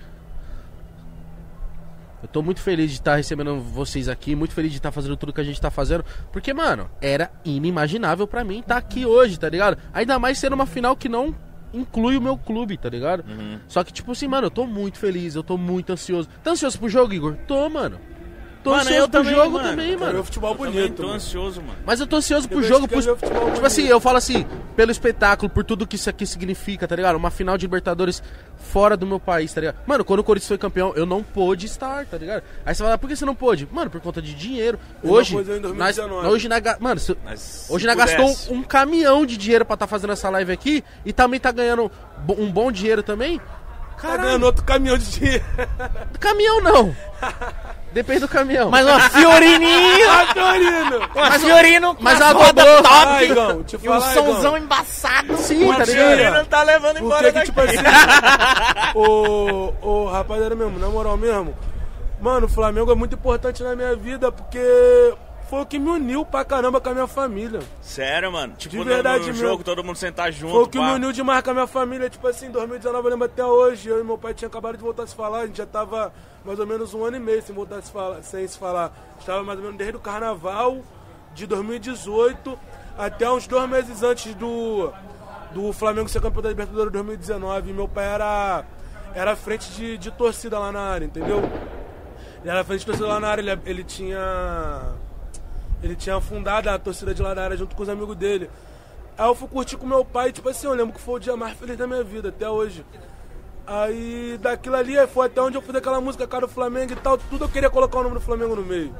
Eu 2.22 2.28
tô 2.28 2.44
muito 2.44 2.62
feliz 2.62 2.92
de 2.92 2.98
estar 2.98 3.16
recebendo 3.16 3.60
vocês 3.62 4.08
aqui, 4.08 4.36
muito 4.36 4.54
feliz 4.54 4.72
de 4.72 4.78
estar 4.78 4.92
fazendo 4.92 5.18
tudo 5.18 5.34
que 5.34 5.42
a 5.42 5.44
gente 5.44 5.60
tá 5.60 5.72
fazendo, 5.72 6.06
porque, 6.32 6.54
mano, 6.54 6.90
era 7.02 7.32
inimaginável 7.44 8.28
pra 8.28 8.44
mim 8.44 8.60
estar 8.60 8.78
aqui 8.78 9.06
hoje, 9.08 9.40
tá 9.40 9.50
ligado? 9.50 9.78
Ainda 9.92 10.20
mais 10.20 10.38
sendo 10.38 10.54
uma 10.54 10.66
final 10.68 10.96
que 10.96 11.10
não 11.10 11.34
inclui 11.74 12.18
o 12.18 12.22
meu 12.22 12.38
clube, 12.38 12.78
tá 12.78 12.90
ligado? 12.90 13.24
Só 13.68 13.84
que, 13.84 13.92
tipo 13.94 14.12
assim, 14.12 14.28
mano, 14.28 14.48
eu 14.48 14.52
tô 14.52 14.66
muito 14.66 14.98
feliz, 14.98 15.36
eu 15.36 15.44
tô 15.44 15.58
muito 15.58 15.92
ansioso. 15.92 16.30
Tá 16.44 16.52
ansioso 16.52 16.80
pro 16.80 16.90
jogo, 16.90 17.14
Igor? 17.14 17.36
Tô, 17.48 17.70
mano. 17.70 18.00
Tô 18.68 18.72
Mano, 18.72 18.82
ansioso 18.82 19.02
eu 19.04 19.10
pro 19.10 19.20
também, 19.22 19.34
jogo 19.36 19.52
mano. 19.58 19.70
também, 19.70 19.96
mano. 19.98 20.24
futebol 20.26 20.52
Eu 20.52 20.58
bonito. 20.58 20.94
tô 20.96 21.04
mano. 21.04 21.16
ansioso, 21.16 21.62
mano. 21.62 21.78
Mas 21.86 22.00
eu 22.02 22.08
tô 22.08 22.18
ansioso 22.18 22.50
pro 22.50 22.60
Eu 22.60 22.64
jogo, 22.64 22.86
pro... 22.88 23.02
tipo 23.02 23.16
bonito. 23.16 23.66
assim, 23.66 23.88
eu 23.88 24.00
falo 24.02 24.18
assim, 24.18 24.46
pelo 24.76 24.92
espetáculo, 24.92 25.50
por 25.50 25.64
tudo 25.64 25.88
que 25.88 25.96
isso 25.96 26.10
aqui 26.10 26.26
significa, 26.26 26.86
tá 26.86 26.94
ligado? 26.96 27.16
Uma 27.16 27.32
final 27.32 27.58
de 27.58 27.66
Libertadores 27.66 28.22
fora 28.58 28.98
do 28.98 29.06
meu 29.08 29.22
país, 29.22 29.54
tá 29.54 29.62
ligado? 29.62 29.78
Mano, 29.88 30.04
quando 30.04 30.20
o 30.20 30.24
Corinthians 30.24 30.50
foi 30.50 30.58
campeão, 30.58 30.92
eu 30.98 31.06
não 31.06 31.24
pude 31.24 31.66
estar, 31.66 32.06
tá 32.06 32.18
ligado? 32.18 32.44
Aí 32.66 32.76
você 32.76 32.84
fala, 32.84 32.98
por 32.98 33.08
que 33.10 33.16
você 33.16 33.24
não 33.24 33.34
pôde? 33.36 33.68
Mano, 33.72 33.90
por 33.90 34.02
conta 34.02 34.22
de 34.22 34.34
dinheiro. 34.34 34.78
Hoje, 35.02 35.34
em 35.34 35.38
nós, 35.38 35.46
2019. 35.48 36.28
hoje 36.28 36.50
nós, 36.50 36.60
ga- 36.62 36.78
mano, 36.82 37.00
se- 37.00 37.18
Mas 37.24 37.68
hoje 37.70 37.88
nós 37.88 37.96
gastou 37.96 38.54
um 38.54 38.62
caminhão 38.64 39.26
de 39.26 39.38
dinheiro 39.38 39.64
pra 39.64 39.76
estar 39.76 39.88
fazendo 39.88 40.12
essa 40.12 40.30
live 40.30 40.52
aqui 40.52 40.84
e 41.06 41.14
também 41.14 41.40
tá 41.40 41.52
ganhando 41.54 41.90
um 42.38 42.52
bom 42.52 42.70
dinheiro 42.70 43.02
também. 43.02 43.40
Tá 44.02 44.16
ganhando 44.16 44.44
outro 44.46 44.64
caminhão 44.64 44.96
de 44.98 45.10
dinheiro. 45.10 45.44
Caminhão 46.20 46.62
não. 46.62 46.96
Depende 47.92 48.20
do 48.20 48.28
caminhão. 48.28 48.70
Mas 48.70 48.86
uma 48.86 49.00
Fiorininho! 49.10 50.08
Fiorino! 50.34 51.10
Uma 51.16 51.32
Fiorino 51.32 51.98
mas 52.00 52.20
uma 52.20 52.30
a 52.30 52.32
roda 52.32 52.66
top! 52.84 52.88
Ah, 52.90 53.24
Igão, 53.24 53.64
te 53.64 53.76
e 53.76 53.78
um 53.78 53.94
falar, 53.94 54.14
somzão 54.14 54.58
embaçado! 54.58 55.38
Sim, 55.38 55.74
tá 55.74 55.86
ligado? 55.86 56.34
Não 56.36 56.46
tá 56.46 56.64
levando 56.64 57.00
embora 57.00 57.24
que 57.24 57.28
que, 57.28 57.34
daqui. 57.34 57.46
tipo 57.48 57.62
assim, 57.62 57.78
o, 58.94 59.74
o 59.82 60.06
rapaziada 60.10 60.56
mesmo, 60.56 60.78
na 60.78 60.88
moral 60.90 61.18
mesmo, 61.18 61.56
mano, 62.22 62.46
o 62.46 62.50
Flamengo 62.50 62.92
é 62.92 62.96
muito 62.96 63.16
importante 63.16 63.64
na 63.64 63.76
minha 63.76 63.96
vida 63.96 64.32
porque 64.32 65.14
foi 65.50 65.62
o 65.62 65.66
que 65.66 65.80
me 65.80 65.90
uniu 65.90 66.26
pra 66.26 66.44
caramba 66.44 66.80
com 66.82 66.90
a 66.90 66.94
minha 66.94 67.08
família. 67.08 67.60
Sério, 67.82 68.32
mano. 68.32 68.54
Tipo, 68.58 68.72
De 68.72 68.78
no- 68.80 68.86
verdade 68.86 69.22
no, 69.22 69.28
mesmo. 69.28 69.40
jogo, 69.48 69.64
todo 69.64 69.84
mundo 69.84 69.96
sentar 69.96 70.32
junto. 70.32 70.54
Foi 70.54 70.64
o 70.64 70.68
que 70.68 70.78
pá. 70.78 70.86
me 70.86 70.92
uniu 70.96 71.12
demais 71.14 71.42
com 71.44 71.52
a 71.52 71.54
minha 71.54 71.68
família. 71.68 72.10
Tipo 72.10 72.28
assim, 72.28 72.48
em 72.48 72.52
2019 72.52 73.06
eu 73.08 73.12
lembro 73.12 73.26
até 73.26 73.46
hoje. 73.46 73.88
Eu 73.90 74.00
e 74.02 74.04
meu 74.04 74.18
pai 74.18 74.34
tinha 74.34 74.48
acabado 74.48 74.76
de 74.78 74.84
voltar 74.84 75.04
a 75.04 75.08
se 75.08 75.16
falar. 75.16 75.40
A 75.40 75.46
gente 75.48 75.58
já 75.58 75.66
tava 75.66 76.12
mais 76.44 76.60
ou 76.60 76.68
menos 76.68 76.94
um 76.94 77.04
ano 77.06 77.18
e 77.18 77.20
meio 77.20 77.42
sem 77.42 77.56
voltar 77.56 77.78
a 77.78 77.82
se 77.82 77.92
falar. 77.92 78.22
Sem 78.24 78.48
se 78.48 78.58
falar. 78.58 78.92
Estava 79.20 79.44
mais 79.44 79.58
ou 79.58 79.64
menos 79.66 79.78
desde 79.78 79.96
o 79.96 80.00
carnaval 80.00 80.80
de 81.34 81.46
2018 81.48 82.58
até 82.98 83.30
uns 83.30 83.46
dois 83.48 83.70
meses 83.70 84.02
antes 84.04 84.34
do, 84.36 84.92
do 85.52 85.72
Flamengo 85.72 86.10
ser 86.10 86.22
campeão 86.22 86.42
da 86.42 86.50
Libertadores 86.50 86.92
2019. 86.92 87.70
E 87.70 87.74
meu 87.74 87.88
pai 87.88 88.06
era, 88.06 88.66
era 89.14 89.36
frente 89.36 89.70
de, 89.72 89.98
de 89.98 90.12
torcida 90.12 90.58
lá 90.60 90.72
na 90.72 90.82
área, 90.82 91.06
entendeu? 91.06 91.38
Ele 92.42 92.50
era 92.52 92.64
frente 92.64 92.80
de 92.82 92.86
torcida 92.88 93.08
lá 93.08 93.20
na 93.20 93.28
área. 93.30 93.42
Ele, 93.42 93.62
ele 93.66 93.84
tinha. 93.84 94.94
Ele 95.82 95.96
tinha 95.96 96.20
fundado 96.20 96.70
a 96.70 96.80
torcida 96.80 97.14
de 97.14 97.22
lá 97.22 97.56
junto 97.56 97.76
com 97.76 97.84
os 97.84 97.90
amigos 97.90 98.16
dele. 98.16 98.50
Aí 99.18 99.28
eu 99.28 99.36
fui 99.36 99.48
curtir 99.48 99.78
com 99.78 99.86
meu 99.86 100.06
pai, 100.06 100.32
tipo 100.32 100.48
assim, 100.50 100.68
eu 100.68 100.74
lembro 100.74 100.94
que 100.94 101.02
foi 101.02 101.16
o 101.16 101.20
dia 101.20 101.36
mais 101.36 101.58
feliz 101.58 101.78
da 101.78 101.88
minha 101.88 102.04
vida, 102.04 102.30
até 102.30 102.50
hoje. 102.50 102.86
Aí 103.66 104.38
daquilo 104.42 104.76
ali 104.76 104.96
foi 105.08 105.26
até 105.26 105.42
onde 105.42 105.58
eu 105.58 105.62
fiz 105.62 105.76
aquela 105.76 106.00
música, 106.00 106.28
cara 106.28 106.48
do 106.48 106.54
Flamengo 106.54 106.94
e 106.94 106.96
tal, 106.96 107.18
tudo 107.18 107.46
eu 107.46 107.50
queria 107.50 107.70
colocar 107.70 108.00
o 108.00 108.04
nome 108.04 108.16
do 108.16 108.22
Flamengo 108.22 108.56
no 108.56 108.64
meio. 108.64 108.96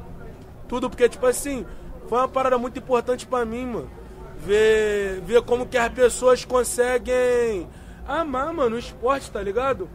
Tudo, 0.66 0.90
porque, 0.90 1.08
tipo 1.08 1.24
assim, 1.26 1.64
foi 2.08 2.18
uma 2.18 2.28
parada 2.28 2.58
muito 2.58 2.78
importante 2.78 3.26
pra 3.26 3.44
mim, 3.44 3.64
mano. 3.64 3.90
Ver, 4.38 5.20
ver 5.22 5.42
como 5.42 5.66
que 5.66 5.78
as 5.78 5.88
pessoas 5.88 6.44
conseguem 6.44 7.68
amar, 8.06 8.52
mano, 8.52 8.76
o 8.76 8.78
esporte, 8.78 9.30
tá 9.30 9.40
ligado? 9.40 9.88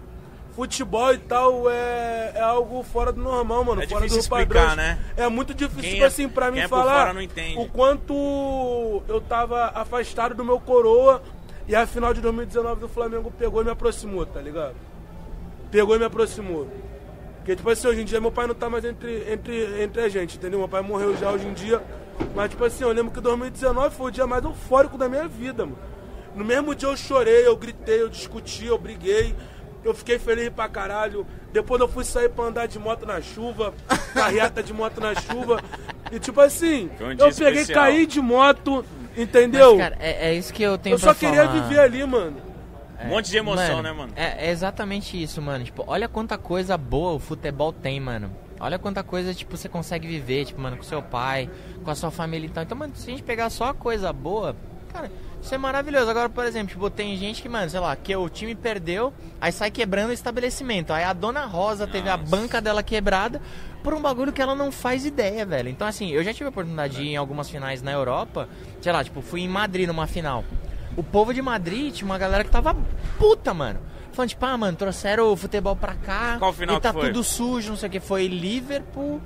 Futebol 0.56 1.14
e 1.14 1.18
tal 1.18 1.70
é, 1.70 2.34
é 2.36 2.41
algo 2.41 2.84
fora 2.84 3.12
do 3.12 3.20
normal, 3.22 3.64
mano. 3.66 3.82
É 3.82 3.88
fora 3.88 4.06
difícil 4.06 4.24
do 4.24 4.30
padrão. 4.30 4.62
explicar, 4.62 4.76
né? 4.78 4.99
É 5.18 5.28
muito 5.28 5.54
difícil, 5.54 5.82
Quem 5.82 5.91
tipo 5.93 6.04
é- 6.04 6.08
assim, 6.08 6.30
pra 6.30 6.51
mim 6.51 6.60
é 6.60 6.68
falar 6.68 7.16
o 7.58 7.68
quanto 7.70 9.04
eu 9.08 9.20
tava 9.22 9.72
afastado 9.74 10.36
do 10.36 10.45
meu 10.45 10.60
coroa 10.60 11.24
e 11.68 11.76
a 11.76 11.88
final 11.88 12.14
de 12.14 12.22
2019 12.22 12.82
do 12.82 12.88
Flamengo 12.88 13.32
pegou 13.32 13.62
e 13.62 13.66
me 13.66 13.72
aproximou, 13.72 14.26
tá 14.26 14.39
ligado? 14.39 14.76
Pegou 15.72 15.95
e 15.95 15.99
me 15.99 16.06
aproximou. 16.06 16.68
Porque, 17.38 17.56
tipo 17.56 17.70
assim, 17.70 17.88
hoje 17.88 18.01
em 18.01 18.06
dia 18.06 18.22
meu 18.22 18.32
pai 18.32 18.47
não 18.47 18.56
tá 18.56 18.70
mais 18.70 18.86
entre, 18.86 19.26
entre, 19.32 19.82
entre 19.84 20.01
a 20.01 20.08
gente, 20.08 20.38
entendeu? 20.38 20.60
Meu 20.60 20.70
pai 20.70 20.82
morreu 20.82 21.18
já 21.18 21.32
hoje 21.32 21.47
em 21.47 21.54
dia. 21.54 21.82
Mas, 22.36 22.51
tipo 22.51 22.64
assim, 22.64 22.84
eu 22.84 22.91
lembro 22.91 23.12
que 23.12 23.20
2019 23.20 23.95
foi 23.95 24.08
o 24.08 24.12
dia 24.12 24.28
mais 24.28 24.43
eufórico 24.43 24.97
da 24.97 25.10
minha 25.10 25.28
vida, 25.28 25.66
mano. 25.66 25.78
No 26.36 26.45
mesmo 26.45 26.74
dia 26.74 26.88
eu 26.88 26.95
chorei, 26.95 27.45
eu 27.45 27.56
gritei, 27.58 28.01
eu 28.01 28.10
discuti, 28.10 28.66
eu 28.68 28.78
briguei. 28.78 29.36
Eu 29.84 29.93
fiquei 29.93 30.17
feliz 30.17 30.49
pra 30.49 30.67
caralho. 30.69 31.25
Depois 31.51 31.79
eu 31.81 31.88
fui 31.88 32.03
sair 32.03 32.29
pra 32.29 32.45
andar 32.45 32.67
de 32.67 32.79
moto 32.79 33.05
na 33.05 33.21
chuva, 33.21 33.73
carreata 34.13 34.63
de 34.63 34.73
moto 34.73 34.99
na 35.01 35.13
chuva. 35.15 35.61
E 36.11 36.19
tipo 36.19 36.39
assim, 36.41 36.89
um 36.99 37.11
eu 37.11 37.34
peguei, 37.34 37.61
especial. 37.61 37.84
caí 37.84 38.05
de 38.05 38.21
moto, 38.21 38.86
entendeu? 39.17 39.75
Mas, 39.77 39.89
cara, 39.89 39.97
é, 39.99 40.29
é 40.29 40.34
isso 40.34 40.53
que 40.53 40.63
eu 40.63 40.77
tenho 40.77 40.95
eu 40.95 40.99
pra 40.99 41.13
só 41.13 41.19
queria 41.19 41.45
falar. 41.45 41.61
viver 41.61 41.79
ali, 41.79 42.05
mano. 42.05 42.38
Um 43.03 43.07
monte 43.09 43.29
de 43.29 43.38
emoção, 43.38 43.81
né, 43.81 43.91
mano? 43.91 44.13
É, 44.15 44.47
é 44.47 44.51
exatamente 44.51 45.21
isso, 45.21 45.41
mano. 45.41 45.65
Tipo, 45.65 45.84
olha 45.88 46.07
quanta 46.07 46.38
coisa 46.38 46.77
boa 46.77 47.13
o 47.13 47.19
futebol 47.19 47.73
tem, 47.73 47.99
mano. 47.99 48.31
Olha 48.59 48.79
quanta 48.79 49.03
coisa, 49.03 49.34
tipo, 49.34 49.57
você 49.57 49.67
consegue 49.67 50.07
viver, 50.07 50.45
tipo, 50.45 50.61
mano, 50.61 50.77
com 50.77 50.84
seu 50.84 51.01
pai, 51.01 51.49
com 51.84 51.91
a 51.91 51.95
sua 51.95 52.11
família 52.11 52.47
e 52.47 52.49
tal. 52.49 52.63
Então, 52.63 52.77
mano, 52.77 52.93
se 52.95 53.09
a 53.09 53.11
gente 53.11 53.23
pegar 53.23 53.49
só 53.49 53.65
a 53.65 53.73
coisa 53.73 54.13
boa, 54.13 54.55
cara, 54.93 55.11
isso 55.44 55.54
é 55.54 55.58
maravilhoso. 55.58 56.10
Agora, 56.10 56.30
por 56.30 56.46
exemplo, 56.46 56.70
tipo, 56.70 56.89
tem 56.89 57.18
gente 57.18 57.41
que, 57.41 57.50
mano, 57.50 57.70
sei 57.70 57.80
lá, 57.80 57.94
que 57.98 58.16
o 58.16 58.30
time 58.30 58.56
perdeu, 58.56 59.14
aí 59.41 59.52
sai 59.52 59.70
quebrando 59.70 60.10
o 60.12 60.14
estabelecimento. 60.14 60.94
Aí 60.94 61.04
a 61.04 61.12
dona 61.12 61.46
Rosa 61.46 61.86
teve 61.86 62.08
a 62.08 62.16
banca 62.16 62.62
dela 62.62 62.82
quebrada 62.82 63.41
por 63.84 63.94
um 63.94 64.02
bagulho 64.02 64.32
que 64.32 64.41
ela 64.41 64.56
não 64.56 64.72
faz 64.72 65.06
ideia, 65.06 65.46
velho. 65.46 65.68
Então, 65.68 65.86
assim, 65.86 66.10
eu 66.12 66.24
já 66.24 66.34
tive 66.34 66.46
a 66.46 66.50
oportunidade 66.50 66.96
de 66.96 67.04
ir 67.04 67.08
em 67.10 67.18
algumas 67.18 67.50
finais 67.50 67.82
na 67.82 67.91
Europa, 67.91 68.48
sei 68.82 68.91
lá, 68.94 69.04
tipo, 69.04 69.22
fui 69.22 69.41
em 69.41 69.50
Madrid 69.50 69.86
numa 69.86 70.08
final. 70.08 70.46
O 70.96 71.04
povo 71.04 71.34
de 71.34 71.41
Madrid 71.41 71.94
tinha 71.94 72.06
uma 72.06 72.18
galera 72.18 72.46
que 72.46 72.50
tava 72.50 72.74
puta, 73.18 73.54
mano. 73.54 73.82
Falando, 74.14 74.30
tipo, 74.30 74.46
ah, 74.46 74.58
mano, 74.58 74.78
trouxeram 74.78 75.32
o 75.32 75.36
futebol 75.36 75.76
pra 75.76 75.96
cá. 75.96 76.38
Qual 76.39 76.54
final 76.54 76.78
E 76.78 76.80
tá 76.80 76.94
tudo 76.94 77.22
sujo, 77.24 77.72
não 77.72 77.78
sei 77.78 77.89
o 77.89 77.91
que. 77.91 78.00
Foi 78.00 78.28
Liverpool 78.28 79.20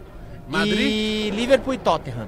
Madrid? 0.48 0.80
e 0.80 1.30
Liverpool 1.30 1.74
e 1.76 1.78
Tottenham. 1.78 2.28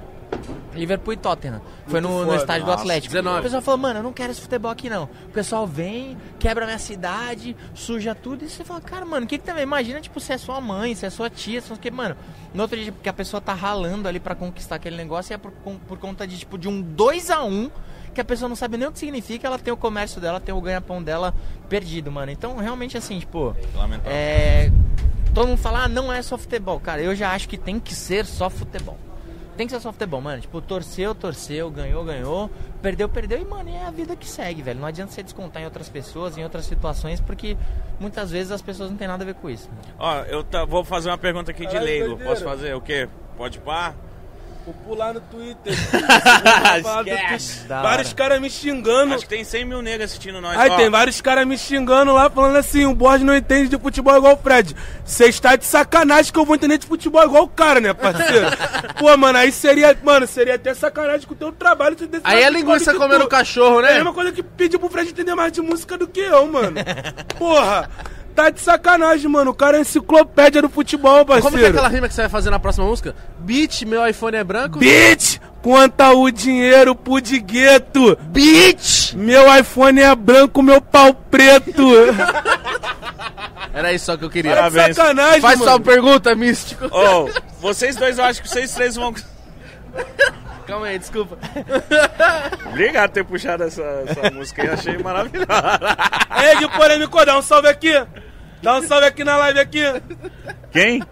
Liverpool 0.74 1.12
e 1.12 1.16
Tottenham. 1.16 1.60
Foi 1.86 2.00
no, 2.00 2.24
no 2.24 2.34
estádio 2.34 2.64
do 2.64 2.70
Nossa, 2.70 2.82
Atlético. 2.82 3.12
19. 3.14 3.40
O 3.40 3.42
pessoal 3.42 3.62
falou, 3.62 3.78
mano, 3.78 3.98
eu 3.98 4.02
não 4.04 4.12
quero 4.12 4.30
esse 4.30 4.40
futebol 4.40 4.70
aqui 4.70 4.88
não. 4.88 5.04
O 5.26 5.30
pessoal 5.32 5.66
vem, 5.66 6.16
quebra 6.38 6.64
minha 6.64 6.78
cidade, 6.78 7.56
suja 7.74 8.14
tudo. 8.14 8.44
E 8.44 8.48
você 8.48 8.62
fala, 8.64 8.80
cara, 8.80 9.04
mano, 9.04 9.26
o 9.26 9.28
que 9.28 9.38
que 9.38 9.44
também? 9.44 9.64
Imagina, 9.64 10.00
tipo, 10.00 10.20
se 10.20 10.32
é 10.32 10.38
sua 10.38 10.60
mãe, 10.60 10.94
se 10.94 11.04
é 11.04 11.10
sua 11.10 11.28
tia, 11.28 11.60
se 11.60 11.72
é 11.72 11.76
que, 11.76 11.90
mano, 11.90 12.16
no 12.54 12.62
outro 12.62 12.78
dia, 12.78 12.92
porque 12.92 13.08
a 13.08 13.12
pessoa 13.12 13.40
tá 13.40 13.52
ralando 13.52 14.06
ali 14.06 14.20
pra 14.20 14.34
conquistar 14.34 14.76
aquele 14.76 14.96
negócio 14.96 15.32
e 15.32 15.34
é 15.34 15.38
por, 15.38 15.50
com- 15.64 15.76
por 15.78 15.98
conta 15.98 16.26
de, 16.26 16.38
tipo, 16.38 16.56
de 16.56 16.68
um 16.68 16.80
2 16.80 17.30
a 17.30 17.42
1 17.42 17.70
que 18.14 18.20
a 18.20 18.24
pessoa 18.24 18.48
não 18.48 18.56
sabe 18.56 18.76
nem 18.76 18.88
o 18.88 18.92
que 18.92 18.98
significa, 18.98 19.46
ela 19.46 19.58
tem 19.58 19.72
o 19.72 19.76
comércio 19.76 20.20
dela, 20.20 20.40
tem 20.40 20.52
o 20.54 20.60
ganha-pão 20.60 21.00
dela 21.02 21.32
perdido, 21.68 22.10
mano. 22.10 22.30
Então, 22.32 22.56
realmente, 22.56 22.96
assim, 22.96 23.18
tipo, 23.20 23.54
Lamentável. 23.74 24.12
é, 24.12 24.70
todo 25.34 25.46
mundo 25.48 25.58
fala, 25.58 25.84
ah, 25.84 25.88
não 25.88 26.12
é 26.12 26.20
só 26.22 26.36
futebol. 26.38 26.78
Cara, 26.80 27.00
eu 27.02 27.14
já 27.14 27.30
acho 27.32 27.48
que 27.48 27.56
tem 27.56 27.78
que 27.78 27.94
ser 27.94 28.24
só 28.26 28.48
futebol. 28.50 28.98
Tem 29.60 29.66
que 29.66 29.74
ser 29.74 29.80
só 29.80 29.92
futebol, 29.92 30.22
mano. 30.22 30.40
Tipo, 30.40 30.58
torceu, 30.62 31.14
torceu, 31.14 31.70
ganhou, 31.70 32.02
ganhou, 32.02 32.50
perdeu, 32.80 33.06
perdeu. 33.10 33.42
E, 33.42 33.44
mano, 33.44 33.68
é 33.68 33.84
a 33.84 33.90
vida 33.90 34.16
que 34.16 34.26
segue, 34.26 34.62
velho. 34.62 34.80
Não 34.80 34.86
adianta 34.88 35.12
você 35.12 35.22
descontar 35.22 35.60
em 35.60 35.66
outras 35.66 35.86
pessoas, 35.86 36.38
em 36.38 36.42
outras 36.42 36.64
situações, 36.64 37.20
porque 37.20 37.58
muitas 38.00 38.30
vezes 38.30 38.52
as 38.52 38.62
pessoas 38.62 38.88
não 38.88 38.96
têm 38.96 39.06
nada 39.06 39.22
a 39.22 39.26
ver 39.26 39.34
com 39.34 39.50
isso. 39.50 39.68
Ó, 39.98 40.20
eu 40.22 40.42
tá- 40.42 40.64
vou 40.64 40.82
fazer 40.82 41.10
uma 41.10 41.18
pergunta 41.18 41.50
aqui 41.50 41.66
de 41.66 41.78
leigo. 41.78 42.06
doideira. 42.06 42.30
Posso 42.30 42.42
fazer 42.42 42.74
o 42.74 42.80
quê? 42.80 43.06
Pode 43.36 43.58
pá? 43.58 43.94
Vou 44.64 44.74
pular 44.86 45.14
no 45.14 45.20
Twitter. 45.20 45.72
Esquece. 46.78 47.66
Vários 47.68 48.12
caras 48.12 48.40
me 48.40 48.50
xingando. 48.50 49.14
Acho 49.14 49.24
que 49.24 49.28
tem 49.30 49.42
100 49.44 49.64
mil 49.64 49.82
negros 49.82 50.04
assistindo 50.10 50.40
nós. 50.40 50.56
Aí 50.58 50.70
Ó, 50.70 50.76
tem 50.76 50.90
vários 50.90 51.20
caras 51.20 51.46
me 51.46 51.56
xingando 51.56 52.12
lá, 52.12 52.28
falando 52.30 52.56
assim, 52.56 52.84
o 52.86 52.94
Borges 52.94 53.26
não 53.26 53.34
entende 53.36 53.68
de 53.68 53.78
futebol 53.78 54.16
igual 54.16 54.34
o 54.34 54.36
Fred. 54.36 54.76
Você 55.04 55.26
está 55.26 55.56
de 55.56 55.64
sacanagem 55.64 56.32
que 56.32 56.38
eu 56.38 56.44
vou 56.44 56.54
entender 56.56 56.78
de 56.78 56.86
futebol 56.86 57.24
igual 57.24 57.44
o 57.44 57.48
cara, 57.48 57.80
né, 57.80 57.92
parceiro? 57.94 58.46
Pô, 58.98 59.16
mano, 59.16 59.38
aí 59.38 59.50
seria, 59.50 59.96
mano, 60.02 60.26
seria 60.26 60.54
até 60.54 60.74
sacanagem 60.74 61.26
com 61.26 61.34
o 61.34 61.36
teu 61.36 61.52
trabalho. 61.52 61.96
desse 61.96 62.20
Aí 62.24 62.42
é 62.42 62.50
linguiça 62.50 62.94
comendo 62.94 63.24
tu. 63.24 63.28
cachorro, 63.28 63.80
É 63.80 63.84
a 63.84 63.90
né? 63.90 63.94
mesma 63.96 64.12
coisa 64.12 64.30
que 64.32 64.42
pedir 64.42 64.78
pro 64.78 64.88
Fred 64.90 65.10
entender 65.10 65.34
mais 65.34 65.52
de 65.52 65.60
música 65.60 65.96
do 65.96 66.06
que 66.06 66.20
eu, 66.20 66.46
mano. 66.46 66.76
Porra, 67.38 67.88
tá 68.34 68.50
de 68.50 68.60
sacanagem, 68.60 69.30
mano. 69.30 69.50
O 69.50 69.54
cara 69.54 69.78
é 69.78 69.80
enciclopédia 69.80 70.62
do 70.62 70.68
futebol, 70.68 71.24
parceiro. 71.24 71.42
Como 71.50 71.58
que 71.58 71.64
é 71.64 71.68
aquela 71.68 71.88
rima 71.88 72.08
que 72.08 72.14
você 72.14 72.22
vai 72.22 72.30
fazer 72.30 72.50
na 72.50 72.58
próxima 72.58 72.86
música? 72.86 73.14
Beat, 73.38 73.82
meu 73.82 74.06
iPhone 74.06 74.36
é 74.36 74.44
branco. 74.44 74.78
Bitch, 74.78 75.38
conta 75.62 76.10
o 76.12 76.30
dinheiro 76.30 76.94
pro 76.94 77.20
digueto. 77.20 78.16
Bitch! 78.28 79.14
Meu 79.14 79.54
iPhone 79.58 80.00
é 80.00 80.14
branco, 80.14 80.62
meu 80.62 80.80
pau 80.80 81.12
preto. 81.14 81.82
Era 83.72 83.92
isso 83.92 84.06
só 84.06 84.16
que 84.16 84.24
eu 84.24 84.30
queria. 84.30 84.54
Tá 84.54 84.68
de 84.68 84.74
Parabéns. 84.74 84.96
sacanagem, 84.96 85.40
Faz 85.40 85.58
mano. 85.58 85.70
sua 85.70 85.80
pergunta, 85.80 86.34
místico. 86.34 86.86
Ô, 86.86 87.28
vocês 87.60 87.94
dois, 87.96 88.18
eu 88.18 88.24
acho 88.24 88.42
que 88.42 88.48
vocês 88.48 88.72
três 88.72 88.96
vão. 88.96 89.14
Calma 90.70 90.86
aí, 90.86 90.98
desculpa. 91.00 91.36
Obrigado 92.68 93.08
por 93.10 93.14
ter 93.14 93.24
puxado 93.24 93.64
essa, 93.64 93.82
essa 94.06 94.30
música 94.30 94.62
aí, 94.62 94.68
achei 94.68 94.96
maravilhosa. 94.98 95.48
Ei, 96.44 96.56
Gui 96.58 96.68
Polêmico, 96.76 97.24
dá 97.24 97.36
um 97.36 97.42
salve 97.42 97.66
aqui. 97.66 97.92
Dá 98.62 98.76
um 98.76 98.82
salve 98.82 99.06
aqui 99.06 99.24
na 99.24 99.36
live 99.36 99.58
aqui. 99.58 99.82
Quem? 100.70 101.02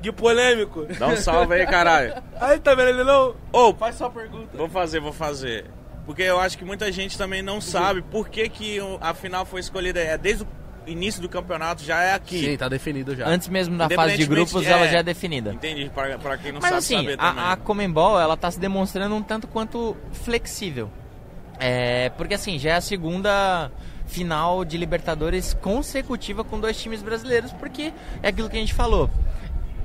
Gui 0.00 0.10
Polêmico. 0.12 0.86
Dá 0.98 1.08
um 1.08 1.16
salve 1.18 1.54
aí, 1.54 1.66
caralho. 1.66 2.14
Aí, 2.40 2.58
tá 2.58 2.74
vendo 2.74 2.88
ele 2.88 3.04
não? 3.04 3.36
Ô, 3.52 3.74
Faz 3.74 3.96
sua 3.96 4.08
pergunta. 4.08 4.56
vou 4.56 4.68
fazer, 4.68 4.98
vou 4.98 5.12
fazer. 5.12 5.66
Porque 6.06 6.22
eu 6.22 6.40
acho 6.40 6.56
que 6.56 6.64
muita 6.64 6.90
gente 6.90 7.18
também 7.18 7.42
não 7.42 7.60
sabe 7.60 8.00
por 8.00 8.30
que, 8.30 8.48
que 8.48 8.78
a 9.00 9.12
final 9.12 9.44
foi 9.44 9.60
escolhida. 9.60 10.00
É 10.00 10.16
desde 10.16 10.44
o 10.44 10.46
início 10.90 11.22
do 11.22 11.28
campeonato, 11.28 11.82
já 11.82 12.02
é 12.02 12.14
aqui. 12.14 12.40
Sim, 12.40 12.56
tá 12.56 12.68
definido 12.68 13.14
já. 13.14 13.26
Antes 13.26 13.48
mesmo 13.48 13.76
da 13.76 13.88
fase 13.88 14.16
de 14.16 14.26
grupos, 14.26 14.66
é. 14.66 14.70
ela 14.70 14.88
já 14.88 14.98
é 14.98 15.02
definida. 15.02 15.52
Entendi, 15.52 15.90
pra, 15.94 16.18
pra 16.18 16.36
quem 16.36 16.52
não 16.52 16.60
Mas 16.60 16.70
sabe 16.70 16.78
assim, 16.78 16.96
saber 16.96 17.16
também. 17.16 17.44
a, 17.44 17.52
a 17.52 17.56
Comembol, 17.56 18.20
ela 18.20 18.36
tá 18.36 18.50
se 18.50 18.58
demonstrando 18.58 19.14
um 19.14 19.22
tanto 19.22 19.46
quanto 19.46 19.96
flexível. 20.12 20.90
É, 21.58 22.10
porque 22.10 22.34
assim, 22.34 22.58
já 22.58 22.70
é 22.70 22.74
a 22.74 22.80
segunda 22.80 23.70
final 24.06 24.64
de 24.64 24.76
Libertadores 24.76 25.54
consecutiva 25.54 26.42
com 26.42 26.58
dois 26.58 26.80
times 26.80 27.02
brasileiros, 27.02 27.52
porque 27.52 27.92
é 28.22 28.28
aquilo 28.28 28.48
que 28.48 28.56
a 28.56 28.60
gente 28.60 28.74
falou. 28.74 29.10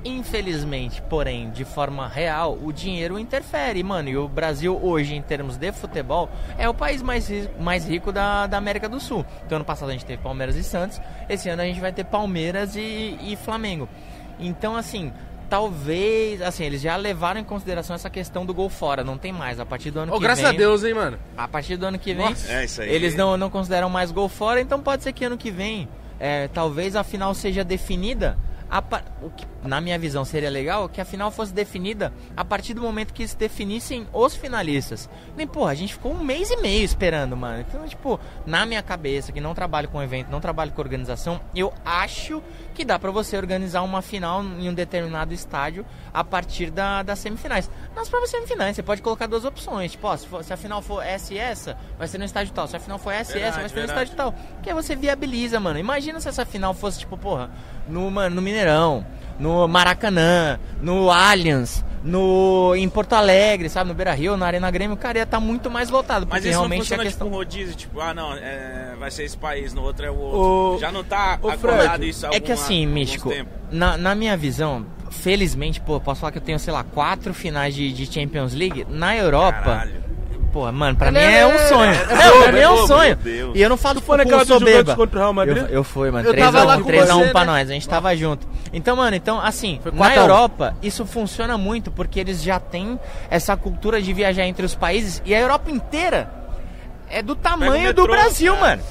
Infelizmente, 0.06 1.02
porém, 1.02 1.50
de 1.50 1.64
forma 1.64 2.06
real, 2.06 2.56
o 2.62 2.72
dinheiro 2.72 3.18
interfere, 3.18 3.82
mano. 3.82 4.08
E 4.08 4.16
o 4.16 4.28
Brasil 4.28 4.78
hoje, 4.80 5.14
em 5.14 5.22
termos 5.22 5.56
de 5.56 5.72
futebol, 5.72 6.30
é 6.56 6.68
o 6.68 6.74
país 6.74 7.02
mais, 7.02 7.28
mais 7.58 7.88
rico 7.88 8.12
da, 8.12 8.46
da 8.46 8.56
América 8.56 8.88
do 8.88 9.00
Sul. 9.00 9.26
Então, 9.44 9.56
ano 9.56 9.64
passado 9.64 9.88
a 9.88 9.92
gente 9.92 10.04
teve 10.04 10.22
Palmeiras 10.22 10.54
e 10.54 10.62
Santos. 10.62 11.00
Esse 11.28 11.48
ano 11.48 11.62
a 11.62 11.64
gente 11.64 11.80
vai 11.80 11.92
ter 11.92 12.04
Palmeiras 12.04 12.76
e, 12.76 13.18
e 13.20 13.36
Flamengo. 13.44 13.88
Então, 14.38 14.76
assim, 14.76 15.12
talvez, 15.48 16.40
assim, 16.42 16.64
eles 16.64 16.80
já 16.80 16.96
levaram 16.96 17.40
em 17.40 17.44
consideração 17.44 17.94
essa 17.94 18.10
questão 18.10 18.46
do 18.46 18.54
gol 18.54 18.68
fora. 18.68 19.02
Não 19.02 19.18
tem 19.18 19.32
mais. 19.32 19.58
A 19.58 19.66
partir 19.66 19.90
do 19.90 20.00
ano 20.00 20.12
Ô, 20.12 20.18
que 20.18 20.22
graças 20.22 20.44
vem. 20.44 20.54
a 20.54 20.56
Deus, 20.56 20.84
hein, 20.84 20.94
mano. 20.94 21.18
A 21.36 21.48
partir 21.48 21.76
do 21.76 21.86
ano 21.86 21.98
que 21.98 22.14
vem, 22.14 22.30
Nossa. 22.30 22.84
É 22.84 22.88
eles 22.88 23.16
não, 23.16 23.36
não 23.36 23.50
consideram 23.50 23.88
mais 23.88 24.12
gol 24.12 24.28
fora, 24.28 24.60
então 24.60 24.80
pode 24.80 25.02
ser 25.02 25.12
que 25.12 25.24
ano 25.24 25.36
que 25.36 25.50
vem, 25.50 25.88
é, 26.20 26.48
talvez 26.48 26.94
a 26.96 27.02
final 27.02 27.34
seja 27.34 27.64
definida. 27.64 28.38
a 28.70 28.82
o 29.22 29.30
que, 29.30 29.46
na 29.66 29.80
minha 29.80 29.98
visão, 29.98 30.24
seria 30.24 30.50
legal 30.50 30.88
que 30.88 31.00
a 31.00 31.04
final 31.04 31.30
fosse 31.30 31.52
definida 31.52 32.12
a 32.36 32.44
partir 32.44 32.74
do 32.74 32.80
momento 32.80 33.12
que 33.12 33.26
se 33.26 33.36
definissem 33.36 34.06
os 34.12 34.34
finalistas. 34.34 35.08
Nem, 35.36 35.46
porra, 35.46 35.72
a 35.72 35.74
gente 35.74 35.94
ficou 35.94 36.12
um 36.12 36.22
mês 36.22 36.50
e 36.50 36.56
meio 36.56 36.84
esperando, 36.84 37.36
mano. 37.36 37.64
Então, 37.68 37.86
tipo, 37.86 38.18
na 38.46 38.64
minha 38.66 38.82
cabeça, 38.82 39.32
que 39.32 39.40
não 39.40 39.54
trabalho 39.54 39.88
com 39.88 40.02
evento, 40.02 40.30
não 40.30 40.40
trabalho 40.40 40.72
com 40.72 40.80
organização, 40.80 41.40
eu 41.54 41.72
acho 41.84 42.42
que 42.74 42.84
dá 42.84 42.98
pra 42.98 43.10
você 43.10 43.36
organizar 43.36 43.82
uma 43.82 44.02
final 44.02 44.42
em 44.42 44.68
um 44.68 44.74
determinado 44.74 45.32
estádio 45.32 45.84
a 46.12 46.22
partir 46.22 46.70
da, 46.70 47.02
das 47.02 47.18
semifinais. 47.18 47.70
Nas 47.94 48.08
próprias 48.08 48.30
semifinais, 48.30 48.76
você 48.76 48.82
pode 48.82 49.00
colocar 49.02 49.26
duas 49.26 49.44
opções. 49.44 49.92
Tipo, 49.92 50.08
ó, 50.08 50.16
se, 50.16 50.26
for- 50.26 50.44
se 50.44 50.52
a 50.52 50.56
final 50.56 50.82
for 50.82 51.02
essa 51.02 51.32
e 51.32 51.38
essa, 51.38 51.76
vai 51.98 52.06
ser 52.06 52.18
no 52.18 52.24
estádio 52.24 52.52
tal. 52.52 52.66
Se 52.68 52.76
a 52.76 52.80
final 52.80 52.98
for 52.98 53.10
essa 53.12 53.38
e 53.38 53.40
essa, 53.42 53.60
vai 53.60 53.68
ser 53.68 53.74
no 53.80 53.86
verdade. 53.86 54.10
estádio 54.10 54.16
tal. 54.16 54.34
Que 54.62 54.68
aí 54.70 54.74
você 54.74 54.94
viabiliza, 54.94 55.58
mano. 55.58 55.78
Imagina 55.78 56.20
se 56.20 56.28
essa 56.28 56.44
final 56.44 56.74
fosse, 56.74 56.98
tipo, 57.00 57.16
porra, 57.16 57.50
no, 57.88 58.10
mano, 58.10 58.36
no 58.36 58.42
Mineirão, 58.42 59.06
no 59.38 59.66
Maracanã, 59.68 60.58
no 60.80 61.10
Allianz, 61.10 61.84
no, 62.02 62.74
em 62.76 62.88
Porto 62.88 63.14
Alegre, 63.14 63.68
sabe? 63.68 63.88
No 63.88 63.94
Beira 63.94 64.12
Rio, 64.14 64.36
na 64.36 64.46
Arena 64.46 64.70
Grêmio, 64.70 64.96
cara, 64.96 65.18
ia 65.18 65.24
estar 65.24 65.40
muito 65.40 65.70
mais 65.70 65.90
lotado. 65.90 66.26
Mas 66.28 66.38
Porque 66.38 66.48
isso 66.48 66.54
não 66.54 66.60
realmente 66.62 66.80
funciona 66.80 67.02
a 67.02 67.06
tipo 67.06 67.14
questão. 67.18 67.28
um 67.28 67.30
rodízio, 67.32 67.74
tipo, 67.74 68.00
ah 68.00 68.14
não, 68.14 68.32
é, 68.34 68.94
vai 68.98 69.10
ser 69.10 69.24
esse 69.24 69.36
país, 69.36 69.74
no 69.74 69.82
outro 69.82 70.06
é 70.06 70.10
o 70.10 70.16
outro. 70.16 70.76
Ô, 70.76 70.78
Já 70.78 70.92
não 70.92 71.02
tá 71.02 71.38
ô, 71.42 71.48
acordado 71.48 72.04
isso 72.04 72.26
há 72.26 72.30
É 72.34 72.40
que 72.40 72.52
assim, 72.52 72.86
Místico, 72.86 73.32
na, 73.70 73.96
na 73.96 74.14
minha 74.14 74.36
visão, 74.36 74.86
felizmente, 75.10 75.80
pô, 75.80 76.00
posso 76.00 76.20
falar 76.20 76.32
que 76.32 76.38
eu 76.38 76.42
tenho, 76.42 76.58
sei 76.58 76.72
lá, 76.72 76.84
quatro 76.84 77.34
finais 77.34 77.74
de, 77.74 77.92
de 77.92 78.06
Champions 78.06 78.54
League. 78.54 78.86
Na 78.88 79.16
Europa, 79.16 79.62
Caralho. 79.62 80.05
Pô, 80.56 80.72
mano, 80.72 80.96
pra 80.96 81.08
Ele 81.08 81.18
mim 81.18 81.24
é- 81.24 81.40
é 81.40 81.46
um 81.46 81.58
sonho. 81.68 81.90
é 81.92 82.14
Não, 82.14 82.42
pra 82.42 82.52
mim 82.52 82.58
é 82.60 82.70
um 82.70 82.86
sonho. 82.86 83.18
E 83.54 83.60
eu 83.60 83.68
não 83.68 83.76
falo 83.76 84.00
foi 84.00 84.16
naquela 84.16 84.42
soberba. 84.46 84.70
Juventus 84.70 84.94
contra 84.94 85.18
o 85.18 85.20
Real 85.20 85.32
Madrid? 85.34 85.58
Eu, 85.58 85.66
eu 85.68 85.84
fui, 85.84 86.10
mano. 86.10 86.26
Eu 86.26 86.32
3 86.32 86.46
tava 86.46 86.60
a 86.60 86.64
lá 86.64 86.76
1, 86.76 86.80
com 86.80 86.86
3 86.86 87.10
a 87.10 87.16
1 87.16 87.24
você, 87.24 87.30
pra 87.30 87.40
né? 87.42 87.46
nós, 87.46 87.70
a 87.70 87.72
gente 87.74 87.86
tava 87.88 88.16
junto. 88.16 88.48
Então, 88.72 88.96
mano, 88.96 89.14
então, 89.14 89.38
assim, 89.38 89.78
na 89.84 89.92
4 89.92 90.18
a 90.18 90.22
1. 90.24 90.26
Europa, 90.26 90.76
isso 90.82 91.04
funciona 91.04 91.58
muito 91.58 91.90
porque 91.90 92.18
eles 92.18 92.42
já 92.42 92.58
têm 92.58 92.98
essa 93.28 93.54
cultura 93.54 94.00
de 94.00 94.10
viajar 94.14 94.46
entre 94.46 94.64
os 94.64 94.74
países 94.74 95.20
e 95.26 95.34
a 95.34 95.38
Europa 95.38 95.70
inteira 95.70 96.30
é 97.10 97.20
do 97.22 97.36
tamanho 97.36 97.92
do 97.92 98.06
Brasil, 98.06 98.54
é. 98.54 98.58
mano. 98.60 98.82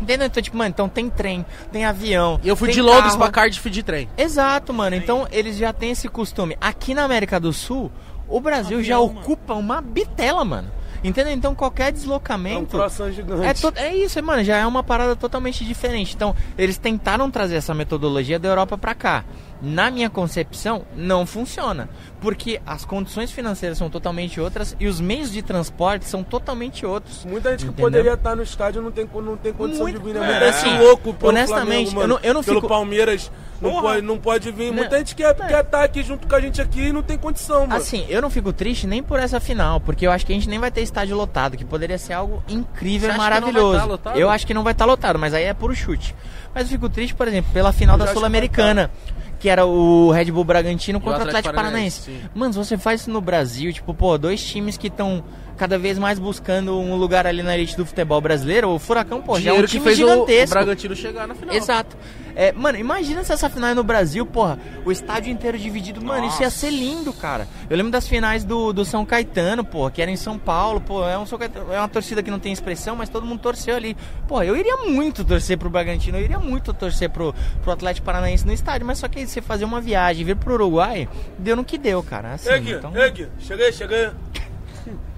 Entendeu? 0.00 0.26
Então, 0.26 0.42
tipo, 0.42 0.56
mano, 0.56 0.70
então 0.70 0.88
tem 0.88 1.08
trem, 1.08 1.46
tem 1.72 1.84
avião. 1.86 2.40
E 2.42 2.48
eu 2.48 2.56
fui 2.56 2.70
de 2.70 2.82
Londres 2.82 3.12
carro. 3.12 3.18
pra 3.18 3.30
Cardiff 3.30 3.70
de 3.70 3.82
trem. 3.82 4.08
Exato, 4.18 4.74
mano. 4.74 4.96
Então 4.96 5.26
eles 5.30 5.56
já 5.56 5.72
têm 5.72 5.92
esse 5.92 6.08
costume. 6.08 6.56
Aqui 6.60 6.92
na 6.94 7.04
América 7.04 7.40
do 7.40 7.50
Sul, 7.52 7.90
o 8.28 8.38
Brasil 8.40 8.82
já 8.82 8.96
Avião, 8.96 9.06
mano. 9.08 9.20
ocupa 9.20 9.54
uma 9.54 9.80
bitela, 9.80 10.44
mano. 10.44 10.68
Entendeu? 11.08 11.32
Então 11.32 11.54
qualquer 11.54 11.88
É 11.88 11.90
um 11.90 11.92
deslocamento. 11.92 12.76
gigante. 13.12 13.46
É, 13.46 13.54
to- 13.54 13.72
é 13.76 13.94
isso, 13.94 14.22
mano, 14.22 14.42
já 14.42 14.56
é 14.56 14.66
uma 14.66 14.82
parada 14.82 15.14
totalmente 15.14 15.64
diferente. 15.64 16.14
Então, 16.14 16.34
eles 16.58 16.76
tentaram 16.76 17.30
trazer 17.30 17.56
essa 17.56 17.72
metodologia 17.74 18.38
da 18.38 18.48
Europa 18.48 18.76
pra 18.76 18.94
cá. 18.94 19.24
Na 19.62 19.90
minha 19.90 20.10
concepção, 20.10 20.82
não 20.94 21.24
funciona. 21.24 21.88
Porque 22.20 22.60
as 22.66 22.84
condições 22.84 23.30
financeiras 23.30 23.78
são 23.78 23.88
totalmente 23.88 24.40
outras 24.40 24.76
e 24.78 24.86
os 24.86 25.00
meios 25.00 25.30
de 25.32 25.40
transporte 25.42 26.04
são 26.06 26.22
totalmente 26.22 26.84
outros. 26.84 27.24
Muita 27.24 27.50
gente 27.52 27.60
que 27.60 27.66
Entendeu? 27.66 27.84
poderia 27.86 28.12
estar 28.14 28.36
no 28.36 28.42
estádio 28.42 28.82
não 28.82 28.90
tem, 28.90 29.08
não 29.14 29.36
tem 29.36 29.52
condição 29.52 29.84
Muito- 29.84 29.98
de 29.98 30.04
vir, 30.04 30.14
né? 30.14 30.44
é, 30.44 30.48
assim, 30.50 30.78
louco 30.78 31.14
pelo 31.14 31.30
honestamente, 31.30 31.90
Flamengo, 31.90 32.00
eu 32.02 32.08
não- 32.08 32.18
eu 32.22 32.34
não 32.34 32.42
pelo 32.44 32.56
fico- 32.60 32.68
Palmeiras 32.68 33.30
não 33.60 33.70
Porra. 33.70 33.82
pode, 33.82 34.02
não 34.02 34.18
pode 34.18 34.50
vir. 34.50 34.66
Não, 34.68 34.74
Muita 34.74 34.98
gente 34.98 35.14
quer, 35.14 35.30
é. 35.30 35.34
quer 35.46 35.60
estar 35.64 35.84
aqui 35.84 36.02
junto 36.02 36.26
com 36.26 36.34
a 36.34 36.40
gente 36.40 36.60
aqui 36.60 36.88
e 36.88 36.92
não 36.92 37.02
tem 37.02 37.16
condição, 37.16 37.60
mano. 37.66 37.74
Assim, 37.76 38.04
eu 38.10 38.20
não 38.20 38.28
fico 38.28 38.52
triste 38.52 38.86
nem 38.86 39.02
por 39.02 39.18
essa 39.18 39.40
final, 39.40 39.80
porque 39.80 40.06
eu 40.06 40.10
acho 40.12 40.26
que 40.26 40.32
a 40.32 40.34
gente 40.34 40.48
nem 40.48 40.58
vai 40.58 40.70
ter 40.70 40.82
estádio 40.82 41.16
lotado, 41.16 41.56
que 41.56 41.64
poderia 41.64 41.96
ser 41.98 42.12
algo 42.12 42.42
incrível 42.48 43.08
Você 43.08 43.12
e 43.12 43.12
que 43.12 43.18
maravilhoso. 43.18 43.70
vai 43.72 43.80
tá 43.80 43.84
lotado? 43.86 44.18
eu 44.18 44.28
acho 44.28 44.46
que 44.46 44.52
não 44.54 44.62
vai 44.64 44.72
estar 44.72 44.84
lotado, 44.84 45.18
mas 45.18 45.32
aí 45.32 45.44
é 45.44 45.54
puro 45.54 45.74
chute. 45.74 46.14
Mas 46.54 46.64
eu 46.64 46.70
fico 46.70 46.88
triste, 46.88 47.14
por 47.14 47.28
exemplo, 47.28 47.50
pela 47.52 47.72
final 47.72 47.94
Eu 47.96 48.00
da 48.00 48.06
que 48.06 48.12
Sul-Americana, 48.14 48.90
que 49.38 49.48
era 49.48 49.66
o 49.66 50.10
Red 50.10 50.26
Bull 50.26 50.44
Bragantino 50.44 51.00
contra 51.00 51.18
o 51.18 51.28
Atlético 51.28 51.48
Atlético 51.48 51.54
Paranaense. 51.54 52.00
Paranaense. 52.02 52.30
Mano, 52.34 52.52
se 52.52 52.58
você 52.58 52.78
faz 52.78 53.02
isso 53.02 53.10
no 53.10 53.20
Brasil, 53.20 53.72
tipo, 53.72 53.92
pô, 53.92 54.16
dois 54.16 54.44
times 54.44 54.76
que 54.76 54.86
estão 54.88 55.22
cada 55.56 55.78
vez 55.78 55.98
mais 55.98 56.18
buscando 56.18 56.78
um 56.78 56.96
lugar 56.96 57.26
ali 57.26 57.42
na 57.42 57.56
elite 57.56 57.76
do 57.76 57.84
futebol 57.86 58.20
brasileiro, 58.20 58.68
o 58.70 58.78
Furacão, 58.78 59.20
pô, 59.22 59.40
já 59.40 59.50
é 59.50 59.52
um 59.52 59.56
Dinheiro 59.56 59.66
que 59.68 59.72
time 59.72 59.84
fez 59.84 59.98
o- 59.98 60.04
o 60.04 60.08
gigantesco. 60.08 60.50
Bragantino 60.54 60.94
chegar 60.96 61.26
na 61.26 61.34
final. 61.34 61.54
Exato. 61.54 61.96
É, 62.38 62.52
mano, 62.52 62.76
imagina 62.76 63.24
se 63.24 63.32
essa 63.32 63.48
final 63.48 63.70
é 63.70 63.74
no 63.74 63.82
Brasil, 63.82 64.26
porra, 64.26 64.58
o 64.84 64.92
estádio 64.92 65.32
inteiro 65.32 65.56
dividido. 65.58 66.04
Mano, 66.04 66.26
isso 66.26 66.42
ia 66.42 66.50
ser 66.50 66.68
lindo, 66.70 67.10
cara. 67.10 67.48
Eu 67.70 67.76
lembro 67.78 67.90
das 67.90 68.06
finais 68.06 68.44
do, 68.44 68.74
do 68.74 68.84
São 68.84 69.06
Caetano, 69.06 69.64
porra, 69.64 69.90
que 69.90 70.02
era 70.02 70.10
em 70.10 70.16
São 70.16 70.38
Paulo, 70.38 70.78
pô, 70.78 71.02
é, 71.08 71.16
um 71.16 71.24
Caetano- 71.24 71.72
é 71.72 71.78
uma 71.78 71.88
torcida 71.88 72.22
que 72.22 72.30
não 72.30 72.38
tem 72.38 72.52
expressão, 72.52 72.94
mas 72.94 73.08
todo 73.08 73.24
mundo 73.24 73.40
torceu 73.40 73.74
ali. 73.74 73.96
Pô, 74.28 74.42
eu 74.42 74.54
iria 74.54 74.76
muito 74.76 75.24
torcer 75.24 75.56
pro 75.56 75.70
Bragantino, 75.70 76.18
eu 76.18 76.24
iria 76.24 76.38
muito 76.38 76.74
torcer 76.74 77.08
pro, 77.08 77.34
pro 77.62 77.72
Atlético 77.72 78.04
Paranaense 78.04 78.46
no 78.46 78.52
estádio, 78.52 78.86
mas 78.86 78.98
só 78.98 79.08
que 79.08 79.26
você 79.26 79.40
fazer 79.40 79.64
uma 79.64 79.80
viagem 79.80 80.22
vir 80.22 80.36
pro 80.36 80.52
Uruguai, 80.54 81.08
deu 81.38 81.56
no 81.56 81.64
que 81.64 81.78
deu, 81.78 82.02
cara. 82.02 82.34
Assim, 82.34 82.50
Ei, 82.50 82.72
então... 82.74 82.92
ei, 82.94 83.10
Gui, 83.12 83.28
chega 83.40 84.14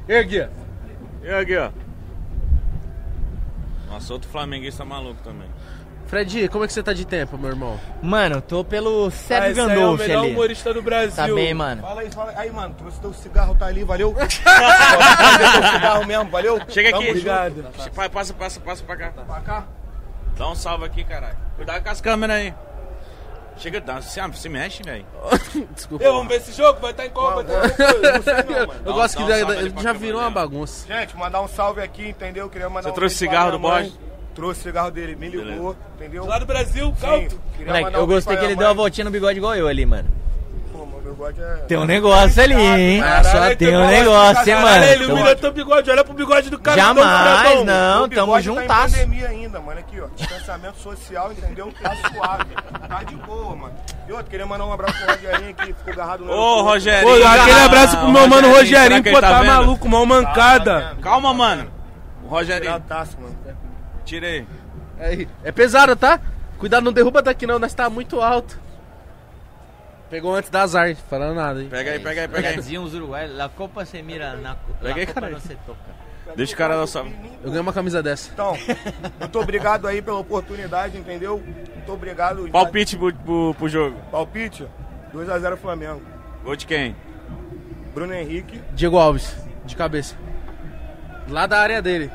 aí, 0.09 0.15
aí. 0.15 0.19
Ergue. 0.19 0.49
E 1.23 1.31
aqui, 1.31 1.57
ó. 1.57 1.71
Nossa, 3.91 4.13
outro 4.13 4.29
flamenguista 4.31 4.85
maluco 4.85 5.21
também. 5.23 5.49
Fred, 6.07 6.49
como 6.49 6.65
é 6.65 6.67
que 6.67 6.73
você 6.73 6.83
tá 6.83 6.95
de 6.95 7.05
tempo, 7.07 7.37
meu 7.37 7.51
irmão? 7.51 7.79
Mano, 8.03 8.41
tô 8.41 8.65
pelo 8.65 9.09
Ah, 9.09 9.11
Sérgio 9.11 9.51
esse 9.51 9.61
aí 9.61 9.79
é 9.79 9.87
o 9.87 9.97
melhor 9.97 10.23
ali. 10.23 10.31
humorista 10.33 10.73
do 10.73 10.81
Brasil. 10.81 11.15
Tá 11.17 11.35
bem, 11.35 11.53
mano. 11.53 11.83
Fala 11.83 12.01
aí, 12.01 12.11
fala 12.11 12.31
aí. 12.31 12.37
Aí, 12.39 12.51
mano, 12.51 12.75
trouxe 12.75 12.99
teu 13.01 13.13
cigarro, 13.13 13.55
tá 13.55 13.67
ali, 13.67 13.85
valeu? 13.85 14.13
Trouxe 14.17 14.41
teu 14.43 15.71
cigarro 15.73 16.07
mesmo, 16.07 16.31
valeu? 16.31 16.59
Chega 16.69 16.91
Tamo 16.93 17.03
aqui. 17.03 17.09
junto. 17.21 17.29
Obrigado. 17.31 17.93
Pa- 17.95 18.09
Passa, 18.09 18.33
passa, 18.35 18.61
passa 18.61 18.85
pra 18.85 18.97
cá. 18.97 19.11
Pra 19.11 19.41
cá? 19.41 19.67
Dá 20.39 20.49
um 20.49 20.55
salve 20.55 20.87
aqui, 20.87 21.05
caralho. 21.05 21.37
Cuidado 21.57 21.83
com 21.83 21.91
as 21.91 22.01
câmeras 22.01 22.37
aí. 22.37 22.55
Chega, 23.59 23.81
dá, 23.81 24.01
se, 24.01 24.21
se 24.35 24.49
mexe, 24.49 24.83
velho. 24.83 25.05
Desculpa. 25.75 26.05
Eu, 26.05 26.13
vamos 26.13 26.29
ver 26.29 26.37
esse 26.37 26.53
jogo? 26.53 26.81
Vai 26.81 26.93
estar 26.93 27.05
em 27.07 27.07
estar 27.07 27.07
em 27.07 27.11
qual? 27.11 27.43
Não 28.13 28.23
sei 28.23 28.35
não, 28.35 28.67
mano. 28.67 28.81
Eu 28.85 28.95
gosto 28.95 29.19
um 29.19 29.27
que 29.27 29.83
já 29.83 29.83
câmera 29.83 29.95
virou 29.95 30.21
uma 30.21 30.31
bagunça. 30.31 30.87
Gente, 30.87 31.17
mandar 31.17 31.41
um 31.43 31.49
salve 31.49 31.81
aqui, 31.81 32.09
entendeu? 32.09 32.49
Queria 32.49 32.69
mandar 32.69 32.83
Você 32.85 32.91
um 32.91 32.95
trouxe 32.95 33.17
cigarro 33.17 33.51
do. 33.53 33.59
Bosch? 33.59 33.93
Trouxe 34.35 34.61
o 34.61 34.63
cigarro 34.63 34.91
dele, 34.93 35.17
me 35.17 35.29
ligou, 35.29 35.45
Beleza. 35.47 35.77
entendeu? 35.97 36.25
Lá 36.25 36.39
do 36.39 36.47
Brasil, 36.47 36.95
Sim, 36.95 37.01
calma. 37.01 37.29
Moleque, 37.67 37.95
eu 37.97 38.07
gostei 38.07 38.37
que 38.37 38.45
ele 38.45 38.55
deu 38.55 38.67
a 38.67 38.71
mãe. 38.71 38.77
voltinha 38.77 39.05
no 39.05 39.11
bigode 39.11 39.39
igual 39.39 39.57
eu 39.57 39.67
ali, 39.67 39.85
mano. 39.85 40.09
Bigode 41.13 41.41
é... 41.41 41.57
Tem 41.67 41.79
um 41.79 41.85
negócio 41.85 42.43
ali, 42.43 42.55
hein? 42.55 43.01
Caralho, 43.01 43.25
Só 43.25 43.47
tem 43.49 43.57
tem 43.57 43.77
um 43.77 43.87
negócio, 43.87 44.49
hein, 44.49 44.63
mano? 44.63 44.85
ele 44.85 45.05
Então, 45.05 45.17
humilha 45.17 45.37
teu 45.37 45.53
bigode. 45.53 45.91
Olha 45.91 46.05
pro 46.05 46.15
bigode 46.15 46.51
do 46.51 46.59
cara. 46.59 46.77
Jamais, 46.77 47.65
não, 47.65 48.09
tamo 48.09 48.41
juntasso. 48.41 48.95
Tá 48.95 49.03
em 49.03 49.05
pandemia 49.05 49.29
ainda, 49.29 49.61
mano. 49.61 49.81
Aqui, 49.81 50.01
ó. 50.01 50.07
Distanciamento 50.15 50.79
social, 50.79 51.33
entendeu? 51.33 51.73
Tá 51.83 51.95
suave. 51.95 52.45
Tá 52.89 53.03
de 53.05 53.17
boa, 53.17 53.57
mano. 53.57 53.75
E 54.07 54.13
outro, 54.13 54.31
queria 54.31 54.47
mandar 54.47 54.67
um 54.67 54.73
abraço 54.73 54.95
pro 54.99 55.15
Rogerinho 55.15 55.55
que 55.55 55.67
ficou 55.67 55.93
agarrado 55.93 56.25
no 56.25 56.33
Ô. 56.33 56.63
Rogério. 56.63 57.09
Pô, 57.09 57.15
aquele 57.15 57.61
abraço 57.61 57.97
pro 57.97 58.09
meu 58.09 58.29
mano 58.29 58.49
Rogerinho, 58.49 59.03
que 59.03 59.11
pô, 59.11 59.21
tá 59.21 59.41
vendo? 59.41 59.47
maluco, 59.47 59.89
mal 59.89 60.07
mancada. 60.07 60.97
Calma, 61.03 61.33
mano. 61.33 61.71
O 62.25 62.29
Rogerinho. 62.29 62.83
Aí, 65.01 65.29
é 65.45 65.53
pesado, 65.53 65.95
tá? 65.95 66.21
Cuidado, 66.59 66.83
não 66.85 66.93
derruba 66.93 67.23
daqui 67.23 67.47
não, 67.47 67.59
nós 67.59 67.73
tá 67.73 67.89
muito 67.89 68.21
alto. 68.21 68.59
Pegou 70.11 70.35
antes 70.35 70.49
da 70.51 70.63
azar, 70.63 70.95
falando 71.11 71.35
nada, 71.35 71.63
hein? 71.63 71.69
Pega 71.69 71.91
aí, 71.93 71.99
pega 72.01 72.21
aí, 72.23 72.29
pega 72.29 72.49
aí. 72.49 72.57
diziam 72.57 72.83
os 72.83 72.95
uruguaios, 72.95 73.37
la 73.37 73.49
copa 73.49 73.85
se 73.85 74.03
mira, 74.03 74.37
na 74.37 74.55
Pega 74.81 74.95
aí, 75.01 75.07
copa 75.07 75.15
caralho. 75.21 75.35
não 75.35 75.41
se 75.41 75.55
toca. 75.67 75.99
Deixa 76.37 76.55
o 76.55 76.57
cara 76.57 76.77
dar 76.77 76.83
o 76.83 76.87
salve. 76.87 77.15
Eu 77.43 77.45
ganhei 77.51 77.61
uma 77.61 77.73
camisa 77.73 78.03
dessa. 78.03 78.31
Então, 78.33 78.57
muito 79.19 79.39
obrigado 79.41 79.87
aí 79.87 80.01
pela 80.03 80.19
oportunidade, 80.19 80.97
entendeu? 80.99 81.43
Muito 81.43 81.93
obrigado. 81.93 82.49
Palpite 82.51 82.97
pro, 82.97 83.13
pro, 83.15 83.55
pro 83.55 83.69
jogo. 83.69 83.97
Palpite. 84.11 84.67
2x0 85.15 85.57
Flamengo. 85.57 86.03
Gol 86.45 86.55
de 86.57 86.67
quem? 86.67 86.95
Bruno 87.95 88.13
Henrique. 88.15 88.63
Diego 88.73 88.99
Alves, 88.99 89.35
de 89.65 89.75
cabeça. 89.75 90.17
Lá 91.29 91.47
da 91.47 91.59
área 91.61 91.81
dele. 91.83 92.11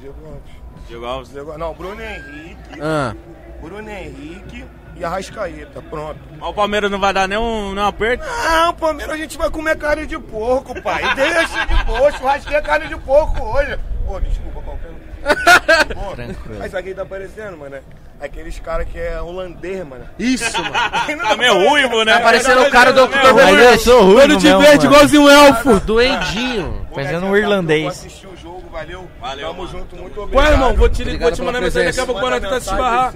Diego 0.00 0.16
Alves. 0.26 0.52
Diego 0.88 1.04
Alves. 1.06 1.30
Diego- 1.32 1.58
Não, 1.58 1.74
Bruno 1.74 2.00
Henrique. 2.00 2.80
Ah, 2.80 3.14
Bruno 3.60 3.88
Henrique 3.90 4.64
e 4.96 5.04
Arrascaeta. 5.04 5.82
Pronto. 5.82 6.18
Mas 6.38 6.48
o 6.48 6.52
Palmeiras 6.52 6.90
não 6.90 6.98
vai 6.98 7.12
dar 7.12 7.28
nem 7.28 7.38
um, 7.38 7.74
nem 7.74 7.82
um 7.82 7.86
aperto? 7.86 8.24
Não, 8.24 8.74
Palmeiras 8.74 9.14
a 9.14 9.18
gente 9.18 9.36
vai 9.36 9.50
comer 9.50 9.76
carne 9.76 10.06
de 10.06 10.18
porco, 10.18 10.80
pai. 10.82 11.02
Deixa 11.14 11.66
de 11.66 11.84
boa, 11.84 12.12
churrasquinha 12.12 12.62
carne 12.62 12.88
de 12.88 12.96
porco 12.98 13.42
hoje. 13.42 13.78
Pô, 14.06 14.20
desculpa, 14.20 14.60
Palmeiras. 14.62 14.94
Pô, 15.94 16.14
Tranquilo. 16.14 16.70
Sabe 16.70 16.82
quem 16.82 16.94
tá 16.94 17.02
aparecendo, 17.02 17.56
mano? 17.56 17.78
Aqueles 18.24 18.58
caras 18.58 18.86
que 18.90 18.98
é 18.98 19.20
holandês, 19.20 19.86
mano. 19.86 20.04
Isso, 20.18 20.44
mano. 20.62 20.72
Tá 20.72 21.36
meio 21.36 21.68
ruivo, 21.68 22.04
né? 22.04 22.14
Tá 22.14 22.20
parecendo 22.20 22.62
o 22.62 22.70
cara 22.70 22.92
do, 22.92 23.06
do, 23.06 23.12
Mas 23.34 23.58
eu 23.60 23.78
sou 23.78 24.02
ruim 24.04 24.20
Todo 24.22 24.36
de 24.38 24.46
mesmo, 24.46 24.60
verde, 24.60 24.86
igualzinho 24.86 25.22
um 25.22 25.30
elfo. 25.30 25.80
do 25.80 26.00
Endinho. 26.00 26.86
Parecendo 26.94 27.26
um 27.26 27.36
irlandês. 27.36 27.88
assistir 27.88 28.26
o 28.28 28.36
jogo, 28.36 28.62
valeu. 28.70 29.08
Valeu, 29.20 29.48
Tamo 29.48 29.62
mano. 29.64 29.78
junto, 29.78 29.96
muito 29.96 30.20
obrigado. 30.20 30.44
Ué, 30.46 30.52
irmão, 30.52 30.74
vou 30.74 30.88
te, 30.88 31.02
Obrigado 31.02 31.22
vou 31.22 31.32
te 31.32 31.42
mandar 31.42 31.60
mensagem 31.60 31.88
daqui 31.88 32.00
a 32.00 32.06
pouco 32.06 32.20
pra 32.20 32.30
nós 32.30 32.40
tentar 32.40 32.60
se 32.60 32.70
Manda 32.70 32.82
esbarrar. 32.82 33.12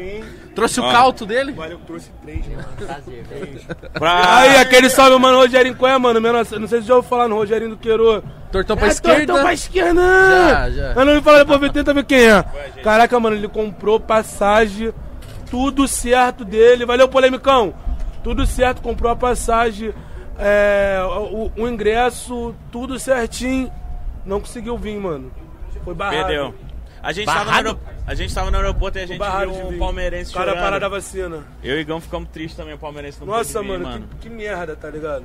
Trouxe 0.55 0.81
o 0.81 0.85
Ó. 0.85 0.91
calto 0.93 1.25
dele? 1.25 1.53
Valeu, 1.53 1.79
trouxe 1.87 2.11
três, 2.23 2.45
mano. 2.49 2.65
Prazer. 2.77 3.25
Pra... 3.93 4.39
Aí, 4.41 4.57
aquele 4.57 4.91
salve, 4.91 5.17
mano, 5.19 5.39
Rogerinho 5.39 5.77
Coé, 5.77 5.97
mano. 5.97 6.19
Não 6.21 6.45
sei 6.69 6.81
se 6.81 6.89
já 6.89 6.97
ouviu 6.97 7.09
falar 7.09 7.29
no 7.29 7.37
Rogerinho 7.37 7.71
do 7.71 7.77
Queiro. 7.77 8.23
Tortão 8.51 8.77
pra 8.77 8.87
É, 8.87 8.91
esquerda. 8.91 9.27
Tortão 9.27 9.43
pra 9.45 9.53
esquerda. 9.53 10.01
Já, 10.01 10.71
já. 10.71 10.93
Mas 10.97 11.07
não 11.07 11.15
me 11.15 11.21
fala 11.23 11.45
depois, 11.45 11.71
tenta 11.71 11.95
ver 11.95 12.05
quem 12.05 12.27
é. 12.29 12.45
Caraca, 12.83 13.21
mano, 13.21 13.37
ele 13.37 13.47
comprou 13.47 14.01
passagem, 14.01 14.93
tudo 15.51 15.87
certo 15.89 16.45
dele. 16.45 16.85
Valeu, 16.87 17.09
polemicão. 17.09 17.75
Tudo 18.23 18.47
certo, 18.47 18.83
comprou 18.83 19.11
a 19.11 19.17
passagem, 19.17 19.95
é, 20.39 20.99
o, 21.31 21.51
o 21.57 21.69
ingresso, 21.69 22.55
tudo 22.71 22.99
certinho. 22.99 23.71
Não 24.25 24.41
conseguiu 24.41 24.77
vir, 24.77 24.99
mano. 24.99 25.33
Foi 25.85 25.95
barrado. 25.95 26.27
Perdeu. 26.27 26.55
A 27.03 27.13
gente, 27.13 27.27
tava 27.27 27.39
no 27.39 27.47
Barrado? 27.47 27.69
aeroporto, 27.69 28.03
a 28.07 28.15
gente 28.15 28.35
tava 28.35 28.51
no 28.51 28.57
aeroporto 28.57 28.99
e 28.99 29.03
a 29.03 29.07
gente 29.07 29.19
Barrado 29.19 29.53
viu 29.53 29.69
um 29.69 29.79
palmeirense 29.79 30.33
Cara, 30.33 30.47
chorando. 30.47 30.63
parada 30.63 30.81
da 30.81 30.89
vacina. 30.89 31.45
Eu 31.63 31.77
e 31.77 31.79
o 31.79 31.81
Igão 31.81 32.01
ficamos 32.01 32.29
tristes 32.31 32.57
também, 32.57 32.75
o 32.75 32.79
palmeirense 32.79 33.21
não 33.21 33.29
Nossa, 33.29 33.61
vir, 33.63 33.69
mano, 33.69 33.85
mano. 33.85 34.09
Que, 34.21 34.29
que 34.29 34.31
merda, 34.31 34.75
tá 34.75 34.91
ligado? 34.91 35.25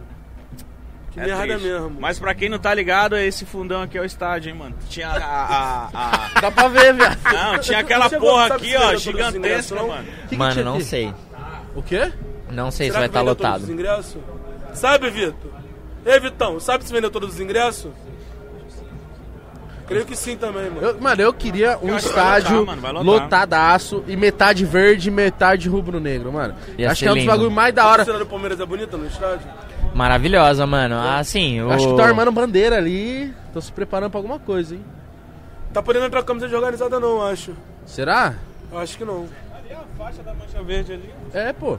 Que 1.14 1.20
É 1.20 1.26
merda 1.28 1.44
triste. 1.44 1.64
mesmo. 1.68 1.96
Mas 2.00 2.18
pra 2.20 2.34
quem 2.34 2.50
não 2.50 2.58
tá 2.58 2.74
ligado, 2.74 3.16
esse 3.16 3.46
fundão 3.46 3.82
aqui 3.84 3.98
é 3.98 4.02
o 4.02 4.06
estádio, 4.06 4.50
hein, 4.50 4.56
mano. 4.58 4.76
Tinha 4.90 5.10
a... 5.10 5.16
a- 5.18 5.90
a- 5.94 6.30
Dá 6.42 6.50
pra 6.52 6.68
ver, 6.68 6.94
viado. 6.94 7.18
Não, 7.32 7.60
tinha 7.60 7.80
aquela 7.80 8.10
Chegou, 8.10 8.30
porra 8.32 8.48
aqui, 8.56 8.76
ó, 8.76 8.96
gigantesca, 8.96 9.76
não? 9.76 9.88
mano. 9.90 10.08
que 10.28 10.36
Mano, 10.36 10.52
tinha 10.54 10.66
não 10.66 10.76
aqui? 10.76 10.84
sei. 10.86 11.14
O 11.76 11.84
quê? 11.84 12.12
Não 12.52 12.72
sei 12.72 12.88
Será 12.88 12.94
se 12.94 13.00
vai 13.00 13.10
que 13.10 13.12
estar 13.12 13.20
vendeu 13.20 13.36
todos 13.36 13.52
lotado. 13.52 13.64
os 13.64 13.70
ingressos? 13.70 14.18
Sabe, 14.74 15.10
Vitor? 15.12 15.52
Ei, 16.06 16.20
Vitão, 16.20 16.60
sabe 16.60 16.84
se 16.84 16.92
vendeu 16.92 17.10
todos 17.12 17.34
os 17.36 17.40
ingressos? 17.40 17.92
Creio 19.88 20.06
que 20.06 20.16
sim 20.16 20.38
também, 20.38 20.70
mano. 20.70 20.82
Eu- 20.88 21.02
mano, 21.02 21.22
eu 21.22 21.34
queria 21.34 21.78
um 21.82 21.90
Eu 21.90 21.98
que 21.98 22.06
estádio 22.06 22.60
lotar, 22.62 22.78
mano, 22.78 23.04
lotadaço 23.04 24.04
e 24.08 24.16
metade 24.16 24.64
verde 24.66 25.10
e 25.10 25.12
metade 25.12 25.68
rubro-negro, 25.68 26.32
mano. 26.32 26.56
Ia 26.78 26.90
Acho 26.92 27.00
que 27.04 27.08
é 27.08 27.12
um 27.12 27.14
dos 27.16 27.22
lindo. 27.24 27.32
bagulho 27.32 27.52
mais 27.52 27.74
da 27.74 27.84
A 27.84 27.88
hora. 27.88 28.06
torcida 28.06 28.18
do 28.24 28.30
Palmeiras 28.30 28.60
é 28.60 28.66
bonita 28.66 28.96
no 28.98 29.06
estádio? 29.06 29.46
Maravilhosa, 29.94 30.66
mano. 30.66 31.00
Assim, 31.00 31.62
o... 31.62 31.72
Acho 31.72 31.90
que 31.90 31.98
tá 31.98 32.06
armando 32.06 32.32
bandeira 32.32 32.78
ali. 32.78 33.34
Tô 33.54 33.62
se 33.62 33.72
preparando 33.72 34.10
pra 34.12 34.20
alguma 34.20 34.40
coisa, 34.40 34.76
hein? 34.76 34.84
Tá 35.72 35.82
podendo 35.82 36.06
entrar 36.06 36.24
camisa 36.24 36.48
de 36.48 36.56
organizada 36.56 37.00
não, 37.00 37.26
acho. 37.26 37.56
Será? 37.86 38.36
Eu 38.72 38.80
acho 38.80 38.98
que 38.98 39.06
não. 39.06 39.28
Ali 39.56 39.74
a 39.74 39.84
faixa 39.98 40.24
da 40.24 40.34
mancha 40.34 40.62
verde 40.64 40.94
ali. 40.94 41.14
É, 41.34 41.54
pô. 41.54 41.78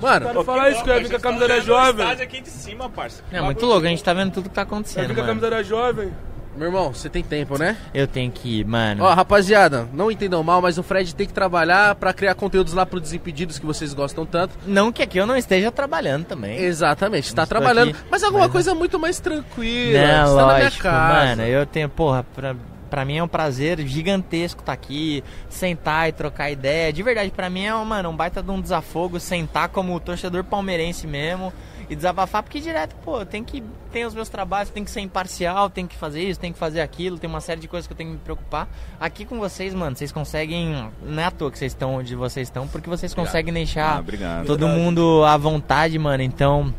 Mano, 0.00 0.26
Quero 0.26 0.44
falar 0.44 0.70
isso, 0.70 0.84
que 0.84 0.90
eu 0.90 0.94
ia 0.94 1.00
vir 1.02 1.10
com 1.10 1.16
a 1.16 1.20
camisa 1.20 1.48
da 1.48 1.60
jovem. 1.60 2.04
estádio 2.04 2.24
aqui 2.24 2.40
de 2.42 2.50
cima, 2.50 2.90
parça. 2.90 3.22
É 3.32 3.40
muito 3.40 3.64
louco, 3.64 3.86
a 3.86 3.88
gente 3.88 4.04
tá 4.04 4.12
vendo 4.12 4.32
tudo 4.32 4.48
que 4.48 4.54
tá 4.54 4.60
Eu 4.62 4.66
acontecendo, 4.66 5.08
vi 5.08 5.14
com 5.14 5.20
a 5.22 5.26
camisa 5.26 5.48
da 5.50 5.62
jovem. 5.62 6.12
Meu 6.56 6.68
irmão, 6.68 6.92
você 6.92 7.08
tem 7.08 7.22
tempo, 7.22 7.58
né? 7.58 7.76
Eu 7.92 8.06
tenho 8.06 8.30
que 8.30 8.60
ir, 8.60 8.64
mano. 8.64 9.04
Ó, 9.04 9.12
rapaziada, 9.14 9.88
não 9.92 10.10
entendam 10.10 10.42
mal, 10.42 10.60
mas 10.62 10.78
o 10.78 10.82
Fred 10.82 11.14
tem 11.14 11.26
que 11.26 11.32
trabalhar 11.32 11.94
pra 11.96 12.12
criar 12.12 12.34
conteúdos 12.34 12.72
lá 12.72 12.84
pro 12.86 13.00
Desimpedidos 13.00 13.58
que 13.58 13.66
vocês 13.66 13.92
gostam 13.94 14.24
tanto. 14.26 14.54
Não 14.66 14.90
que 14.90 15.02
aqui 15.02 15.18
eu 15.18 15.26
não 15.26 15.36
esteja 15.36 15.70
trabalhando 15.70 16.24
também. 16.24 16.58
Exatamente, 16.58 17.34
tá 17.34 17.42
Estou 17.42 17.58
trabalhando. 17.58 17.90
aqui, 17.90 17.98
mas 18.10 18.22
alguma 18.22 18.44
mas- 18.44 18.52
coisa 18.52 18.74
muito 18.74 18.98
mais 18.98 19.20
tranquila. 19.20 19.98
Não, 20.00 20.26
você 20.28 20.36
tá 20.36 20.46
na 20.46 20.52
minha 20.54 20.64
lógico, 20.64 20.82
casa. 20.82 21.26
mano. 21.36 21.42
Eu 21.42 21.66
tenho, 21.66 21.88
porra, 21.88 22.24
pra, 22.34 22.56
pra 22.88 23.04
mim 23.04 23.18
é 23.18 23.22
um 23.22 23.28
prazer 23.28 23.78
gigantesco 23.86 24.60
estar 24.60 24.72
aqui, 24.72 25.22
sentar 25.48 26.08
e 26.08 26.12
trocar 26.12 26.50
ideia. 26.50 26.92
De 26.92 27.02
verdade, 27.02 27.30
pra 27.30 27.50
mim 27.50 27.64
é, 27.64 27.72
mano, 27.74 28.10
um 28.10 28.16
baita 28.16 28.42
de 28.42 28.50
um 28.50 28.60
desafogo 28.60 29.18
sentar 29.20 29.68
como 29.68 29.98
torcedor 30.00 30.44
palmeirense 30.44 31.06
mesmo 31.06 31.52
e 31.88 31.96
desabafar, 31.96 32.42
porque 32.42 32.60
direto, 32.60 32.94
pô, 33.04 33.24
tem 33.24 33.42
que 33.44 33.62
tem 33.92 34.04
os 34.04 34.14
meus 34.14 34.28
trabalhos, 34.28 34.68
tem 34.70 34.84
que 34.84 34.90
ser 34.90 35.00
imparcial, 35.00 35.70
tem 35.70 35.86
que 35.86 35.96
fazer 35.96 36.22
isso, 36.22 36.38
tem 36.38 36.52
que 36.52 36.58
fazer 36.58 36.80
aquilo, 36.80 37.18
tem 37.18 37.30
uma 37.30 37.40
série 37.40 37.60
de 37.60 37.68
coisas 37.68 37.86
que 37.86 37.92
eu 37.92 37.96
tenho 37.96 38.10
que 38.10 38.16
me 38.16 38.22
preocupar. 38.22 38.68
Aqui 39.00 39.24
com 39.24 39.38
vocês, 39.38 39.72
mano, 39.72 39.96
vocês 39.96 40.12
conseguem, 40.12 40.90
não 41.02 41.22
é 41.22 41.26
à 41.26 41.30
toa 41.30 41.50
que 41.50 41.58
vocês 41.58 41.72
estão 41.72 41.94
onde 41.94 42.14
vocês 42.14 42.48
estão, 42.48 42.68
porque 42.68 42.90
vocês 42.90 43.14
conseguem 43.14 43.54
deixar 43.54 43.96
Ah, 43.96 44.00
obrigado. 44.00 44.46
todo 44.46 44.68
mundo 44.68 45.24
à 45.24 45.36
vontade, 45.36 45.98
mano. 45.98 46.22
Então, 46.22 46.74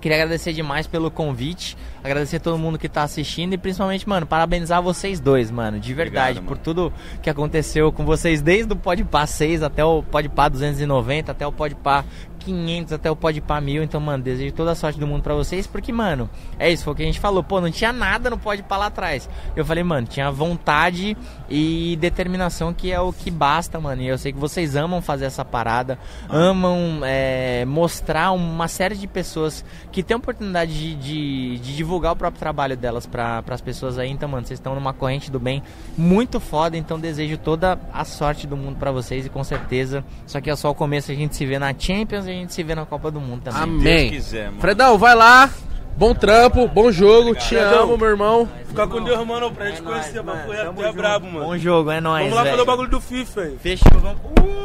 Queria 0.00 0.16
agradecer 0.16 0.52
demais 0.52 0.86
pelo 0.86 1.10
convite, 1.10 1.76
agradecer 2.04 2.38
todo 2.38 2.56
mundo 2.56 2.78
que 2.78 2.88
tá 2.88 3.02
assistindo 3.02 3.54
e 3.54 3.58
principalmente, 3.58 4.08
mano, 4.08 4.24
parabenizar 4.26 4.80
vocês 4.80 5.18
dois, 5.18 5.50
mano, 5.50 5.80
de 5.80 5.92
verdade, 5.92 6.38
Obrigado, 6.38 6.44
por 6.44 6.52
mano. 6.54 6.62
tudo 6.62 6.92
que 7.20 7.28
aconteceu 7.28 7.90
com 7.90 8.04
vocês 8.04 8.40
desde 8.40 8.72
o 8.72 8.76
Podpah 8.76 9.26
6 9.26 9.60
até 9.60 9.84
o 9.84 10.00
Podpah 10.04 10.48
290, 10.50 11.32
até 11.32 11.44
o 11.44 11.50
Podpah 11.50 12.04
500, 12.52 12.92
até 12.92 13.10
o 13.10 13.16
Podpah 13.16 13.60
1000. 13.60 13.82
Então, 13.82 14.00
mano, 14.00 14.22
desejo 14.22 14.52
toda 14.54 14.72
a 14.72 14.74
sorte 14.74 14.98
do 14.98 15.06
mundo 15.06 15.22
pra 15.22 15.34
vocês, 15.34 15.66
porque, 15.66 15.92
mano, 15.92 16.28
é 16.58 16.70
isso, 16.70 16.84
foi 16.84 16.92
o 16.92 16.96
que 16.96 17.02
a 17.02 17.06
gente 17.06 17.20
falou, 17.20 17.42
pô, 17.42 17.60
não 17.60 17.70
tinha 17.70 17.92
nada 17.92 18.30
no 18.30 18.38
Podpah 18.38 18.76
lá 18.76 18.86
atrás. 18.86 19.28
Eu 19.54 19.64
falei, 19.64 19.84
mano, 19.84 20.06
tinha 20.06 20.30
vontade 20.30 21.16
e 21.48 21.96
determinação 22.00 22.72
que 22.74 22.90
é 22.92 23.00
o 23.00 23.12
que 23.12 23.30
basta, 23.30 23.78
mano. 23.80 24.02
E 24.02 24.08
eu 24.08 24.18
sei 24.18 24.32
que 24.32 24.38
vocês 24.38 24.74
amam 24.76 25.00
fazer 25.02 25.26
essa 25.26 25.44
parada, 25.44 25.98
amam 26.28 27.00
é, 27.04 27.64
mostrar 27.66 28.32
uma 28.32 28.68
série 28.68 28.96
de 28.96 29.06
pessoas 29.06 29.64
que 29.90 30.02
têm 30.02 30.16
oportunidade 30.16 30.72
de, 30.72 30.94
de- 30.94 31.58
de 31.58 31.76
divulgar 31.76 32.12
o 32.12 32.16
próprio 32.16 32.38
trabalho 32.40 32.76
delas 32.76 33.06
para 33.06 33.42
as 33.48 33.60
pessoas 33.60 33.98
aí. 33.98 34.10
Então, 34.10 34.28
mano, 34.28 34.46
vocês 34.46 34.58
estão 34.58 34.74
numa 34.74 34.92
corrente 34.92 35.30
do 35.30 35.38
bem 35.40 35.62
muito 35.96 36.38
foda. 36.40 36.76
Então, 36.76 36.98
desejo 36.98 37.36
toda 37.38 37.78
a 37.92 38.04
sorte 38.04 38.46
do 38.46 38.56
mundo 38.56 38.76
para 38.78 38.90
vocês 38.92 39.26
e 39.26 39.28
com 39.28 39.42
certeza, 39.44 40.04
isso 40.26 40.36
aqui 40.38 40.50
é 40.50 40.56
só 40.56 40.70
o 40.70 40.74
começo. 40.74 41.10
A 41.10 41.14
gente 41.14 41.34
se 41.36 41.44
vê 41.46 41.58
na 41.58 41.74
Champions 41.78 42.26
a 42.26 42.30
gente 42.30 42.37
se 42.48 42.62
vê 42.62 42.74
na 42.74 42.84
Copa 42.86 43.10
do 43.10 43.20
Mundo 43.20 43.42
também. 43.42 43.62
Amém. 43.62 44.10
Deus 44.10 44.24
quiser, 44.24 44.46
mano. 44.46 44.60
Fredão, 44.60 44.98
vai 44.98 45.14
lá. 45.14 45.50
Bom 45.96 46.14
trampo, 46.14 46.68
bom 46.68 46.92
jogo. 46.92 47.34
Te 47.34 47.48
Fredão. 47.56 47.82
amo, 47.84 47.98
meu 47.98 48.08
irmão. 48.08 48.48
Ficar 48.68 48.86
com 48.86 49.02
Deus, 49.02 49.26
mano, 49.26 49.50
pra 49.50 49.66
gente 49.66 49.80
É 49.80 49.84
conhecer. 49.84 50.22
mano. 50.22 50.52
é 50.52 50.56
Tamo 50.58 50.70
até 50.72 50.82
junto. 50.84 50.96
brabo, 50.96 51.26
mano. 51.26 51.46
Bom 51.46 51.58
jogo, 51.58 51.90
é 51.90 52.00
nóis, 52.00 52.22
Vamos 52.30 52.38
lá 52.44 52.50
fazer 52.50 52.62
o 52.62 52.66
bagulho 52.66 52.88
do 52.88 53.00
FIFA, 53.00 53.46
hein? 53.46 53.58
Fechou, 53.60 53.98
vamos. 54.00 54.20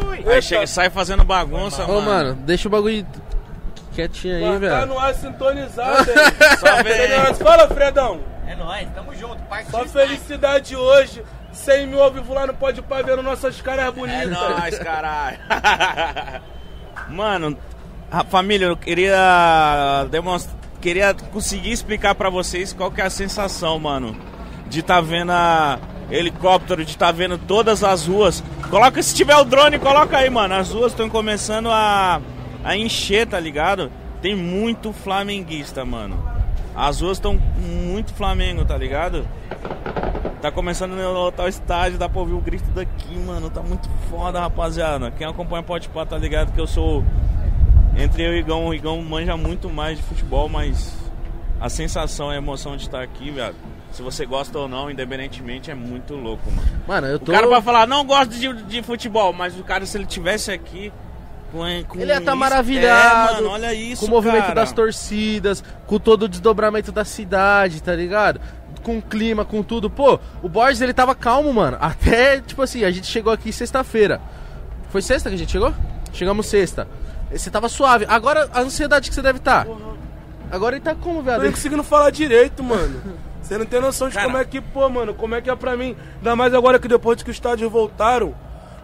Ui! 0.07 0.23
Aí 0.31 0.41
chega, 0.43 0.67
sai 0.67 0.91
fazendo 0.91 1.23
bagunça, 1.23 1.85
Ô, 1.85 1.93
mano. 1.99 2.01
mano, 2.05 2.33
deixa 2.45 2.67
o 2.67 2.71
bagulho 2.71 3.03
quietinho 3.95 4.35
aí, 4.35 4.43
Tá 4.43 4.57
velho. 4.59 4.85
no 4.85 4.99
ar 4.99 5.15
sintonizado, 5.15 6.05
hein? 6.11 6.15
Só 6.59 6.83
vem. 6.83 7.33
Fala, 7.35 7.67
Fredão. 7.67 8.19
É 8.45 8.55
nóis, 8.55 8.87
tamo 8.93 9.15
junto. 9.15 9.37
Parte 9.49 9.71
Só 9.71 9.85
felicidade 9.85 10.75
hoje. 10.75 11.23
100 11.51 11.87
mil 11.87 12.01
ao 12.01 12.11
vivo 12.11 12.33
lá 12.33 12.45
no 12.47 12.53
Pode 12.55 12.81
Pá 12.81 13.01
vendo 13.03 13.21
nossas 13.23 13.61
caras 13.61 13.85
É 13.87 13.91
bonitas. 13.91 14.29
nóis, 14.29 14.77
caralho. 14.79 15.37
Mano, 17.13 17.55
família, 18.27 18.65
eu 18.65 18.75
queria 18.75 20.07
demonstrar, 20.09 20.57
queria 20.81 21.13
conseguir 21.13 21.71
explicar 21.71 22.15
pra 22.15 22.27
vocês 22.27 22.73
qual 22.73 22.89
que 22.89 23.01
é 23.01 23.05
a 23.05 23.09
sensação, 23.09 23.77
mano, 23.77 24.17
de 24.67 24.81
tá 24.81 24.99
vendo 24.99 25.31
a 25.31 25.77
helicóptero, 26.09 26.83
de 26.83 26.97
tá 26.97 27.11
vendo 27.11 27.37
todas 27.37 27.83
as 27.83 28.07
ruas. 28.07 28.43
Coloca, 28.67 29.01
se 29.03 29.13
tiver 29.13 29.35
o 29.35 29.43
drone, 29.43 29.77
coloca 29.77 30.17
aí, 30.17 30.27
mano. 30.27 30.55
As 30.55 30.71
ruas 30.71 30.91
estão 30.91 31.07
começando 31.07 31.69
a, 31.69 32.19
a 32.63 32.75
encher, 32.75 33.27
tá 33.27 33.39
ligado? 33.39 33.91
Tem 34.19 34.35
muito 34.35 34.91
flamenguista, 34.91 35.85
mano. 35.85 36.17
As 36.75 37.01
ruas 37.01 37.17
estão 37.17 37.35
muito 37.35 38.11
Flamengo, 38.15 38.65
tá 38.65 38.75
ligado? 38.75 39.27
Tá 40.43 40.51
começando 40.51 40.99
a 40.99 41.09
lotar 41.09 41.45
o 41.45 41.47
estádio, 41.47 41.97
dá 41.97 42.09
pra 42.09 42.19
ouvir 42.19 42.33
o 42.33 42.41
grito 42.41 42.69
daqui, 42.71 43.15
mano. 43.15 43.49
Tá 43.49 43.61
muito 43.61 43.87
foda, 44.09 44.41
rapaziada. 44.41 45.09
Quem 45.11 45.25
acompanha 45.25 45.63
Pode 45.63 45.87
Pá 45.87 46.05
tá 46.05 46.17
ligado 46.17 46.51
que 46.51 46.59
eu 46.59 46.67
sou. 46.67 47.01
Entre 47.97 48.23
eu 48.23 48.33
e 48.33 48.35
o 48.35 48.39
Igão, 48.39 48.65
o 48.67 48.73
Igão 48.73 49.01
manja 49.01 49.37
muito 49.37 49.69
mais 49.69 49.97
de 49.97 50.03
futebol, 50.03 50.49
mas 50.49 50.93
a 51.61 51.69
sensação, 51.69 52.29
a 52.29 52.35
emoção 52.35 52.75
de 52.75 52.83
estar 52.83 53.01
aqui, 53.01 53.31
velho. 53.31 53.55
Se 53.93 54.01
você 54.01 54.25
gosta 54.25 54.59
ou 54.59 54.67
não, 54.67 54.91
independentemente, 54.91 55.71
é 55.71 55.73
muito 55.75 56.13
louco, 56.13 56.51
mano. 56.51 56.67
Mano, 56.85 57.07
eu 57.07 57.15
O 57.15 57.19
tô. 57.19 57.31
cara 57.31 57.47
vai 57.47 57.61
falar, 57.61 57.87
não 57.87 58.03
gosto 58.03 58.31
de, 58.31 58.51
de 58.63 58.83
futebol, 58.83 59.31
mas 59.31 59.57
o 59.57 59.63
cara, 59.63 59.85
se 59.85 59.95
ele 59.97 60.05
tivesse 60.05 60.51
aqui. 60.51 60.91
Com, 61.53 61.65
Ele 61.65 62.07
ia 62.07 62.17
estar 62.17 62.31
isso- 62.31 62.35
maravilhado. 62.35 63.29
É, 63.29 63.35
mano, 63.35 63.49
olha 63.49 63.73
isso. 63.73 64.01
com 64.01 64.07
o 64.07 64.09
movimento 64.09 64.41
cara. 64.41 64.55
das 64.55 64.73
torcidas, 64.73 65.63
com 65.87 65.99
todo 65.99 66.23
o 66.23 66.27
desdobramento 66.27 66.91
da 66.91 67.05
cidade, 67.05 67.81
tá 67.81 67.95
ligado? 67.95 68.41
Com 68.83 68.97
o 68.97 69.01
clima, 69.01 69.45
com 69.45 69.63
tudo. 69.63 69.89
Pô, 69.89 70.19
o 70.41 70.49
Borges 70.49 70.81
ele 70.81 70.93
tava 70.93 71.15
calmo, 71.15 71.51
mano. 71.53 71.77
Até, 71.79 72.39
tipo 72.41 72.61
assim, 72.61 72.83
a 72.83 72.91
gente 72.91 73.07
chegou 73.07 73.31
aqui 73.31 73.51
sexta-feira. 73.51 74.19
Foi 74.89 75.01
sexta 75.01 75.29
que 75.29 75.35
a 75.35 75.37
gente 75.37 75.51
chegou? 75.51 75.73
Chegamos 76.11 76.45
sexta. 76.45 76.87
Você 77.31 77.49
tava 77.49 77.67
suave. 77.69 78.05
Agora 78.07 78.49
a 78.53 78.59
ansiedade 78.61 79.09
que 79.09 79.15
você 79.15 79.21
deve 79.21 79.39
estar. 79.39 79.65
Agora 80.51 80.75
ele 80.75 80.83
tá 80.83 80.93
como, 80.93 81.19
Eu 81.19 81.23
viado? 81.23 81.41
nem 81.41 81.51
conseguindo 81.51 81.83
falar 81.83 82.11
direito, 82.11 82.63
mano. 82.63 83.01
Você 83.41 83.57
não 83.57 83.65
tem 83.65 83.81
noção 83.81 84.07
de 84.07 84.13
Cara. 84.15 84.27
como 84.27 84.37
é 84.37 84.45
que, 84.45 84.61
pô, 84.61 84.87
mano, 84.87 85.13
como 85.13 85.33
é 85.35 85.41
que 85.41 85.49
é 85.49 85.55
pra 85.55 85.75
mim. 85.75 85.95
Ainda 86.17 86.35
mais 86.35 86.53
agora 86.53 86.77
que 86.77 86.87
depois 86.87 87.23
que 87.23 87.29
os 87.29 87.35
estádios 87.35 87.71
voltaram, 87.71 88.35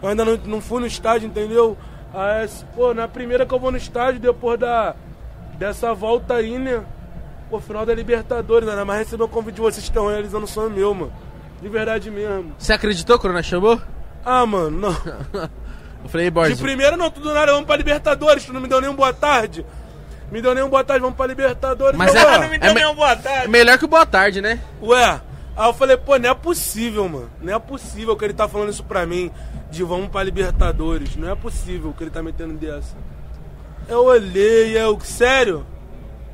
eu 0.02 0.08
ainda 0.08 0.24
não, 0.24 0.36
não 0.36 0.60
fui 0.60 0.80
no 0.80 0.86
estádio, 0.86 1.28
entendeu? 1.28 1.78
Aí, 2.12 2.48
pô, 2.74 2.92
na 2.92 3.06
primeira 3.06 3.46
que 3.46 3.54
eu 3.54 3.58
vou 3.60 3.70
no 3.70 3.76
estádio, 3.76 4.20
depois 4.20 4.58
da, 4.58 4.94
dessa 5.58 5.94
volta 5.94 6.34
aí, 6.34 6.58
né? 6.58 6.82
Pô, 7.50 7.60
final 7.60 7.84
da 7.84 7.92
Libertadores, 7.94 8.68
ainda 8.68 8.84
mais 8.84 9.00
receber 9.00 9.24
o 9.24 9.28
convite 9.28 9.56
de 9.56 9.60
vocês 9.60 9.82
que 9.82 9.90
estão 9.90 10.06
realizando 10.08 10.44
o 10.44 10.48
sonho 10.48 10.70
meu, 10.70 10.94
mano. 10.94 11.12
De 11.60 11.68
verdade 11.68 12.10
mesmo. 12.10 12.54
Você 12.56 12.72
acreditou 12.72 13.18
quando 13.18 13.32
nós 13.34 13.44
chamou? 13.44 13.80
Ah, 14.24 14.46
mano, 14.46 14.70
não. 14.70 14.90
Eu 16.02 16.08
falei, 16.08 16.26
De 16.26 16.30
Borges, 16.30 16.60
primeira 16.60 16.96
não, 16.96 17.10
tudo 17.10 17.34
nada, 17.34 17.52
vamos 17.52 17.66
pra 17.66 17.76
Libertadores. 17.76 18.44
Tu 18.44 18.52
não 18.54 18.60
me 18.60 18.68
deu 18.68 18.80
nem 18.80 18.88
um 18.88 18.94
boa 18.94 19.12
tarde. 19.12 19.66
Me 20.32 20.40
deu 20.40 20.54
nem 20.54 20.64
um 20.64 20.68
boa 20.70 20.82
tarde, 20.84 21.02
vamos 21.02 21.16
pra 21.16 21.26
Libertadores. 21.26 21.98
Mas 21.98 22.14
Eu, 22.14 22.20
é- 22.22 22.24
ué, 22.24 22.38
Não 22.38 22.48
me 22.48 22.56
É 22.56 22.58
deu 22.60 22.74
nenhum 22.74 22.94
boa 22.94 23.10
é 23.12 23.16
tarde. 23.16 23.48
melhor 23.48 23.78
que 23.78 23.86
boa 23.86 24.06
tarde, 24.06 24.40
né? 24.40 24.60
Ué, 24.80 25.20
aí 25.56 25.68
eu 25.68 25.74
falei, 25.74 25.96
pô, 25.98 26.16
não 26.18 26.30
é 26.30 26.34
possível, 26.34 27.06
mano. 27.08 27.30
Não 27.42 27.52
é 27.54 27.58
possível 27.58 28.16
que 28.16 28.24
ele 28.24 28.32
tá 28.32 28.48
falando 28.48 28.70
isso 28.70 28.84
pra 28.84 29.04
mim, 29.04 29.30
de 29.70 29.82
vamos 29.82 30.08
pra 30.08 30.22
Libertadores. 30.22 31.16
Não 31.16 31.28
é 31.28 31.34
possível 31.34 31.92
que 31.92 32.04
ele 32.04 32.10
tá 32.10 32.22
metendo 32.22 32.54
dessa. 32.54 32.96
Eu 33.88 34.04
olhei, 34.04 34.78
eu, 34.78 34.98
sério? 35.00 35.66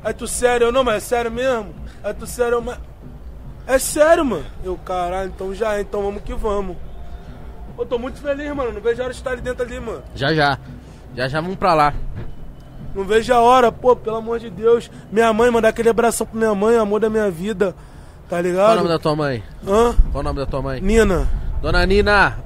Aí 0.07 0.13
tu 0.13 0.25
sério? 0.25 0.67
Eu, 0.67 0.71
não, 0.71 0.85
mas 0.85 0.95
é 0.95 0.99
sério 1.01 1.29
mesmo? 1.29 1.75
Aí 2.01 2.13
tu 2.13 2.25
sério, 2.25 2.53
eu, 2.53 2.61
mas... 2.61 2.79
É 3.67 3.77
sério, 3.77 4.23
mano. 4.23 4.45
Eu, 4.63 4.77
caralho, 4.77 5.33
então 5.35 5.53
já 5.53 5.75
é, 5.75 5.81
então 5.81 6.01
vamos 6.01 6.23
que 6.23 6.33
vamos. 6.33 6.77
Eu 7.77 7.85
tô 7.85 7.99
muito 7.99 8.21
feliz, 8.21 8.49
mano. 8.55 8.71
Não 8.71 8.79
vejo 8.79 9.01
a 9.01 9.03
hora 9.03 9.13
de 9.13 9.19
estar 9.19 9.31
ali 9.31 9.41
dentro 9.41 9.65
ali, 9.65 9.77
mano. 9.81 10.01
Já, 10.15 10.33
já. 10.33 10.57
Já, 11.13 11.27
já 11.27 11.41
vamos 11.41 11.57
pra 11.57 11.73
lá. 11.73 11.93
Não 12.95 13.03
vejo 13.03 13.33
a 13.33 13.41
hora, 13.41 13.69
pô, 13.69 13.97
pelo 13.97 14.15
amor 14.15 14.39
de 14.39 14.49
Deus. 14.49 14.89
Minha 15.11 15.33
mãe, 15.33 15.51
mandar 15.51 15.67
aquele 15.69 15.89
abração 15.89 16.25
pra 16.25 16.39
minha 16.39 16.55
mãe, 16.55 16.77
amor 16.77 17.01
da 17.01 17.09
minha 17.09 17.29
vida. 17.29 17.73
Tá 18.29 18.37
Qual 18.37 18.39
o 18.39 18.43
ligado? 18.43 18.77
nome 18.77 18.87
da 18.87 18.99
tua 18.99 19.13
mãe? 19.13 19.43
Hã? 19.67 19.93
Qual 20.13 20.21
o 20.21 20.23
nome 20.23 20.39
da 20.39 20.45
tua 20.45 20.61
mãe? 20.61 20.79
Nina. 20.79 21.27
Dona 21.61 21.85
Nina, 21.85 22.37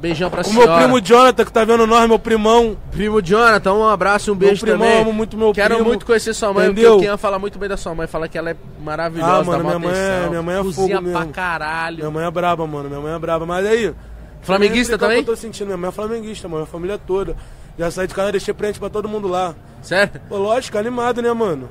beijão 0.00 0.30
pra 0.30 0.40
O 0.42 0.44
senhora. 0.44 0.66
meu 0.70 0.78
primo 0.78 1.00
Jonathan, 1.00 1.44
que 1.44 1.52
tá 1.52 1.64
vendo 1.64 1.86
nós, 1.86 2.08
meu 2.08 2.18
primão. 2.18 2.76
Primo 2.90 3.20
Jonathan, 3.20 3.72
um 3.72 3.88
abraço 3.88 4.30
e 4.30 4.32
um 4.32 4.36
beijo 4.36 4.60
primão, 4.62 4.80
também. 4.86 5.00
amo 5.02 5.12
muito 5.12 5.36
meu 5.36 5.52
Quero 5.52 5.74
primo. 5.74 5.88
muito 5.88 6.06
conhecer 6.06 6.34
sua 6.34 6.52
mãe, 6.52 6.66
Entendeu? 6.66 6.92
porque 6.92 7.04
o 7.06 7.08
Kian 7.08 7.16
fala 7.16 7.38
muito 7.38 7.58
bem 7.58 7.68
da 7.68 7.76
sua 7.76 7.94
mãe, 7.94 8.06
fala 8.06 8.28
que 8.28 8.38
ela 8.38 8.50
é 8.50 8.56
maravilhosa, 8.82 9.32
Ah, 9.32 9.44
mano, 9.44 9.64
minha 9.64 9.78
mãe 9.78 9.92
é- 9.94 10.28
minha 10.28 10.42
mãe 10.42 10.56
é 10.56 10.62
cozinha 10.62 10.96
fogo 10.98 11.10
pra 11.10 11.18
mesmo. 11.20 11.32
caralho. 11.32 11.96
Minha 11.98 12.10
mãe 12.10 12.24
é 12.26 12.30
braba, 12.30 12.66
mano. 12.66 12.88
Minha 12.88 13.00
mãe 13.00 13.14
é 13.14 13.18
braba. 13.18 13.44
Mas 13.46 13.66
aí. 13.66 13.94
Flamenguista 14.42 14.96
também? 14.96 15.18
o 15.18 15.20
Eu 15.20 15.24
tô 15.26 15.36
sentindo. 15.36 15.66
Minha 15.66 15.76
mãe 15.76 15.88
é 15.88 15.92
flamenguista, 15.92 16.48
mano. 16.48 16.62
A 16.62 16.66
família 16.66 16.96
toda. 16.98 17.34
Já 17.78 17.90
saí 17.90 18.06
de 18.06 18.14
casa, 18.14 18.32
deixei 18.32 18.54
presente 18.54 18.78
pra 18.80 18.88
todo 18.88 19.08
mundo 19.08 19.26
lá. 19.28 19.54
Sério? 19.82 20.20
Pô, 20.28 20.36
lógico, 20.36 20.78
animado, 20.78 21.20
né, 21.22 21.32
mano? 21.32 21.68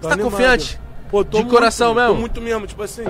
Tô 0.00 0.08
Você 0.08 0.16
tá 0.16 0.22
confiante? 0.22 0.80
Pô, 1.10 1.24
tô 1.24 1.38
De 1.38 1.44
muito, 1.44 1.54
coração 1.54 1.94
mesmo? 1.94 2.14
Tô 2.14 2.20
muito 2.20 2.40
mesmo, 2.40 2.66
tipo 2.66 2.82
assim. 2.82 3.04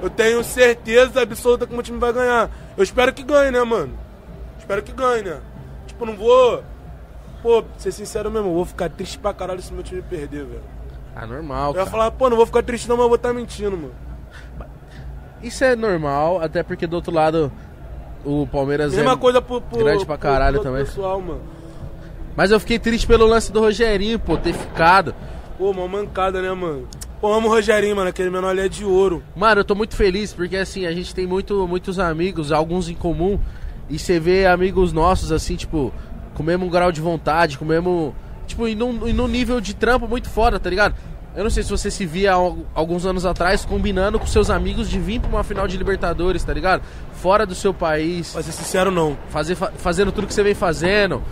Eu 0.00 0.08
tenho 0.08 0.42
certeza 0.44 1.20
absoluta 1.20 1.66
que 1.66 1.72
o 1.72 1.74
meu 1.74 1.82
time 1.82 1.98
vai 1.98 2.12
ganhar. 2.12 2.48
Eu 2.76 2.82
espero 2.84 3.12
que 3.12 3.22
ganhe, 3.22 3.50
né, 3.50 3.62
mano? 3.64 3.92
Espero 4.58 4.82
que 4.82 4.92
ganhe, 4.92 5.22
né? 5.22 5.40
Tipo, 5.86 6.06
não 6.06 6.16
vou. 6.16 6.62
Pô, 7.42 7.64
ser 7.78 7.90
sincero 7.90 8.30
mesmo, 8.30 8.48
eu 8.48 8.54
vou 8.54 8.64
ficar 8.64 8.88
triste 8.90 9.18
pra 9.18 9.32
caralho 9.32 9.60
se 9.62 9.72
meu 9.72 9.82
time 9.82 10.02
perder, 10.02 10.44
velho. 10.44 10.62
Ah, 11.16 11.26
normal, 11.26 11.70
Eu 11.72 11.78
ia 11.78 11.78
cara. 11.78 11.90
falar, 11.90 12.10
pô, 12.12 12.30
não 12.30 12.36
vou 12.36 12.46
ficar 12.46 12.62
triste 12.62 12.88
não, 12.88 12.96
mas 12.96 13.04
eu 13.04 13.08
vou 13.08 13.16
estar 13.16 13.32
mentindo, 13.32 13.76
mano. 13.76 13.94
Isso 15.42 15.64
é 15.64 15.74
normal, 15.74 16.40
até 16.40 16.62
porque 16.62 16.86
do 16.86 16.94
outro 16.96 17.12
lado 17.12 17.50
o 18.24 18.46
Palmeiras 18.46 18.94
Mesma 18.94 19.12
é... 19.12 19.16
coisa 19.16 19.40
pro, 19.40 19.60
pro, 19.60 19.78
grande 19.78 20.04
pra 20.04 20.18
caralho 20.18 20.60
pro 20.60 20.64
também. 20.70 20.84
pessoal, 20.84 21.20
mano. 21.20 21.40
Mas 22.36 22.50
eu 22.50 22.60
fiquei 22.60 22.78
triste 22.78 23.06
pelo 23.06 23.26
lance 23.26 23.50
do 23.50 23.58
Rogerinho, 23.60 24.18
pô, 24.18 24.36
ter 24.36 24.52
ficado. 24.52 25.14
Pô, 25.58 25.70
uma 25.70 25.88
mancada, 25.88 26.40
né, 26.40 26.52
mano? 26.52 26.86
Pô, 27.20 27.32
amo 27.32 27.48
o 27.48 27.50
Rogerinho, 27.50 27.94
mano. 27.96 28.08
Aquele 28.08 28.30
menor 28.30 28.48
ali 28.48 28.62
é 28.62 28.68
de 28.68 28.84
ouro. 28.84 29.22
Mano, 29.36 29.60
eu 29.60 29.64
tô 29.64 29.74
muito 29.74 29.94
feliz 29.94 30.32
porque 30.32 30.56
assim, 30.56 30.86
a 30.86 30.92
gente 30.92 31.14
tem 31.14 31.26
muito, 31.26 31.66
muitos 31.68 31.98
amigos, 31.98 32.50
alguns 32.50 32.88
em 32.88 32.94
comum, 32.94 33.38
e 33.88 33.98
você 33.98 34.18
vê 34.18 34.46
amigos 34.46 34.92
nossos 34.92 35.30
assim, 35.30 35.56
tipo, 35.56 35.92
com 36.34 36.42
o 36.42 36.46
mesmo 36.46 36.68
grau 36.70 36.90
de 36.90 37.00
vontade, 37.00 37.58
com 37.58 37.64
o 37.64 37.68
mesmo. 37.68 38.14
Tipo, 38.46 38.66
e 38.66 38.74
num, 38.74 39.06
e 39.06 39.12
num 39.12 39.28
nível 39.28 39.60
de 39.60 39.74
trampo 39.74 40.08
muito 40.08 40.28
foda, 40.30 40.58
tá 40.58 40.70
ligado? 40.70 40.94
Eu 41.36 41.44
não 41.44 41.50
sei 41.50 41.62
se 41.62 41.70
você 41.70 41.90
se 41.90 42.04
via 42.06 42.32
al- 42.32 42.58
alguns 42.74 43.06
anos 43.06 43.24
atrás 43.24 43.64
combinando 43.64 44.18
com 44.18 44.26
seus 44.26 44.50
amigos 44.50 44.88
de 44.90 44.98
vir 44.98 45.20
pra 45.20 45.28
uma 45.30 45.44
final 45.44 45.68
de 45.68 45.76
Libertadores, 45.76 46.42
tá 46.42 46.52
ligado? 46.52 46.82
Fora 47.12 47.46
do 47.46 47.54
seu 47.54 47.72
país, 47.72 48.32
Pra 48.32 48.42
ser 48.42 48.50
sincero, 48.52 48.90
não. 48.90 49.16
fazer, 49.28 49.54
fa- 49.54 49.70
fazendo 49.76 50.10
tudo 50.10 50.26
que 50.26 50.34
você 50.34 50.42
vem 50.42 50.54
fazendo. 50.54 51.22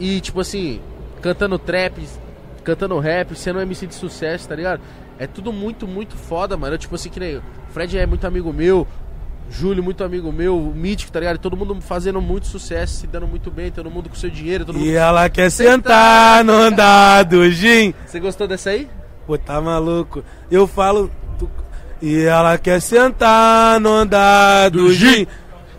E 0.00 0.20
tipo 0.22 0.40
assim, 0.40 0.80
cantando 1.20 1.58
trap, 1.58 2.00
cantando 2.64 2.98
rap, 2.98 3.34
sendo 3.36 3.58
um 3.58 3.62
MC 3.62 3.86
de 3.86 3.94
sucesso, 3.94 4.48
tá 4.48 4.54
ligado? 4.56 4.80
É 5.18 5.26
tudo 5.26 5.52
muito, 5.52 5.86
muito 5.86 6.16
foda, 6.16 6.56
mano. 6.56 6.74
Eu, 6.74 6.78
tipo 6.78 6.94
assim, 6.94 7.08
que 7.08 7.20
nem. 7.20 7.40
Fred 7.72 7.96
é 7.98 8.06
muito 8.06 8.26
amigo 8.26 8.52
meu, 8.52 8.86
Júlio, 9.50 9.82
muito 9.82 10.02
amigo 10.02 10.32
meu, 10.32 10.58
o 10.58 10.74
Mítico, 10.74 11.12
tá 11.12 11.20
ligado? 11.20 11.38
Todo 11.38 11.56
mundo 11.56 11.78
fazendo 11.80 12.20
muito 12.20 12.46
sucesso, 12.46 12.94
se 13.00 13.06
dando 13.06 13.26
muito 13.26 13.50
bem, 13.50 13.70
todo 13.70 13.90
mundo 13.90 14.08
com 14.08 14.14
seu 14.14 14.30
dinheiro, 14.30 14.64
todo 14.64 14.76
mundo. 14.78 14.86
E 14.86 14.94
ela 14.94 15.28
quer 15.28 15.50
sentar 15.50 16.44
no 16.44 16.52
andar 16.52 17.24
do 17.24 17.48
gin. 17.50 17.94
Você 18.06 18.18
gostou 18.20 18.46
dessa 18.48 18.70
aí? 18.70 18.88
Pô, 19.26 19.36
tá 19.38 19.60
maluco. 19.60 20.24
Eu 20.50 20.66
falo. 20.66 21.10
tu- 21.38 21.48
E 22.00 22.22
ela 22.22 22.58
quer 22.58 22.80
sentar 22.80 23.78
no 23.80 23.90
andar 23.90 24.70
do 24.70 24.92
gin. 24.92 25.26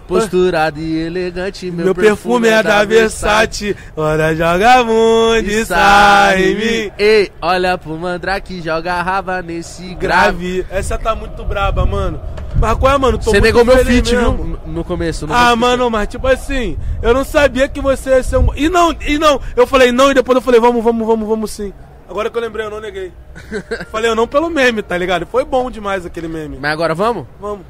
Posturado 0.07 0.79
e 0.79 1.05
elegante, 1.05 1.71
meu, 1.71 1.85
Meu, 1.85 1.95
perfume 1.95 2.47
é 2.47 2.61
da 2.61 2.83
Versace. 2.83 3.75
Ora, 3.95 4.35
joga 4.35 4.83
muito 4.83 5.49
e 5.49 5.65
sai 5.65 6.43
em 6.43 6.55
mim. 6.55 6.91
Ei, 6.97 7.31
olha 7.41 7.77
pro 7.77 7.97
Mandrake, 7.97 8.61
joga 8.61 9.01
raba 9.01 9.41
nesse 9.41 9.95
grave. 9.95 10.61
Grave. 10.63 10.65
Essa 10.69 10.97
tá 10.97 11.15
muito 11.15 11.43
braba, 11.43 11.85
mano. 11.85 12.19
Mas 12.59 12.77
qual 12.77 12.93
é, 12.93 12.97
mano? 12.97 13.21
Você 13.21 13.41
negou 13.41 13.65
meu 13.65 13.77
feat, 13.83 14.15
viu? 14.15 14.57
No- 14.65 14.83
começo. 14.83 15.25
no 15.25 15.33
Ah, 15.33 15.55
mano, 15.55 15.89
mas 15.89 16.07
tipo 16.07 16.27
assim, 16.27 16.77
eu 17.01 17.13
não 17.13 17.23
sabia 17.23 17.67
que 17.67 17.81
você 17.81 18.11
ia 18.11 18.23
ser 18.23 18.37
um. 18.37 18.53
E 18.55 18.69
não, 18.69 18.95
e 19.05 19.17
não, 19.17 19.39
eu 19.55 19.65
falei 19.65 19.91
não, 19.91 20.11
e 20.11 20.13
depois 20.13 20.35
eu 20.35 20.41
falei, 20.41 20.59
vamos, 20.59 20.83
vamos, 20.83 21.05
vamos, 21.07 21.27
vamos 21.27 21.51
sim. 21.51 21.73
Agora 22.07 22.29
que 22.29 22.37
eu 22.37 22.41
lembrei, 22.41 22.65
eu 22.65 22.69
não 22.69 22.79
neguei. 22.79 23.11
falei, 23.91 24.09
eu 24.11 24.15
não 24.15 24.27
pelo 24.27 24.49
meme, 24.49 24.81
tá 24.81 24.97
ligado? 24.97 25.25
Foi 25.25 25.43
bom 25.43 25.71
demais 25.71 26.05
aquele 26.05 26.27
meme. 26.27 26.57
Mas 26.59 26.71
agora 26.71 26.93
vamos? 26.93 27.25
Vamos. 27.39 27.65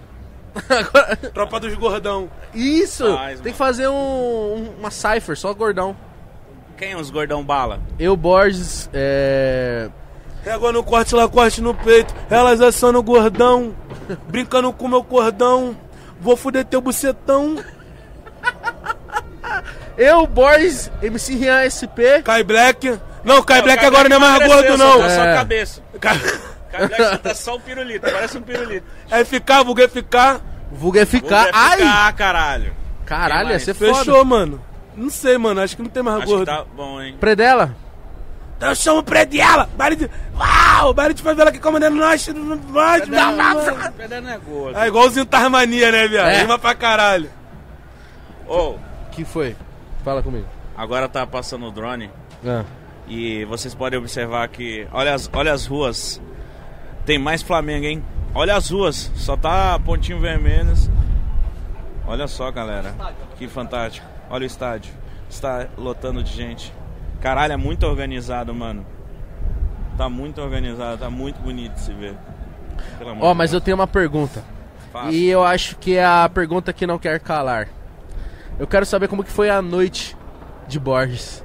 Agora- 0.70 1.16
Tropa 1.34 1.60
dos 1.60 1.74
gordão. 1.76 2.30
Isso! 2.54 3.06
Faz, 3.16 3.28
tem 3.28 3.38
mano. 3.38 3.52
que 3.52 3.54
fazer 3.54 3.88
um, 3.88 3.94
um- 3.94 4.74
uma 4.80 4.92
cipher, 4.92 5.36
só 5.38 5.54
gordão. 5.54 5.96
Quem 6.78 6.92
é 6.92 6.98
os 6.98 7.10
gordão 7.10 7.44
bala? 7.44 7.80
Eu, 8.00 8.16
Borges, 8.18 8.90
é. 8.94 9.90
Régua 10.44 10.72
no 10.72 10.84
corte, 10.84 11.16
lá 11.16 11.28
corte 11.30 11.62
no 11.62 11.74
peito. 11.74 12.14
Elas 12.30 12.60
assando 12.62 13.00
o 13.00 13.04
gordão. 13.04 13.74
Brincando 14.28 14.74
com 14.74 14.88
meu 14.88 15.04
cordão. 15.04 15.76
Vou 16.20 16.36
fuder 16.36 16.66
teu 16.66 16.82
bucetão. 16.82 17.56
Eu, 19.98 20.26
Borges, 20.26 20.92
MC 21.02 21.36
Rian 21.36 21.62
SP. 21.70 22.22
Kai 22.24 22.44
Black. 22.44 23.00
Não, 23.24 23.42
Kai 23.44 23.58
Não, 23.60 23.64
Black 23.66 23.80
Kai 23.80 23.88
agora 23.88 24.10
não 24.10 24.18
é 24.18 24.20
mais 24.20 24.46
gordo, 24.48 24.78
não. 24.78 24.94
Só, 24.94 25.00
tá 25.00 25.10
só 25.10 25.22
a 25.22 25.26
É. 25.28 25.36
cabeça. 25.36 25.82
Kai- 26.00 26.20
Black 26.78 27.18
tá 27.20 27.36
só 27.36 27.56
um 27.56 27.60
pirulito, 27.60 28.02
parece 28.02 28.38
um 28.38 28.42
pirulito. 28.42 28.86
É 29.10 29.24
ficar, 29.24 29.64
vulgar 29.64 29.90
ficar. 29.90 30.42
Vulga 30.72 31.02
é 31.02 31.06
ficar. 31.06 31.44
Vou 31.44 31.52
Ai! 31.54 31.78
ficar, 31.78 32.14
caralho. 32.14 32.74
Caralho, 33.06 33.44
ia 33.44 33.50
mais? 33.50 33.64
ser 33.64 33.74
foda. 33.76 33.94
Fechou, 33.96 34.26
mano. 34.26 34.60
Não 34.98 35.10
sei, 35.10 35.38
mano. 35.38 35.62
Acho 35.62 35.76
que 35.76 35.84
não 35.84 35.90
tem 35.90 36.02
mais 36.02 36.18
Acho 36.18 36.26
que 36.26 36.32
gordo. 36.34 36.46
tá 36.46 36.66
bom, 36.76 37.00
hein? 37.02 37.16
Predela. 37.20 37.76
Então 38.58 38.70
eu 38.70 38.76
chamo 38.76 39.00
o 39.00 39.04
Prediela. 39.04 39.70
Baile 39.76 39.96
de. 39.96 40.10
Uau! 40.36 40.94
Baile 40.94 41.14
de 41.14 41.22
favela 41.22 41.50
aqui 41.50 41.60
comandando 41.60 41.96
nós. 41.98 42.26
nós 42.28 43.02
Pedra 43.98 44.22
não 44.22 44.30
é 44.32 44.38
gordo. 44.38 44.78
É 44.80 44.88
igualzinho 44.88 45.26
Tarmania, 45.26 45.92
né, 45.92 46.08
viado? 46.08 46.30
É. 46.30 46.42
Rima 46.42 46.58
pra 46.58 46.74
caralho. 46.74 47.30
Ô, 48.48 48.76
que 49.12 49.24
foi? 49.26 49.56
Fala 50.04 50.22
comigo. 50.24 50.48
agora 50.76 51.08
tá 51.08 51.26
passando 51.26 51.66
o 51.68 51.72
drone 51.72 52.10
Ah. 52.46 52.64
e 53.08 53.46
vocês 53.46 53.74
podem 53.76 54.00
observar 54.00 54.48
que. 54.48 54.88
Olha 54.92 55.14
as, 55.14 55.30
olha 55.34 55.54
as 55.54 55.66
ruas. 55.66 56.22
Tem 57.06 57.18
mais 57.18 57.42
Flamengo, 57.42 57.86
hein? 57.86 58.04
Olha 58.34 58.56
as 58.56 58.70
ruas. 58.70 59.12
Só 59.16 59.36
tá 59.36 59.78
pontinho 59.80 60.20
vermelhos. 60.20 60.90
Olha 62.08 62.28
só, 62.28 62.52
galera. 62.52 62.94
Que 63.38 63.48
fantástico. 63.48 64.08
Olha 64.30 64.44
o 64.44 64.48
estádio. 64.48 64.94
Está 65.30 65.68
lotando 65.78 66.24
de 66.24 66.32
gente. 66.32 66.74
Caralho, 67.22 67.54
é 67.54 67.58
muito 67.58 67.86
organizado, 67.86 68.54
mano. 68.54 68.86
Tá 69.98 70.10
muito 70.10 70.42
organizado, 70.42 70.98
tá 70.98 71.10
muito 71.10 71.40
bonito 71.40 71.74
de 71.74 71.82
se 71.82 71.94
ver. 71.94 72.16
Ó, 73.20 73.32
de 73.32 73.38
mas 73.38 73.54
eu 73.54 73.62
tenho 73.62 73.76
uma 73.76 73.88
pergunta. 73.88 74.44
E 75.12 75.28
eu 75.28 75.44
acho 75.44 75.76
que 75.78 75.96
é 75.96 76.06
a 76.06 76.30
pergunta 76.30 76.74
que 76.74 76.86
não 76.86 77.00
quer 77.00 77.20
calar. 77.20 77.68
Eu 78.60 78.68
quero 78.68 78.86
saber 78.86 79.08
como 79.08 79.24
que 79.24 79.32
foi 79.32 79.50
a 79.50 79.62
noite 79.62 80.16
de 80.68 80.80
Borges. 80.80 81.44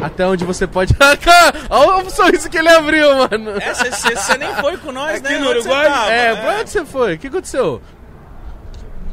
Até 0.00 0.26
onde 0.26 0.44
você 0.44 0.66
pode. 0.66 0.94
Olha 1.70 2.04
o 2.06 2.10
sorriso 2.10 2.48
que 2.48 2.58
ele 2.58 2.68
abriu, 2.68 3.08
mano. 3.16 3.50
É, 3.60 3.74
você 3.74 4.38
nem 4.38 4.54
foi 4.56 4.76
com 4.76 4.92
nós, 4.92 5.18
Aqui 5.18 5.32
né? 5.32 5.38
no 5.38 5.50
Uruguai? 5.50 5.86
tava? 5.86 6.10
É, 6.12 6.36
pra 6.36 6.60
onde 6.60 6.70
você 6.70 6.84
foi? 6.84 7.14
O 7.14 7.18
que 7.18 7.26
aconteceu? 7.26 7.82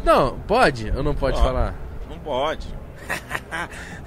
Não, 0.04 0.38
pode 0.48 0.92
ou 0.96 1.02
não 1.04 1.16
pode 1.16 1.40
falar? 1.40 1.74
Não 2.10 2.20
pode. 2.20 2.68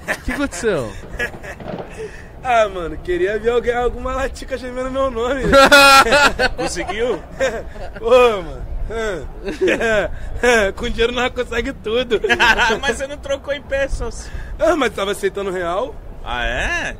O 0.09 0.21
que 0.25 0.33
aconteceu? 0.33 0.91
Ah, 2.41 2.69
mano, 2.69 2.97
queria 2.99 3.37
ver 3.37 3.51
alguém, 3.51 3.75
alguma 3.75 4.15
latica 4.15 4.57
gemendo 4.57 4.91
meu 4.93 5.11
nome. 5.11 5.43
Conseguiu? 6.57 7.21
Ô, 8.01 8.43
mano. 8.43 8.65
Com 10.77 10.89
dinheiro 10.89 11.13
nós 11.13 11.33
consegue 11.33 11.73
tudo. 11.73 12.21
mas 12.81 12.97
você 12.97 13.09
não 13.09 13.17
trocou 13.19 13.53
em 13.53 13.61
pesos. 13.61 14.31
Ah, 14.57 14.77
mas 14.77 14.95
tava 14.95 15.11
aceitando 15.11 15.51
real? 15.51 15.95
Ah, 16.25 16.45
é? 16.45 16.97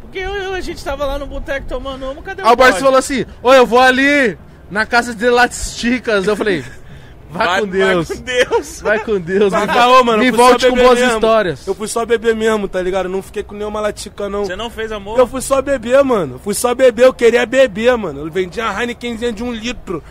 Porque 0.00 0.18
eu, 0.18 0.34
eu- 0.34 0.54
a 0.54 0.60
gente 0.60 0.82
tava 0.84 1.04
lá 1.04 1.18
no 1.18 1.26
boteco 1.26 1.66
tomando 1.68 2.10
uma, 2.10 2.22
cadê 2.22 2.42
o 2.42 2.46
Aí 2.46 2.52
o 2.52 2.56
Borges? 2.56 2.78
falou 2.80 2.98
assim: 2.98 3.26
Oi, 3.42 3.58
eu 3.58 3.66
vou 3.66 3.80
ali 3.80 4.38
na 4.70 4.86
casa 4.86 5.14
de 5.14 5.28
Las 5.28 5.74
Chicas. 5.76 6.26
Eu 6.26 6.36
falei, 6.36 6.64
vai, 7.30 7.60
com 7.60 7.66
Deus. 7.66 8.08
Vai 8.08 8.16
com 8.16 8.22
Deus. 8.22 8.80
Vai 8.82 8.98
com 9.00 9.20
Deus. 9.20 9.50
Vai, 9.52 9.66
me 9.66 9.72
vai, 9.74 9.86
ô, 9.86 10.04
mano, 10.04 10.22
me 10.22 10.30
volte 10.30 10.68
com 10.68 10.76
boas 10.76 10.98
mesmo. 10.98 11.14
histórias. 11.14 11.66
Eu 11.66 11.74
fui 11.74 11.88
só 11.88 12.06
beber 12.06 12.34
mesmo, 12.34 12.68
tá 12.68 12.80
ligado? 12.80 13.06
Eu 13.06 13.10
não 13.10 13.22
fiquei 13.22 13.42
com 13.42 13.54
nenhuma 13.54 13.80
latica, 13.80 14.28
não. 14.28 14.44
Você 14.46 14.56
não 14.56 14.70
fez 14.70 14.92
amor? 14.92 15.18
Eu 15.18 15.26
fui 15.26 15.42
só 15.42 15.60
beber, 15.60 16.02
mano. 16.04 16.36
Eu 16.36 16.38
Fui 16.38 16.54
só 16.54 16.74
beber, 16.74 17.04
eu 17.06 17.12
queria 17.12 17.44
beber, 17.44 17.96
mano. 17.96 18.20
Eu 18.26 18.30
vendia 18.30 18.64
uma 18.64 18.80
Heinekenzinha 18.80 19.32
de 19.32 19.42
um 19.42 19.52
litro. 19.52 20.02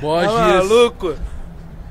Boa, 0.00 0.24
Tá 0.24 0.32
maluco? 0.32 1.14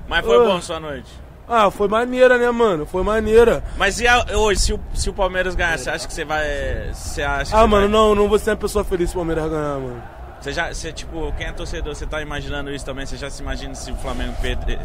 Mas 0.08 0.26
foi 0.26 0.38
Ô. 0.38 0.46
bom 0.46 0.62
sua 0.62 0.80
noite. 0.80 1.10
Ah, 1.52 1.72
foi 1.72 1.88
maneira, 1.88 2.38
né, 2.38 2.50
mano? 2.52 2.86
Foi 2.86 3.02
maneira. 3.02 3.64
Mas 3.76 4.00
e 4.00 4.08
a, 4.08 4.24
hoje, 4.36 4.60
se 4.62 4.74
o, 4.74 4.80
se 4.94 5.10
o 5.10 5.14
Palmeiras 5.14 5.56
ganhar, 5.56 5.80
você 5.80 5.90
acha 5.90 6.08
que 6.08 6.14
você 6.14 6.24
vai. 6.24 6.46
Você 6.94 7.24
acha 7.24 7.52
que 7.52 7.58
Ah, 7.58 7.66
mano, 7.66 7.88
vai- 7.88 7.92
não, 7.92 8.14
não 8.14 8.30
vou 8.30 8.38
ser 8.38 8.52
uma 8.52 8.56
pessoa 8.58 8.84
feliz 8.86 9.10
se 9.10 9.16
o 9.16 9.20
Palmeiras 9.20 9.50
ganhar, 9.50 9.80
mano. 9.80 10.04
Você 10.40 10.54
já, 10.54 10.72
você, 10.72 10.94
tipo, 10.94 11.34
quem 11.38 11.48
é 11.48 11.52
torcedor, 11.52 11.96
você 11.96 12.06
tá 12.06 12.22
imaginando 12.22 12.70
isso 12.72 12.86
também? 12.86 13.04
Você 13.06 13.18
já 13.18 13.30
se 13.32 13.42
imagina 13.42 13.74
se 13.74 13.92
o 13.92 13.96
Flamengo 13.96 14.34
perder. 14.40 14.80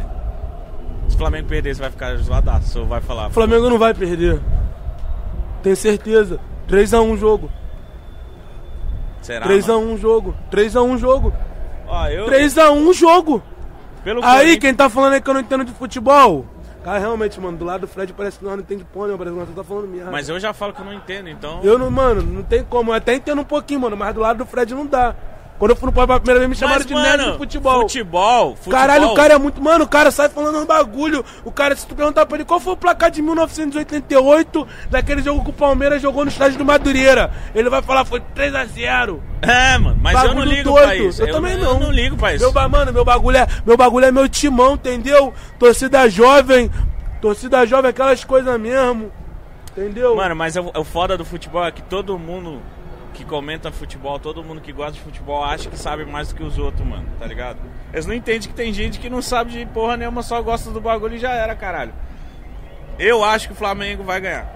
Se 1.07 1.15
o 1.15 1.17
Flamengo 1.19 1.47
perder, 1.47 1.75
você 1.75 1.81
vai 1.81 1.91
ficar 1.91 2.15
zoadaço 2.17 2.79
ou 2.79 2.85
vai 2.87 2.99
falar? 2.99 3.27
O 3.27 3.31
Flamengo 3.31 3.69
não 3.69 3.77
vai 3.77 3.93
perder. 3.93 4.41
Tenho 5.61 5.75
certeza. 5.75 6.39
3x1 6.67 7.15
jogo. 7.15 7.51
Será? 9.21 9.45
mano? 9.45 9.57
3x1 9.61 9.97
jogo. 9.99 10.35
3x1 10.51 10.97
jogo. 10.97 11.33
Ó, 11.87 12.07
eu. 12.07 12.25
3x1 12.25 12.93
jogo. 12.93 13.41
Pelo 14.03 14.23
Aí, 14.23 14.57
quem 14.57 14.73
tá 14.73 14.89
falando 14.89 15.13
aí 15.13 15.21
que 15.21 15.29
eu 15.29 15.33
não 15.33 15.41
entendo 15.41 15.63
de 15.63 15.71
futebol? 15.73 16.45
Cara, 16.85 16.99
realmente, 16.99 17.41
mano, 17.41 17.57
do 17.57 17.65
lado 17.65 17.81
do 17.81 17.87
Fred 17.87 18.13
parece 18.13 18.37
que 18.37 18.45
nós 18.45 18.53
não 18.53 18.61
entende 18.61 18.83
porra, 18.83 19.07
né? 19.07 19.15
Parece 19.17 19.35
que 19.35 19.39
nós 19.39 19.55
tá 19.55 19.63
falando 19.63 19.87
merda. 19.87 20.11
Mas 20.11 20.29
eu 20.29 20.39
já 20.39 20.53
falo 20.53 20.71
que 20.71 20.81
eu 20.81 20.85
não 20.85 20.93
entendo, 20.93 21.27
então. 21.27 21.59
Eu 21.63 21.79
não, 21.79 21.89
mano, 21.89 22.21
não 22.21 22.43
tem 22.43 22.63
como. 22.63 22.91
Eu 22.91 22.95
até 22.95 23.15
entendo 23.15 23.41
um 23.41 23.43
pouquinho, 23.43 23.79
mano, 23.79 23.97
mas 23.97 24.13
do 24.13 24.21
lado 24.21 24.37
do 24.37 24.45
Fred 24.45 24.71
não 24.75 24.85
dá. 24.85 25.15
Quando 25.57 25.71
eu 25.71 25.77
fui 25.77 25.85
no 25.85 25.93
Pau 25.93 26.05
pela 26.05 26.19
primeira 26.19 26.39
vez, 26.39 26.49
me 26.49 26.55
chamaram 26.55 26.79
Mas, 26.79 26.85
de 26.85 26.93
mano, 26.93 27.05
nerd 27.17 27.31
de 27.31 27.37
futebol. 27.37 27.81
Futebol, 27.81 28.55
futebol. 28.57 28.73
Caralho, 28.73 29.07
o 29.07 29.15
cara 29.15 29.33
é 29.35 29.37
muito. 29.37 29.61
Mano, 29.63 29.85
o 29.85 29.87
cara 29.87 30.11
sai 30.11 30.27
falando 30.27 30.59
um 30.59 30.65
bagulho. 30.65 31.23
O 31.45 31.51
cara, 31.51 31.73
se 31.75 31.87
tu 31.87 31.95
perguntar 31.95 32.25
pra 32.25 32.35
ele 32.37 32.45
qual 32.45 32.59
foi 32.59 32.73
o 32.73 32.77
placar 32.77 33.09
de 33.09 33.21
1988 33.21 34.67
daquele 34.89 35.21
jogo 35.21 35.43
que 35.45 35.49
o 35.51 35.53
Palmeiras 35.53 36.01
jogou 36.01 36.25
no 36.25 36.29
estádio 36.31 36.57
do 36.57 36.65
Madureira, 36.65 37.31
ele 37.53 37.69
vai 37.69 37.81
falar 37.81 38.03
foi 38.03 38.21
3x0. 38.35 39.19
É, 39.41 39.77
mano, 39.77 39.97
mas 40.01 40.15
eu 40.15 40.29
não 40.29 40.35
Bagulho 40.35 40.49
ligo 40.49 40.69
doido. 40.71 40.85
pra 40.85 40.95
isso. 40.95 41.21
Eu, 41.23 41.31
também 41.31 41.57
não. 41.57 41.71
Eu 41.71 41.79
não 41.79 41.91
ligo 41.91 42.17
pra 42.17 42.33
isso. 42.33 42.51
Meu, 42.51 42.69
mano, 42.69 42.91
meu 42.91 43.05
bagulho, 43.05 43.37
é, 43.37 43.47
meu 43.65 43.77
bagulho 43.77 44.05
é 44.05 44.11
meu 44.11 44.27
timão, 44.27 44.73
entendeu? 44.73 45.33
Torcida 45.57 46.09
jovem. 46.09 46.69
Torcida 47.21 47.65
jovem, 47.65 47.91
aquelas 47.91 48.23
coisas 48.25 48.59
mesmo. 48.59 49.09
Entendeu? 49.71 50.15
Mano, 50.15 50.35
mas 50.35 50.55
o 50.57 50.83
foda 50.83 51.17
do 51.17 51.23
futebol 51.25 51.65
é 51.65 51.71
que 51.71 51.81
todo 51.81 52.17
mundo 52.19 52.61
que 53.15 53.25
comenta 53.25 53.71
futebol, 53.71 54.19
todo 54.19 54.43
mundo 54.43 54.61
que 54.61 54.71
gosta 54.71 54.91
de 54.93 54.99
futebol 54.99 55.43
acha 55.43 55.69
que 55.69 55.77
sabe 55.77 56.05
mais 56.05 56.27
do 56.27 56.35
que 56.35 56.43
os 56.43 56.57
outros, 56.59 56.85
mano, 56.85 57.07
tá 57.17 57.25
ligado? 57.25 57.57
Eles 57.91 58.05
não 58.05 58.13
entendem 58.13 58.47
que 58.47 58.53
tem 58.53 58.73
gente 58.73 58.99
que 58.99 59.09
não 59.09 59.21
sabe 59.21 59.51
de 59.51 59.65
porra 59.65 59.97
nenhuma, 59.97 60.21
só 60.21 60.41
gosta 60.41 60.69
do 60.69 60.81
bagulho 60.81 61.15
e 61.15 61.19
já 61.19 61.31
era, 61.31 61.55
caralho. 61.55 61.93
Eu 62.99 63.23
acho 63.23 63.47
que 63.47 63.53
o 63.53 63.55
Flamengo 63.55 64.03
vai 64.03 64.21
ganhar. 64.21 64.53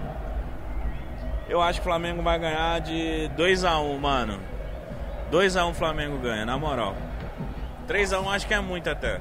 Eu 1.48 1.60
acho 1.60 1.80
que 1.80 1.86
o 1.86 1.90
Flamengo 1.90 2.22
vai 2.22 2.38
ganhar 2.38 2.80
de 2.80 3.30
2x1, 3.36 3.98
mano. 3.98 4.38
2x1 5.32 5.70
o 5.70 5.74
Flamengo 5.74 6.18
ganha, 6.18 6.44
na 6.44 6.56
moral. 6.58 6.94
3x1 7.88 8.28
acho 8.28 8.46
que 8.46 8.54
é 8.54 8.60
muito 8.60 8.88
até. 8.88 9.20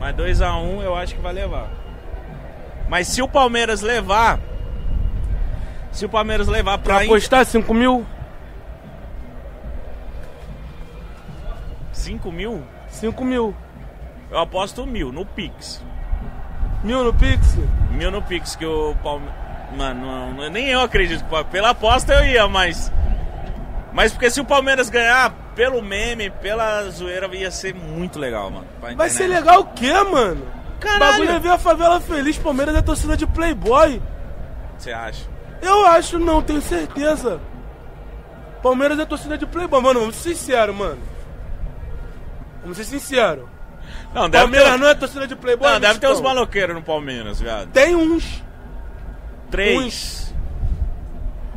Mas 0.00 0.16
2x1 0.16 0.82
eu 0.82 0.96
acho 0.96 1.14
que 1.14 1.20
vai 1.20 1.32
levar. 1.32 1.68
Mas 2.88 3.08
se 3.08 3.22
o 3.22 3.28
Palmeiras 3.28 3.82
levar. 3.82 4.40
Se 5.92 6.04
o 6.04 6.08
Palmeiras 6.08 6.48
levar 6.48 6.78
pra. 6.78 6.96
pra 6.96 7.04
apostar 7.04 7.44
5 7.44 7.72
mil? 7.72 8.06
5 11.96 12.30
mil, 12.30 12.62
5 12.88 13.24
mil. 13.24 13.54
eu 14.30 14.38
aposto 14.38 14.86
mil 14.86 15.10
no 15.12 15.24
Pix. 15.24 15.82
Mil 16.84 17.02
no 17.02 17.12
Pix? 17.14 17.56
Mil 17.90 18.10
no 18.10 18.22
Pix, 18.22 18.54
que 18.54 18.64
o 18.66 18.94
Palmeiras. 19.02 19.34
Mano, 19.76 20.32
não- 20.34 20.50
nem 20.50 20.68
eu 20.68 20.80
acredito. 20.80 21.24
Pela 21.50 21.70
aposta 21.70 22.12
eu 22.14 22.24
ia, 22.26 22.46
mas. 22.46 22.92
Mas 23.92 24.12
porque 24.12 24.30
se 24.30 24.40
o 24.40 24.44
Palmeiras 24.44 24.88
ganhar, 24.90 25.30
pelo 25.54 25.82
meme, 25.82 26.28
pela 26.30 26.88
zoeira, 26.90 27.26
ia 27.34 27.50
ser 27.50 27.74
muito 27.74 28.18
legal, 28.18 28.50
mano. 28.50 28.66
Vai 28.96 29.08
ser 29.10 29.26
legal 29.26 29.60
o 29.60 29.64
quê, 29.66 29.92
mano? 30.04 30.46
O 30.76 30.78
Caralho. 30.78 31.00
bagulho 31.12 31.30
é 31.30 31.38
ver 31.38 31.50
a 31.50 31.58
favela 31.58 31.98
feliz, 32.00 32.36
Palmeiras 32.36 32.76
é 32.76 32.82
torcida 32.82 33.16
de 33.16 33.26
Playboy. 33.26 34.00
Você 34.78 34.92
acha? 34.92 35.24
Eu 35.62 35.86
acho, 35.86 36.18
não, 36.18 36.42
tenho 36.42 36.60
certeza. 36.60 37.40
Palmeiras 38.62 38.98
é 38.98 39.06
torcida 39.06 39.38
de 39.38 39.46
Playboy, 39.46 39.80
mano, 39.80 40.00
vamos 40.00 40.16
ser 40.16 40.34
sinceros, 40.34 40.76
mano. 40.76 40.98
Vamos 42.66 42.78
ser 42.78 42.84
sinceros. 42.84 43.44
Não, 44.12 44.28
deve 44.28 44.42
Palmeiras 44.42 44.72
ter. 44.72 44.78
não 44.78 44.88
é 44.88 44.94
torcida 44.96 45.26
de 45.28 45.36
Playboy? 45.36 45.70
Não, 45.70 45.78
deve 45.78 46.00
ter 46.00 46.06
uns 46.08 46.10
Mexicão? 46.10 46.34
maloqueiros 46.34 46.74
no 46.74 46.82
Palmeiras, 46.82 47.40
viado. 47.40 47.70
Tem 47.70 47.94
uns. 47.94 48.42
Três. 49.52 50.34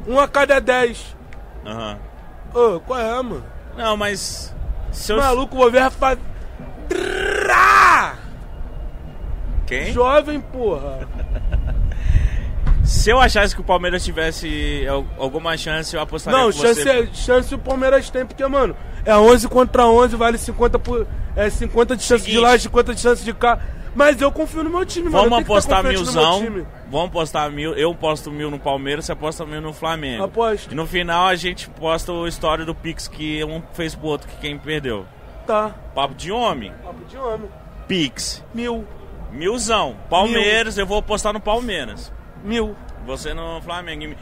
Um 0.07 0.19
a 0.19 0.27
cada 0.27 0.61
dez. 0.61 1.15
Aham. 1.65 1.97
Ô, 2.53 2.79
qual 2.81 2.99
é, 2.99 3.23
mano? 3.23 3.43
Não, 3.75 3.97
mas. 3.97 4.53
Se 4.91 5.11
eu... 5.11 5.17
Maluco, 5.17 5.55
vou 5.55 5.71
ver 5.71 5.81
a 5.81 5.89
fa... 5.89 6.15
Drá! 6.87 8.15
Quem? 9.65 9.91
Jovem, 9.91 10.39
porra. 10.39 11.07
Se 12.89 13.11
eu 13.11 13.19
achasse 13.19 13.53
que 13.53 13.61
o 13.61 13.63
Palmeiras 13.63 14.03
tivesse 14.03 14.83
al- 14.89 15.05
alguma 15.19 15.55
chance, 15.55 15.95
eu 15.95 16.01
apostaria 16.01 16.39
Não, 16.39 16.51
chance, 16.51 16.81
você. 16.81 16.89
é- 16.89 17.07
chance 17.13 17.53
o 17.53 17.59
Palmeiras 17.59 18.09
tem, 18.09 18.25
porque, 18.25 18.43
mano, 18.47 18.75
é 19.05 19.15
11 19.15 19.47
contra 19.47 19.85
11, 19.85 20.15
vale 20.15 20.39
50 20.39 20.79
por. 20.79 21.05
É 21.35 21.49
50 21.51 21.95
de 21.95 22.01
chance 22.01 22.23
de 22.25 22.31
Seguinte. 22.31 22.41
lá, 22.43 22.57
50 22.57 22.95
de 22.95 22.99
chance 22.99 23.23
de 23.23 23.31
cá. 23.31 23.59
Mas 23.95 24.19
eu 24.19 24.31
confio 24.31 24.63
no 24.63 24.71
meu 24.71 24.83
time, 24.85 25.07
mano. 25.09 25.29
Vamos 25.29 25.39
apostar 25.45 25.83
milzão. 25.83 26.41
Vamos 26.89 27.07
apostar 27.09 27.51
mil. 27.51 27.73
Eu 27.75 27.93
posto 27.93 28.31
mil 28.31 28.49
no 28.49 28.57
Palmeiras, 28.59 29.05
você 29.05 29.11
aposta 29.11 29.45
mil 29.45 29.61
no 29.61 29.71
Flamengo. 29.71 30.23
Aposto. 30.23 30.71
E 30.71 30.75
no 30.75 30.87
final 30.87 31.27
a 31.27 31.35
gente 31.35 31.69
posta 31.69 32.11
o 32.11 32.27
história 32.27 32.65
do 32.65 32.73
Pix 32.73 33.07
que 33.07 33.43
um 33.43 33.61
fez 33.73 33.93
pro 33.93 34.07
outro 34.07 34.27
que 34.27 34.35
quem 34.37 34.57
perdeu. 34.57 35.05
Tá. 35.45 35.75
Papo 35.93 36.15
de 36.15 36.31
homem. 36.31 36.71
Papo 36.83 37.05
de 37.05 37.17
homem. 37.17 37.49
Pix. 37.87 38.43
Mil. 38.53 38.83
Milzão. 39.31 39.95
Palmeiras, 40.09 40.75
eu 40.77 40.85
vou 40.87 40.97
apostar 40.97 41.33
no 41.33 41.39
Palmeiras. 41.39 42.11
Mil. 42.43 42.75
Você 43.05 43.33
no 43.33 43.61
Flamengo. 43.61 44.15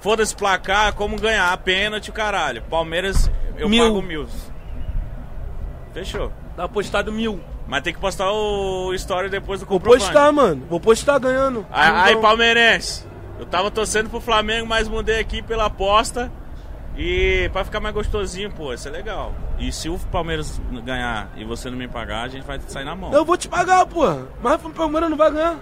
Foda-se 0.00 0.34
placar, 0.34 0.94
como 0.94 1.16
ganhar, 1.20 1.54
pênalti, 1.58 2.10
caralho. 2.10 2.62
Palmeiras, 2.62 3.30
eu 3.58 3.68
Mil. 3.68 3.84
pago 3.84 4.02
mil. 4.02 4.26
Fechou. 5.92 6.32
Tá 6.56 6.64
apostado 6.64 7.12
mil. 7.12 7.40
Mas 7.66 7.82
tem 7.82 7.92
que 7.92 8.00
postar 8.00 8.30
o 8.32 8.92
história 8.94 9.28
depois 9.28 9.60
do 9.60 9.66
Vou 9.66 9.78
comprovante. 9.78 10.04
postar, 10.04 10.32
mano. 10.32 10.66
Vou 10.68 10.80
postar 10.80 11.18
ganhando. 11.18 11.64
Aí, 11.70 12.04
Milzão. 12.14 12.20
palmeirense, 12.22 13.06
eu 13.38 13.46
tava 13.46 13.70
torcendo 13.70 14.10
pro 14.10 14.20
Flamengo, 14.20 14.66
mas 14.66 14.88
mudei 14.88 15.20
aqui 15.20 15.40
pela 15.42 15.66
aposta. 15.66 16.30
E 16.96 17.48
pra 17.52 17.64
ficar 17.64 17.78
mais 17.78 17.94
gostosinho, 17.94 18.50
pô, 18.50 18.74
isso 18.74 18.88
é 18.88 18.90
legal. 18.90 19.32
E 19.58 19.70
se 19.70 19.88
o 19.88 19.98
Palmeiras 20.10 20.60
ganhar 20.84 21.30
e 21.36 21.44
você 21.44 21.70
não 21.70 21.78
me 21.78 21.86
pagar, 21.86 22.22
a 22.24 22.28
gente 22.28 22.44
vai 22.44 22.58
sair 22.66 22.84
na 22.84 22.96
mão. 22.96 23.12
Eu 23.12 23.24
vou 23.24 23.36
te 23.36 23.48
pagar, 23.48 23.86
porra. 23.86 24.26
Mas 24.42 24.62
o 24.64 24.70
Palmeiras 24.70 25.08
não 25.08 25.16
vai 25.16 25.30
ganhar. 25.30 25.56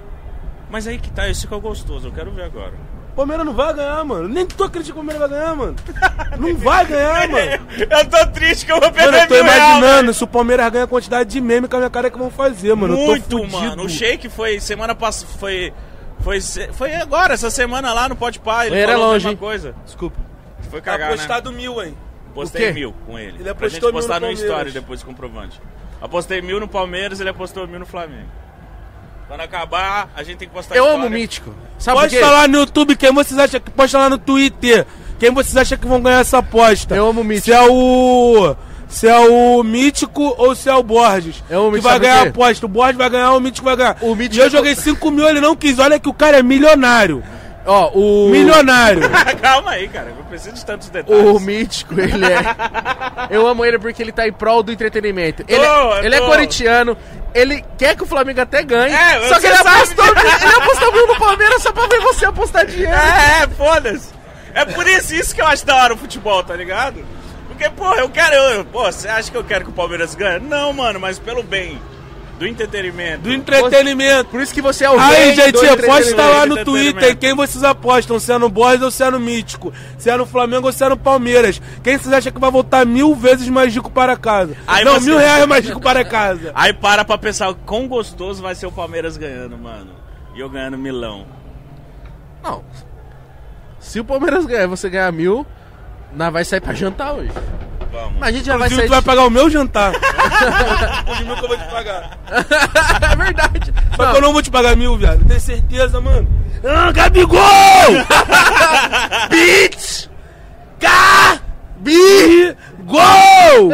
Mas 0.71 0.87
aí 0.87 0.99
que 0.99 1.11
tá, 1.11 1.29
isso 1.29 1.47
que 1.49 1.55
é 1.55 1.59
gostoso, 1.61 2.09
eu 2.09 2.13
quero 2.13 2.31
ver 2.31 2.43
agora. 2.45 2.73
O 3.13 3.17
Palmeiras 3.19 3.45
não 3.45 3.53
vai 3.55 3.75
ganhar, 3.75 4.05
mano. 4.05 4.29
Nem 4.29 4.47
tu 4.47 4.63
acredita 4.63 4.93
que 4.93 5.01
o 5.01 5.05
Palmeiras 5.05 5.21
vai 5.21 5.31
ganhar, 5.39 5.57
mano. 5.57 5.75
Não 6.39 6.55
vai 6.57 6.87
ganhar, 6.87 7.27
mano. 7.29 7.51
eu 7.91 8.09
tô 8.09 8.27
triste 8.33 8.65
que 8.67 8.71
eu 8.71 8.81
vou 8.81 8.93
perder 8.93 9.11
Mano, 9.11 9.23
eu 9.25 9.29
tô 9.29 9.35
mil 9.35 9.43
real, 9.45 9.57
imaginando 9.57 10.01
velho. 10.03 10.15
se 10.15 10.25
o 10.25 10.27
Palmeiras 10.27 10.71
ganha 10.71 10.85
a 10.85 10.89
quantidade 10.89 11.31
de 11.31 11.41
meme 11.41 11.67
com 11.67 11.77
a 11.77 11.79
minha 11.81 11.91
cara 11.91 12.11
que 12.11 12.19
vão 12.19 12.31
fazer, 12.31 12.75
mano. 12.77 12.95
eu 12.95 13.07
Muito, 13.07 13.29
tô 13.29 13.45
mano. 13.47 13.83
O 13.85 13.89
Shake 13.89 14.29
foi 14.29 14.61
semana 14.61 14.95
passada, 14.95 15.33
foi, 15.39 15.73
foi, 16.21 16.39
foi 16.73 16.95
agora, 16.95 17.35
essa 17.35 17.51
semana 17.51 17.93
lá 17.93 18.09
no 18.09 18.15
Pode 18.15 18.39
Pai. 18.39 18.69
Ele 18.69 18.79
Era 18.79 18.93
falou 18.93 19.07
a 19.09 19.13
longe, 19.15 19.27
mesma 19.27 19.41
coisa. 19.41 19.75
Desculpa. 19.85 20.17
Foi 20.71 20.81
Tá 20.81 20.93
cagar, 20.93 21.09
né? 21.09 21.15
apostado 21.15 21.51
mil, 21.51 21.83
hein? 21.83 21.97
Postei 22.35 22.63
O 22.63 22.67
quê? 22.69 22.73
mil 22.81 22.95
com 23.05 23.19
ele. 23.19 23.39
Ele 23.39 23.43
pra 23.43 23.51
apostou 23.53 23.71
gente 23.71 23.83
mil 23.83 23.93
postar 23.93 24.21
no 24.21 24.27
no, 24.29 24.33
story 24.35 24.71
depois 24.71 25.01
do 25.01 25.07
comprovante. 25.07 25.61
Apostei 26.01 26.41
mil 26.41 26.61
no 26.61 26.69
Palmeiras, 26.69 27.19
ele 27.19 27.31
apostou 27.31 27.67
mil 27.67 27.81
no 27.81 27.87
Flamengo. 27.87 28.29
Quando 29.29 29.41
acabar, 29.43 30.09
a 30.17 30.23
gente 30.23 30.39
tem 30.39 30.49
que 30.49 30.55
postar 30.55 30.75
Eu 30.75 30.85
história. 30.85 31.05
amo 31.05 31.07
o 31.07 31.11
Mítico. 31.11 31.55
Sabe 31.79 32.09
quê? 32.09 32.19
falar 32.19 32.49
no 32.49 32.59
YouTube 32.59 32.97
quem 32.97 33.13
vocês 33.13 33.39
acham 33.39 33.61
que. 33.61 33.71
Pode 33.71 33.93
falar 33.93 34.09
no 34.11 34.19
Twitter. 34.19 34.87
Quem 35.19 35.31
vocês 35.31 35.57
acham 35.57 35.77
que 35.77 35.87
vão 35.87 36.01
ganhar 36.01 36.21
essa 36.21 36.39
aposta? 36.39 36.95
Eu 36.97 37.09
amo 37.09 37.21
o 37.21 37.25
Mítico. 37.25 37.45
Se 37.47 37.53
é 37.53 37.61
o. 37.63 38.57
Se 38.89 39.07
é 39.07 39.19
o 39.19 39.63
Mítico 39.63 40.35
ou 40.39 40.55
se 40.55 40.71
é 40.71 40.75
o 40.75 40.83
Borges. 40.83 41.45
Amo 41.51 41.65
o 41.69 41.71
que 41.73 41.77
Mítico, 41.77 41.83
vai 41.83 41.93
sabe 41.93 41.99
por 41.99 42.01
ganhar 42.11 42.27
a 42.27 42.29
aposta. 42.31 42.65
O 42.67 42.69
Borges 42.71 42.97
vai 42.97 43.11
ganhar, 43.11 43.33
o 43.35 43.41
Mítico 43.41 43.65
vai 43.67 43.77
ganhar. 43.77 43.97
O 44.01 44.15
Mítico 44.15 44.37
e 44.37 44.41
eu 44.41 44.47
é- 44.47 44.51
joguei 44.51 44.75
5 44.75 45.11
mil, 45.11 45.29
ele 45.29 45.41
não 45.43 45.55
quis. 45.55 45.79
Olha 45.79 46.01
que 46.01 46.09
o 46.09 46.15
cara 46.15 46.39
é 46.39 46.43
milionário. 46.43 47.23
Ó, 47.69 47.91
o. 47.93 48.31
Milionário. 48.31 49.03
Calma 49.43 49.73
aí, 49.73 49.87
cara. 49.89 50.09
Eu 50.17 50.25
preciso 50.25 50.55
de 50.55 50.65
tantos 50.65 50.89
detalhes. 50.89 51.23
O 51.23 51.39
Mítico, 51.39 52.01
ele 52.01 52.25
é. 52.25 52.39
Eu 53.29 53.47
amo 53.47 53.63
ele 53.63 53.79
porque 53.79 54.03
ele 54.03 54.11
tá 54.11 54.27
em 54.27 54.33
prol 54.33 54.63
do 54.63 54.73
entretenimento. 54.73 55.45
Ele, 55.47 55.63
Tô, 55.63 55.97
é, 55.97 56.07
ele 56.07 56.15
é 56.15 56.19
tô. 56.19 56.27
corintiano, 56.27 56.97
ele 57.35 57.63
quer 57.77 57.95
que 57.95 58.03
o 58.03 58.07
Flamengo 58.07 58.41
até 58.41 58.63
ganhe. 58.63 58.95
É, 58.95 59.29
só 59.29 59.39
que 59.39 59.47
ele 59.47 59.57
sabe. 59.57 59.69
apostou, 59.69 60.07
ele 60.07 60.57
apostou 60.57 60.93
mil 60.93 61.07
no 61.09 61.17
Palmeiras 61.19 61.63
só 61.63 61.71
pra 61.71 61.87
ver 61.87 62.01
você 62.01 62.25
apostar 62.25 62.65
dinheiro. 62.65 62.91
É, 62.91 63.43
é, 63.43 63.49
foda-se. 63.49 64.09
É 64.55 64.65
por 64.65 64.89
isso, 64.89 65.15
isso 65.15 65.35
que 65.35 65.43
eu 65.43 65.47
acho 65.47 65.67
da 65.67 65.77
hora 65.77 65.93
o 65.93 65.99
futebol, 65.99 66.43
tá 66.43 66.57
ligado? 66.57 67.05
Porque, 67.49 67.69
porra, 67.69 67.97
eu 67.97 68.09
quero. 68.09 68.35
Eu, 68.35 68.65
pô, 68.65 68.85
você 68.85 69.09
acha 69.09 69.31
que 69.31 69.37
eu 69.37 69.45
quero 69.45 69.65
que 69.65 69.71
o 69.71 69.75
Palmeiras 69.75 70.15
ganhe? 70.15 70.41
Não, 70.41 70.73
mano, 70.73 70.99
mas 70.99 71.19
pelo 71.19 71.43
bem 71.43 71.79
do 72.39 72.47
entretenimento. 72.47 73.23
Do 73.23 73.33
entretenimento. 73.33 74.31
Por 74.31 74.41
isso 74.41 74.55
que 74.55 74.63
você 74.63 74.85
é 74.85 74.91
o 74.91 74.99
Aí, 74.99 75.35
gente, 75.35 75.57
estar 75.59 76.29
lá 76.29 76.47
no. 76.47 76.65
Twitter 76.65 77.17
quem 77.17 77.35
vocês 77.35 77.65
apostam, 77.65 78.19
se 78.19 78.33
é 78.33 78.39
no 78.39 78.49
Borges 78.49 78.83
ou 78.83 78.91
se 78.91 79.03
é 79.03 79.11
no 79.11 79.19
Mítico, 79.19 79.73
se 79.99 80.09
é 80.09 80.17
no 80.17 80.25
Flamengo 80.27 80.67
ou 80.67 80.73
se 80.73 80.85
é 80.85 80.89
no 80.89 80.97
Palmeiras. 80.97 81.61
Quem 81.83 81.99
vocês 81.99 82.13
acham 82.13 82.33
que 82.33 82.41
vai 82.41 82.51
voltar 82.51 82.87
mil 82.87 83.15
vezes 83.15 83.49
mais 83.49 83.75
rico 83.75 83.91
para 83.91 84.17
casa? 84.17 84.57
Aí 84.67 84.85
Não, 84.85 84.95
você- 84.95 85.07
mil 85.11 85.19
reais 85.19 85.47
mais 85.47 85.65
rico 85.65 85.81
para 85.81 86.05
casa. 86.05 86.53
Aí 86.55 86.73
para 86.73 87.05
pra 87.05 87.19
pensar 87.19 87.53
quão 87.67 87.89
gostoso 87.89 88.43
vai 88.43 88.55
ser 88.55 88.67
o 88.67 88.73
Palmeiras 88.73 89.17
ganhando, 89.17 89.57
mano. 89.59 89.91
E 90.35 90.41
eu 90.41 90.49
ganhando 90.49 90.79
milão. 90.79 91.27
Não. 92.43 92.63
Se 93.81 93.99
o 94.01 94.05
Palmeiras 94.05 94.47
ganhar 94.47 94.65
e 94.65 94.67
você 94.69 94.89
ganhar 94.89 95.11
mil, 95.13 95.47
nós 96.15 96.33
vai 96.33 96.45
sair 96.45 96.61
pra 96.61 96.75
jantar 96.75 97.13
hoje. 97.15 97.33
Vamos. 97.93 98.19
Mas 98.19 98.29
a 98.29 98.33
gente 98.33 98.45
já 98.47 98.57
vai 98.57 98.67
Inclusive, 98.69 98.89
sair. 98.89 98.89
tu 98.89 98.91
vai 98.91 99.03
pagar 99.03 99.27
o 99.27 99.31
meu 99.31 99.49
jantar. 99.51 99.93
Os 101.11 101.21
mil 101.21 101.37
que 101.37 101.45
eu 101.45 101.49
vou 101.49 101.57
te 101.59 101.65
pagar. 101.65 102.19
é 103.13 103.17
verdade. 103.17 103.75
Só 103.97 104.05
Não, 104.05 104.11
que 104.13 104.17
eu 104.19 104.23
não 104.23 104.33
vou 104.33 104.43
te 104.43 104.51
pagar 104.51 104.77
mil, 104.77 104.97
viado. 104.97 105.25
Tem 105.27 105.39
certeza, 105.41 106.01
mano? 106.01 106.29
Ah, 106.65 106.91
Gabigol! 106.93 107.39
Bitch! 109.31 110.09
Gol! 112.85 113.71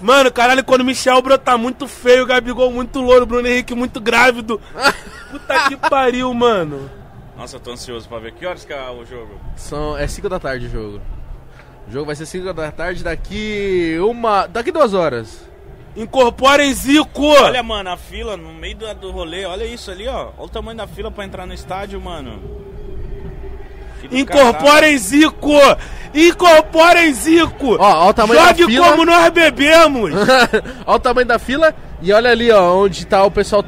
Mano, 0.00 0.30
caralho, 0.30 0.62
quando 0.62 0.82
o 0.82 0.84
Michel 0.84 1.20
brotar 1.22 1.56
muito 1.58 1.88
feio, 1.88 2.22
o 2.24 2.26
Gabigol 2.26 2.70
muito 2.70 3.00
louro, 3.00 3.22
o 3.22 3.26
Bruno 3.26 3.48
Henrique 3.48 3.74
muito 3.74 4.00
grávido. 4.00 4.60
Puta 5.30 5.68
que 5.68 5.76
pariu, 5.76 6.32
mano. 6.34 6.90
Nossa, 7.36 7.56
eu 7.56 7.60
tô 7.60 7.72
ansioso 7.72 8.08
pra 8.08 8.18
ver. 8.18 8.32
Que 8.32 8.46
horas 8.46 8.64
que 8.64 8.72
é 8.72 8.90
o 8.90 9.04
jogo? 9.04 9.40
São, 9.56 9.96
é 9.96 10.06
5 10.06 10.28
da 10.28 10.38
tarde 10.38 10.66
o 10.66 10.70
jogo. 10.70 11.00
O 11.88 11.92
jogo 11.92 12.06
vai 12.06 12.16
ser 12.16 12.26
5 12.26 12.52
da 12.52 12.72
tarde 12.72 13.04
daqui 13.04 13.96
uma. 14.00 14.46
daqui 14.46 14.72
duas 14.72 14.92
horas. 14.92 15.46
Incorporem 15.96 16.74
Zico! 16.74 17.22
Olha, 17.22 17.62
mano, 17.62 17.90
a 17.90 17.96
fila 17.96 18.36
no 18.36 18.52
meio 18.52 18.76
do, 18.76 18.94
do 18.96 19.10
rolê. 19.10 19.46
Olha 19.46 19.64
isso 19.64 19.90
ali, 19.90 20.06
ó. 20.06 20.30
Olha 20.36 20.46
o 20.46 20.48
tamanho 20.48 20.76
da 20.76 20.86
fila 20.86 21.10
pra 21.10 21.24
entrar 21.24 21.46
no 21.46 21.54
estádio, 21.54 21.98
mano. 22.00 22.42
Incorporem 24.10 24.98
Zico! 24.98 25.52
Incorporem 26.14 27.12
Zico! 27.14 27.76
Ó, 27.78 28.06
ó 28.06 28.10
o 28.10 28.14
tamanho 28.14 28.40
Jogue 28.40 28.62
da 28.62 28.66
fila. 28.68 28.90
como 28.90 29.04
nós 29.06 29.30
bebemos! 29.30 30.12
olha 30.86 30.96
o 30.96 30.98
tamanho 30.98 31.26
da 31.26 31.38
fila 31.38 31.74
e 32.02 32.12
olha 32.12 32.30
ali, 32.30 32.50
ó, 32.50 32.76
onde 32.76 33.06
tá 33.06 33.24
o 33.24 33.30
pessoal 33.30 33.64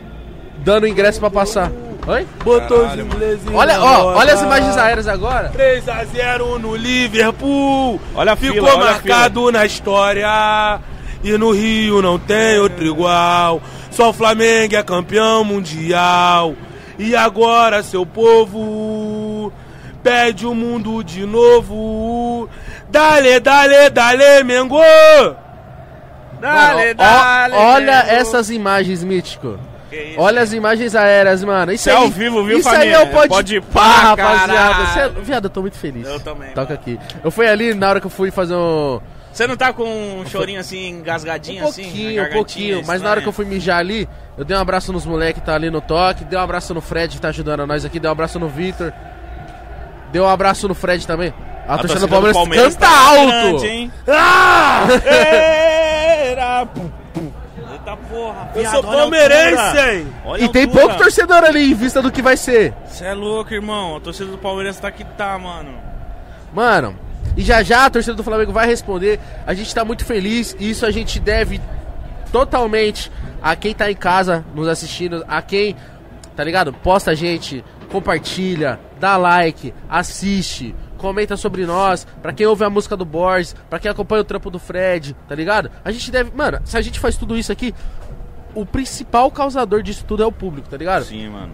dando 0.59 0.87
ingresso 0.87 1.19
pra 1.19 1.31
passar. 1.31 1.73
Oi? 2.09 2.27
Botou 2.43 2.79
os 2.79 2.83
Caralho, 2.85 3.05
mano. 3.07 3.15
ingleses 3.17 3.43
Olha, 3.53 3.81
ó, 3.83 3.97
roda. 4.03 4.19
olha 4.19 4.33
as 4.35 4.41
imagens 4.43 4.77
aéreas 4.79 5.07
agora. 5.09 5.51
3x0 5.55 6.59
no 6.59 6.75
Liverpool. 6.75 8.01
Olha 8.15 8.33
a 8.33 8.37
Ficou 8.37 8.55
fila, 8.55 8.71
olha 8.75 8.81
a 8.83 8.93
marcado 8.93 9.53
na 9.53 9.67
história. 9.67 10.81
E 11.23 11.33
no 11.37 11.51
Rio 11.53 12.01
não 12.01 12.19
tem 12.19 12.59
outro 12.61 12.85
igual. 12.87 13.61
Só 13.91 14.09
o 14.11 14.13
Flamengo 14.13 14.75
é 14.75 14.83
campeão 14.83 15.45
mundial. 15.45 16.55
E 16.99 17.15
agora, 17.15 17.83
seu 17.83 18.07
povo, 18.07 19.53
pede 20.03 20.47
o 20.47 20.55
mundo 20.55 21.03
de 21.05 21.27
novo. 21.27 22.49
Dale, 22.89 23.39
dale, 23.39 23.91
dale, 23.91 24.43
Mengo. 24.45 24.79
Dale, 26.41 26.77
Mano, 26.77 26.91
ó- 26.91 26.95
dale, 26.95 27.55
olha 27.55 28.05
Mengo. 28.05 28.11
essas 28.15 28.49
imagens, 28.51 29.03
Mítico. 29.05 29.59
Isso? 29.91 30.21
Olha 30.21 30.43
as 30.43 30.53
imagens 30.53 30.95
aéreas, 30.95 31.43
mano. 31.45 31.73
Isso 31.73 31.83
Isso 31.89 31.91
é 31.91 31.93
aí, 31.93 32.03
ao 32.05 32.09
vivo, 32.11 32.45
viu, 32.45 32.59
Isso 32.59 32.69
família? 32.71 32.99
aí 32.99 33.03
é 33.05 33.07
o 33.09 33.11
pode, 33.13 33.29
Pode 33.29 33.61
pá, 33.61 34.17
pá, 34.17 34.25
rapaziada. 34.25 35.01
é- 35.01 35.09
Viado, 35.23 35.45
eu 35.47 35.51
tô 35.51 35.61
muito 35.63 35.77
feliz. 35.79 36.07
Eu 36.07 36.21
também, 36.21 36.51
Toca 36.51 36.75
mano. 36.75 36.75
aqui. 36.75 36.99
Eu 37.25 37.31
fui 37.31 37.47
ali 37.49 37.73
na 37.75 37.89
hora 37.89 38.01
que 38.01 38.07
eu 38.07 38.11
fui 38.11 38.31
fazer 38.31 38.55
um. 38.55 39.01
Você 39.33 39.47
não 39.47 39.57
tá 39.57 39.73
com 39.73 39.85
um 40.21 40.27
chorinho 40.27 40.59
assim, 40.59 40.89
engasgadinho 40.89 41.65
Um 41.65 41.69
assim? 41.69 41.83
pouquinho, 41.85 42.23
na 42.23 42.29
um 42.29 42.33
pouquinho. 42.33 42.83
Mas 42.87 43.01
na 43.03 43.11
hora 43.11 43.21
que 43.21 43.29
eu 43.29 43.33
fui 43.33 43.45
mijar 43.45 43.79
ali, 43.79 44.09
eu 44.37 44.45
dei 44.45 44.57
um 44.57 44.61
abraço 44.61 44.93
nos 44.93 45.07
moleques 45.07 45.41
que 45.41 45.47
tá 45.47 45.55
ali 45.55 45.71
no 45.71 45.81
toque, 45.81 46.25
dei 46.25 46.39
um 46.39 46.43
abraço 46.43 46.75
no 46.75 46.81
Fred 46.81 47.15
que 47.15 47.21
tá 47.21 47.29
ajudando 47.29 47.65
nós 47.67 47.85
aqui, 47.85 48.01
dei 48.01 48.09
um 48.09 48.13
abraço 48.13 48.39
no 48.39 48.49
Vitor. 48.49 48.93
Dei 50.11 50.21
um 50.21 50.27
abraço 50.29 50.67
no 50.67 50.75
Fred 50.75 51.07
também. 51.07 51.33
A, 51.69 51.75
A 51.75 51.79
torcida 51.79 52.01
do 52.01 52.09
Palmeiras, 52.09 52.75
canta 52.75 52.87
tá 52.87 53.07
alto! 53.09 53.27
grande, 53.31 53.67
hein? 53.67 53.93
Ah! 54.09 54.87
Era, 55.05 56.67
porra, 58.19 58.51
Eu 58.55 58.61
viado, 58.61 58.73
sou 58.73 58.91
a 58.91 58.93
palmeirense, 58.93 59.79
hein? 59.79 60.07
E 60.41 60.49
tem 60.49 60.69
pouco 60.69 60.97
torcedor 60.97 61.45
ali 61.45 61.71
em 61.71 61.75
vista 61.75 62.03
do 62.03 62.11
que 62.11 62.21
vai 62.21 62.37
ser. 62.37 62.75
Você 62.87 63.05
é 63.05 63.15
louco, 63.15 63.55
irmão. 63.55 63.97
A 63.97 64.01
torcida 64.01 64.31
do 64.31 64.39
Palmeiras 64.39 64.79
tá 64.79 64.91
que 64.91 65.05
tá, 65.05 65.39
mano. 65.39 65.75
Mano, 66.53 66.97
e 67.37 67.43
já 67.43 67.63
já 67.63 67.87
a 67.87 67.91
torcida 67.91 68.15
do 68.15 68.25
Flamengo 68.25 68.53
vai 68.53 68.67
responder. 68.67 69.21
A 69.47 69.55
gente 69.55 69.73
tá 69.75 69.85
muito 69.85 70.05
feliz 70.05 70.57
e 70.59 70.71
isso 70.71 70.85
a 70.85 70.91
gente 70.91 71.21
deve 71.21 71.61
totalmente 72.33 73.11
a 73.41 73.55
quem 73.55 73.75
tá 73.75 73.91
em 73.91 73.95
casa 73.95 74.45
nos 74.55 74.67
assistindo, 74.67 75.25
a 75.29 75.41
quem, 75.41 75.77
tá 76.35 76.43
ligado? 76.43 76.73
Posta 76.73 77.13
a 77.13 77.15
gente, 77.15 77.65
compartilha, 77.91 78.81
dá 78.99 79.17
like, 79.17 79.73
assiste, 79.89 80.75
comenta 80.99 81.37
sobre 81.37 81.65
nós, 81.65 82.07
pra 82.21 82.33
quem 82.33 82.47
ouve 82.47 82.65
a 82.65 82.71
música 82.71 82.97
do 82.97 83.05
Borges, 83.05 83.55
pra 83.71 83.79
quem 83.79 83.91
acompanha 83.91 84.23
o 84.23 84.25
trampo 84.25 84.51
do 84.51 84.59
Fred, 84.59 85.17
tá 85.27 85.35
ligado? 85.35 85.71
A 85.85 85.91
gente 85.91 86.11
deve, 86.11 86.31
mano, 86.37 86.61
se 86.65 86.77
a 86.77 86.81
gente 86.81 87.01
faz 87.01 87.17
tudo 87.17 87.39
isso 87.39 87.53
aqui, 87.53 87.75
o 88.61 88.67
principal 88.67 89.31
causador 89.31 89.83
disso 89.83 90.05
tudo 90.07 90.23
é 90.23 90.27
o 90.27 90.33
público, 90.33 90.69
tá 90.69 90.77
ligado? 90.77 91.05
Sim, 91.05 91.29
mano. 91.29 91.53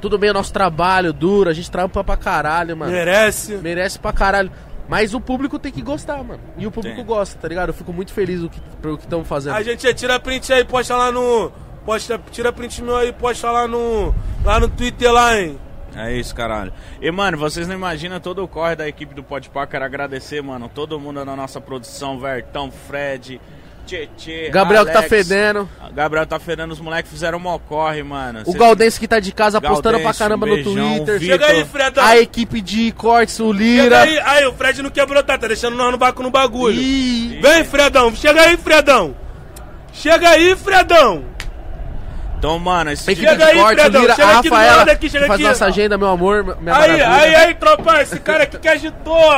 Tudo 0.00 0.16
bem, 0.18 0.30
o 0.30 0.34
nosso 0.34 0.52
trabalho 0.52 1.12
duro, 1.12 1.50
a 1.50 1.52
gente 1.52 1.70
trampa 1.70 2.02
pra 2.02 2.16
caralho, 2.16 2.76
mano 2.76 2.90
Merece. 2.92 3.54
merece 3.56 3.98
pra 3.98 4.12
caralho. 4.12 4.50
Mas 4.88 5.14
o 5.14 5.20
público 5.20 5.58
tem 5.58 5.70
que 5.70 5.82
gostar, 5.82 6.22
mano. 6.24 6.40
E 6.58 6.66
o 6.66 6.70
público 6.70 6.96
Tem. 6.96 7.04
gosta, 7.04 7.38
tá 7.38 7.46
ligado? 7.46 7.68
Eu 7.68 7.74
fico 7.74 7.92
muito 7.92 8.12
feliz 8.12 8.40
do 8.40 8.50
que, 8.50 8.60
pelo 8.82 8.96
que 8.98 9.04
estão 9.04 9.24
fazendo. 9.24 9.54
A 9.54 9.62
gente 9.62 9.92
tira 9.94 10.18
print 10.18 10.52
aí, 10.52 10.64
posta 10.64 10.96
lá 10.96 11.12
no. 11.12 11.52
Posta, 11.84 12.20
tira 12.32 12.52
print 12.52 12.82
meu 12.82 12.96
aí, 12.96 13.12
posta 13.12 13.50
lá 13.52 13.68
no. 13.68 14.12
Lá 14.44 14.58
no 14.58 14.68
Twitter 14.68 15.12
lá, 15.12 15.38
hein? 15.38 15.58
É 15.94 16.12
isso, 16.12 16.34
caralho. 16.34 16.72
E, 17.00 17.08
mano, 17.10 17.36
vocês 17.38 17.68
não 17.68 17.74
imaginam 17.74 18.18
todo 18.18 18.42
o 18.42 18.48
corre 18.48 18.74
da 18.74 18.88
equipe 18.88 19.14
do 19.14 19.22
Podpah. 19.22 19.66
Quero 19.66 19.84
agradecer, 19.84 20.42
mano, 20.42 20.68
todo 20.72 20.98
mundo 20.98 21.24
na 21.24 21.36
nossa 21.36 21.60
produção. 21.60 22.18
Vertão, 22.18 22.70
Fred, 22.70 23.40
Tietê, 23.86 24.50
Gabriel 24.50 24.86
que 24.86 24.92
tá 24.92 24.98
Alex. 25.00 25.10
fedendo. 25.10 25.68
Gabriel 25.92 26.26
tá 26.26 26.38
fedendo. 26.38 26.72
Os 26.72 26.80
moleques 26.80 27.10
fizeram 27.10 27.38
mó 27.40 27.58
corre, 27.58 28.02
mano. 28.02 28.42
O 28.46 28.52
Galdense 28.52 29.00
que 29.00 29.08
tá 29.08 29.18
de 29.18 29.32
casa 29.32 29.60
postando 29.60 29.98
pra 30.00 30.14
caramba 30.14 30.46
um 30.46 30.50
no 30.50 30.54
beijão, 30.54 30.96
Twitter. 30.96 31.18
Vitor. 31.18 31.38
Chega 31.38 31.46
aí, 31.46 31.64
Fredão. 31.64 32.04
A 32.04 32.18
equipe 32.18 32.60
de 32.60 32.92
cortes, 32.92 33.40
o 33.40 33.52
Chega 33.52 33.58
Lira. 33.64 34.02
aí, 34.02 34.20
aí, 34.20 34.46
o 34.46 34.52
Fred 34.52 34.82
não 34.82 34.90
quer 34.90 35.06
brotar, 35.06 35.38
tá 35.38 35.48
deixando 35.48 35.76
nós 35.76 35.90
no 35.90 35.98
barco 35.98 36.22
no 36.22 36.30
bagulho. 36.30 36.74
E... 36.80 37.40
Vem, 37.42 37.64
Fredão, 37.64 38.14
chega 38.14 38.42
aí, 38.42 38.56
Fredão. 38.56 39.14
Chega 39.92 40.28
aí, 40.30 40.54
Fredão. 40.54 41.24
Então, 42.38 42.58
mano, 42.58 42.90
esse 42.90 43.10
Equipe 43.10 43.28
Chega 43.28 43.44
de 43.44 43.50
aí, 43.50 43.58
cortes, 43.58 43.78
o 43.78 43.82
Fredão, 43.82 44.00
Lira, 44.00 44.14
chega 44.14 44.28
a 44.28 44.38
aqui 44.38 44.48
do 44.48 44.54
Rafaela, 44.54 44.82
aqui, 44.92 45.10
chega 45.10 45.24
que 45.24 45.28
faz 45.28 45.40
aqui. 45.40 45.48
nossa 45.48 45.66
agenda, 45.66 45.98
meu 45.98 46.08
amor, 46.08 46.42
minha 46.58 46.74
Aí, 46.74 46.80
maravilha. 46.80 47.10
aí, 47.12 47.34
aí, 47.34 47.54
tropa, 47.54 48.00
esse 48.00 48.18
cara 48.20 48.44
aqui 48.44 48.58
que 48.58 48.68
agitou 48.68 49.30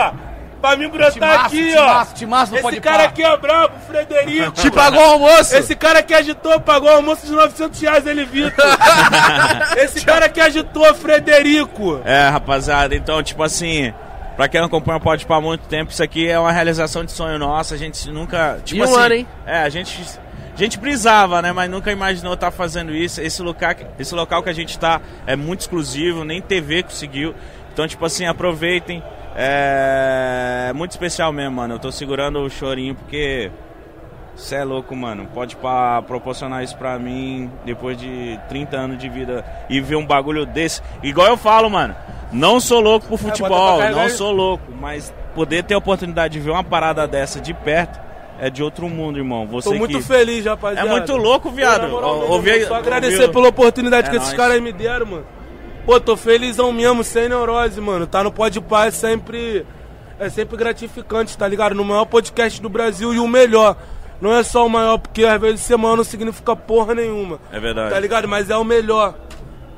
pra 0.62 0.76
mim 0.76 0.88
brotar 0.88 1.46
aqui, 1.46 1.74
ó. 1.76 2.04
timaço 2.14 2.56
Esse 2.56 2.80
cara 2.80 3.04
aqui 3.04 3.22
é 3.22 3.36
brabo, 3.36 3.74
Frederico. 3.86 4.52
Te 4.52 4.70
pagou 4.70 5.00
o 5.00 5.12
almoço? 5.12 5.56
Esse 5.56 5.74
cara 5.74 6.02
que 6.02 6.14
agitou 6.14 6.60
pagou 6.60 6.88
o 6.88 6.94
almoço 6.94 7.26
de 7.26 7.32
900 7.32 7.80
reais, 7.80 8.06
ele, 8.06 8.24
Vitor. 8.24 8.64
Esse 9.76 10.04
cara 10.04 10.28
que 10.28 10.40
agitou, 10.40 10.94
Frederico. 10.94 12.00
É, 12.04 12.28
rapaziada, 12.28 12.94
então, 12.94 13.20
tipo 13.22 13.42
assim, 13.42 13.92
pra 14.36 14.48
quem 14.48 14.60
não 14.60 14.68
acompanha 14.68 14.98
o 14.98 15.00
Podpah 15.00 15.36
há 15.36 15.40
muito 15.40 15.66
tempo, 15.66 15.90
isso 15.90 16.02
aqui 16.02 16.28
é 16.28 16.38
uma 16.38 16.52
realização 16.52 17.04
de 17.04 17.10
sonho 17.10 17.38
nossa. 17.38 17.74
A 17.74 17.78
gente 17.78 18.08
nunca. 18.10 18.58
Tipo 18.64 18.78
E 18.78 18.82
um 18.82 18.84
assim, 18.84 19.00
ano, 19.02 19.14
hein? 19.14 19.26
É, 19.44 19.58
a 19.58 19.68
gente. 19.68 20.00
A 20.54 20.58
gente 20.58 20.78
brisava, 20.78 21.40
né? 21.40 21.50
Mas 21.50 21.70
nunca 21.70 21.90
imaginou 21.90 22.34
estar 22.34 22.50
fazendo 22.50 22.94
isso. 22.94 23.22
Esse 23.22 23.42
local, 23.42 23.74
esse 23.98 24.14
local 24.14 24.42
que 24.42 24.50
a 24.50 24.52
gente 24.52 24.78
tá 24.78 25.00
é 25.26 25.34
muito 25.34 25.60
exclusivo, 25.60 26.24
nem 26.24 26.42
TV 26.42 26.82
conseguiu. 26.82 27.34
Então, 27.72 27.88
tipo 27.88 28.04
assim, 28.04 28.26
aproveitem. 28.26 29.02
É 29.36 30.72
muito 30.74 30.90
especial 30.92 31.32
mesmo, 31.32 31.56
mano. 31.56 31.74
Eu 31.74 31.78
tô 31.78 31.90
segurando 31.92 32.40
o 32.40 32.50
chorinho 32.50 32.94
porque. 32.94 33.50
Você 34.34 34.54
é 34.56 34.64
louco, 34.64 34.96
mano. 34.96 35.28
Pode 35.34 35.56
pra 35.56 36.00
proporcionar 36.02 36.64
isso 36.64 36.74
pra 36.78 36.98
mim 36.98 37.50
depois 37.66 37.98
de 37.98 38.40
30 38.48 38.76
anos 38.78 38.98
de 38.98 39.06
vida 39.08 39.44
e 39.68 39.78
ver 39.78 39.96
um 39.96 40.06
bagulho 40.06 40.46
desse. 40.46 40.80
Igual 41.02 41.26
eu 41.28 41.36
falo, 41.36 41.68
mano. 41.68 41.94
Não 42.32 42.58
sou 42.58 42.80
louco 42.80 43.06
por 43.06 43.18
bota 43.20 43.36
futebol, 43.36 43.78
carregar 43.78 44.02
não 44.02 44.08
sou 44.08 44.32
louco. 44.32 44.64
Mas 44.80 45.12
poder 45.34 45.64
ter 45.64 45.74
a 45.74 45.78
oportunidade 45.78 46.32
de 46.32 46.40
ver 46.40 46.50
uma 46.50 46.64
parada 46.64 47.06
dessa 47.06 47.38
de 47.42 47.52
perto 47.52 48.00
é 48.40 48.48
de 48.48 48.62
outro 48.62 48.88
mundo, 48.88 49.18
irmão. 49.18 49.46
Você 49.48 49.68
Tô 49.68 49.74
muito 49.74 49.98
que... 49.98 50.02
feliz, 50.02 50.46
É 50.46 50.48
rapaziada. 50.48 50.88
muito 50.90 51.14
louco, 51.14 51.50
viado. 51.50 51.82
Na 51.82 51.88
moral 51.88 52.30
Ouvi- 52.30 52.64
Só 52.64 52.76
agradecer 52.76 53.20
ouvi- 53.20 53.32
pela 53.34 53.48
oportunidade 53.48 54.06
É 54.06 54.10
que 54.10 54.16
esses 54.16 54.28
nóis. 54.28 54.40
caras 54.40 54.62
me 54.62 54.72
deram, 54.72 55.04
mano. 55.04 55.26
Pô, 55.84 55.98
tô 55.98 56.16
felizão 56.16 56.72
mesmo, 56.72 57.02
sem 57.02 57.28
neurose, 57.28 57.80
mano. 57.80 58.06
Tá 58.06 58.22
no 58.22 58.30
Pode 58.30 58.60
Pá 58.60 58.86
é 58.86 58.90
sempre. 58.90 59.66
É 60.18 60.28
sempre 60.28 60.56
gratificante, 60.56 61.36
tá 61.36 61.48
ligado? 61.48 61.74
No 61.74 61.84
maior 61.84 62.04
podcast 62.04 62.62
do 62.62 62.68
Brasil 62.68 63.12
e 63.12 63.18
o 63.18 63.26
melhor. 63.26 63.76
Não 64.20 64.32
é 64.32 64.44
só 64.44 64.64
o 64.64 64.70
maior, 64.70 64.98
porque 64.98 65.24
às 65.24 65.40
vezes 65.40 65.62
ser 65.62 65.76
maior 65.76 65.96
não 65.96 66.04
significa 66.04 66.54
porra 66.54 66.94
nenhuma. 66.94 67.40
É 67.50 67.58
verdade. 67.58 67.90
Tá 67.92 67.98
ligado? 67.98 68.28
Mas 68.28 68.48
é 68.48 68.56
o 68.56 68.62
melhor. 68.62 69.16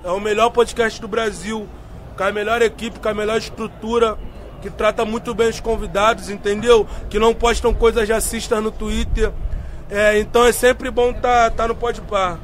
É 0.04 0.10
o 0.10 0.20
melhor 0.20 0.50
podcast 0.50 1.00
do 1.00 1.08
Brasil. 1.08 1.66
Com 2.14 2.24
a 2.24 2.30
melhor 2.30 2.60
equipe, 2.60 3.00
com 3.00 3.08
a 3.08 3.14
melhor 3.14 3.38
estrutura. 3.38 4.18
que 4.60 4.68
trata 4.70 5.04
muito 5.04 5.34
bem 5.34 5.48
os 5.48 5.60
convidados, 5.60 6.28
entendeu? 6.28 6.86
Que 7.08 7.18
não 7.18 7.34
postam 7.34 7.72
coisas 7.72 8.06
racistas 8.06 8.62
no 8.62 8.70
Twitter. 8.70 9.32
É, 9.90 10.18
então 10.18 10.44
é 10.44 10.52
sempre 10.52 10.90
bom 10.90 11.12
tá, 11.12 11.50
tá 11.50 11.68
no 11.68 11.74
Pode 11.74 12.00
Par. 12.02 12.38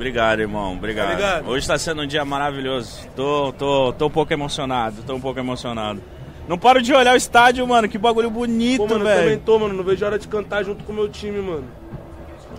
Obrigado, 0.00 0.40
irmão. 0.40 0.72
Obrigado. 0.72 1.10
Ligado? 1.10 1.46
Hoje 1.50 1.58
está 1.58 1.76
sendo 1.76 2.00
um 2.00 2.06
dia 2.06 2.24
maravilhoso. 2.24 3.06
Tô, 3.14 3.52
tô, 3.52 3.92
tô 3.92 4.06
um 4.06 4.10
pouco 4.10 4.32
emocionado. 4.32 5.02
Tô 5.02 5.14
um 5.14 5.20
pouco 5.20 5.38
emocionado. 5.38 6.00
Não 6.48 6.56
paro 6.56 6.80
de 6.80 6.94
olhar 6.94 7.12
o 7.12 7.18
estádio, 7.18 7.68
mano. 7.68 7.86
Que 7.86 7.98
bagulho 7.98 8.30
bonito, 8.30 8.80
mano, 8.80 8.94
eu 8.94 8.98
também 8.98 9.24
velho. 9.28 9.42
tô, 9.44 9.58
mano. 9.58 9.74
Não 9.74 9.84
vejo 9.84 10.02
a 10.02 10.08
hora 10.08 10.18
de 10.18 10.26
cantar 10.26 10.64
junto 10.64 10.84
com 10.84 10.92
o 10.92 10.94
meu 10.94 11.06
time, 11.06 11.42
mano. 11.42 11.64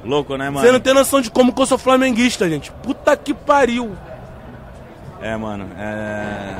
Louco, 0.06 0.38
né, 0.38 0.52
mano? 0.52 0.64
Você 0.64 0.72
não 0.72 0.80
tem 0.80 0.94
noção 0.94 1.20
de 1.20 1.32
como 1.32 1.52
que 1.52 1.60
eu 1.60 1.66
sou 1.66 1.80
flamenguista, 1.80 2.48
gente. 2.48 2.72
Puta 2.84 3.18
que 3.18 3.34
pariu. 3.34 3.98
É, 5.20 5.36
mano. 5.36 5.68
É. 5.80 6.58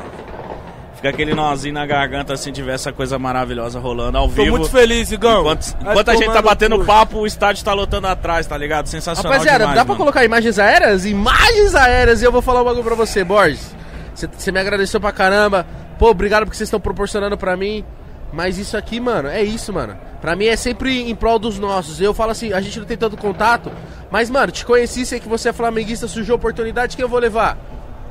Fica 1.02 1.08
aquele 1.08 1.34
nozinho 1.34 1.74
na 1.74 1.84
garganta 1.84 2.32
assim, 2.32 2.52
tiver 2.52 2.74
essa 2.74 2.92
coisa 2.92 3.18
maravilhosa 3.18 3.80
rolando 3.80 4.16
ao 4.18 4.28
Tô 4.28 4.34
vivo. 4.44 4.50
muito 4.56 4.70
feliz, 4.70 5.10
Igão. 5.10 5.40
Enquanto, 5.40 5.66
enquanto 5.80 6.08
a 6.10 6.14
gente 6.14 6.32
tá 6.32 6.40
batendo 6.40 6.78
cu. 6.78 6.84
papo, 6.84 7.18
o 7.18 7.26
estádio 7.26 7.64
tá 7.64 7.72
lotando 7.72 8.06
atrás, 8.06 8.46
tá 8.46 8.56
ligado? 8.56 8.86
Sensacional 8.86 9.32
Rapaziada, 9.32 9.58
demais, 9.58 9.74
dá 9.76 9.84
pra 9.84 9.94
mano. 9.94 9.98
colocar 9.98 10.24
imagens 10.24 10.60
aéreas? 10.60 11.04
Imagens 11.04 11.74
aéreas! 11.74 12.22
E 12.22 12.24
eu 12.24 12.30
vou 12.30 12.40
falar 12.40 12.62
um 12.62 12.64
bagulho 12.64 12.84
pra 12.84 12.94
você, 12.94 13.24
Borges. 13.24 13.74
Você- 14.14 14.52
me 14.52 14.60
agradeceu 14.60 15.00
pra 15.00 15.10
caramba. 15.10 15.66
Pô, 15.98 16.08
obrigado 16.10 16.44
porque 16.44 16.56
vocês 16.56 16.68
estão 16.68 16.78
proporcionando 16.78 17.36
pra 17.36 17.56
mim. 17.56 17.84
Mas 18.32 18.56
isso 18.56 18.76
aqui, 18.76 19.00
mano, 19.00 19.28
é 19.28 19.42
isso, 19.42 19.72
mano. 19.72 19.96
Pra 20.20 20.36
mim 20.36 20.46
é 20.46 20.54
sempre 20.56 21.10
em 21.10 21.14
prol 21.16 21.36
dos 21.38 21.58
nossos. 21.58 22.00
Eu 22.00 22.14
falo 22.14 22.30
assim, 22.30 22.52
a 22.52 22.60
gente 22.60 22.78
não 22.78 22.86
tem 22.86 22.96
tanto 22.96 23.16
contato. 23.16 23.72
Mas, 24.08 24.30
mano, 24.30 24.52
te 24.52 24.64
conheci, 24.64 25.04
sei 25.04 25.18
que 25.18 25.28
você 25.28 25.48
é 25.48 25.52
flamenguista, 25.52 26.06
surgiu 26.06 26.34
a 26.34 26.36
oportunidade, 26.36 26.94
quem 26.96 27.02
eu 27.02 27.08
vou 27.08 27.18
levar? 27.18 27.58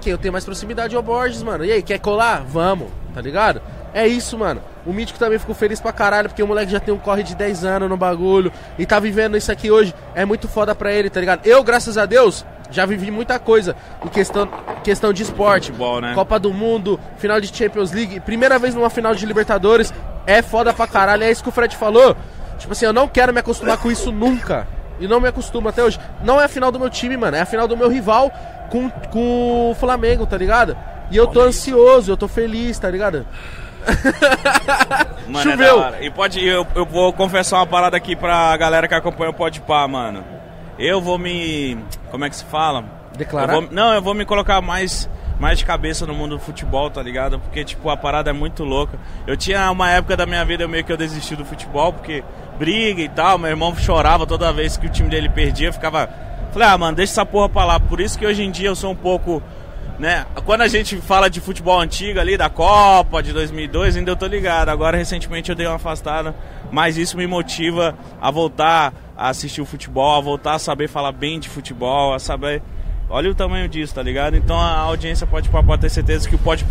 Quem 0.02 0.12
eu 0.12 0.18
tenho 0.18 0.32
mais 0.32 0.44
proximidade 0.44 0.96
é 0.96 1.00
o 1.00 1.02
Borges, 1.02 1.44
mano. 1.44 1.64
E 1.64 1.72
aí, 1.72 1.84
quer 1.84 2.00
colar? 2.00 2.44
Vamos, 2.46 2.90
tá 3.14 3.22
ligado? 3.22 3.62
É 3.94 4.08
isso, 4.08 4.38
mano. 4.38 4.62
O 4.86 4.92
Mítico 4.92 5.20
também 5.20 5.38
ficou 5.38 5.54
feliz 5.54 5.80
pra 5.80 5.92
caralho, 5.92 6.30
porque 6.30 6.42
o 6.42 6.48
moleque 6.48 6.72
já 6.72 6.80
tem 6.80 6.94
um 6.94 6.98
corre 6.98 7.24
de 7.24 7.36
10 7.36 7.64
anos 7.64 7.90
no 7.90 7.96
bagulho 7.96 8.52
e 8.80 8.86
tá 8.86 9.00
vivendo 9.00 9.38
isso 9.38 9.52
aqui 9.52 9.70
hoje. 9.70 9.94
É 10.16 10.26
muito 10.26 10.48
foda 10.48 10.74
pra 10.74 10.92
ele, 10.92 11.10
tá 11.10 11.20
ligado? 11.20 11.46
Eu, 11.46 11.64
graças 11.64 11.98
a 11.98 12.06
Deus, 12.06 12.44
já 12.72 12.86
vivi 12.86 13.12
muita 13.12 13.38
coisa 13.38 13.76
em 14.04 14.08
questão, 14.08 14.50
questão 14.84 15.14
de 15.14 15.22
esporte. 15.22 15.68
Futebol, 15.68 16.02
né? 16.02 16.14
Copa 16.16 16.40
do 16.40 16.52
Mundo, 16.52 17.00
final 17.18 17.40
de 17.40 17.56
Champions 17.56 17.92
League, 17.92 18.22
primeira 18.22 18.58
vez 18.58 18.74
numa 18.74 18.90
final 18.90 19.14
de 19.14 19.26
Libertadores. 19.26 19.94
É 20.26 20.42
foda 20.42 20.74
pra 20.74 20.88
caralho, 20.88 21.24
é 21.24 21.30
isso 21.32 21.44
que 21.44 21.50
o 21.50 21.52
Fred 21.52 21.76
falou. 21.76 22.16
Tipo 22.58 22.74
assim, 22.74 22.86
eu 22.86 22.94
não 22.94 23.08
quero 23.08 23.34
me 23.34 23.40
acostumar 23.40 23.78
com 23.78 23.92
isso 23.92 24.12
nunca. 24.12 24.68
E 25.00 25.08
não 25.08 25.20
me 25.20 25.28
acostumo 25.28 25.68
até 25.68 25.84
hoje. 25.84 26.00
Não 26.24 26.40
é 26.40 26.46
a 26.46 26.48
final 26.48 26.72
do 26.72 26.80
meu 26.80 26.90
time, 26.90 27.18
mano. 27.18 27.36
É 27.36 27.42
a 27.42 27.46
final 27.46 27.68
do 27.68 27.76
meu 27.76 27.90
rival 27.90 28.32
com, 28.72 28.90
com 28.90 29.70
o 29.72 29.76
Flamengo, 29.76 30.26
tá 30.26 30.36
ligado? 30.38 30.76
E 31.12 31.18
eu 31.18 31.28
tô 31.28 31.42
ansioso, 31.42 32.12
eu 32.12 32.18
tô 32.18 32.28
feliz, 32.28 32.80
tá 32.80 32.90
ligado? 32.90 33.28
Mano, 35.28 35.40
é 35.40 35.52
Choveu. 35.52 35.80
hora. 35.80 36.04
E 36.04 36.10
pode, 36.10 36.44
eu, 36.46 36.66
eu 36.76 36.86
vou 36.86 37.12
confessar 37.14 37.58
uma 37.58 37.68
parada 37.68 37.98
aqui 37.98 38.16
pra 38.16 38.56
galera 38.58 38.88
que 38.88 38.94
acompanha 38.94 39.30
o 39.30 39.34
Pode 39.34 39.62
Pá, 39.62 39.88
mano. 39.88 40.24
Eu 40.80 41.02
vou 41.02 41.18
me. 41.18 41.78
Como 42.10 42.26
é 42.26 42.30
que 42.30 42.36
se 42.36 42.46
fala? 42.46 42.84
Declarar? 43.16 43.54
Eu 43.56 43.62
vou- 43.62 43.72
não, 43.72 43.94
eu 43.94 44.02
vou 44.02 44.14
me 44.14 44.26
colocar 44.26 44.62
mais, 44.62 45.10
mais 45.40 45.60
de 45.60 45.66
cabeça 45.66 46.06
no 46.06 46.14
mundo 46.14 46.38
do 46.38 46.40
futebol, 46.40 46.90
tá 46.90 47.02
ligado? 47.04 47.40
Porque, 47.40 47.64
tipo, 47.64 47.90
a 47.90 47.98
parada 47.98 48.30
é 48.30 48.34
muito 48.34 48.64
louca. 48.64 48.98
Eu 49.28 49.36
tinha 49.38 49.70
uma 49.70 49.90
época 49.90 50.16
da 50.18 50.26
minha 50.26 50.44
vida 50.46 50.68
meio 50.68 50.84
que 50.84 50.92
eu 50.92 50.98
desisti 50.98 51.36
do 51.36 51.46
futebol, 51.46 51.94
porque 51.94 52.24
briga 52.58 53.02
e 53.02 53.10
tal, 53.10 53.38
meu 53.38 53.50
irmão 53.50 53.76
chorava 53.76 54.26
toda 54.26 54.52
vez 54.54 54.78
que 54.78 54.88
o 54.88 54.90
time 54.90 55.10
dele 55.10 55.30
perdia, 55.30 55.68
eu 55.70 55.74
ficava. 55.74 56.10
Falei, 56.52 56.68
ah, 56.68 56.78
mano, 56.78 56.98
deixa 56.98 57.14
essa 57.14 57.26
porra 57.26 57.48
pra 57.48 57.66
lá. 57.66 57.80
Por 57.80 58.02
isso 58.02 58.18
que 58.18 58.26
hoje 58.26 58.44
em 58.44 58.52
dia 58.52 58.68
eu 58.68 58.76
sou 58.76 58.92
um 58.92 58.96
pouco. 58.96 59.42
Né? 59.98 60.26
Quando 60.46 60.62
a 60.62 60.68
gente 60.68 60.98
fala 60.98 61.30
de 61.30 61.40
futebol 61.40 61.80
antigo 61.80 62.20
ali, 62.20 62.36
da 62.36 62.50
Copa 62.50 63.22
de 63.22 63.32
2002, 63.32 63.98
ainda 63.98 64.12
eu 64.12 64.16
tô 64.16 64.26
ligado. 64.26 64.70
Agora, 64.70 64.98
recentemente, 64.98 65.50
eu 65.50 65.56
dei 65.56 65.68
uma 65.68 65.76
afastada, 65.76 66.36
mas 66.72 66.98
isso 66.98 67.16
me 67.16 67.28
motiva 67.28 67.96
a 68.20 68.32
voltar 68.32 68.94
a 69.16 69.30
assistir 69.30 69.62
o 69.62 69.66
futebol, 69.66 70.18
a 70.18 70.22
voltar 70.22 70.56
a 70.56 70.60
saber 70.60 70.88
falar 70.88 71.12
bem 71.12 71.40
de 71.40 71.48
futebol, 71.48 72.14
a 72.14 72.20
saber. 72.20 72.64
Olha 73.10 73.30
o 73.30 73.36
tamanho 73.36 73.70
disso, 73.70 73.94
tá 73.94 74.02
ligado? 74.02 74.36
Então 74.36 74.60
a 74.60 74.80
audiência 74.80 75.28
pode 75.28 75.50
pode 75.50 75.82
ter 75.82 75.90
certeza 75.90 76.28
que 76.28 76.36
o 76.36 76.40
pode 76.40 76.66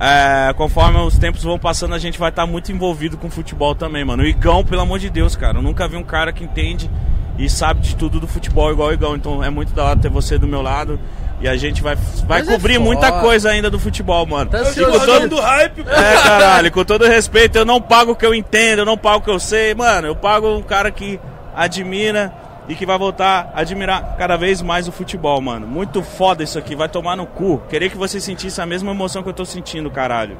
é, 0.00 0.52
conforme 0.54 0.98
os 0.98 1.16
tempos 1.18 1.44
vão 1.44 1.58
passando, 1.58 1.94
a 1.94 1.98
gente 1.98 2.18
vai 2.18 2.30
estar 2.30 2.46
muito 2.46 2.72
envolvido 2.72 3.16
com 3.16 3.30
futebol 3.30 3.74
também, 3.74 4.04
mano. 4.04 4.22
O 4.22 4.26
Igão, 4.26 4.64
pelo 4.64 4.82
amor 4.82 4.98
de 4.98 5.08
Deus, 5.08 5.36
cara, 5.36 5.58
eu 5.58 5.62
nunca 5.62 5.86
vi 5.86 5.96
um 5.96 6.02
cara 6.02 6.32
que 6.32 6.42
entende 6.42 6.90
e 7.38 7.48
sabe 7.48 7.80
de 7.80 7.96
tudo 7.96 8.20
do 8.20 8.26
futebol 8.26 8.70
igual 8.70 8.88
o 8.88 8.92
Igão. 8.92 9.16
Então 9.16 9.42
é 9.42 9.50
muito 9.50 9.72
da 9.72 9.84
hora 9.84 9.98
ter 9.98 10.08
você 10.10 10.38
do 10.38 10.46
meu 10.46 10.62
lado. 10.62 10.98
E 11.40 11.48
a 11.48 11.56
gente 11.56 11.82
vai, 11.82 11.94
vai 12.26 12.40
Mas 12.40 12.48
é 12.48 12.52
cobrir 12.52 12.74
foda. 12.74 12.84
muita 12.86 13.12
coisa 13.20 13.50
ainda 13.50 13.68
do 13.68 13.78
futebol, 13.78 14.24
mano. 14.24 14.50
Tá 14.50 14.62
E 14.62 14.84
com 14.84 14.98
todo, 15.04 15.28
do 15.28 15.40
hype, 15.40 15.80
é, 15.80 16.22
caralho, 16.22 16.72
com 16.72 16.84
todo 16.84 17.04
respeito, 17.06 17.58
eu 17.58 17.64
não 17.64 17.82
pago 17.82 18.12
o 18.12 18.16
que 18.16 18.24
eu 18.24 18.34
entendo, 18.34 18.78
eu 18.78 18.84
não 18.86 18.96
pago 18.96 19.18
o 19.18 19.20
que 19.22 19.30
eu 19.30 19.38
sei, 19.40 19.74
mano. 19.74 20.06
Eu 20.06 20.16
pago 20.16 20.48
um 20.56 20.62
cara 20.62 20.90
que 20.90 21.20
admira 21.54 22.32
e 22.68 22.74
que 22.74 22.86
vai 22.86 22.96
voltar 22.96 23.52
a 23.54 23.60
admirar 23.60 24.16
cada 24.16 24.36
vez 24.36 24.62
mais 24.62 24.88
o 24.88 24.92
futebol, 24.92 25.38
mano. 25.40 25.66
Muito 25.66 26.02
foda 26.02 26.42
isso 26.42 26.58
aqui, 26.58 26.74
vai 26.74 26.88
tomar 26.88 27.16
no 27.16 27.26
cu. 27.26 27.60
Queria 27.68 27.90
que 27.90 27.96
você 27.96 28.20
sentisse 28.20 28.60
a 28.60 28.64
mesma 28.66 28.92
emoção 28.92 29.22
que 29.22 29.28
eu 29.28 29.34
tô 29.34 29.44
sentindo, 29.44 29.90
caralho. 29.90 30.38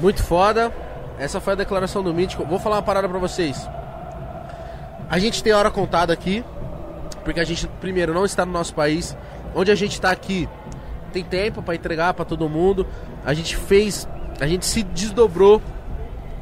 Muito 0.00 0.22
foda. 0.22 0.72
Essa 1.18 1.40
foi 1.40 1.52
a 1.52 1.56
declaração 1.56 2.02
do 2.02 2.12
Mítico. 2.12 2.44
Vou 2.44 2.58
falar 2.58 2.76
uma 2.76 2.82
parada 2.82 3.08
pra 3.08 3.18
vocês. 3.18 3.66
A 5.14 5.18
gente 5.20 5.44
tem 5.44 5.52
hora 5.52 5.70
contada 5.70 6.12
aqui, 6.12 6.44
porque 7.22 7.38
a 7.38 7.44
gente, 7.44 7.68
primeiro, 7.80 8.12
não 8.12 8.24
está 8.24 8.44
no 8.44 8.50
nosso 8.50 8.74
país. 8.74 9.16
Onde 9.54 9.70
a 9.70 9.74
gente 9.76 10.00
tá 10.00 10.10
aqui, 10.10 10.48
tem 11.12 11.22
tempo 11.22 11.62
pra 11.62 11.76
entregar 11.76 12.12
pra 12.14 12.24
todo 12.24 12.48
mundo. 12.48 12.84
A 13.24 13.32
gente 13.32 13.56
fez, 13.56 14.08
a 14.40 14.46
gente 14.48 14.66
se 14.66 14.82
desdobrou 14.82 15.62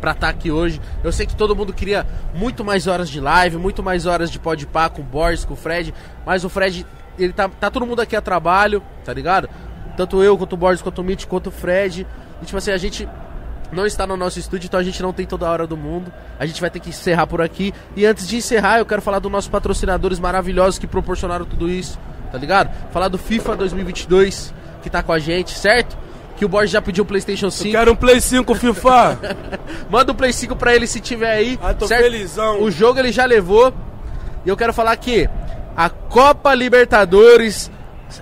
pra 0.00 0.12
estar 0.12 0.30
aqui 0.30 0.50
hoje. 0.50 0.80
Eu 1.04 1.12
sei 1.12 1.26
que 1.26 1.36
todo 1.36 1.54
mundo 1.54 1.70
queria 1.74 2.06
muito 2.34 2.64
mais 2.64 2.86
horas 2.86 3.10
de 3.10 3.20
live, 3.20 3.58
muito 3.58 3.82
mais 3.82 4.06
horas 4.06 4.30
de 4.30 4.38
podpar 4.38 4.88
com 4.88 5.02
o 5.02 5.04
Boris, 5.04 5.44
com 5.44 5.52
o 5.52 5.56
Fred, 5.56 5.92
mas 6.24 6.42
o 6.42 6.48
Fred, 6.48 6.86
ele 7.18 7.34
tá, 7.34 7.50
tá 7.50 7.70
todo 7.70 7.84
mundo 7.84 8.00
aqui 8.00 8.16
a 8.16 8.22
trabalho, 8.22 8.82
tá 9.04 9.12
ligado? 9.12 9.50
Tanto 9.98 10.22
eu, 10.22 10.38
quanto 10.38 10.54
o 10.54 10.56
Boris, 10.56 10.80
quanto 10.80 11.02
o 11.02 11.04
Mitch, 11.04 11.26
quanto 11.26 11.48
o 11.48 11.52
Fred. 11.52 12.06
E 12.40 12.46
tipo 12.46 12.56
assim, 12.56 12.70
a 12.70 12.78
gente 12.78 13.06
não 13.72 13.86
está 13.86 14.06
no 14.06 14.16
nosso 14.16 14.38
estúdio, 14.38 14.66
então 14.66 14.78
a 14.78 14.82
gente 14.82 15.02
não 15.02 15.12
tem 15.12 15.26
toda 15.26 15.46
a 15.46 15.50
hora 15.50 15.66
do 15.66 15.76
mundo. 15.76 16.12
A 16.38 16.44
gente 16.44 16.60
vai 16.60 16.70
ter 16.70 16.78
que 16.78 16.90
encerrar 16.90 17.26
por 17.26 17.40
aqui. 17.40 17.72
E 17.96 18.04
antes 18.04 18.28
de 18.28 18.36
encerrar, 18.36 18.78
eu 18.78 18.86
quero 18.86 19.00
falar 19.00 19.18
dos 19.18 19.32
nossos 19.32 19.48
patrocinadores 19.48 20.20
maravilhosos 20.20 20.78
que 20.78 20.86
proporcionaram 20.86 21.46
tudo 21.46 21.68
isso, 21.68 21.98
tá 22.30 22.36
ligado? 22.36 22.70
Falar 22.92 23.08
do 23.08 23.18
FIFA 23.18 23.56
2022, 23.56 24.52
que 24.82 24.90
tá 24.90 25.02
com 25.02 25.12
a 25.12 25.18
gente, 25.18 25.56
certo? 25.58 25.96
Que 26.36 26.44
o 26.44 26.48
Borges 26.48 26.70
já 26.70 26.82
pediu 26.82 27.04
o 27.04 27.06
PlayStation 27.06 27.50
5. 27.50 27.70
Quero 27.70 27.92
um 27.92 27.96
Play 27.96 28.20
5, 28.20 28.54
FIFA. 28.54 29.18
Manda 29.88 30.12
o 30.12 30.14
Play 30.14 30.32
5 30.32 30.54
pra 30.56 30.74
ele 30.74 30.86
se 30.86 31.00
tiver 31.00 31.32
aí. 31.32 31.58
Ah, 31.62 31.72
tô 31.72 31.86
certo? 31.86 32.02
felizão. 32.02 32.62
O 32.62 32.70
jogo 32.70 32.98
ele 32.98 33.12
já 33.12 33.24
levou. 33.24 33.72
E 34.44 34.48
eu 34.48 34.56
quero 34.56 34.72
falar 34.72 34.96
que 34.96 35.28
a 35.76 35.88
Copa 35.88 36.54
Libertadores 36.54 37.70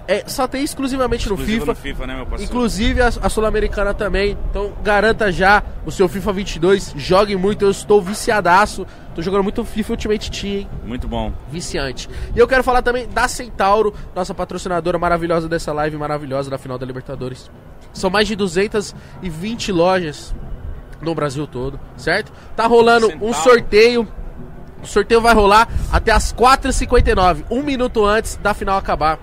é, 0.07 0.25
só 0.27 0.47
tem 0.47 0.63
exclusivamente 0.63 1.29
no 1.29 1.35
Exclusivo 1.35 1.61
FIFA. 1.61 1.73
no 1.73 1.77
FIFA, 1.77 2.07
né? 2.07 2.27
Inclusive 2.41 3.03
a, 3.03 3.09
a 3.09 3.29
Sul-Americana 3.29 3.95
também. 3.95 4.37
Então 4.51 4.73
garanta 4.83 5.31
já 5.33 5.63
o 5.85 5.91
seu 5.91 6.09
FIFA 6.09 6.33
22. 6.33 6.95
Jogue 6.97 7.37
muito, 7.37 7.65
eu 7.65 7.71
estou 7.71 8.01
viciadaço. 8.03 8.87
Tô 9.15 9.23
jogando 9.23 9.43
muito 9.43 9.65
FIFA 9.65 9.93
Ultimate 9.93 10.31
Team, 10.31 10.53
hein? 10.53 10.69
Muito 10.85 11.09
bom. 11.09 11.33
Viciante. 11.51 12.09
E 12.35 12.39
eu 12.39 12.47
quero 12.47 12.63
falar 12.63 12.83
também 12.83 13.09
da 13.09 13.27
Centauro, 13.27 13.93
nossa 14.15 14.33
patrocinadora 14.35 14.99
maravilhosa 14.99 15.49
dessa 15.49 15.73
live 15.73 15.97
maravilhosa 15.97 16.49
da 16.51 16.59
final 16.59 16.79
da 16.79 16.87
Libertadores. 16.87 17.51
São 17.93 18.09
mais 18.09 18.29
de 18.29 18.37
220 18.37 19.73
lojas 19.73 20.35
no 21.03 21.15
Brasil 21.15 21.47
todo, 21.47 21.81
certo? 21.97 22.33
Tá 22.55 22.67
rolando 22.67 23.07
um 23.07 23.33
Centauro. 23.33 23.35
sorteio. 23.35 24.09
O 24.83 24.87
sorteio 24.87 25.21
vai 25.21 25.35
rolar 25.35 25.69
até 25.93 26.11
as 26.11 26.33
4h59, 26.33 27.45
um 27.51 27.63
minuto 27.63 28.05
antes 28.05 28.37
da 28.37 28.55
final 28.55 28.79
acabar. 28.79 29.19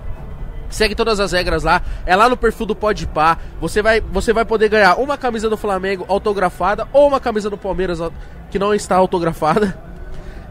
Segue 0.69 0.95
todas 0.95 1.19
as 1.19 1.31
regras 1.31 1.64
lá. 1.64 1.81
É 2.06 2.15
lá 2.15 2.30
no 2.30 2.38
perfil 2.38 2.65
do 2.65 2.76
Podpah. 2.76 3.38
Você 3.60 3.81
vai, 3.81 4.02
você 4.02 4.34
vai 4.34 4.45
poder 4.45 4.69
ganhar 4.69 4.95
uma 4.95 5.18
camisa 5.18 5.49
do 5.49 5.57
Flamengo 5.57 6.06
autografada 6.07 6.88
ou 6.91 7.07
uma 7.07 7.19
camisa 7.19 7.49
do 7.49 7.57
Palmeiras 7.57 7.99
que 8.49 8.60
não 8.60 8.73
está 8.73 8.95
autografada. 8.95 9.88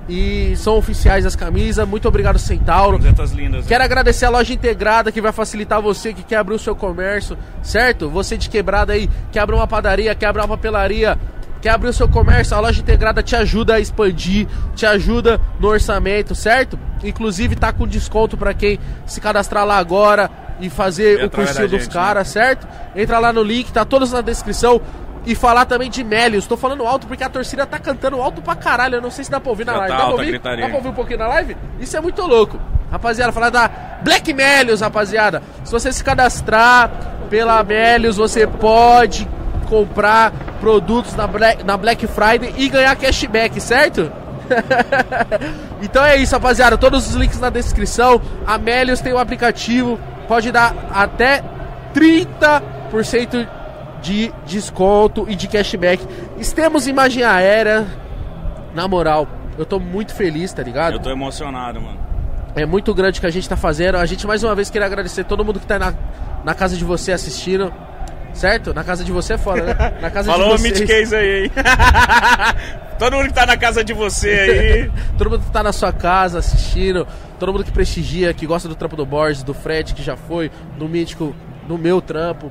E 0.08 0.54
são 0.56 0.76
oficiais 0.76 1.26
as 1.26 1.34
camisas. 1.34 1.86
Muito 1.86 2.06
obrigado, 2.06 2.38
Centauro. 2.38 2.98
Camisetas 2.98 3.32
lindas. 3.32 3.66
Quero 3.66 3.82
agradecer 3.82 4.24
a 4.24 4.30
loja 4.30 4.52
integrada 4.54 5.10
que 5.10 5.20
vai 5.20 5.32
facilitar 5.32 5.82
você 5.82 6.12
que 6.12 6.22
quer 6.22 6.36
abrir 6.36 6.54
o 6.54 6.58
seu 6.58 6.76
comércio, 6.76 7.36
certo? 7.62 8.08
Você 8.08 8.36
de 8.36 8.48
quebrada 8.48 8.92
aí, 8.92 9.10
quer 9.32 9.40
abrir 9.40 9.56
uma 9.56 9.66
padaria, 9.66 10.14
quer 10.14 10.26
abrir 10.26 10.42
uma 10.42 10.48
papelaria, 10.48 11.18
quer 11.60 11.70
abrir 11.70 11.88
o 11.88 11.92
seu 11.92 12.08
comércio, 12.08 12.56
a 12.56 12.60
loja 12.60 12.80
integrada 12.80 13.22
te 13.22 13.34
ajuda 13.34 13.74
a 13.74 13.80
expandir, 13.80 14.46
te 14.74 14.86
ajuda 14.86 15.40
no 15.58 15.68
orçamento, 15.68 16.34
certo? 16.34 16.78
Inclusive 17.02 17.56
tá 17.56 17.72
com 17.72 17.86
desconto 17.86 18.36
pra 18.36 18.54
quem 18.54 18.78
se 19.06 19.20
cadastrar 19.20 19.64
lá 19.64 19.76
agora 19.78 20.30
e 20.60 20.70
fazer 20.70 21.24
o 21.24 21.30
cursinho 21.30 21.68
dos 21.68 21.82
gente, 21.82 21.92
caras, 21.92 22.28
certo? 22.28 22.66
Entra 22.94 23.18
lá 23.18 23.32
no 23.32 23.42
link, 23.42 23.72
tá 23.72 23.84
todos 23.84 24.12
na 24.12 24.20
descrição. 24.20 24.80
E 25.28 25.34
falar 25.34 25.64
também 25.64 25.90
de 25.90 26.04
Melios. 26.04 26.46
Tô 26.46 26.56
falando 26.56 26.86
alto 26.86 27.08
porque 27.08 27.24
a 27.24 27.28
torcida 27.28 27.66
tá 27.66 27.80
cantando 27.80 28.22
alto 28.22 28.40
pra 28.40 28.54
caralho. 28.54 28.94
Eu 28.94 29.02
não 29.02 29.10
sei 29.10 29.24
se 29.24 29.30
dá 29.30 29.40
pra 29.40 29.50
ouvir 29.50 29.66
na 29.66 29.72
Já 29.72 29.78
live. 29.80 29.90
tá 29.92 29.96
dá, 29.96 30.04
pra 30.04 30.06
alta 30.06 30.14
a 30.14 30.20
ouvir? 30.20 30.30
gritaria. 30.30 30.62
dá 30.62 30.68
pra 30.68 30.76
ouvir 30.76 30.88
um 30.88 30.92
pouquinho 30.92 31.18
na 31.18 31.26
live? 31.26 31.56
Isso 31.80 31.96
é 31.96 32.00
muito 32.00 32.22
louco. 32.24 32.60
Rapaziada, 32.92 33.32
falar 33.32 33.50
da 33.50 33.68
Black 34.02 34.32
Melios, 34.32 34.82
rapaziada. 34.82 35.42
Se 35.64 35.72
você 35.72 35.92
se 35.92 36.04
cadastrar 36.04 36.88
pela 37.28 37.60
Melios, 37.64 38.16
você 38.16 38.46
pode 38.46 39.28
comprar 39.66 40.32
produtos 40.60 41.14
na 41.14 41.26
Black, 41.26 41.64
na 41.64 41.76
Black 41.76 42.06
Friday 42.06 42.54
e 42.56 42.68
ganhar 42.68 42.96
cashback, 42.96 43.60
certo? 43.60 44.10
então 45.82 46.04
é 46.04 46.16
isso, 46.16 46.34
rapaziada. 46.34 46.78
Todos 46.78 47.08
os 47.08 47.14
links 47.14 47.38
na 47.38 47.50
descrição. 47.50 48.20
A 48.46 48.56
Melios 48.56 49.00
tem 49.00 49.12
um 49.12 49.18
aplicativo, 49.18 49.98
pode 50.26 50.50
dar 50.50 50.74
até 50.90 51.42
30% 51.94 53.46
de 54.00 54.32
desconto 54.46 55.26
e 55.28 55.34
de 55.34 55.48
cashback. 55.48 56.06
Estamos 56.38 56.86
em 56.86 56.90
imagem 56.90 57.22
aérea. 57.22 57.86
Na 58.74 58.86
moral, 58.86 59.26
eu 59.58 59.64
tô 59.64 59.80
muito 59.80 60.14
feliz, 60.14 60.52
tá 60.52 60.62
ligado? 60.62 60.94
Eu 60.94 61.00
tô 61.00 61.10
emocionado, 61.10 61.80
mano. 61.80 61.98
É 62.54 62.64
muito 62.64 62.94
grande 62.94 63.18
o 63.18 63.20
que 63.20 63.26
a 63.26 63.30
gente 63.30 63.48
tá 63.48 63.56
fazendo. 63.56 63.96
A 63.96 64.06
gente 64.06 64.26
mais 64.26 64.42
uma 64.42 64.54
vez 64.54 64.70
queria 64.70 64.86
agradecer 64.86 65.24
todo 65.24 65.44
mundo 65.44 65.60
que 65.60 65.66
tá 65.66 65.78
na, 65.78 65.92
na 66.44 66.54
casa 66.54 66.76
de 66.76 66.84
você 66.84 67.12
assistindo. 67.12 67.72
Certo? 68.36 68.74
Na 68.74 68.84
casa 68.84 69.02
de 69.02 69.10
você 69.10 69.32
é 69.34 69.38
foda, 69.38 69.62
né? 69.62 69.94
Na 70.00 70.10
casa 70.10 70.30
Falou 70.30 70.52
o 70.52 70.56
de 70.56 70.62
vocês. 70.62 70.80
Meat 70.80 70.90
Case 70.90 71.16
aí, 71.16 71.44
hein? 71.44 71.50
Todo 72.98 73.16
mundo 73.16 73.28
que 73.28 73.34
tá 73.34 73.46
na 73.46 73.56
casa 73.56 73.82
de 73.84 73.92
você 73.92 74.30
aí. 74.30 74.90
todo 75.18 75.30
mundo 75.30 75.42
que 75.44 75.50
tá 75.50 75.62
na 75.62 75.72
sua 75.72 75.92
casa 75.92 76.38
assistindo, 76.38 77.06
todo 77.38 77.52
mundo 77.52 77.62
que 77.62 77.70
prestigia, 77.70 78.32
que 78.32 78.46
gosta 78.46 78.68
do 78.68 78.74
trampo 78.74 78.96
do 78.96 79.04
Borges, 79.04 79.42
do 79.42 79.52
Fred, 79.52 79.94
que 79.94 80.02
já 80.02 80.16
foi, 80.16 80.50
do 80.78 80.88
Mítico, 80.88 81.36
do 81.68 81.76
meu 81.76 82.00
trampo. 82.00 82.50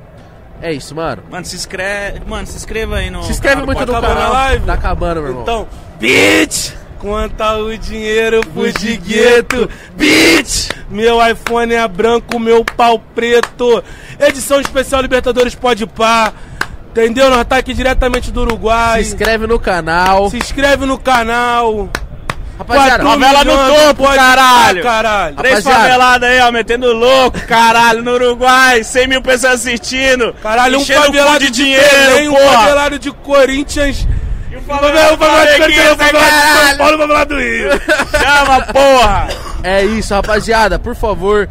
É 0.62 0.72
isso, 0.72 0.94
mano. 0.94 1.24
Mano, 1.28 1.44
se 1.44 1.56
inscreve. 1.56 2.20
Mano, 2.26 2.46
se 2.46 2.56
inscreva 2.56 2.96
aí 2.96 3.10
no. 3.10 3.22
Se 3.24 3.32
inscreve 3.32 3.62
canal 3.62 3.66
muito 3.66 3.92
no 3.92 4.00
canal. 4.00 4.60
Tá 4.64 4.72
acabando, 4.72 5.20
meu 5.20 5.30
irmão. 5.30 5.42
Então, 5.42 5.68
bitch! 5.98 6.72
Quanto 7.00 7.42
o 7.44 7.76
dinheiro 7.78 8.40
fui 8.54 8.72
de 8.72 8.96
gueto, 8.96 9.68
bitch! 9.94 10.70
Meu 10.88 11.18
iPhone 11.26 11.74
é 11.74 11.86
branco, 11.86 12.38
meu 12.38 12.64
pau 12.64 12.98
preto. 13.14 13.82
Edição 14.18 14.60
especial 14.60 15.02
Libertadores 15.02 15.54
Pode 15.54 15.86
Pá. 15.86 16.32
Entendeu? 16.90 17.28
Nós 17.28 17.44
tá 17.46 17.58
aqui 17.58 17.74
diretamente 17.74 18.30
do 18.30 18.40
Uruguai. 18.42 19.02
Se 19.04 19.10
inscreve 19.14 19.46
no 19.46 19.58
canal. 19.60 20.30
Se 20.30 20.38
inscreve 20.38 20.86
no 20.86 20.96
canal. 20.98 21.90
Rapaziada, 22.58 23.04
favela 23.04 23.44
no 23.44 23.52
topo, 23.52 24.02
Pode 24.04 24.16
caralho. 24.16 24.82
caralho. 24.82 25.36
Três 25.36 25.62
faveladas 25.62 26.30
aí, 26.30 26.40
ó, 26.40 26.50
metendo 26.50 26.90
louco, 26.94 27.38
caralho, 27.46 28.02
no 28.02 28.12
Uruguai, 28.14 28.82
100 28.82 29.08
mil 29.08 29.20
pessoas 29.20 29.54
assistindo. 29.56 30.32
Caralho, 30.42 30.78
um 30.78 30.84
favelado 30.84 31.40
de 31.40 31.50
de 31.50 31.62
dinheiro, 31.62 31.86
Belém, 32.08 32.28
um 32.30 32.34
porra. 32.34 32.52
favelado 32.60 32.98
de 32.98 33.10
Corinthians. 33.12 34.08
E 34.56 34.58
o 34.58 34.62
favelado 34.62 35.10
de 35.10 35.16
Flamenguista, 35.16 35.58
Corinthians, 35.58 35.92
um 35.92 35.96
favelado 35.96 36.30
de 36.30 36.68
São. 36.68 36.76
Paulo, 36.78 36.94
um 36.94 36.98
favelado 36.98 37.34
do 37.34 37.40
Rio. 37.40 37.70
Chama, 38.10 38.60
porra! 38.72 39.28
É 39.62 39.84
isso, 39.84 40.14
rapaziada. 40.14 40.78
Por 40.78 40.94
favor, 40.94 41.48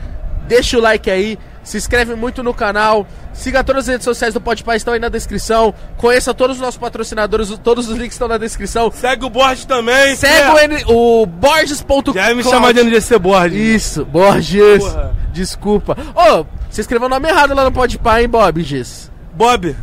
deixa 0.47 0.77
o 0.77 0.81
like 0.81 1.09
aí. 1.09 1.37
Se 1.63 1.77
inscreve 1.77 2.13
muito 2.15 2.43
no 2.43 2.53
canal. 2.53 3.07
Siga 3.33 3.63
todas 3.63 3.83
as 3.83 3.87
redes 3.89 4.05
sociais 4.05 4.33
do 4.33 4.39
Podpah, 4.39 4.75
estão 4.77 4.93
aí 4.93 4.99
na 4.99 5.09
descrição. 5.09 5.73
Conheça 5.97 6.33
todos 6.33 6.55
os 6.57 6.61
nossos 6.61 6.77
patrocinadores, 6.77 7.49
todos 7.63 7.89
os 7.89 7.97
links 7.97 8.13
estão 8.15 8.27
na 8.29 8.37
descrição. 8.37 8.89
Segue 8.91 9.25
o 9.25 9.29
Borges 9.29 9.65
também. 9.65 10.15
Segue 10.15 10.49
o, 10.51 10.57
N- 10.59 10.83
o 10.87 11.25
Borges.com. 11.25 12.13
Já 12.13 12.33
me 12.33 12.43
chamar 12.43 12.71
de 12.73 12.81
NGC 12.81 13.17
Borges. 13.19 13.57
Isso, 13.59 14.05
Borges. 14.05 14.83
Porra. 14.83 15.15
Desculpa. 15.33 15.97
Ô, 16.15 16.45
você 16.69 16.79
escreveu 16.81 17.07
o 17.07 17.09
nome 17.09 17.27
errado 17.27 17.53
lá 17.53 17.63
no 17.65 17.71
Podpah, 17.71 18.21
hein, 18.21 18.29
Borges? 18.29 19.11
Bob. 19.35 19.75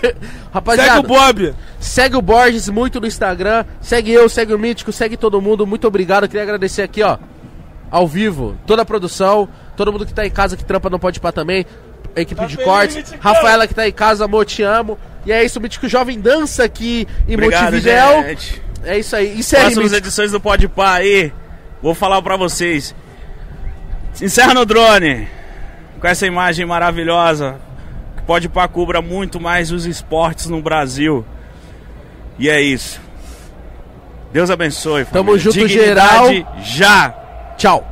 Rapaziada, 0.52 0.92
Segue 0.94 1.04
o 1.04 1.08
Bob. 1.08 1.54
Segue 1.78 2.16
o 2.16 2.22
Borges 2.22 2.68
muito 2.68 3.00
no 3.00 3.06
Instagram. 3.06 3.64
Segue 3.80 4.12
eu, 4.12 4.28
segue 4.28 4.54
o 4.54 4.58
Mítico, 4.58 4.92
segue 4.92 5.16
todo 5.16 5.40
mundo. 5.40 5.66
Muito 5.66 5.86
obrigado. 5.86 6.26
Queria 6.28 6.42
agradecer 6.42 6.82
aqui, 6.82 7.02
ó. 7.02 7.18
Ao 7.90 8.06
vivo, 8.06 8.56
toda 8.66 8.82
a 8.82 8.84
produção, 8.84 9.48
todo 9.76 9.92
mundo 9.92 10.06
que 10.06 10.14
tá 10.14 10.24
em 10.24 10.30
casa 10.30 10.56
que 10.56 10.64
trampa 10.64 10.88
no 10.88 10.98
Pode 10.98 11.18
Pá 11.20 11.32
também. 11.32 11.66
A 12.16 12.20
equipe 12.20 12.40
Tá 12.40 12.46
de 12.46 12.56
cortes. 12.56 12.96
Mítico? 12.96 13.18
Rafaela 13.20 13.66
que 13.66 13.74
tá 13.74 13.86
em 13.88 13.92
casa, 13.92 14.24
amor, 14.24 14.44
te 14.46 14.62
amo. 14.62 14.96
E 15.26 15.32
é 15.32 15.44
isso, 15.44 15.58
o 15.58 15.62
Mítico 15.62 15.88
Jovem 15.88 16.18
dança 16.20 16.64
aqui 16.64 17.06
em 17.28 17.34
Obrigado, 17.34 17.64
Montevidéu. 17.64 18.22
gente. 18.24 18.62
É 18.84 18.98
isso 18.98 19.14
aí. 19.16 19.38
Encerre, 19.38 19.62
Próximas 19.64 19.90
Mítico. 19.90 20.06
edições 20.06 20.30
do 20.32 20.40
Pode 20.40 20.68
Pá 20.68 20.94
aí, 20.94 21.32
vou 21.82 21.94
falar 21.94 22.22
pra 22.22 22.36
vocês. 22.36 22.94
Encerra 24.20 24.54
no 24.54 24.64
drone, 24.64 25.28
com 26.00 26.06
essa 26.06 26.26
imagem 26.26 26.64
maravilhosa. 26.66 27.56
Pode 28.30 28.48
Pá 28.48 28.68
cubra 28.68 29.02
muito 29.02 29.40
mais 29.40 29.72
os 29.72 29.86
esportes 29.86 30.46
no 30.46 30.62
Brasil. 30.62 31.24
E 32.38 32.48
é 32.48 32.62
isso. 32.62 33.00
Deus 34.32 34.50
abençoe. 34.50 35.04
Tamo 35.06 35.32
família. 35.32 35.38
junto, 35.40 35.54
Dignidade 35.58 36.34
geral. 36.36 36.62
Já. 36.62 37.10
Tchau. 37.58 37.89